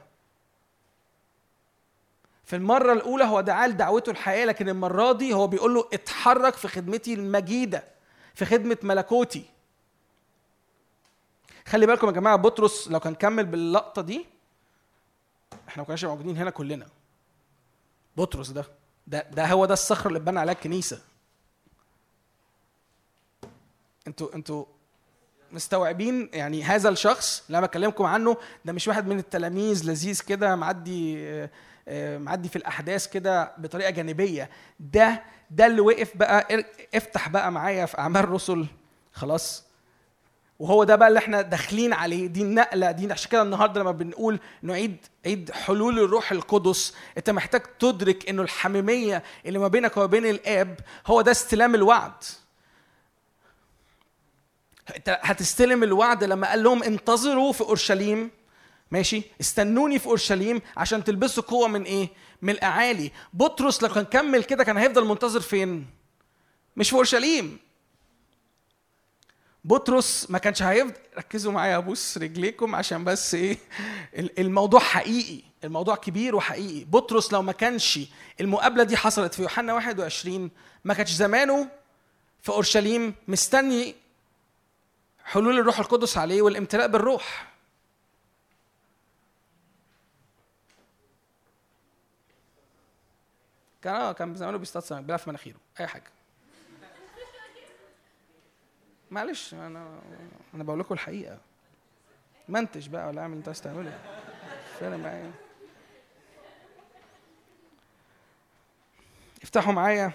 في 2.45 2.57
المرة 2.57 2.93
الأولى 2.93 3.25
هو 3.25 3.41
دعاه 3.41 3.67
لدعوته 3.69 4.11
الحقيقية 4.11 4.45
لكن 4.45 4.69
المرة 4.69 5.13
دي 5.13 5.33
هو 5.35 5.47
بيقول 5.47 5.75
له 5.75 5.89
اتحرك 5.93 6.55
في 6.55 6.69
خدمتي 6.69 7.15
المجيدة 7.15 7.85
في 8.35 8.45
خدمة 8.45 8.77
ملكوتي. 8.83 9.45
خلي 11.67 11.87
بالكم 11.87 12.07
يا 12.07 12.13
جماعة 12.13 12.37
بطرس 12.37 12.89
لو 12.89 13.01
كان 13.01 13.15
كمل 13.15 13.47
باللقطة 13.47 14.03
دي 14.03 14.27
إحنا 15.69 15.83
ما 15.83 15.87
كناش 15.87 16.05
موجودين 16.05 16.37
هنا 16.37 16.51
كلنا. 16.51 16.87
بطرس 18.17 18.51
ده 18.51 18.65
ده 19.07 19.21
ده 19.31 19.47
هو 19.47 19.67
ده 19.67 19.73
الصخر 19.73 20.09
اللي 20.09 20.17
اتبنى 20.17 20.39
عليها 20.41 20.55
الكنيسة. 20.55 21.01
أنتوا 24.07 24.35
أنتوا 24.35 24.65
مستوعبين 25.53 26.31
يعني 26.33 26.63
هذا 26.65 26.89
الشخص 26.89 27.43
اللي 27.47 27.59
أنا 27.59 27.67
بكلمكم 27.67 28.05
عنه؟ 28.05 28.37
ده 28.65 28.73
مش 28.73 28.89
واحد 28.89 29.07
من 29.07 29.19
التلاميذ 29.19 29.85
لذيذ 29.91 30.21
كده 30.21 30.57
معدي 30.57 31.29
آه، 31.29 31.51
آه، 31.89 32.19
معدي 32.19 32.49
في 32.49 32.57
الأحداث 32.57 33.07
كده 33.07 33.53
بطريقة 33.59 33.91
جانبية. 33.91 34.51
ده 34.81 35.23
ده 35.51 35.67
اللي 35.67 35.81
وقف 35.81 36.17
بقى 36.17 36.65
افتح 36.95 37.29
بقى 37.29 37.53
معايا 37.53 37.87
في 37.87 37.99
أعمال 37.99 38.25
الرسل. 38.25 38.67
خلاص. 39.13 39.65
وهو 40.63 40.85
ده 40.85 40.97
بقى 40.97 41.09
اللي 41.09 41.19
إحنا 41.19 41.43
داخلين 41.43 41.93
عليه. 41.93 42.27
دي 42.27 42.43
النقله 42.43 42.91
دي 42.91 43.13
عشان 43.13 43.31
كده 43.31 43.43
النهارده 43.43 43.81
لما 43.81 43.91
بنقول 43.93 44.41
نعيد 44.63 44.97
عيد 45.27 45.51
حلول 45.51 45.99
الروح 45.99 46.33
القدس 46.33 46.95
أنت 47.19 47.31
محتاج 47.31 47.63
تدرك 47.79 48.29
إنه 48.29 48.43
الحميمية 48.43 49.23
اللي 49.47 49.59
ما 49.59 49.69
بينك 49.69 49.97
وما 49.97 50.07
بين 50.07 50.27
الآب 50.27 50.81
هو 51.07 51.21
ده 51.21 51.31
استلام 51.31 51.75
الوعد. 51.75 52.13
أنت 54.97 55.19
هتستلم 55.23 55.83
الوعد 55.83 56.25
لما 56.25 56.49
قال 56.51 56.63
لهم 56.63 56.83
انتظروا 56.83 57.53
في 57.53 57.61
أورشليم. 57.61 58.31
ماشي؟ 58.91 59.23
استنوني 59.41 59.99
في 59.99 60.07
أورشليم 60.07 60.61
عشان 60.77 61.05
تلبسوا 61.05 61.43
قوة 61.43 61.69
من 61.69 61.83
إيه؟ 61.83 62.09
من 62.43 62.51
الأعالي. 62.51 63.13
بطرس 63.33 63.83
لو 63.83 63.89
كان 63.89 64.05
كمل 64.05 64.45
كده 64.45 64.65
كان 64.65 64.77
هيفضل 64.77 65.05
منتظر 65.05 65.41
فين؟ 65.41 65.87
مش 66.77 66.91
في 66.91 66.97
أورشليم. 66.97 67.59
بطرس 69.65 70.31
ما 70.31 70.39
كانش 70.39 70.63
هيفضل 70.63 70.95
ركزوا 71.19 71.53
معايا 71.53 71.77
ابوس 71.77 72.19
رجليكم 72.19 72.75
عشان 72.75 73.05
بس 73.05 73.35
إيه 73.35 73.59
ال- 74.19 74.41
الموضوع 74.41 74.81
حقيقي 74.81 75.43
الموضوع 75.65 75.97
كبير 75.97 76.37
وحقيقي. 76.37 76.85
بطرس 76.85 77.33
لو 77.33 77.43
ما 77.43 77.53
كانش 77.53 78.01
المقابلة 78.41 78.85
دي 78.85 78.97
حصلت 78.97 79.35
في 79.35 79.43
يوحنا 79.43 79.73
21 79.75 80.51
ما 80.85 80.95
كانش 80.95 81.11
زمانه 81.11 81.69
في 82.43 82.49
أورشليم 82.53 83.15
مستني 83.29 83.95
حلول 85.25 85.59
الروح 85.59 85.79
القدس 85.79 86.19
عليه 86.19 86.43
والامتلاء 86.43 86.87
بالروح. 86.89 87.53
كان 93.83 93.95
آه 93.95 94.13
كان 94.13 94.35
زمانه 94.35 94.57
بيصطاد 94.59 94.83
سمك 94.83 95.03
بيلعب 95.05 95.19
في 95.19 95.29
مناخيره. 95.31 95.57
أي 95.81 95.87
حاجة. 95.87 96.11
معلش 99.13 99.55
أنا 99.55 100.01
أنا 100.55 100.65
بقول 100.65 100.81
لكم 100.81 100.95
الحقيقة. 100.95 101.39
منتج 102.49 102.89
بقى 102.89 103.09
ولا 103.09 103.23
أعمل 103.23 103.37
أنت 103.37 103.49
عايز 103.49 103.61
تعمله. 103.61 103.99
فارق 104.81 104.97
معايا. 104.97 105.33
افتحوا 109.43 109.73
معايا 109.73 110.13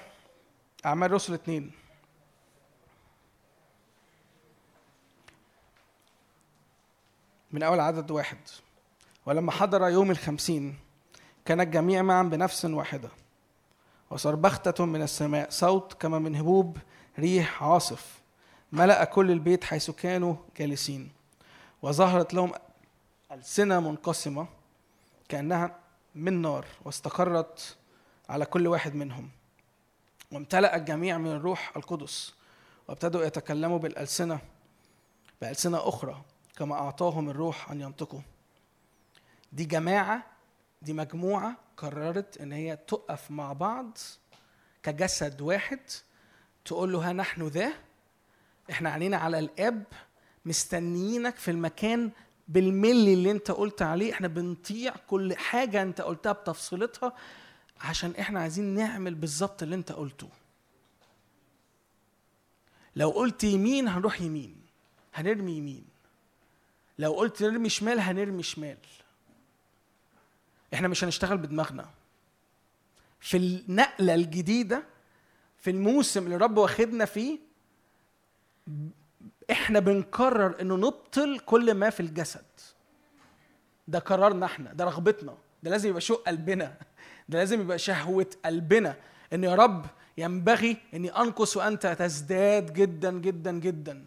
أعمال 0.85 1.11
رسل 1.11 1.33
اتنين. 1.33 1.71
من 7.51 7.63
أول 7.63 7.79
عدد 7.79 8.11
واحد. 8.11 8.37
ولما 9.25 9.51
حضر 9.51 9.87
يوم 9.87 10.11
الخمسين 10.11 10.75
كان 11.45 11.61
الجميع 11.61 12.01
معا 12.01 12.23
بنفس 12.23 12.65
واحدة. 12.65 13.09
وصار 14.09 14.35
بختة 14.35 14.85
من 14.85 15.01
السماء 15.01 15.49
صوت 15.49 15.93
كما 15.93 16.19
من 16.19 16.35
هبوب 16.35 16.77
ريح 17.19 17.63
عاصف. 17.63 18.16
ملأ 18.71 19.03
كل 19.03 19.31
البيت 19.31 19.63
حيث 19.63 19.91
كانوا 19.91 20.35
جالسين. 20.57 21.11
وظهرت 21.81 22.33
لهم 22.33 22.51
ألسنة 23.31 23.79
منقسمة 23.79 24.47
كأنها 25.29 25.79
من 26.15 26.41
نار 26.41 26.65
واستقرت 26.85 27.77
على 28.29 28.45
كل 28.45 28.67
واحد 28.67 28.95
منهم. 28.95 29.29
وامتلأ 30.31 30.75
الجميع 30.75 31.17
من 31.17 31.31
الروح 31.31 31.77
القدس 31.77 32.33
وابتدوا 32.87 33.23
يتكلموا 33.23 33.79
بالألسنة 33.79 34.39
بألسنة 35.41 35.89
أخرى 35.89 36.21
كما 36.57 36.75
أعطاهم 36.75 37.29
الروح 37.29 37.71
أن 37.71 37.81
ينطقوا. 37.81 38.21
دي 39.51 39.65
جماعة 39.65 40.23
دي 40.81 40.93
مجموعة 40.93 41.55
قررت 41.77 42.37
إن 42.37 42.51
هي 42.51 42.75
تقف 42.75 43.31
مع 43.31 43.53
بعض 43.53 43.97
كجسد 44.83 45.41
واحد 45.41 45.79
تقول 46.65 46.91
له 46.91 47.09
ها 47.09 47.13
نحن 47.13 47.47
ذا 47.47 47.73
إحنا 48.71 48.89
علينا 48.89 49.17
على 49.17 49.39
الاب 49.39 49.83
مستنيينك 50.45 51.35
في 51.35 51.51
المكان 51.51 52.11
بالملي 52.47 53.13
اللي 53.13 53.31
انت 53.31 53.51
قلت 53.51 53.81
عليه. 53.81 54.13
إحنا 54.13 54.27
بنطيع 54.27 54.95
كل 55.07 55.35
حاجة 55.35 55.81
انت 55.81 56.01
قلتها 56.01 56.31
بتفصيلتها 56.31 57.13
عشان 57.81 58.11
إحنا 58.19 58.39
عايزين 58.39 58.65
نعمل 58.65 59.15
بالظبط 59.15 59.63
اللي 59.63 59.75
انت 59.75 59.91
قلته. 59.91 60.29
لو 62.95 63.09
قلت 63.09 63.43
يمين 63.43 63.87
هنروح 63.87 64.21
يمين 64.21 64.55
هنرمي 65.13 65.51
يمين. 65.57 65.85
لو 66.99 67.13
قلت 67.13 67.43
نرمي 67.43 67.69
شمال 67.69 67.99
هنرمي 67.99 68.43
شمال. 68.43 68.77
إحنا 70.73 70.87
مش 70.87 71.03
هنشتغل 71.03 71.37
بدماغنا. 71.37 71.89
في 73.19 73.37
النقلة 73.37 74.15
الجديدة 74.15 74.83
في 75.59 75.69
الموسم 75.69 76.23
اللي 76.23 76.35
الرب 76.35 76.57
واخدنا 76.57 77.05
فيه 77.05 77.39
إحنا 79.51 79.79
بنقرر 79.79 80.61
انه 80.61 80.75
نبطل 80.75 81.39
كل 81.39 81.73
ما 81.73 81.89
في 81.89 81.99
الجسد. 81.99 82.45
ده 83.87 83.99
قرارنا 83.99 84.45
إحنا 84.45 84.73
ده 84.73 84.85
رغبتنا 84.85 85.35
ده 85.63 85.71
لازم 85.71 85.89
يبقى 85.89 86.01
شوق 86.01 86.23
قلبنا 86.27 86.75
ده 87.29 87.39
لازم 87.39 87.61
يبقى 87.61 87.79
شهوة 87.79 88.29
قلبنا 88.45 88.95
إن 89.33 89.43
يا 89.43 89.55
رب 89.55 89.85
ينبغي 90.17 90.77
إني 90.93 91.09
أنقص 91.09 91.57
وأنت 91.57 91.87
تزداد 91.87 92.73
جدا 92.73 93.11
جدا 93.11 93.51
جدا. 93.51 94.05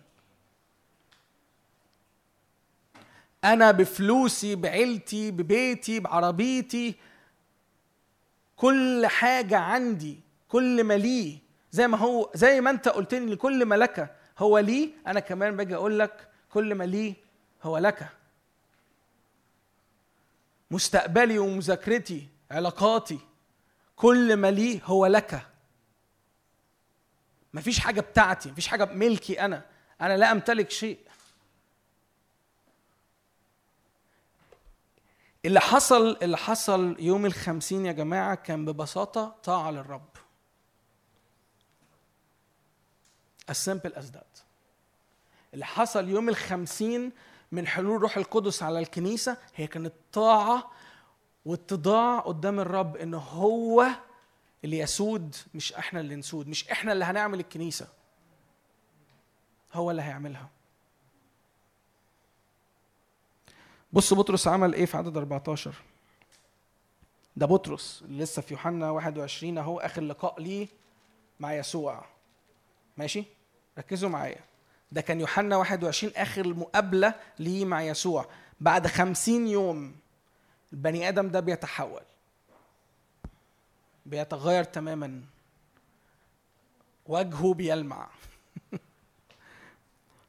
أنا 3.44 3.70
بفلوسي 3.70 4.54
بعيلتي 4.54 5.30
ببيتي 5.30 6.00
بعربيتي 6.00 6.94
كل 8.56 9.06
حاجة 9.06 9.58
عندي 9.58 10.20
كل 10.48 10.84
ما 10.84 10.94
لي 10.94 11.38
زي 11.72 11.88
ما 11.88 11.98
هو 11.98 12.30
زي 12.34 12.60
ما 12.60 12.70
أنت 12.70 12.88
قلت 12.88 13.14
لي 13.14 13.34
لكل 13.34 13.64
ما 13.64 13.74
لك 13.74 14.16
هو 14.40 14.58
لي 14.58 14.90
أنا 15.06 15.20
كمان 15.20 15.56
باجي 15.56 15.74
أقول 15.74 15.98
لك 15.98 16.28
كل 16.52 16.74
ما 16.74 16.84
لي 16.84 17.14
هو 17.62 17.78
لك. 17.78 18.08
مستقبلي 20.70 21.38
ومذاكرتي 21.38 22.28
علاقاتي 22.50 23.18
كل 23.96 24.36
ما 24.36 24.50
لي 24.50 24.80
هو 24.84 25.06
لك. 25.06 25.46
مفيش 27.54 27.80
حاجة 27.80 28.00
بتاعتي 28.00 28.50
مفيش 28.50 28.66
حاجة 28.66 28.84
ملكي 28.84 29.40
أنا. 29.40 29.62
أنا 30.00 30.16
لا 30.16 30.32
أمتلك 30.32 30.70
شيء. 30.70 30.98
اللي 35.44 35.60
حصل 35.60 36.16
اللي 36.22 36.36
حصل 36.36 36.96
يوم 36.98 37.26
الخمسين 37.26 37.86
يا 37.86 37.92
جماعة 37.92 38.34
كان 38.34 38.64
ببساطة 38.64 39.36
طاعة 39.44 39.70
للرب. 39.70 40.09
As 43.51 43.56
simple 43.56 43.93
as 43.98 44.05
that. 44.16 44.40
اللي 45.55 45.64
حصل 45.66 46.09
يوم 46.09 46.28
الخمسين 46.28 47.12
من 47.52 47.66
حلول 47.66 48.02
روح 48.02 48.16
القدس 48.16 48.62
على 48.62 48.78
الكنيسة 48.78 49.36
هي 49.55 49.66
كانت 49.66 49.93
طاعة 50.12 50.70
واتضاع 51.44 52.18
قدام 52.20 52.60
الرب 52.60 52.97
إن 52.97 53.14
هو 53.14 53.86
اللي 54.64 54.78
يسود 54.78 55.36
مش 55.55 55.72
إحنا 55.72 56.01
اللي 56.01 56.16
نسود 56.16 56.48
مش 56.48 56.68
إحنا 56.70 56.93
اللي 56.93 57.05
هنعمل 57.05 57.40
الكنيسة. 57.40 57.89
هو 59.72 59.90
اللي 59.90 60.02
هيعملها. 60.02 60.48
بص 63.93 64.14
بطرس 64.14 64.48
عمل 64.48 64.74
إيه 64.74 64.86
في 64.86 64.97
عدد 64.97 65.16
14 65.16 65.74
ده 67.36 67.47
بطرس 67.47 68.02
اللي 68.05 68.22
لسه 68.22 68.43
في 68.43 68.55
يوحنا 68.55 68.90
21 68.90 69.59
أهو 69.59 69.78
آخر 69.81 70.02
لقاء 70.02 70.40
ليه 70.40 70.68
مع 71.40 71.55
يسوع. 71.55 72.05
ماشي؟ 72.97 73.24
ركزوا 73.78 74.09
معايا. 74.09 74.40
ده 74.92 75.01
كان 75.01 75.20
يوحنا 75.20 75.56
21 75.56 76.12
آخر 76.16 76.55
مقابلة 76.55 77.14
ليه 77.38 77.64
مع 77.64 77.82
يسوع. 77.82 78.26
بعد 78.60 78.86
50 78.86 79.48
يوم 79.48 79.94
البني 80.72 81.09
آدم 81.09 81.28
ده 81.28 81.40
بيتحول. 81.40 82.02
بيتغير 84.06 84.64
تماما. 84.64 85.22
وجهه 87.06 87.55
بيلمع. 87.55 88.09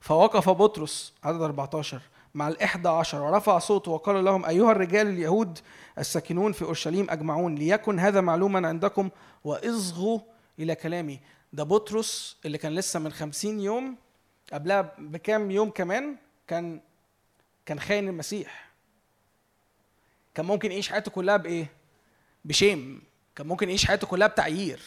فوقف 0.01 0.49
بطرس. 0.49 1.13
عدد 1.23 1.41
14 1.41 2.01
مع 2.34 2.47
الإحدى 2.47 2.89
عشر. 2.89 3.22
ورفع 3.22 3.59
صوته 3.59 3.91
وقال 3.91 4.26
لهم 4.26 4.45
أيها 4.45 4.72
الرجال 4.72 5.07
اليهود 5.07 5.59
الساكنون 5.97 6.51
في 6.51 6.61
أورشليم 6.65 7.07
أجمعون 7.09 7.55
ليكن 7.55 7.99
هذا 7.99 8.22
معلوما 8.22 8.68
عندكم 8.68 9.09
وإصغوا 9.43 10.19
إلى 10.59 10.76
كلامي. 10.76 11.19
ده 11.53 11.64
بطرس 11.64 12.38
اللي 12.45 12.57
كان 12.57 12.76
لسه 12.76 12.99
من 12.99 13.11
خمسين 13.11 13.60
يوم 13.60 13.98
قبلها 14.53 14.95
بكام 14.98 15.52
يوم 15.52 15.69
كمان 15.69 16.18
كان 16.48 16.82
كان 17.65 17.80
خاين 17.80 18.07
المسيح. 18.07 18.69
كان 20.36 20.45
ممكن 20.45 20.72
يعيش 20.72 20.90
حياته 20.90 21.11
كلها 21.11 21.38
بإيه؟ 21.38 21.72
بشيم. 22.45 23.03
كان 23.36 23.48
ممكن 23.48 23.69
يعيش 23.69 23.86
حياته 23.86 24.07
كلها 24.07 24.28
بتعيير. 24.28 24.82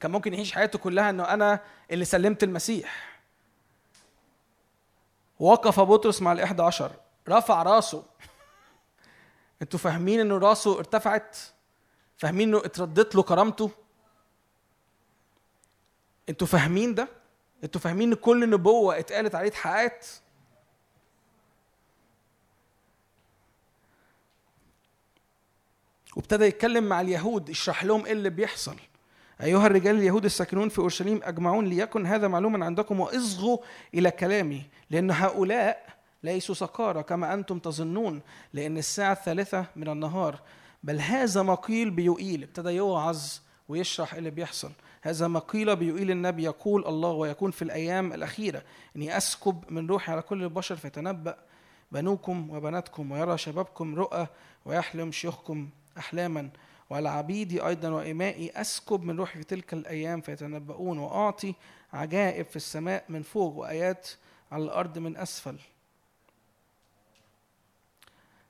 كان 0.00 0.10
ممكن 0.10 0.34
يعيش 0.34 0.52
حياته 0.52 0.78
كلها 0.78 1.10
إنه 1.10 1.24
أنا 1.24 1.60
اللي 1.90 2.04
سلمت 2.04 2.42
المسيح. 2.42 3.20
وقف 5.40 5.80
بطرس 5.80 6.22
مع 6.22 6.32
الإحدى 6.32 6.62
عشر. 6.62 6.92
رفع 7.28 7.62
راسه. 7.62 8.04
أنتوا 9.62 9.78
فاهمين 9.78 10.20
إنه 10.20 10.38
راسه 10.38 10.78
ارتفعت؟ 10.78 11.36
فاهمين 12.16 12.48
إنه 12.48 12.58
اتردت 12.58 13.14
له 13.14 13.22
كرامته؟ 13.22 13.70
أنتوا 16.28 16.46
فاهمين 16.46 16.94
ده؟ 16.94 17.08
أنتوا 17.64 17.80
فاهمين 17.80 18.08
إن 18.08 18.14
كل 18.14 18.50
نبوة 18.50 18.98
اتقالت 18.98 19.34
عليه 19.34 19.48
اتحققت؟ 19.48 20.22
وابتدى 26.16 26.44
يتكلم 26.44 26.84
مع 26.84 27.00
اليهود 27.00 27.48
يشرح 27.48 27.84
لهم 27.84 28.06
إيه 28.06 28.12
اللي 28.12 28.30
بيحصل. 28.30 28.76
أيها 29.42 29.66
الرجال 29.66 29.96
اليهود 29.96 30.24
الساكنون 30.24 30.68
في 30.68 30.78
أورشليم 30.78 31.20
أجمعون 31.24 31.66
ليكن 31.66 32.06
هذا 32.06 32.28
معلوما 32.28 32.64
عندكم 32.66 33.00
وإصغوا 33.00 33.58
إلى 33.94 34.10
كلامي 34.10 34.62
لأن 34.90 35.10
هؤلاء 35.10 35.88
ليسوا 36.22 36.54
سكارى 36.54 37.02
كما 37.02 37.34
أنتم 37.34 37.58
تظنون 37.58 38.20
لأن 38.52 38.78
الساعة 38.78 39.12
الثالثة 39.12 39.66
من 39.76 39.88
النهار. 39.88 40.40
بل 40.82 41.00
هذا 41.00 41.42
ما 41.42 41.54
قيل 41.54 41.90
بيقيل 41.90 42.42
ابتدى 42.42 42.68
يوعظ 42.70 43.22
ويشرح 43.68 44.12
إيه 44.12 44.18
اللي 44.18 44.30
بيحصل. 44.30 44.70
هذا 45.02 45.28
ما 45.28 45.38
قيل 45.38 45.76
بيقيل 45.76 46.10
النبي 46.10 46.42
يقول 46.42 46.86
الله 46.86 47.10
ويكون 47.10 47.50
في 47.50 47.62
الأيام 47.62 48.12
الأخيرة. 48.12 48.62
إني 48.96 49.16
أسكب 49.16 49.64
من 49.68 49.86
روحي 49.86 50.12
على 50.12 50.22
كل 50.22 50.42
البشر 50.42 50.76
فيتنبأ 50.76 51.38
بنوكم 51.92 52.50
وبناتكم 52.50 53.12
ويرى 53.12 53.38
شبابكم 53.38 53.94
رؤى 53.94 54.26
ويحلم 54.64 55.12
شيوخكم 55.12 55.68
أحلاما. 55.98 56.50
وعلى 56.90 57.08
عبيدي 57.08 57.66
أيضا 57.66 57.88
وإمائي 57.88 58.50
أسكب 58.50 59.02
من 59.02 59.16
روحي 59.16 59.38
في 59.38 59.44
تلك 59.44 59.72
الأيام 59.72 60.20
فيتنبؤون. 60.20 60.98
وأعطي 60.98 61.54
عجائب 61.92 62.46
في 62.46 62.56
السماء 62.56 63.04
من 63.08 63.22
فوق 63.22 63.54
وآيات 63.56 64.08
على 64.52 64.64
الأرض 64.64 64.98
من 64.98 65.16
أسفل. 65.16 65.58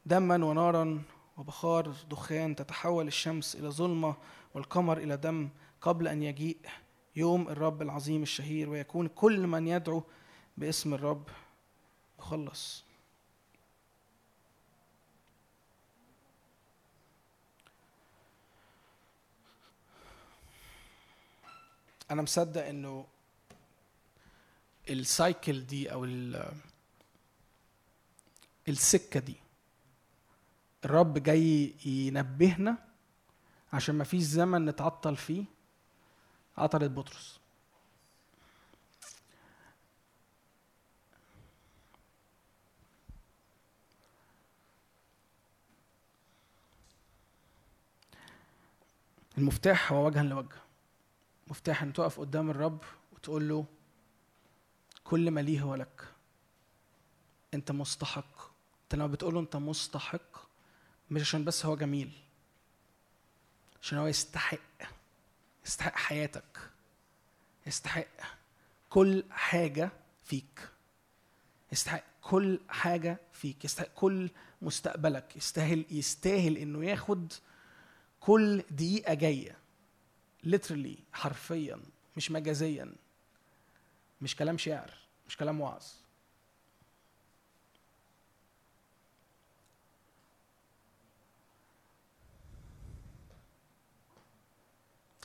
دما 0.06 0.44
ونارا 0.44 1.02
وبخار 1.36 1.92
دخان 2.10 2.56
تتحول 2.56 3.06
الشمس 3.06 3.54
إلى 3.54 3.68
ظلمة 3.68 4.14
والقمر 4.54 4.98
إلى 4.98 5.16
دم. 5.16 5.48
قبل 5.80 6.08
أن 6.08 6.22
يجيء 6.22 6.58
يوم 7.16 7.48
الرب 7.48 7.82
العظيم 7.82 8.22
الشهير 8.22 8.70
ويكون 8.70 9.08
كل 9.08 9.46
من 9.46 9.68
يدعو 9.68 10.02
باسم 10.56 10.94
الرب 10.94 11.28
يخلص. 12.18 12.84
أنا 22.10 22.22
مصدق 22.22 22.66
إنه 22.66 23.06
السايكل 24.90 25.66
دي 25.66 25.92
أو 25.92 26.04
ال- 26.04 26.52
السكة 28.68 29.20
دي 29.20 29.36
الرب 30.84 31.18
جاي 31.18 31.74
ينبهنا 31.84 32.78
عشان 33.72 33.94
ما 33.94 34.04
فيش 34.04 34.22
زمن 34.22 34.64
نتعطل 34.64 35.16
فيه. 35.16 35.44
عطلت 36.58 36.90
بطرس. 36.90 37.38
المفتاح 49.38 49.92
هو 49.92 50.06
وجها 50.06 50.22
لوجه. 50.22 50.56
مفتاح 51.46 51.82
أن 51.82 51.92
تقف 51.92 52.20
قدام 52.20 52.50
الرب 52.50 52.84
وتقول 53.12 53.48
له 53.48 53.64
كل 55.04 55.30
ما 55.30 55.40
ليه 55.40 55.60
هو 55.60 55.74
لك. 55.74 56.04
أنت 57.54 57.72
مستحق. 57.72 58.50
أنت 58.84 58.94
لما 58.94 59.06
بتقول 59.06 59.34
له 59.34 59.40
أنت 59.40 59.56
مستحق 59.56 60.48
مش 61.10 61.20
عشان 61.20 61.44
بس 61.44 61.66
هو 61.66 61.76
جميل 61.76 62.12
عشان 63.82 63.98
هو 63.98 64.06
يستحق. 64.06 64.58
يستحق 65.68 65.96
حياتك. 65.96 66.58
يستحق 67.66 68.06
كل 68.90 69.24
حاجة 69.30 69.90
فيك. 70.24 70.68
يستحق 71.72 72.04
كل 72.22 72.60
حاجة 72.68 73.18
فيك. 73.32 73.64
يستحق 73.64 73.88
كل 73.94 74.30
مستقبلك. 74.62 75.36
يستاهل 75.36 75.84
يستاهل 75.90 76.56
إنه 76.56 76.84
ياخد 76.84 77.32
كل 78.20 78.62
دقيقة 78.70 79.14
جاية. 79.14 79.56
Literally 80.46 80.98
حرفيا 81.12 81.80
مش 82.16 82.30
مجازيا. 82.30 82.92
مش 84.20 84.36
كلام 84.36 84.58
شعر 84.58 84.94
مش 85.28 85.36
كلام 85.36 85.60
وعظ. 85.60 85.84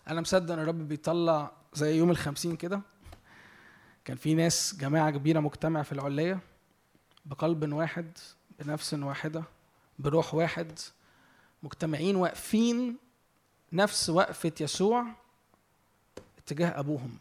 أنا 0.07 0.21
مصدق 0.21 0.53
إن 0.53 0.59
الرب 0.59 0.87
بيطلع 0.87 1.51
زي 1.73 1.97
يوم 1.97 2.09
الخمسين 2.11 2.55
كده. 2.55 2.81
كان 4.05 4.17
في 4.17 4.33
ناس 4.33 4.75
جماعة 4.75 5.11
كبيرة 5.11 5.39
مجتمع 5.39 5.83
في 5.83 5.91
العلية 5.91 6.39
بقلب 7.25 7.73
واحد 7.73 8.17
بنفس 8.59 8.93
واحدة 8.93 9.43
بروح 9.99 10.33
واحد. 10.33 10.79
مجتمعين 11.63 12.15
واقفين 12.15 12.97
نفس 13.73 14.09
وقفة 14.09 14.51
يسوع 14.61 15.05
اتجاه 16.37 16.79
أبوهم. 16.79 17.17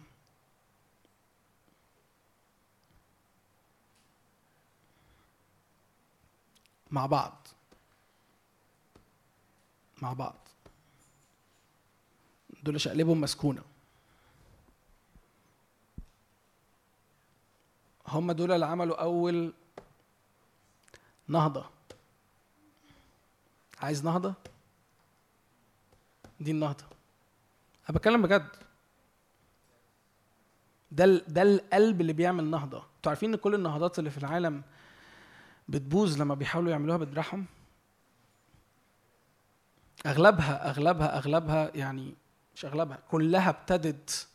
مع 6.90 7.06
بعض. 7.06 7.46
مع 10.02 10.12
بعض. 10.12 10.41
دول 12.62 12.80
شقلبهم 12.80 13.20
مسكونة. 13.20 13.62
هم 18.08 18.32
دول 18.32 18.52
اللي 18.52 18.66
عملوا 18.66 19.02
أول 19.02 19.52
نهضة. 21.28 21.64
عايز 23.80 24.04
نهضة؟ 24.04 24.34
دي 26.40 26.50
النهضة. 26.50 26.84
أنا 27.88 27.98
بتكلم 27.98 28.22
بجد. 28.22 28.48
ده 30.92 31.06
ده 31.06 31.42
القلب 31.42 32.00
اللي 32.00 32.12
بيعمل 32.12 32.44
نهضة. 32.44 32.84
أنتوا 32.96 33.12
عارفين 33.12 33.30
إن 33.30 33.36
كل 33.36 33.54
النهضات 33.54 33.98
اللي 33.98 34.10
في 34.10 34.18
العالم 34.18 34.62
بتبوظ 35.68 36.20
لما 36.20 36.34
بيحاولوا 36.34 36.70
يعملوها 36.70 36.96
بدراعهم؟ 36.96 37.46
اغلبها 40.06 40.70
اغلبها 40.70 41.18
أغلبها 41.18 41.70
يعني 41.74 42.14
مش 42.54 42.64
أغلبها 42.64 42.98
كلها 43.10 43.50
ابتدت 43.50 44.28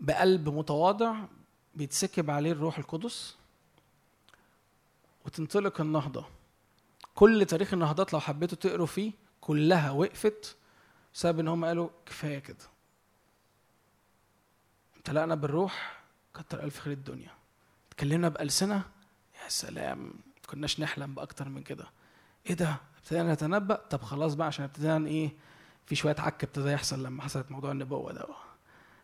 بقلب 0.00 0.48
متواضع 0.48 1.16
بيتسكب 1.74 2.30
عليه 2.30 2.52
الروح 2.52 2.78
القدس 2.78 3.36
وتنطلق 5.24 5.80
النهضة. 5.80 6.24
كل 7.14 7.44
تاريخ 7.46 7.72
النهضات 7.72 8.12
لو 8.12 8.20
حبيتوا 8.20 8.58
تقروا 8.58 8.86
فيه 8.86 9.12
كلها 9.40 9.90
وقفت 9.90 10.56
بسبب 11.14 11.38
إن 11.40 11.48
هم 11.48 11.64
قالوا 11.64 11.88
كفاية 12.06 12.38
كده. 12.38 12.64
امتلأنا 14.96 15.34
بالروح 15.34 16.02
كتر 16.34 16.62
ألف 16.64 16.78
خير 16.78 16.92
الدنيا. 16.92 17.30
اتكلمنا 17.88 18.28
بألسنة 18.28 18.82
يا 19.44 19.48
سلام 19.48 20.12
كناش 20.46 20.80
نحلم 20.80 21.14
بأكتر 21.14 21.48
من 21.48 21.62
كده. 21.62 21.84
إيه 22.46 22.54
ده؟ 22.54 22.76
ابتدينا 22.98 23.32
نتنبأ؟ 23.32 23.74
طب 23.90 24.02
خلاص 24.02 24.34
بقى 24.34 24.46
عشان 24.46 24.64
ابتدينا 24.64 25.06
إيه؟ 25.06 25.32
في 25.86 25.94
شوية 25.94 26.16
عك 26.18 26.44
ابتدى 26.44 26.70
يحصل 26.70 27.02
لما 27.02 27.22
حصلت 27.22 27.50
موضوع 27.50 27.72
النبوة 27.72 28.12
ده. 28.12 28.26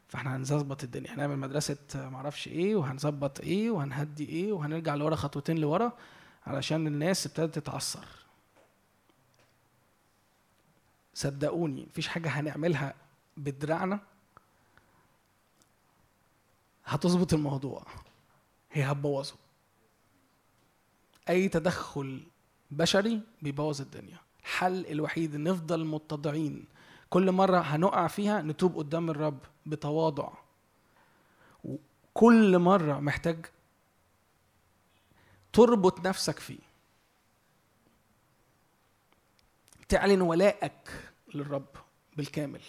فاحنا 0.09 0.37
هنظبط 0.37 0.85
الدنيا. 0.85 1.15
هنعمل 1.15 1.39
مدرسة 1.39 1.79
معرفش 1.95 2.49
إيه 2.49 2.77
وهنظبط 2.77 3.41
إيه 3.41 3.71
وهنهدي 3.71 4.29
إيه 4.29 4.53
وهنرجع 4.53 4.95
لورا 4.95 5.17
خطوتين 5.17 5.59
لورا 5.59 5.93
علشان 6.47 6.87
الناس 6.87 7.27
ابتدت 7.27 7.59
تتعثر. 7.59 8.07
صدقوني 11.15 11.87
مفيش 11.91 12.09
حاجة 12.09 12.29
هنعملها 12.29 12.95
بدراعنا 13.37 14.01
هتظبط 16.85 17.35
الموضوع. 17.35 17.87
هي 18.73 18.85
هتبوظه. 18.85 19.35
أي 21.29 21.49
تدخل 21.49 22.23
بشري 22.71 23.21
بيبوظ 23.43 23.81
الدنيا. 23.81 24.19
الحل 24.49 24.87
الوحيد 24.87 25.37
نفضل 25.37 25.85
متضعين. 25.85 26.65
كل 27.11 27.33
مرة 27.33 27.59
هنقع 27.59 28.07
فيها 28.07 28.43
نتوب 28.43 28.77
قدام 28.77 29.11
الرب 29.11 29.39
بتواضع. 29.67 30.29
كل 32.15 32.59
مرة 32.59 33.01
محتاج 33.01 33.47
تربط 35.53 36.07
نفسك 36.07 36.39
فيه. 36.39 36.59
تعلن 39.89 40.21
ولائك 40.21 41.11
للرب 41.35 41.67
بالكامل. 42.17 42.61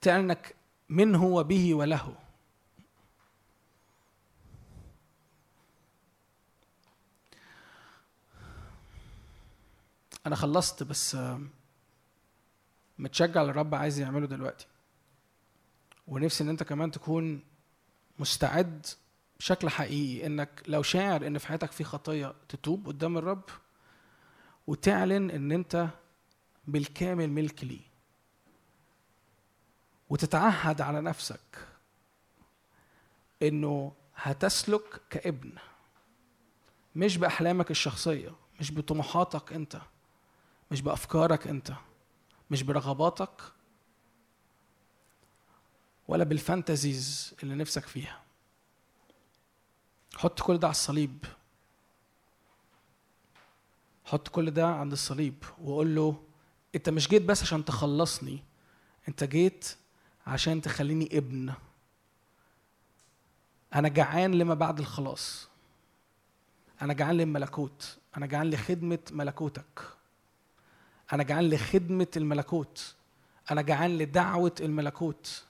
تعلنك 0.00 0.54
من 0.88 1.14
هو 1.14 1.44
به 1.44 1.74
وله. 1.74 2.14
أنا 10.26 10.36
خلصت 10.36 10.82
بس 10.82 11.16
متشجع 12.98 13.42
للرب 13.42 13.74
عايز 13.74 13.98
يعمله 14.00 14.26
دلوقتي. 14.26 14.66
ونفسي 16.06 16.44
إن 16.44 16.48
أنت 16.48 16.62
كمان 16.62 16.90
تكون 16.90 17.42
مستعد 18.18 18.86
بشكل 19.38 19.68
حقيقي 19.68 20.26
إنك 20.26 20.62
لو 20.66 20.82
شاعر 20.82 21.26
إن 21.26 21.38
في 21.38 21.46
حياتك 21.46 21.72
في 21.72 21.84
خطية 21.84 22.34
تتوب 22.48 22.86
قدام 22.86 23.18
الرب 23.18 23.42
وتعلن 24.66 25.30
إن 25.30 25.52
أنت 25.52 25.88
بالكامل 26.66 27.30
ملك 27.30 27.64
ليه. 27.64 27.90
وتتعهد 30.10 30.80
على 30.80 31.00
نفسك 31.00 31.68
إنه 33.42 33.92
هتسلك 34.16 35.00
كابن 35.10 35.52
مش 36.96 37.16
بأحلامك 37.16 37.70
الشخصية 37.70 38.30
مش 38.60 38.72
بطموحاتك 38.72 39.52
أنت. 39.52 39.80
مش 40.70 40.80
بأفكارك 40.82 41.46
أنت 41.46 41.72
مش 42.50 42.62
برغباتك 42.62 43.42
ولا 46.08 46.24
بالفانتازيز 46.24 47.34
اللي 47.42 47.54
نفسك 47.54 47.86
فيها. 47.86 48.22
حط 50.16 50.40
كل 50.40 50.58
ده 50.58 50.66
على 50.66 50.72
الصليب. 50.72 51.24
حط 54.04 54.28
كل 54.28 54.50
ده 54.50 54.66
عند 54.66 54.92
الصليب 54.92 55.44
وقول 55.62 55.94
له 55.94 56.22
أنت 56.74 56.88
مش 56.88 57.08
جيت 57.08 57.22
بس 57.22 57.42
عشان 57.42 57.64
تخلصني 57.64 58.44
أنت 59.08 59.24
جيت 59.24 59.76
عشان 60.26 60.62
تخليني 60.62 61.18
ابن. 61.18 61.54
أنا 63.74 63.88
جعان 63.88 64.34
لما 64.34 64.54
بعد 64.54 64.78
الخلاص. 64.78 65.48
أنا 66.82 66.92
جعان 66.92 67.16
للملكوت. 67.16 67.98
أنا 68.16 68.26
جعان 68.26 68.50
لخدمة 68.50 68.98
ملكوتك. 69.10 69.80
أنا 71.12 71.22
جعان 71.22 71.50
لخدمة 71.50 72.06
الملكوت. 72.16 72.94
أنا 73.50 73.62
جعان 73.62 73.98
لدعوة 73.98 74.54
الملكوت. 74.60 75.44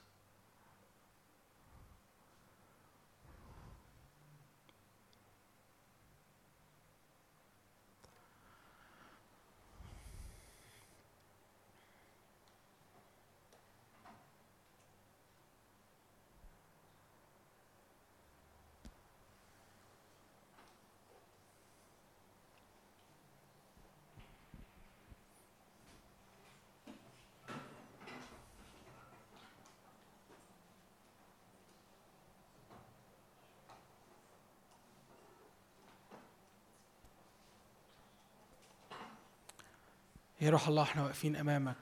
يا 40.40 40.50
روح 40.50 40.68
الله 40.68 40.82
إحنا 40.82 41.02
واقفين 41.02 41.36
أمامك. 41.36 41.76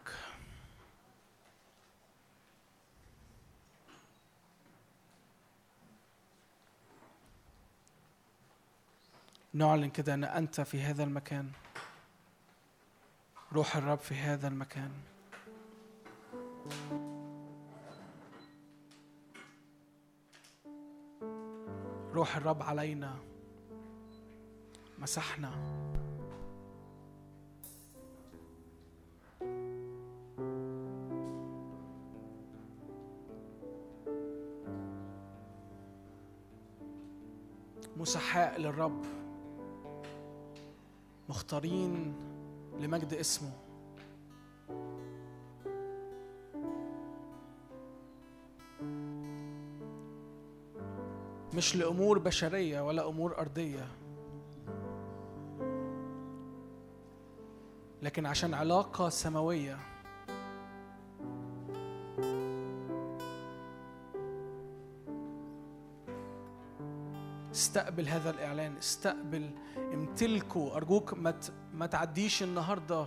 نعلن 9.54 9.90
كده 9.90 10.14
أن 10.14 10.24
أنت 10.24 10.60
في 10.60 10.82
هذا 10.82 11.04
المكان. 11.04 11.52
روح 13.52 13.76
الرب 13.76 13.98
في 13.98 14.14
هذا 14.14 14.48
المكان. 14.48 14.92
روح 22.12 22.36
الرب 22.36 22.62
علينا. 22.62 23.18
مسحنا. 24.98 25.78
مسحاء 37.98 38.60
للرب. 38.60 39.04
مختارين 41.28 42.14
لمجد 42.80 43.14
اسمه. 43.14 43.52
مش 51.54 51.76
لأمور 51.76 52.18
بشرية 52.18 52.80
ولا 52.80 53.08
أمور 53.08 53.38
أرضية. 53.38 53.88
لكن 58.02 58.26
عشان 58.26 58.54
علاقة 58.54 59.08
سماوية 59.08 59.78
استقبل 67.78 68.08
هذا 68.08 68.30
الإعلان 68.30 68.76
استقبل 68.76 69.50
امتلكه. 69.76 70.76
أرجوك 70.76 71.14
ما 71.14 71.34
ما 71.74 71.86
تعديش 71.86 72.42
النهاردة 72.42 73.06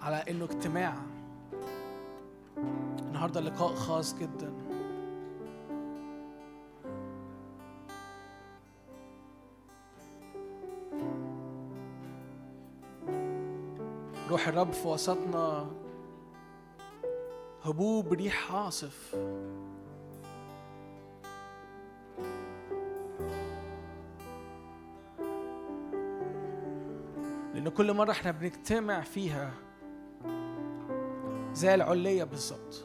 على 0.00 0.16
إنه 0.16 0.44
اجتماع. 0.44 0.94
النهاردة 2.98 3.40
لقاء 3.40 3.74
خاص 3.74 4.14
جدا. 4.14 4.52
روح 14.28 14.48
الرب 14.48 14.72
في 14.72 14.88
وسطنا. 14.88 15.70
هبوب 17.64 18.12
ريح 18.12 18.52
عاصف. 18.54 19.16
لأن 27.76 27.86
كل 27.86 27.92
مرة 27.92 28.10
إحنا 28.10 28.30
بنجتمع 28.30 29.00
فيها 29.00 29.50
زي 31.52 31.74
العلية 31.74 32.24
بالظبط. 32.24 32.84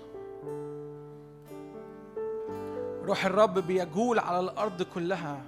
روح 3.04 3.26
الرب 3.26 3.60
بيجول 3.60 4.20
على 4.20 4.40
الأرض 4.40 4.82
كلها. 4.82 5.42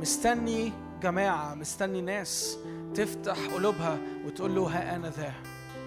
مستني 0.00 0.72
جماعة 1.02 1.54
مستني 1.54 2.00
ناس 2.00 2.58
تفتح 2.94 3.54
قلوبها 3.54 3.98
وتقول 4.26 4.54
له 4.54 4.62
ها 4.62 4.96
أنا 4.96 5.10
ذا 5.10 5.32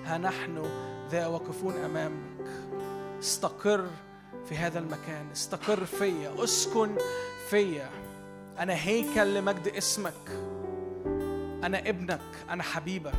ها 0.06 0.18
نحن 0.18 0.64
ذا 1.12 1.28
واقفون 1.28 1.74
أمامك. 1.74 2.48
استقر 3.20 3.86
في 4.46 4.56
هذا 4.56 4.80
المكان 4.80 5.32
استقر 5.32 5.86
فيا 5.86 6.44
اسكن 6.44 6.98
فيا. 7.50 7.90
أنا 8.60 8.74
هيكل 8.74 9.36
لمجد 9.36 9.68
اسمك. 9.68 10.51
أنا 11.64 11.90
ابنك 11.90 12.22
أنا 12.50 12.64
حبيبك. 12.64 13.14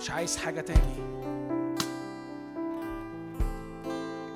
مش 0.00 0.10
عايز 0.10 0.36
حاجة 0.36 0.60
تاني. 0.60 1.04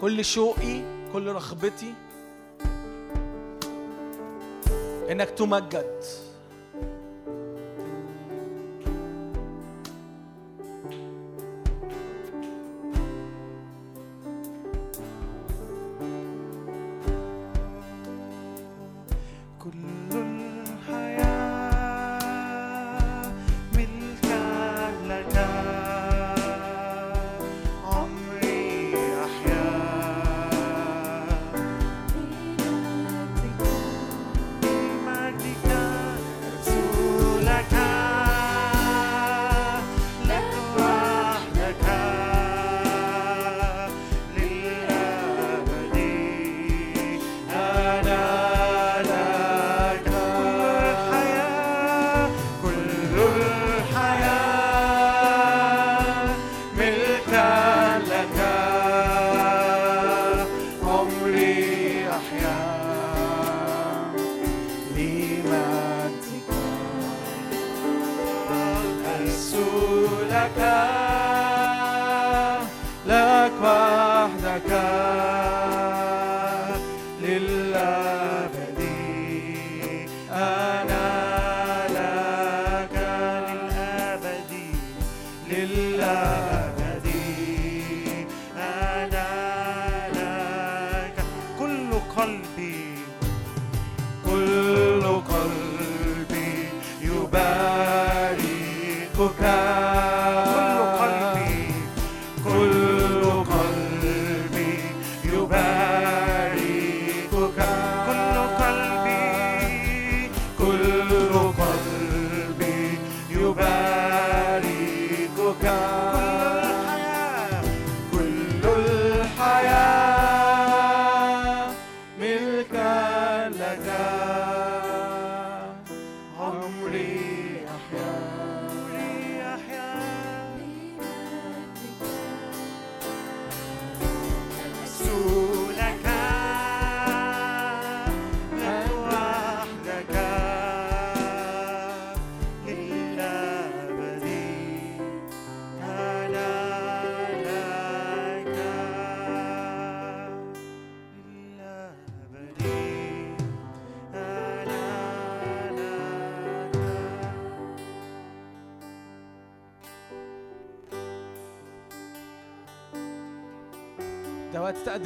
كل 0.01 0.25
شوقي 0.25 0.83
كل 1.13 1.27
رغبتي 1.27 1.95
إنك 5.11 5.31
تمجد. 5.31 6.05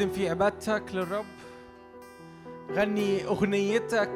تقدم 0.03 0.15
فيه 0.15 0.31
عبادتك 0.31 0.83
للرب. 0.93 1.25
غني 2.73 3.27
أغنيتك 3.27 4.11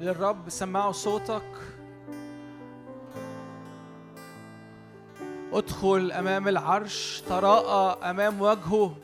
للرب 0.00 0.48
سمعوا 0.48 0.92
صوتك. 0.92 1.42
ادخل 5.52 6.12
أمام 6.12 6.48
العرش 6.48 7.22
تراءى 7.28 8.10
أمام 8.10 8.40
وجهه. 8.40 8.94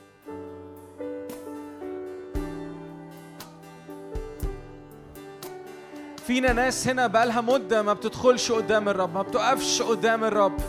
فينا 6.26 6.52
ناس 6.52 6.89
هنا 6.89 7.06
بقالها 7.06 7.40
مدة 7.40 7.82
ما 7.82 7.92
بتدخلش 7.92 8.52
قدام 8.52 8.89
الرب 8.89 9.14
ما 9.14 9.22
بتقفش 9.22 9.82
قدام 9.82 10.24
الرب. 10.24 10.60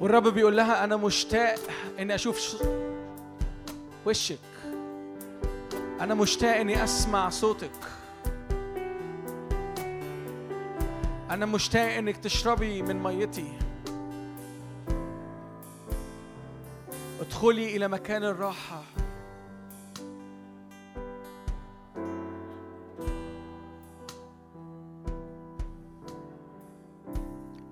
والرب 0.00 0.28
بيقول 0.28 0.56
لها 0.56 0.84
أنا 0.84 0.96
مشتاق 0.96 1.58
إني 1.98 2.14
أشوف 2.14 2.62
وشك. 4.06 4.38
أنا 6.00 6.14
مشتاق 6.14 6.56
إني 6.56 6.84
أسمع 6.84 7.28
صوتك. 7.28 7.70
أنا 11.30 11.46
مشتاق 11.46 11.92
إنك 11.92 12.16
تشربي 12.16 12.82
من 12.82 13.02
ميتي. 13.02 13.58
ادخلي 17.20 17.76
إلى 17.76 17.88
مكان 17.88 18.24
الراحة. 18.24 18.82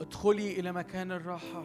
ادخلي 0.01 0.61
إلى 0.61 0.73
مكان 0.73 1.13
الراحة. 1.13 1.65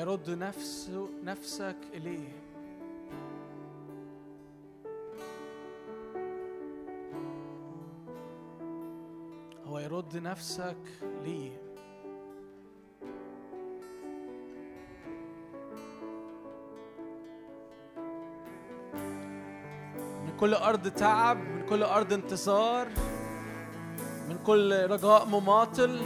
هو 0.00 0.06
يرد 0.06 0.30
نفسه 0.30 1.08
نفسك 1.24 1.76
إليه. 1.94 2.28
هو 9.66 9.78
يرد 9.78 10.16
نفسك 10.16 10.76
ليه. 11.24 11.50
من 20.24 20.36
كل 20.40 20.54
أرض 20.54 20.88
تعب 20.88 21.36
من 21.36 21.66
كل 21.68 21.82
أرض 21.82 22.12
انتصار 22.12 22.88
من 24.28 24.38
كل 24.46 24.86
رجاء 24.90 25.24
مماطل 25.24 26.00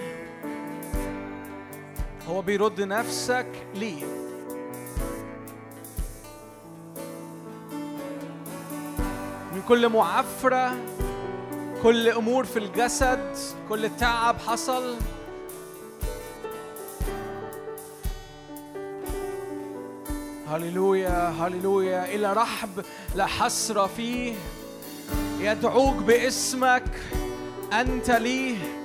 هو 2.29 2.43
بيرد 2.43 2.81
نفسك 2.81 3.47
ليه؟ 3.75 4.05
من 9.53 9.63
كل 9.69 9.89
معفرة 9.89 10.77
كل 11.83 12.09
أمور 12.09 12.45
في 12.45 12.59
الجسد 12.59 13.37
كل 13.69 13.91
تعب 13.99 14.39
حصل. 14.39 14.97
هللويا 20.49 21.29
هللويا 21.29 22.15
إلى 22.15 22.33
رحب 22.33 22.85
لا 23.15 23.27
حسرة 23.27 23.87
فيه. 23.87 24.35
يدعوك 25.41 25.95
باسمك 25.95 27.01
أنت 27.73 28.11
ليه. 28.11 28.84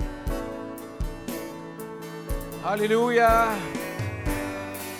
هللويا. 2.70 3.56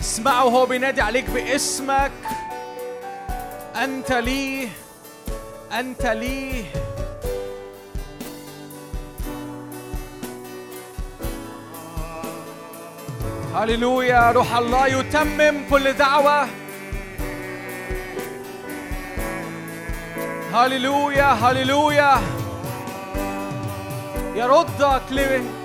اسمعوا 0.00 0.50
هو 0.50 0.66
بينادي 0.66 1.00
عليك 1.00 1.30
باسمك. 1.30 2.12
أنت 3.84 4.12
ليه 4.12 4.68
أنت 5.78 6.06
ليه 6.06 6.64
هللويا 13.54 14.30
روح 14.30 14.56
الله 14.56 14.86
يتمم 14.86 15.68
كل 15.70 15.92
دعوة. 15.92 16.48
هللويا 20.54 21.24
هللويا. 21.24 22.20
يردك 24.34 25.02
ل... 25.10 25.59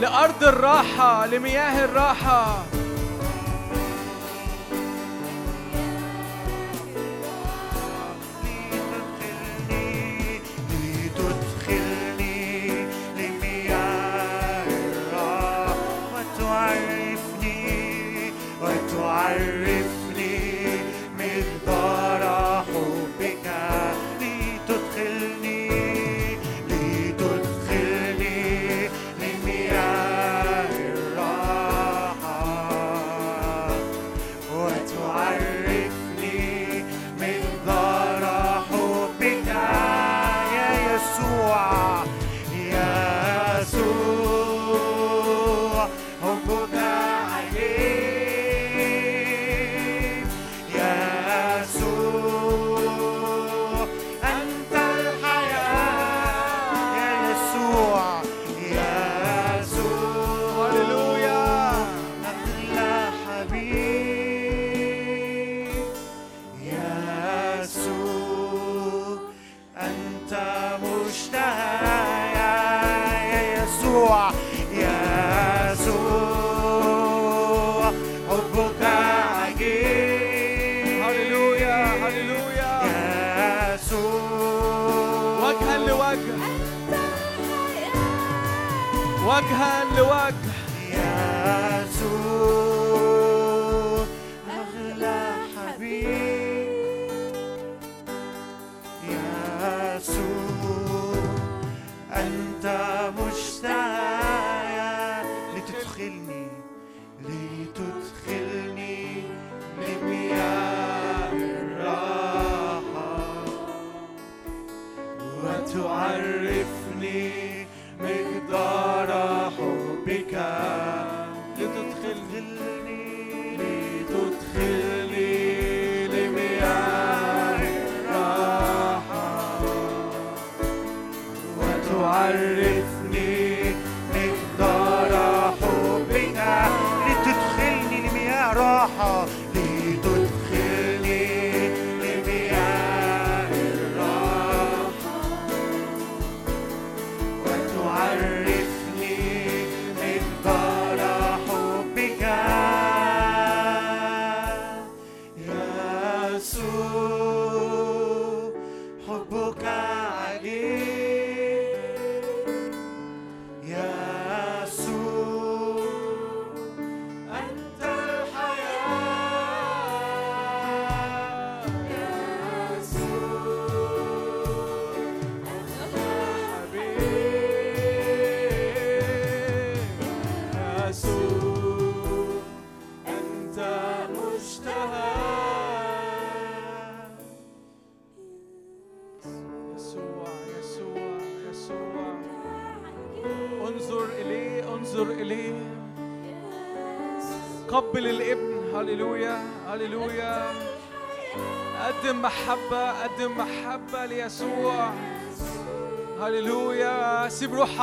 لأرض 0.00 0.44
الراحة 0.44 1.26
لمياه 1.26 1.84
الراحة. 1.84 2.64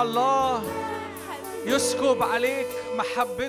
الله 0.01 0.63
يسكب 1.65 2.23
عليك 2.23 2.67
محبته 2.95 3.40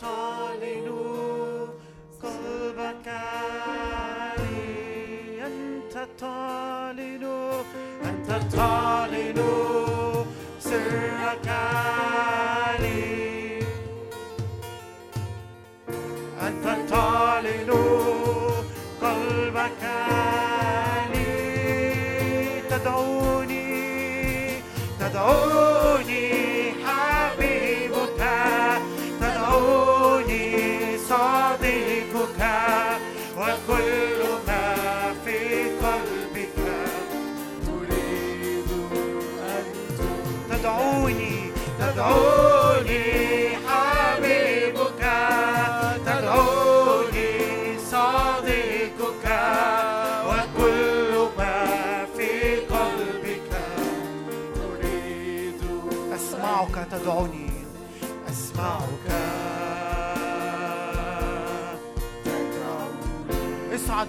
تعلن 0.00 0.88
قلبك. 2.22 3.08
أنت 5.46 6.08
تعلن 6.18 7.24
أنت 8.04 8.30
تعلن 8.56 9.38
سرك. 10.58 11.63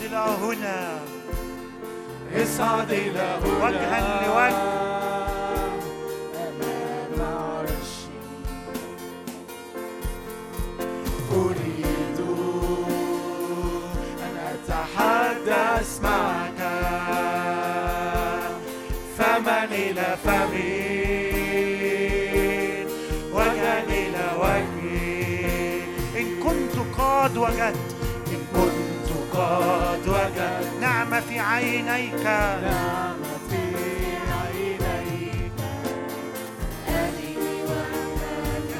إلى 0.06 0.26
هنا. 0.42 1.00
اصعد 2.36 2.92
إلى 2.92 3.40
هنا؟ 3.44 3.66
وجها 3.66 4.00
لوجه. 4.28 4.56
أريد 11.34 12.20
أن 14.26 14.36
أتحدث 14.54 16.02
معك. 16.04 16.60
إلى 19.72 20.18
فمين؟ 20.24 21.66
وجها 23.34 23.84
إلى 23.84 24.26
وجهي. 24.40 25.82
إن 26.20 26.28
كنت 26.44 26.76
قد 27.00 27.38
وجدت. 27.38 27.96
إن 28.28 28.42
كنت 28.54 29.10
قد 29.34 29.85
في 31.20 31.40
عينيك. 31.40 32.24
نعم 32.24 33.18
في 33.50 33.62
عينيك. 34.32 35.60
أرني 36.90 37.64
وجهك 37.64 38.74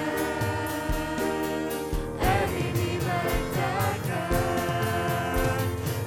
أرني 2.22 2.92
مجدك 3.08 4.10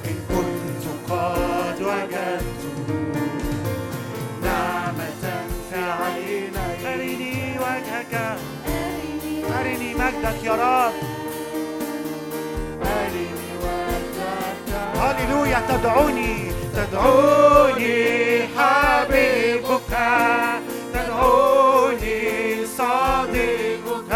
إن 0.05 0.17
كنت 0.29 1.11
قد 1.11 1.81
وجدت 1.81 2.61
نعمة 4.43 5.23
في 5.71 5.79
عينيك. 6.01 6.85
أرني 6.85 7.57
وجهك. 7.59 8.13
أرني 9.59 9.93
مجدك 9.93 10.43
يا 10.43 10.53
رب. 10.53 11.08
هللويا 15.29 15.61
تدعوني 15.69 16.51
تدعوني 16.75 18.47
حبيبك 18.57 19.91
تدعوني 20.93 22.65
صديقك 22.65 24.11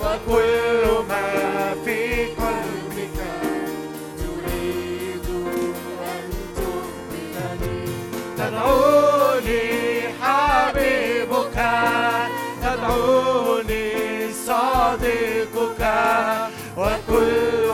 وكل 0.00 1.04
ما 1.08 1.74
في 1.84 2.24
قلبك 2.24 3.18
تريد 4.18 5.26
أن 6.14 6.30
تخبرني 6.56 7.84
تدعوني 8.38 9.64
حبيبك 10.22 11.58
تدعوني 12.62 13.92
صديقك 14.46 15.82
وكل 16.76 17.65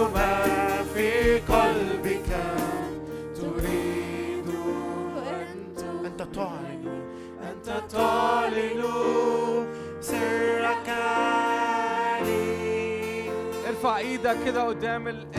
ارفع 13.69 13.97
إيدك 13.99 14.37
كده 14.45 14.63
قدام 14.63 15.09
الآب 15.09 15.33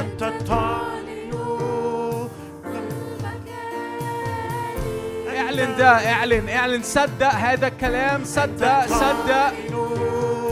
أنت 0.00 0.20
تعلن 0.20 1.32
اعلن 5.36 5.76
ده 5.76 6.12
اعلن 6.12 6.48
اعلن 6.48 6.82
صدق 6.82 7.26
هذا 7.26 7.66
الكلام 7.66 8.24
صدق 8.24 8.86
صدق. 8.86 9.52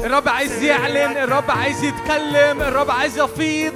الرب 0.04 0.28
عايز 0.28 0.62
يعلن 0.62 1.16
الرب 1.16 1.50
عايز 1.50 1.84
يتكلم 1.84 2.60
الرب 2.62 2.90
عايز 2.90 3.18
يفيض 3.18 3.74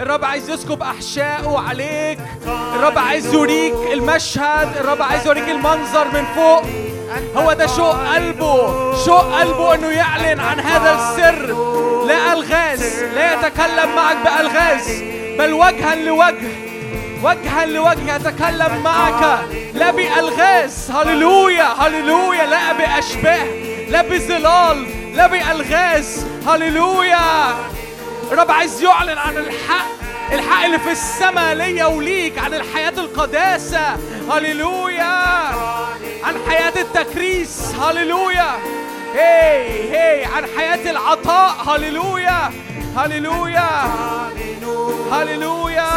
الرب 0.00 0.24
عايز 0.24 0.50
يسكب 0.50 0.82
أحشائه 0.82 1.58
عليك. 1.58 2.18
الرب 2.46 2.98
عايز 2.98 3.34
يوريك 3.34 3.74
المشهد 3.92 4.76
الرب 4.76 5.02
عايز 5.02 5.26
يوريك 5.26 5.48
المنظر 5.48 6.04
من 6.04 6.24
فوق. 6.24 6.62
هو 7.36 7.52
ده 7.52 7.66
شوق 7.66 8.14
قلبه؟ 8.14 8.94
شوق 9.04 9.40
قلبه 9.40 9.74
إنه 9.74 9.88
يعلن 9.88 10.40
عن 10.40 10.60
هذا 10.60 10.94
السر؟ 10.94 11.46
لا 12.06 12.32
ألغاز 12.32 13.02
لا 13.14 13.32
يتكلم 13.32 13.94
معك 13.96 14.16
بألغاز 14.24 15.02
بل 15.38 15.52
وجها 15.52 15.94
لوجه 15.94 16.64
وجها 17.22 17.66
لوجه 17.66 18.16
يتكلم 18.16 18.82
معك 18.84 19.38
لا 19.74 19.90
بألغاز. 19.90 20.90
هللويا 20.90 21.64
هللويا. 21.64 22.46
لا 22.46 22.72
بأشباه 22.72 23.44
لا 23.88 24.02
بظلال 24.02 24.86
لا 25.14 25.26
بألغاز. 25.26 26.26
هللويا. 26.46 27.54
الرب 28.32 28.50
عايز 28.50 28.82
يعلن 28.82 29.18
عن 29.18 29.36
الحق. 29.36 30.03
الحق 30.34 30.64
اللي 30.64 30.78
في 30.78 30.92
السماء 30.92 31.54
ليا 31.54 31.84
وليك 31.84 32.38
عن 32.38 32.54
الحياة 32.54 32.90
القداسة. 32.98 33.96
هللويا. 34.30 35.14
عن 36.24 36.34
حياة 36.48 36.72
التكريس. 36.76 37.74
هللويا. 37.74 38.50
هي 39.14 39.90
هي. 39.92 40.24
عن 40.24 40.44
حياة 40.56 40.90
العطاء. 40.90 41.54
هللويا. 41.68 42.50
هللويا. 42.96 43.70
هللويا. 45.12 45.90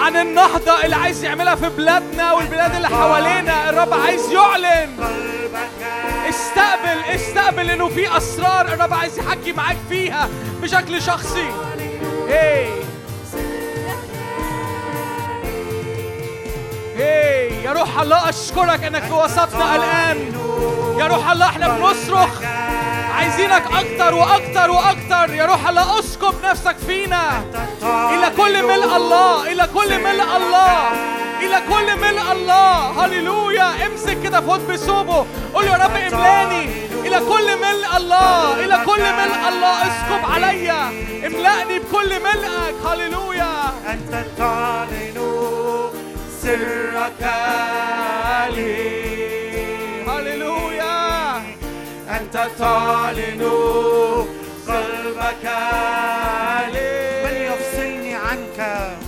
عن 0.00 0.16
النهضة 0.16 0.84
اللي 0.84 0.96
عايز 0.96 1.24
يعملها 1.24 1.54
في 1.54 1.68
بلادنا 1.68 2.32
والبلاد 2.32 2.74
اللي 2.74 2.88
حوالينا. 2.88 3.70
الرب 3.70 3.94
عايز 3.94 4.32
يعلن. 4.32 4.96
استقبل 6.28 7.14
استقبل 7.14 7.70
إنه 7.70 7.88
في 7.88 8.16
أسرار 8.16 8.66
الرب 8.66 8.94
عايز 8.94 9.18
يحكي 9.18 9.52
معاك 9.52 9.76
فيها 9.88 10.28
بشكل 10.62 11.02
شخصي. 11.02 11.50
هي 12.28 12.66
هي 16.96 17.62
يا 17.64 17.72
روح 17.72 18.00
الله 18.00 18.28
أشكرك 18.28 18.84
إنك 18.84 19.02
في 19.02 19.12
وسطنا 19.12 19.76
الآن. 19.76 20.32
يا 20.98 21.06
روح 21.06 21.30
الله 21.30 21.46
إحنا 21.46 21.68
بنصرخ. 21.68 22.42
عايزينك 23.12 23.64
أكتر 23.72 24.14
وأكتر 24.14 24.70
وأكتر. 24.70 25.34
يا 25.34 25.44
روح 25.46 25.68
الله 25.68 25.98
أسكب 25.98 26.34
نفسك 26.44 26.76
فينا. 26.86 27.44
إلى 27.82 28.32
كل 28.36 28.62
ملء 28.62 28.96
الله 28.96 29.52
إلى 29.52 29.68
كل 29.74 29.98
ملء 29.98 30.36
الله 30.36 30.88
إلى 31.40 31.62
كل 31.70 31.96
ملء 32.00 32.32
الله. 32.32 33.04
هللويا. 33.04 33.86
امسك 33.86 34.22
كده 34.22 34.40
فوت 34.40 34.60
بثوبه 34.60 35.26
قول 35.54 35.64
يا 35.66 35.72
رب 35.72 35.96
املاني. 35.96 36.68
إلى 37.06 37.18
كل 37.18 37.58
ملء 37.58 37.96
الله 37.96 38.64
إلى 38.64 38.84
كل 38.86 39.02
ملء 39.02 39.48
الله. 39.48 39.82
اسكب 39.82 40.30
عليا. 40.32 40.88
املأني 41.26 41.78
بكل 41.78 42.20
ملئك. 42.20 42.74
هللويا. 42.86 43.52
أنت 43.86 44.24
تعلن 44.38 45.18
سرك 46.42 47.22
لي. 48.56 49.01
أنت 52.22 52.50
تعلن 52.58 53.42
قلبك 54.68 55.44
لي. 56.72 57.22
من 57.24 57.36
يفصلني 57.36 58.14
عنك؟ 58.14 58.98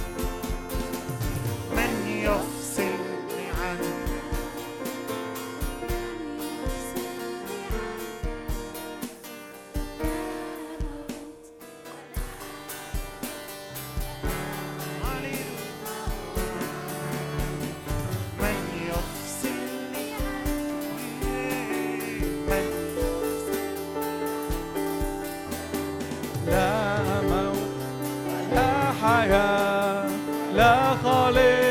لا 31.30 31.63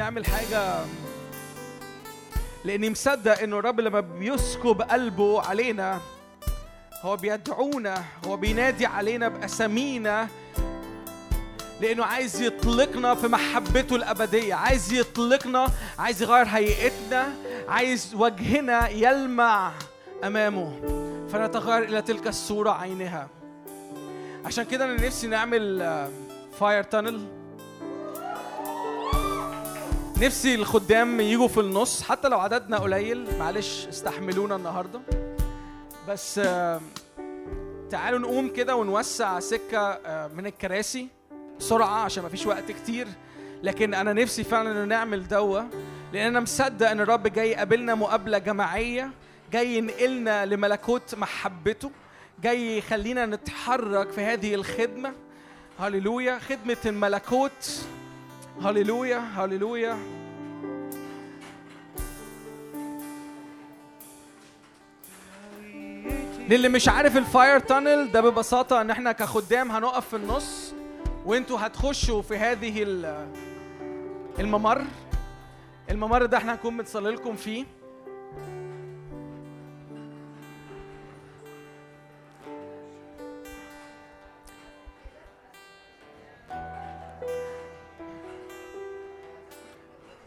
نعمل 0.00 0.26
حاجة. 0.26 0.84
لأني 2.64 2.90
مصدق 2.90 3.42
إنه 3.42 3.58
الرب 3.58 3.80
لما 3.80 4.00
بيسكب 4.00 4.82
قلبه 4.82 5.42
علينا 5.42 6.00
هو 7.02 7.16
بيدعونا 7.16 8.04
هو 8.26 8.36
بينادي 8.36 8.86
علينا 8.86 9.28
بأسامينا 9.28 10.28
لأنه 11.80 12.04
عايز 12.04 12.40
يطلقنا 12.42 13.14
في 13.14 13.28
محبته 13.28 13.96
الأبدية 13.96 14.54
عايز 14.54 14.92
يطلقنا 14.92 15.66
عايز 15.98 16.22
يغير 16.22 16.46
هيئتنا 16.46 17.32
عايز 17.68 18.14
وجهنا 18.14 18.88
يلمع 18.88 19.72
أمامه. 20.24 20.80
فنتغير 21.32 21.84
إلى 21.84 22.02
تلك 22.02 22.26
الصورة 22.26 22.70
عينها. 22.70 23.28
عشان 24.44 24.64
كده 24.64 24.84
أنا 24.84 25.06
نفسي 25.06 25.26
نعمل 25.26 25.82
آه، 25.82 26.10
فاير 26.60 26.82
تانل 26.82 27.26
نفسي 30.18 30.54
الخدام 30.54 31.20
يجوا 31.20 31.48
في 31.48 31.60
النص 31.60 32.02
حتى 32.02 32.28
لو 32.28 32.38
عددنا 32.40 32.78
قليل 32.78 33.26
معلش 33.38 33.86
استحملونا 33.86 34.56
النهارده. 34.56 35.00
بس 36.08 36.34
تعالوا 37.90 38.18
نقوم 38.18 38.48
كده 38.48 38.76
ونوسع 38.76 39.38
آه، 39.74 40.28
من 40.28 40.46
الكراسي 40.46 41.08
بسرعة 41.58 42.04
عشان 42.04 42.24
مفيش 42.24 42.46
وقت 42.46 42.72
كتير. 42.72 43.08
لكن 43.62 43.94
أنا 43.94 44.12
نفسي 44.12 44.44
فعلا 44.44 44.70
إنه 44.70 44.84
نعمل 44.84 45.28
دوا 45.28 45.60
لأن 46.12 46.26
أنا 46.26 46.40
مصدق 46.40 46.90
إن 46.90 47.00
الرب 47.00 47.26
جاي 47.26 47.50
يقابلنا 47.50 47.94
مقابلة 47.94 48.38
جماعية 48.38 49.10
جاي 49.52 49.76
ينقلنا 49.76 50.46
لملكوت 50.46 51.14
محبته 51.14 51.90
جاي 52.42 52.78
يخلينا 52.78 53.26
نتحرك 53.26 54.10
في 54.10 54.20
هذه 54.20 54.54
الخدمة. 54.54 55.12
هللويا 55.78 56.38
خدمة 56.38 56.76
الملكوت. 56.86 57.84
هللويا 58.62 59.18
هللويا. 59.18 59.98
للي 66.50 66.68
مش 66.68 66.88
عارف 66.88 67.16
الفاير 67.16 67.58
تانل 67.58 68.12
ده 68.12 68.20
ببساطة 68.20 68.80
إن 68.80 68.90
إحنا 68.90 69.12
كخدام 69.12 69.70
هنقف 69.70 70.08
في 70.08 70.16
النص 70.16 70.72
وإنتوا 71.26 71.58
هتخشوا 71.66 72.22
في 72.22 72.36
هذه 72.36 72.82
ال- 72.82 73.28
الممر. 74.38 74.82
الممر 75.90 76.26
ده 76.26 76.36
إحنا 76.36 76.52
هنكون 76.52 76.76
بنصلي 76.76 77.10
لكم 77.10 77.36
فيه. 77.36 77.64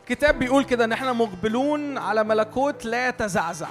كتاب 0.07 0.39
بيقول 0.39 0.63
كده 0.65 0.85
إن 0.85 0.91
إحنا 0.91 1.13
مقبلون 1.13 1.97
على 1.97 2.23
ملكوت 2.23 2.85
لا 2.85 3.07
يتزعزع 3.09 3.67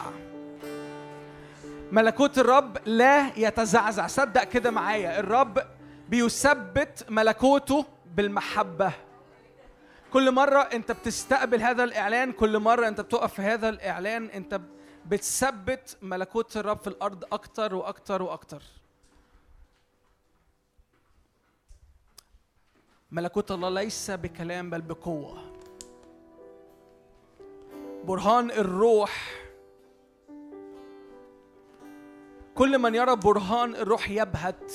ملكوت 1.92 2.38
الرب 2.38 2.78
لا 2.86 3.38
يتزعزع. 3.38 4.06
صدق 4.06 4.44
كده 4.44 4.70
معايا. 4.70 5.20
الرب 5.20 5.58
بيثبت 6.08 7.06
ملكوته 7.08 7.84
بالمحبة. 8.06 8.92
كل 10.12 10.30
مرة 10.30 10.60
انت 10.60 10.92
بتستقبل 10.92 11.62
هذا 11.62 11.84
الإعلان 11.84 12.32
كل 12.32 12.58
مرة 12.58 12.88
انت 12.88 13.00
بتقف 13.00 13.34
في 13.34 13.42
هذا 13.42 13.68
الإعلان 13.68 14.26
انت 14.26 14.60
بتثبت 15.06 15.96
ملكوت 16.02 16.56
الرب 16.56 16.78
في 16.78 16.86
الأرض 16.86 17.24
أكتر 17.32 17.74
وأكتر 17.74 18.22
وأكتر. 18.22 18.62
ملكوت 23.10 23.50
الله 23.50 23.70
ليس 23.70 24.10
بكلام 24.10 24.70
بل 24.70 24.80
بقوة. 24.80 25.52
برهان 28.04 28.50
الروح 28.50 29.41
كل 32.54 32.78
من 32.78 32.94
يرى 32.94 33.16
برهان 33.16 33.74
الروح 33.74 34.10
يبهت. 34.10 34.72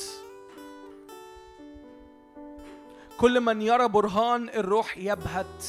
كل 3.17 3.41
من 3.41 3.61
يرى 3.61 3.87
برهان 3.87 4.49
الروح 4.49 4.97
يبهت. 4.97 5.65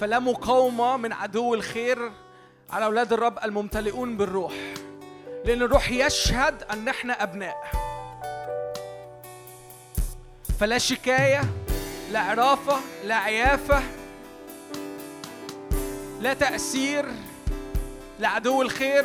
فلا 0.00 0.18
مقاومة 0.18 0.96
من 0.96 1.12
عدو 1.12 1.54
الخير 1.54 2.12
على 2.70 2.84
أولاد 2.84 3.12
الرب 3.12 3.38
الممتلئون 3.44 4.16
بالروح 4.16 4.52
لأن 5.44 5.62
الروح 5.62 5.90
يشهد 5.90 6.62
أن 6.62 6.88
إحنا 6.88 7.22
أبناء. 7.22 7.70
فلا 10.60 10.78
شكاية 10.78 11.40
لا 12.10 12.20
عرافة 12.20 12.80
لا 13.04 13.14
عيافة 13.14 13.82
لا 16.20 16.34
تأثير. 16.34 17.06
لعدو 18.22 18.62
الخير. 18.62 19.04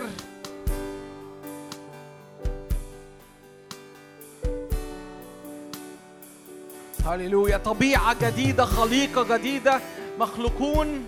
هللويا. 7.05 7.57
طبيعة 7.57 8.29
جديدة 8.29 8.65
خليقة 8.65 9.37
جديدة. 9.37 9.81
مخلوقون 10.19 11.07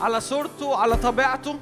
على 0.00 0.20
صورته 0.20 0.76
على 0.76 0.96
طبيعته. 0.96 1.58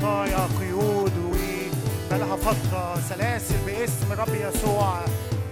خطايا 0.00 0.48
قيود 0.60 1.12
وبقالها 1.18 2.36
فترة 2.36 3.00
سلاسل 3.08 3.56
باسم 3.66 4.12
رب 4.12 4.34
يسوع. 4.34 5.00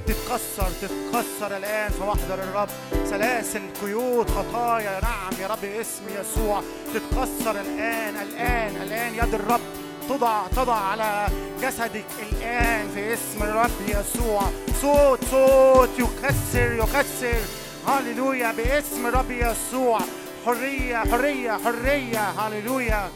تتكسر 0.07 0.71
تتكسر 0.83 1.57
الآن 1.57 1.91
فواحذر 1.91 2.35
الرب. 2.35 2.69
سلاسل 3.11 3.61
قيود 3.83 4.31
خطايا. 4.31 5.01
نعم 5.03 5.33
يا 5.41 5.47
رب 5.47 5.65
اسم 5.65 6.03
يسوع. 6.21 6.63
تتكسر 6.95 7.61
الآن 7.61 8.15
الآن 8.17 8.77
الآن. 8.83 9.15
يد 9.15 9.35
الرب 9.35 9.61
تضع 10.09 10.47
تضع 10.47 10.75
على 10.75 11.29
جسدك 11.63 12.05
الآن 12.33 12.89
في 12.95 13.15
اسم 13.15 13.43
الرب 13.43 13.81
يسوع. 13.89 14.43
صوت 14.83 15.25
صوت 15.31 15.91
يكسر 15.99 16.73
يكسر. 16.73 17.41
هللويا 17.89 18.53
باسم 18.53 19.07
الرب 19.07 19.31
يسوع. 19.31 20.01
حرية 20.47 20.97
حرية 20.97 21.59
حرية. 21.65 22.31
هللويا. 22.31 23.09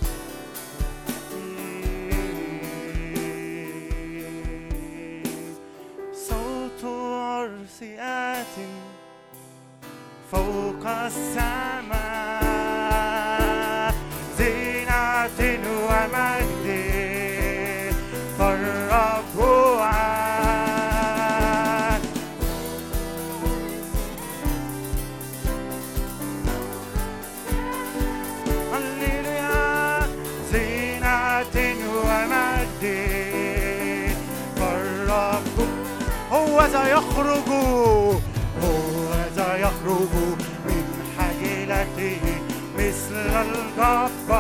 pop 43.83 44.32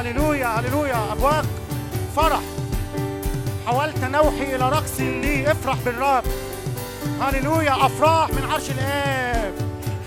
هللويا 0.00 0.46
هللويا. 0.46 1.12
ابواق 1.12 1.44
فرح. 2.16 2.40
حاولت 3.66 4.04
نوحي 4.04 4.56
إلى 4.56 4.68
رقص 4.68 5.00
لي 5.00 5.50
افرح 5.52 5.76
بالرب. 5.84 6.24
هللويا 7.20 7.86
أفراح 7.86 8.30
من 8.30 8.50
عرش 8.52 8.70
الآب. 8.70 9.54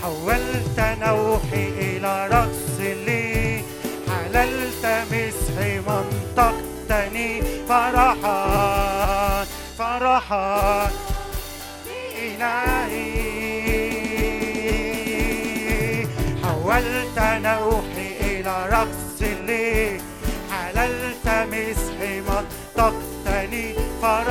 حولت 0.03 0.79
نوحي 0.79 1.67
إلى 1.67 2.27
رقص 2.27 2.79
لي 2.79 3.63
حللت 4.09 4.85
مسحي 5.11 5.79
منطقتني. 5.79 7.41
فرحا 7.69 9.45
فرحا 9.77 10.91
إلهي. 12.21 13.23
حولت 16.43 17.19
نوحي 17.19 17.82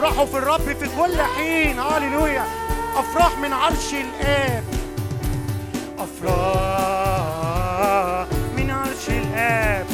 أفرحوا 0.00 0.26
في 0.26 0.38
الرب 0.38 0.60
في 0.60 0.88
كل 0.98 1.22
حين. 1.22 1.78
هاليلويا 1.78 2.44
أفراح 2.96 3.38
من 3.38 3.52
عرش 3.52 3.94
الآب. 3.94 4.64
أفراح 5.98 7.46
من 8.56 8.70
عرش 8.70 9.08
الآب. 9.08 9.86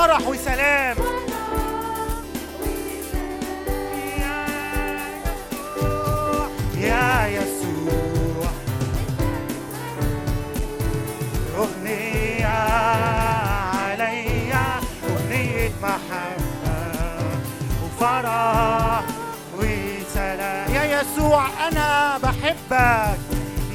وفرح 0.00 0.28
وسلام. 0.28 0.96
يا 6.78 7.26
يسوع. 7.26 8.50
أغنية 11.58 12.46
عليا 13.76 14.80
أغنية 15.04 15.72
محبة 15.82 16.78
وفرح 17.84 19.04
وسلام. 19.58 20.74
يا 20.74 21.00
يسوع 21.00 21.46
أنا 21.68 22.18
بحبك. 22.22 23.18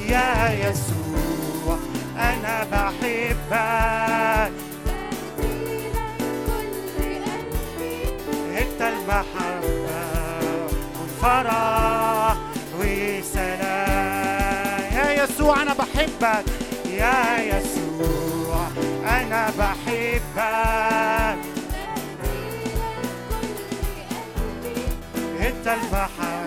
يا 0.08 0.50
يسوع 0.50 1.78
أنا 2.18 2.66
بحبك. 2.72 4.55
والفرح 11.26 12.36
وسلام 12.80 14.16
يا 14.92 15.24
يسوع 15.24 15.62
أنا 15.62 15.74
بحبك. 15.74 16.44
يا 16.90 17.38
يسوع 17.38 18.66
أنا 19.06 19.50
بحبك. 19.58 21.38
أنت 25.40 25.66
المحبة 25.66 26.45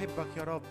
بحبك 0.00 0.36
يا 0.36 0.44
رب. 0.44 0.62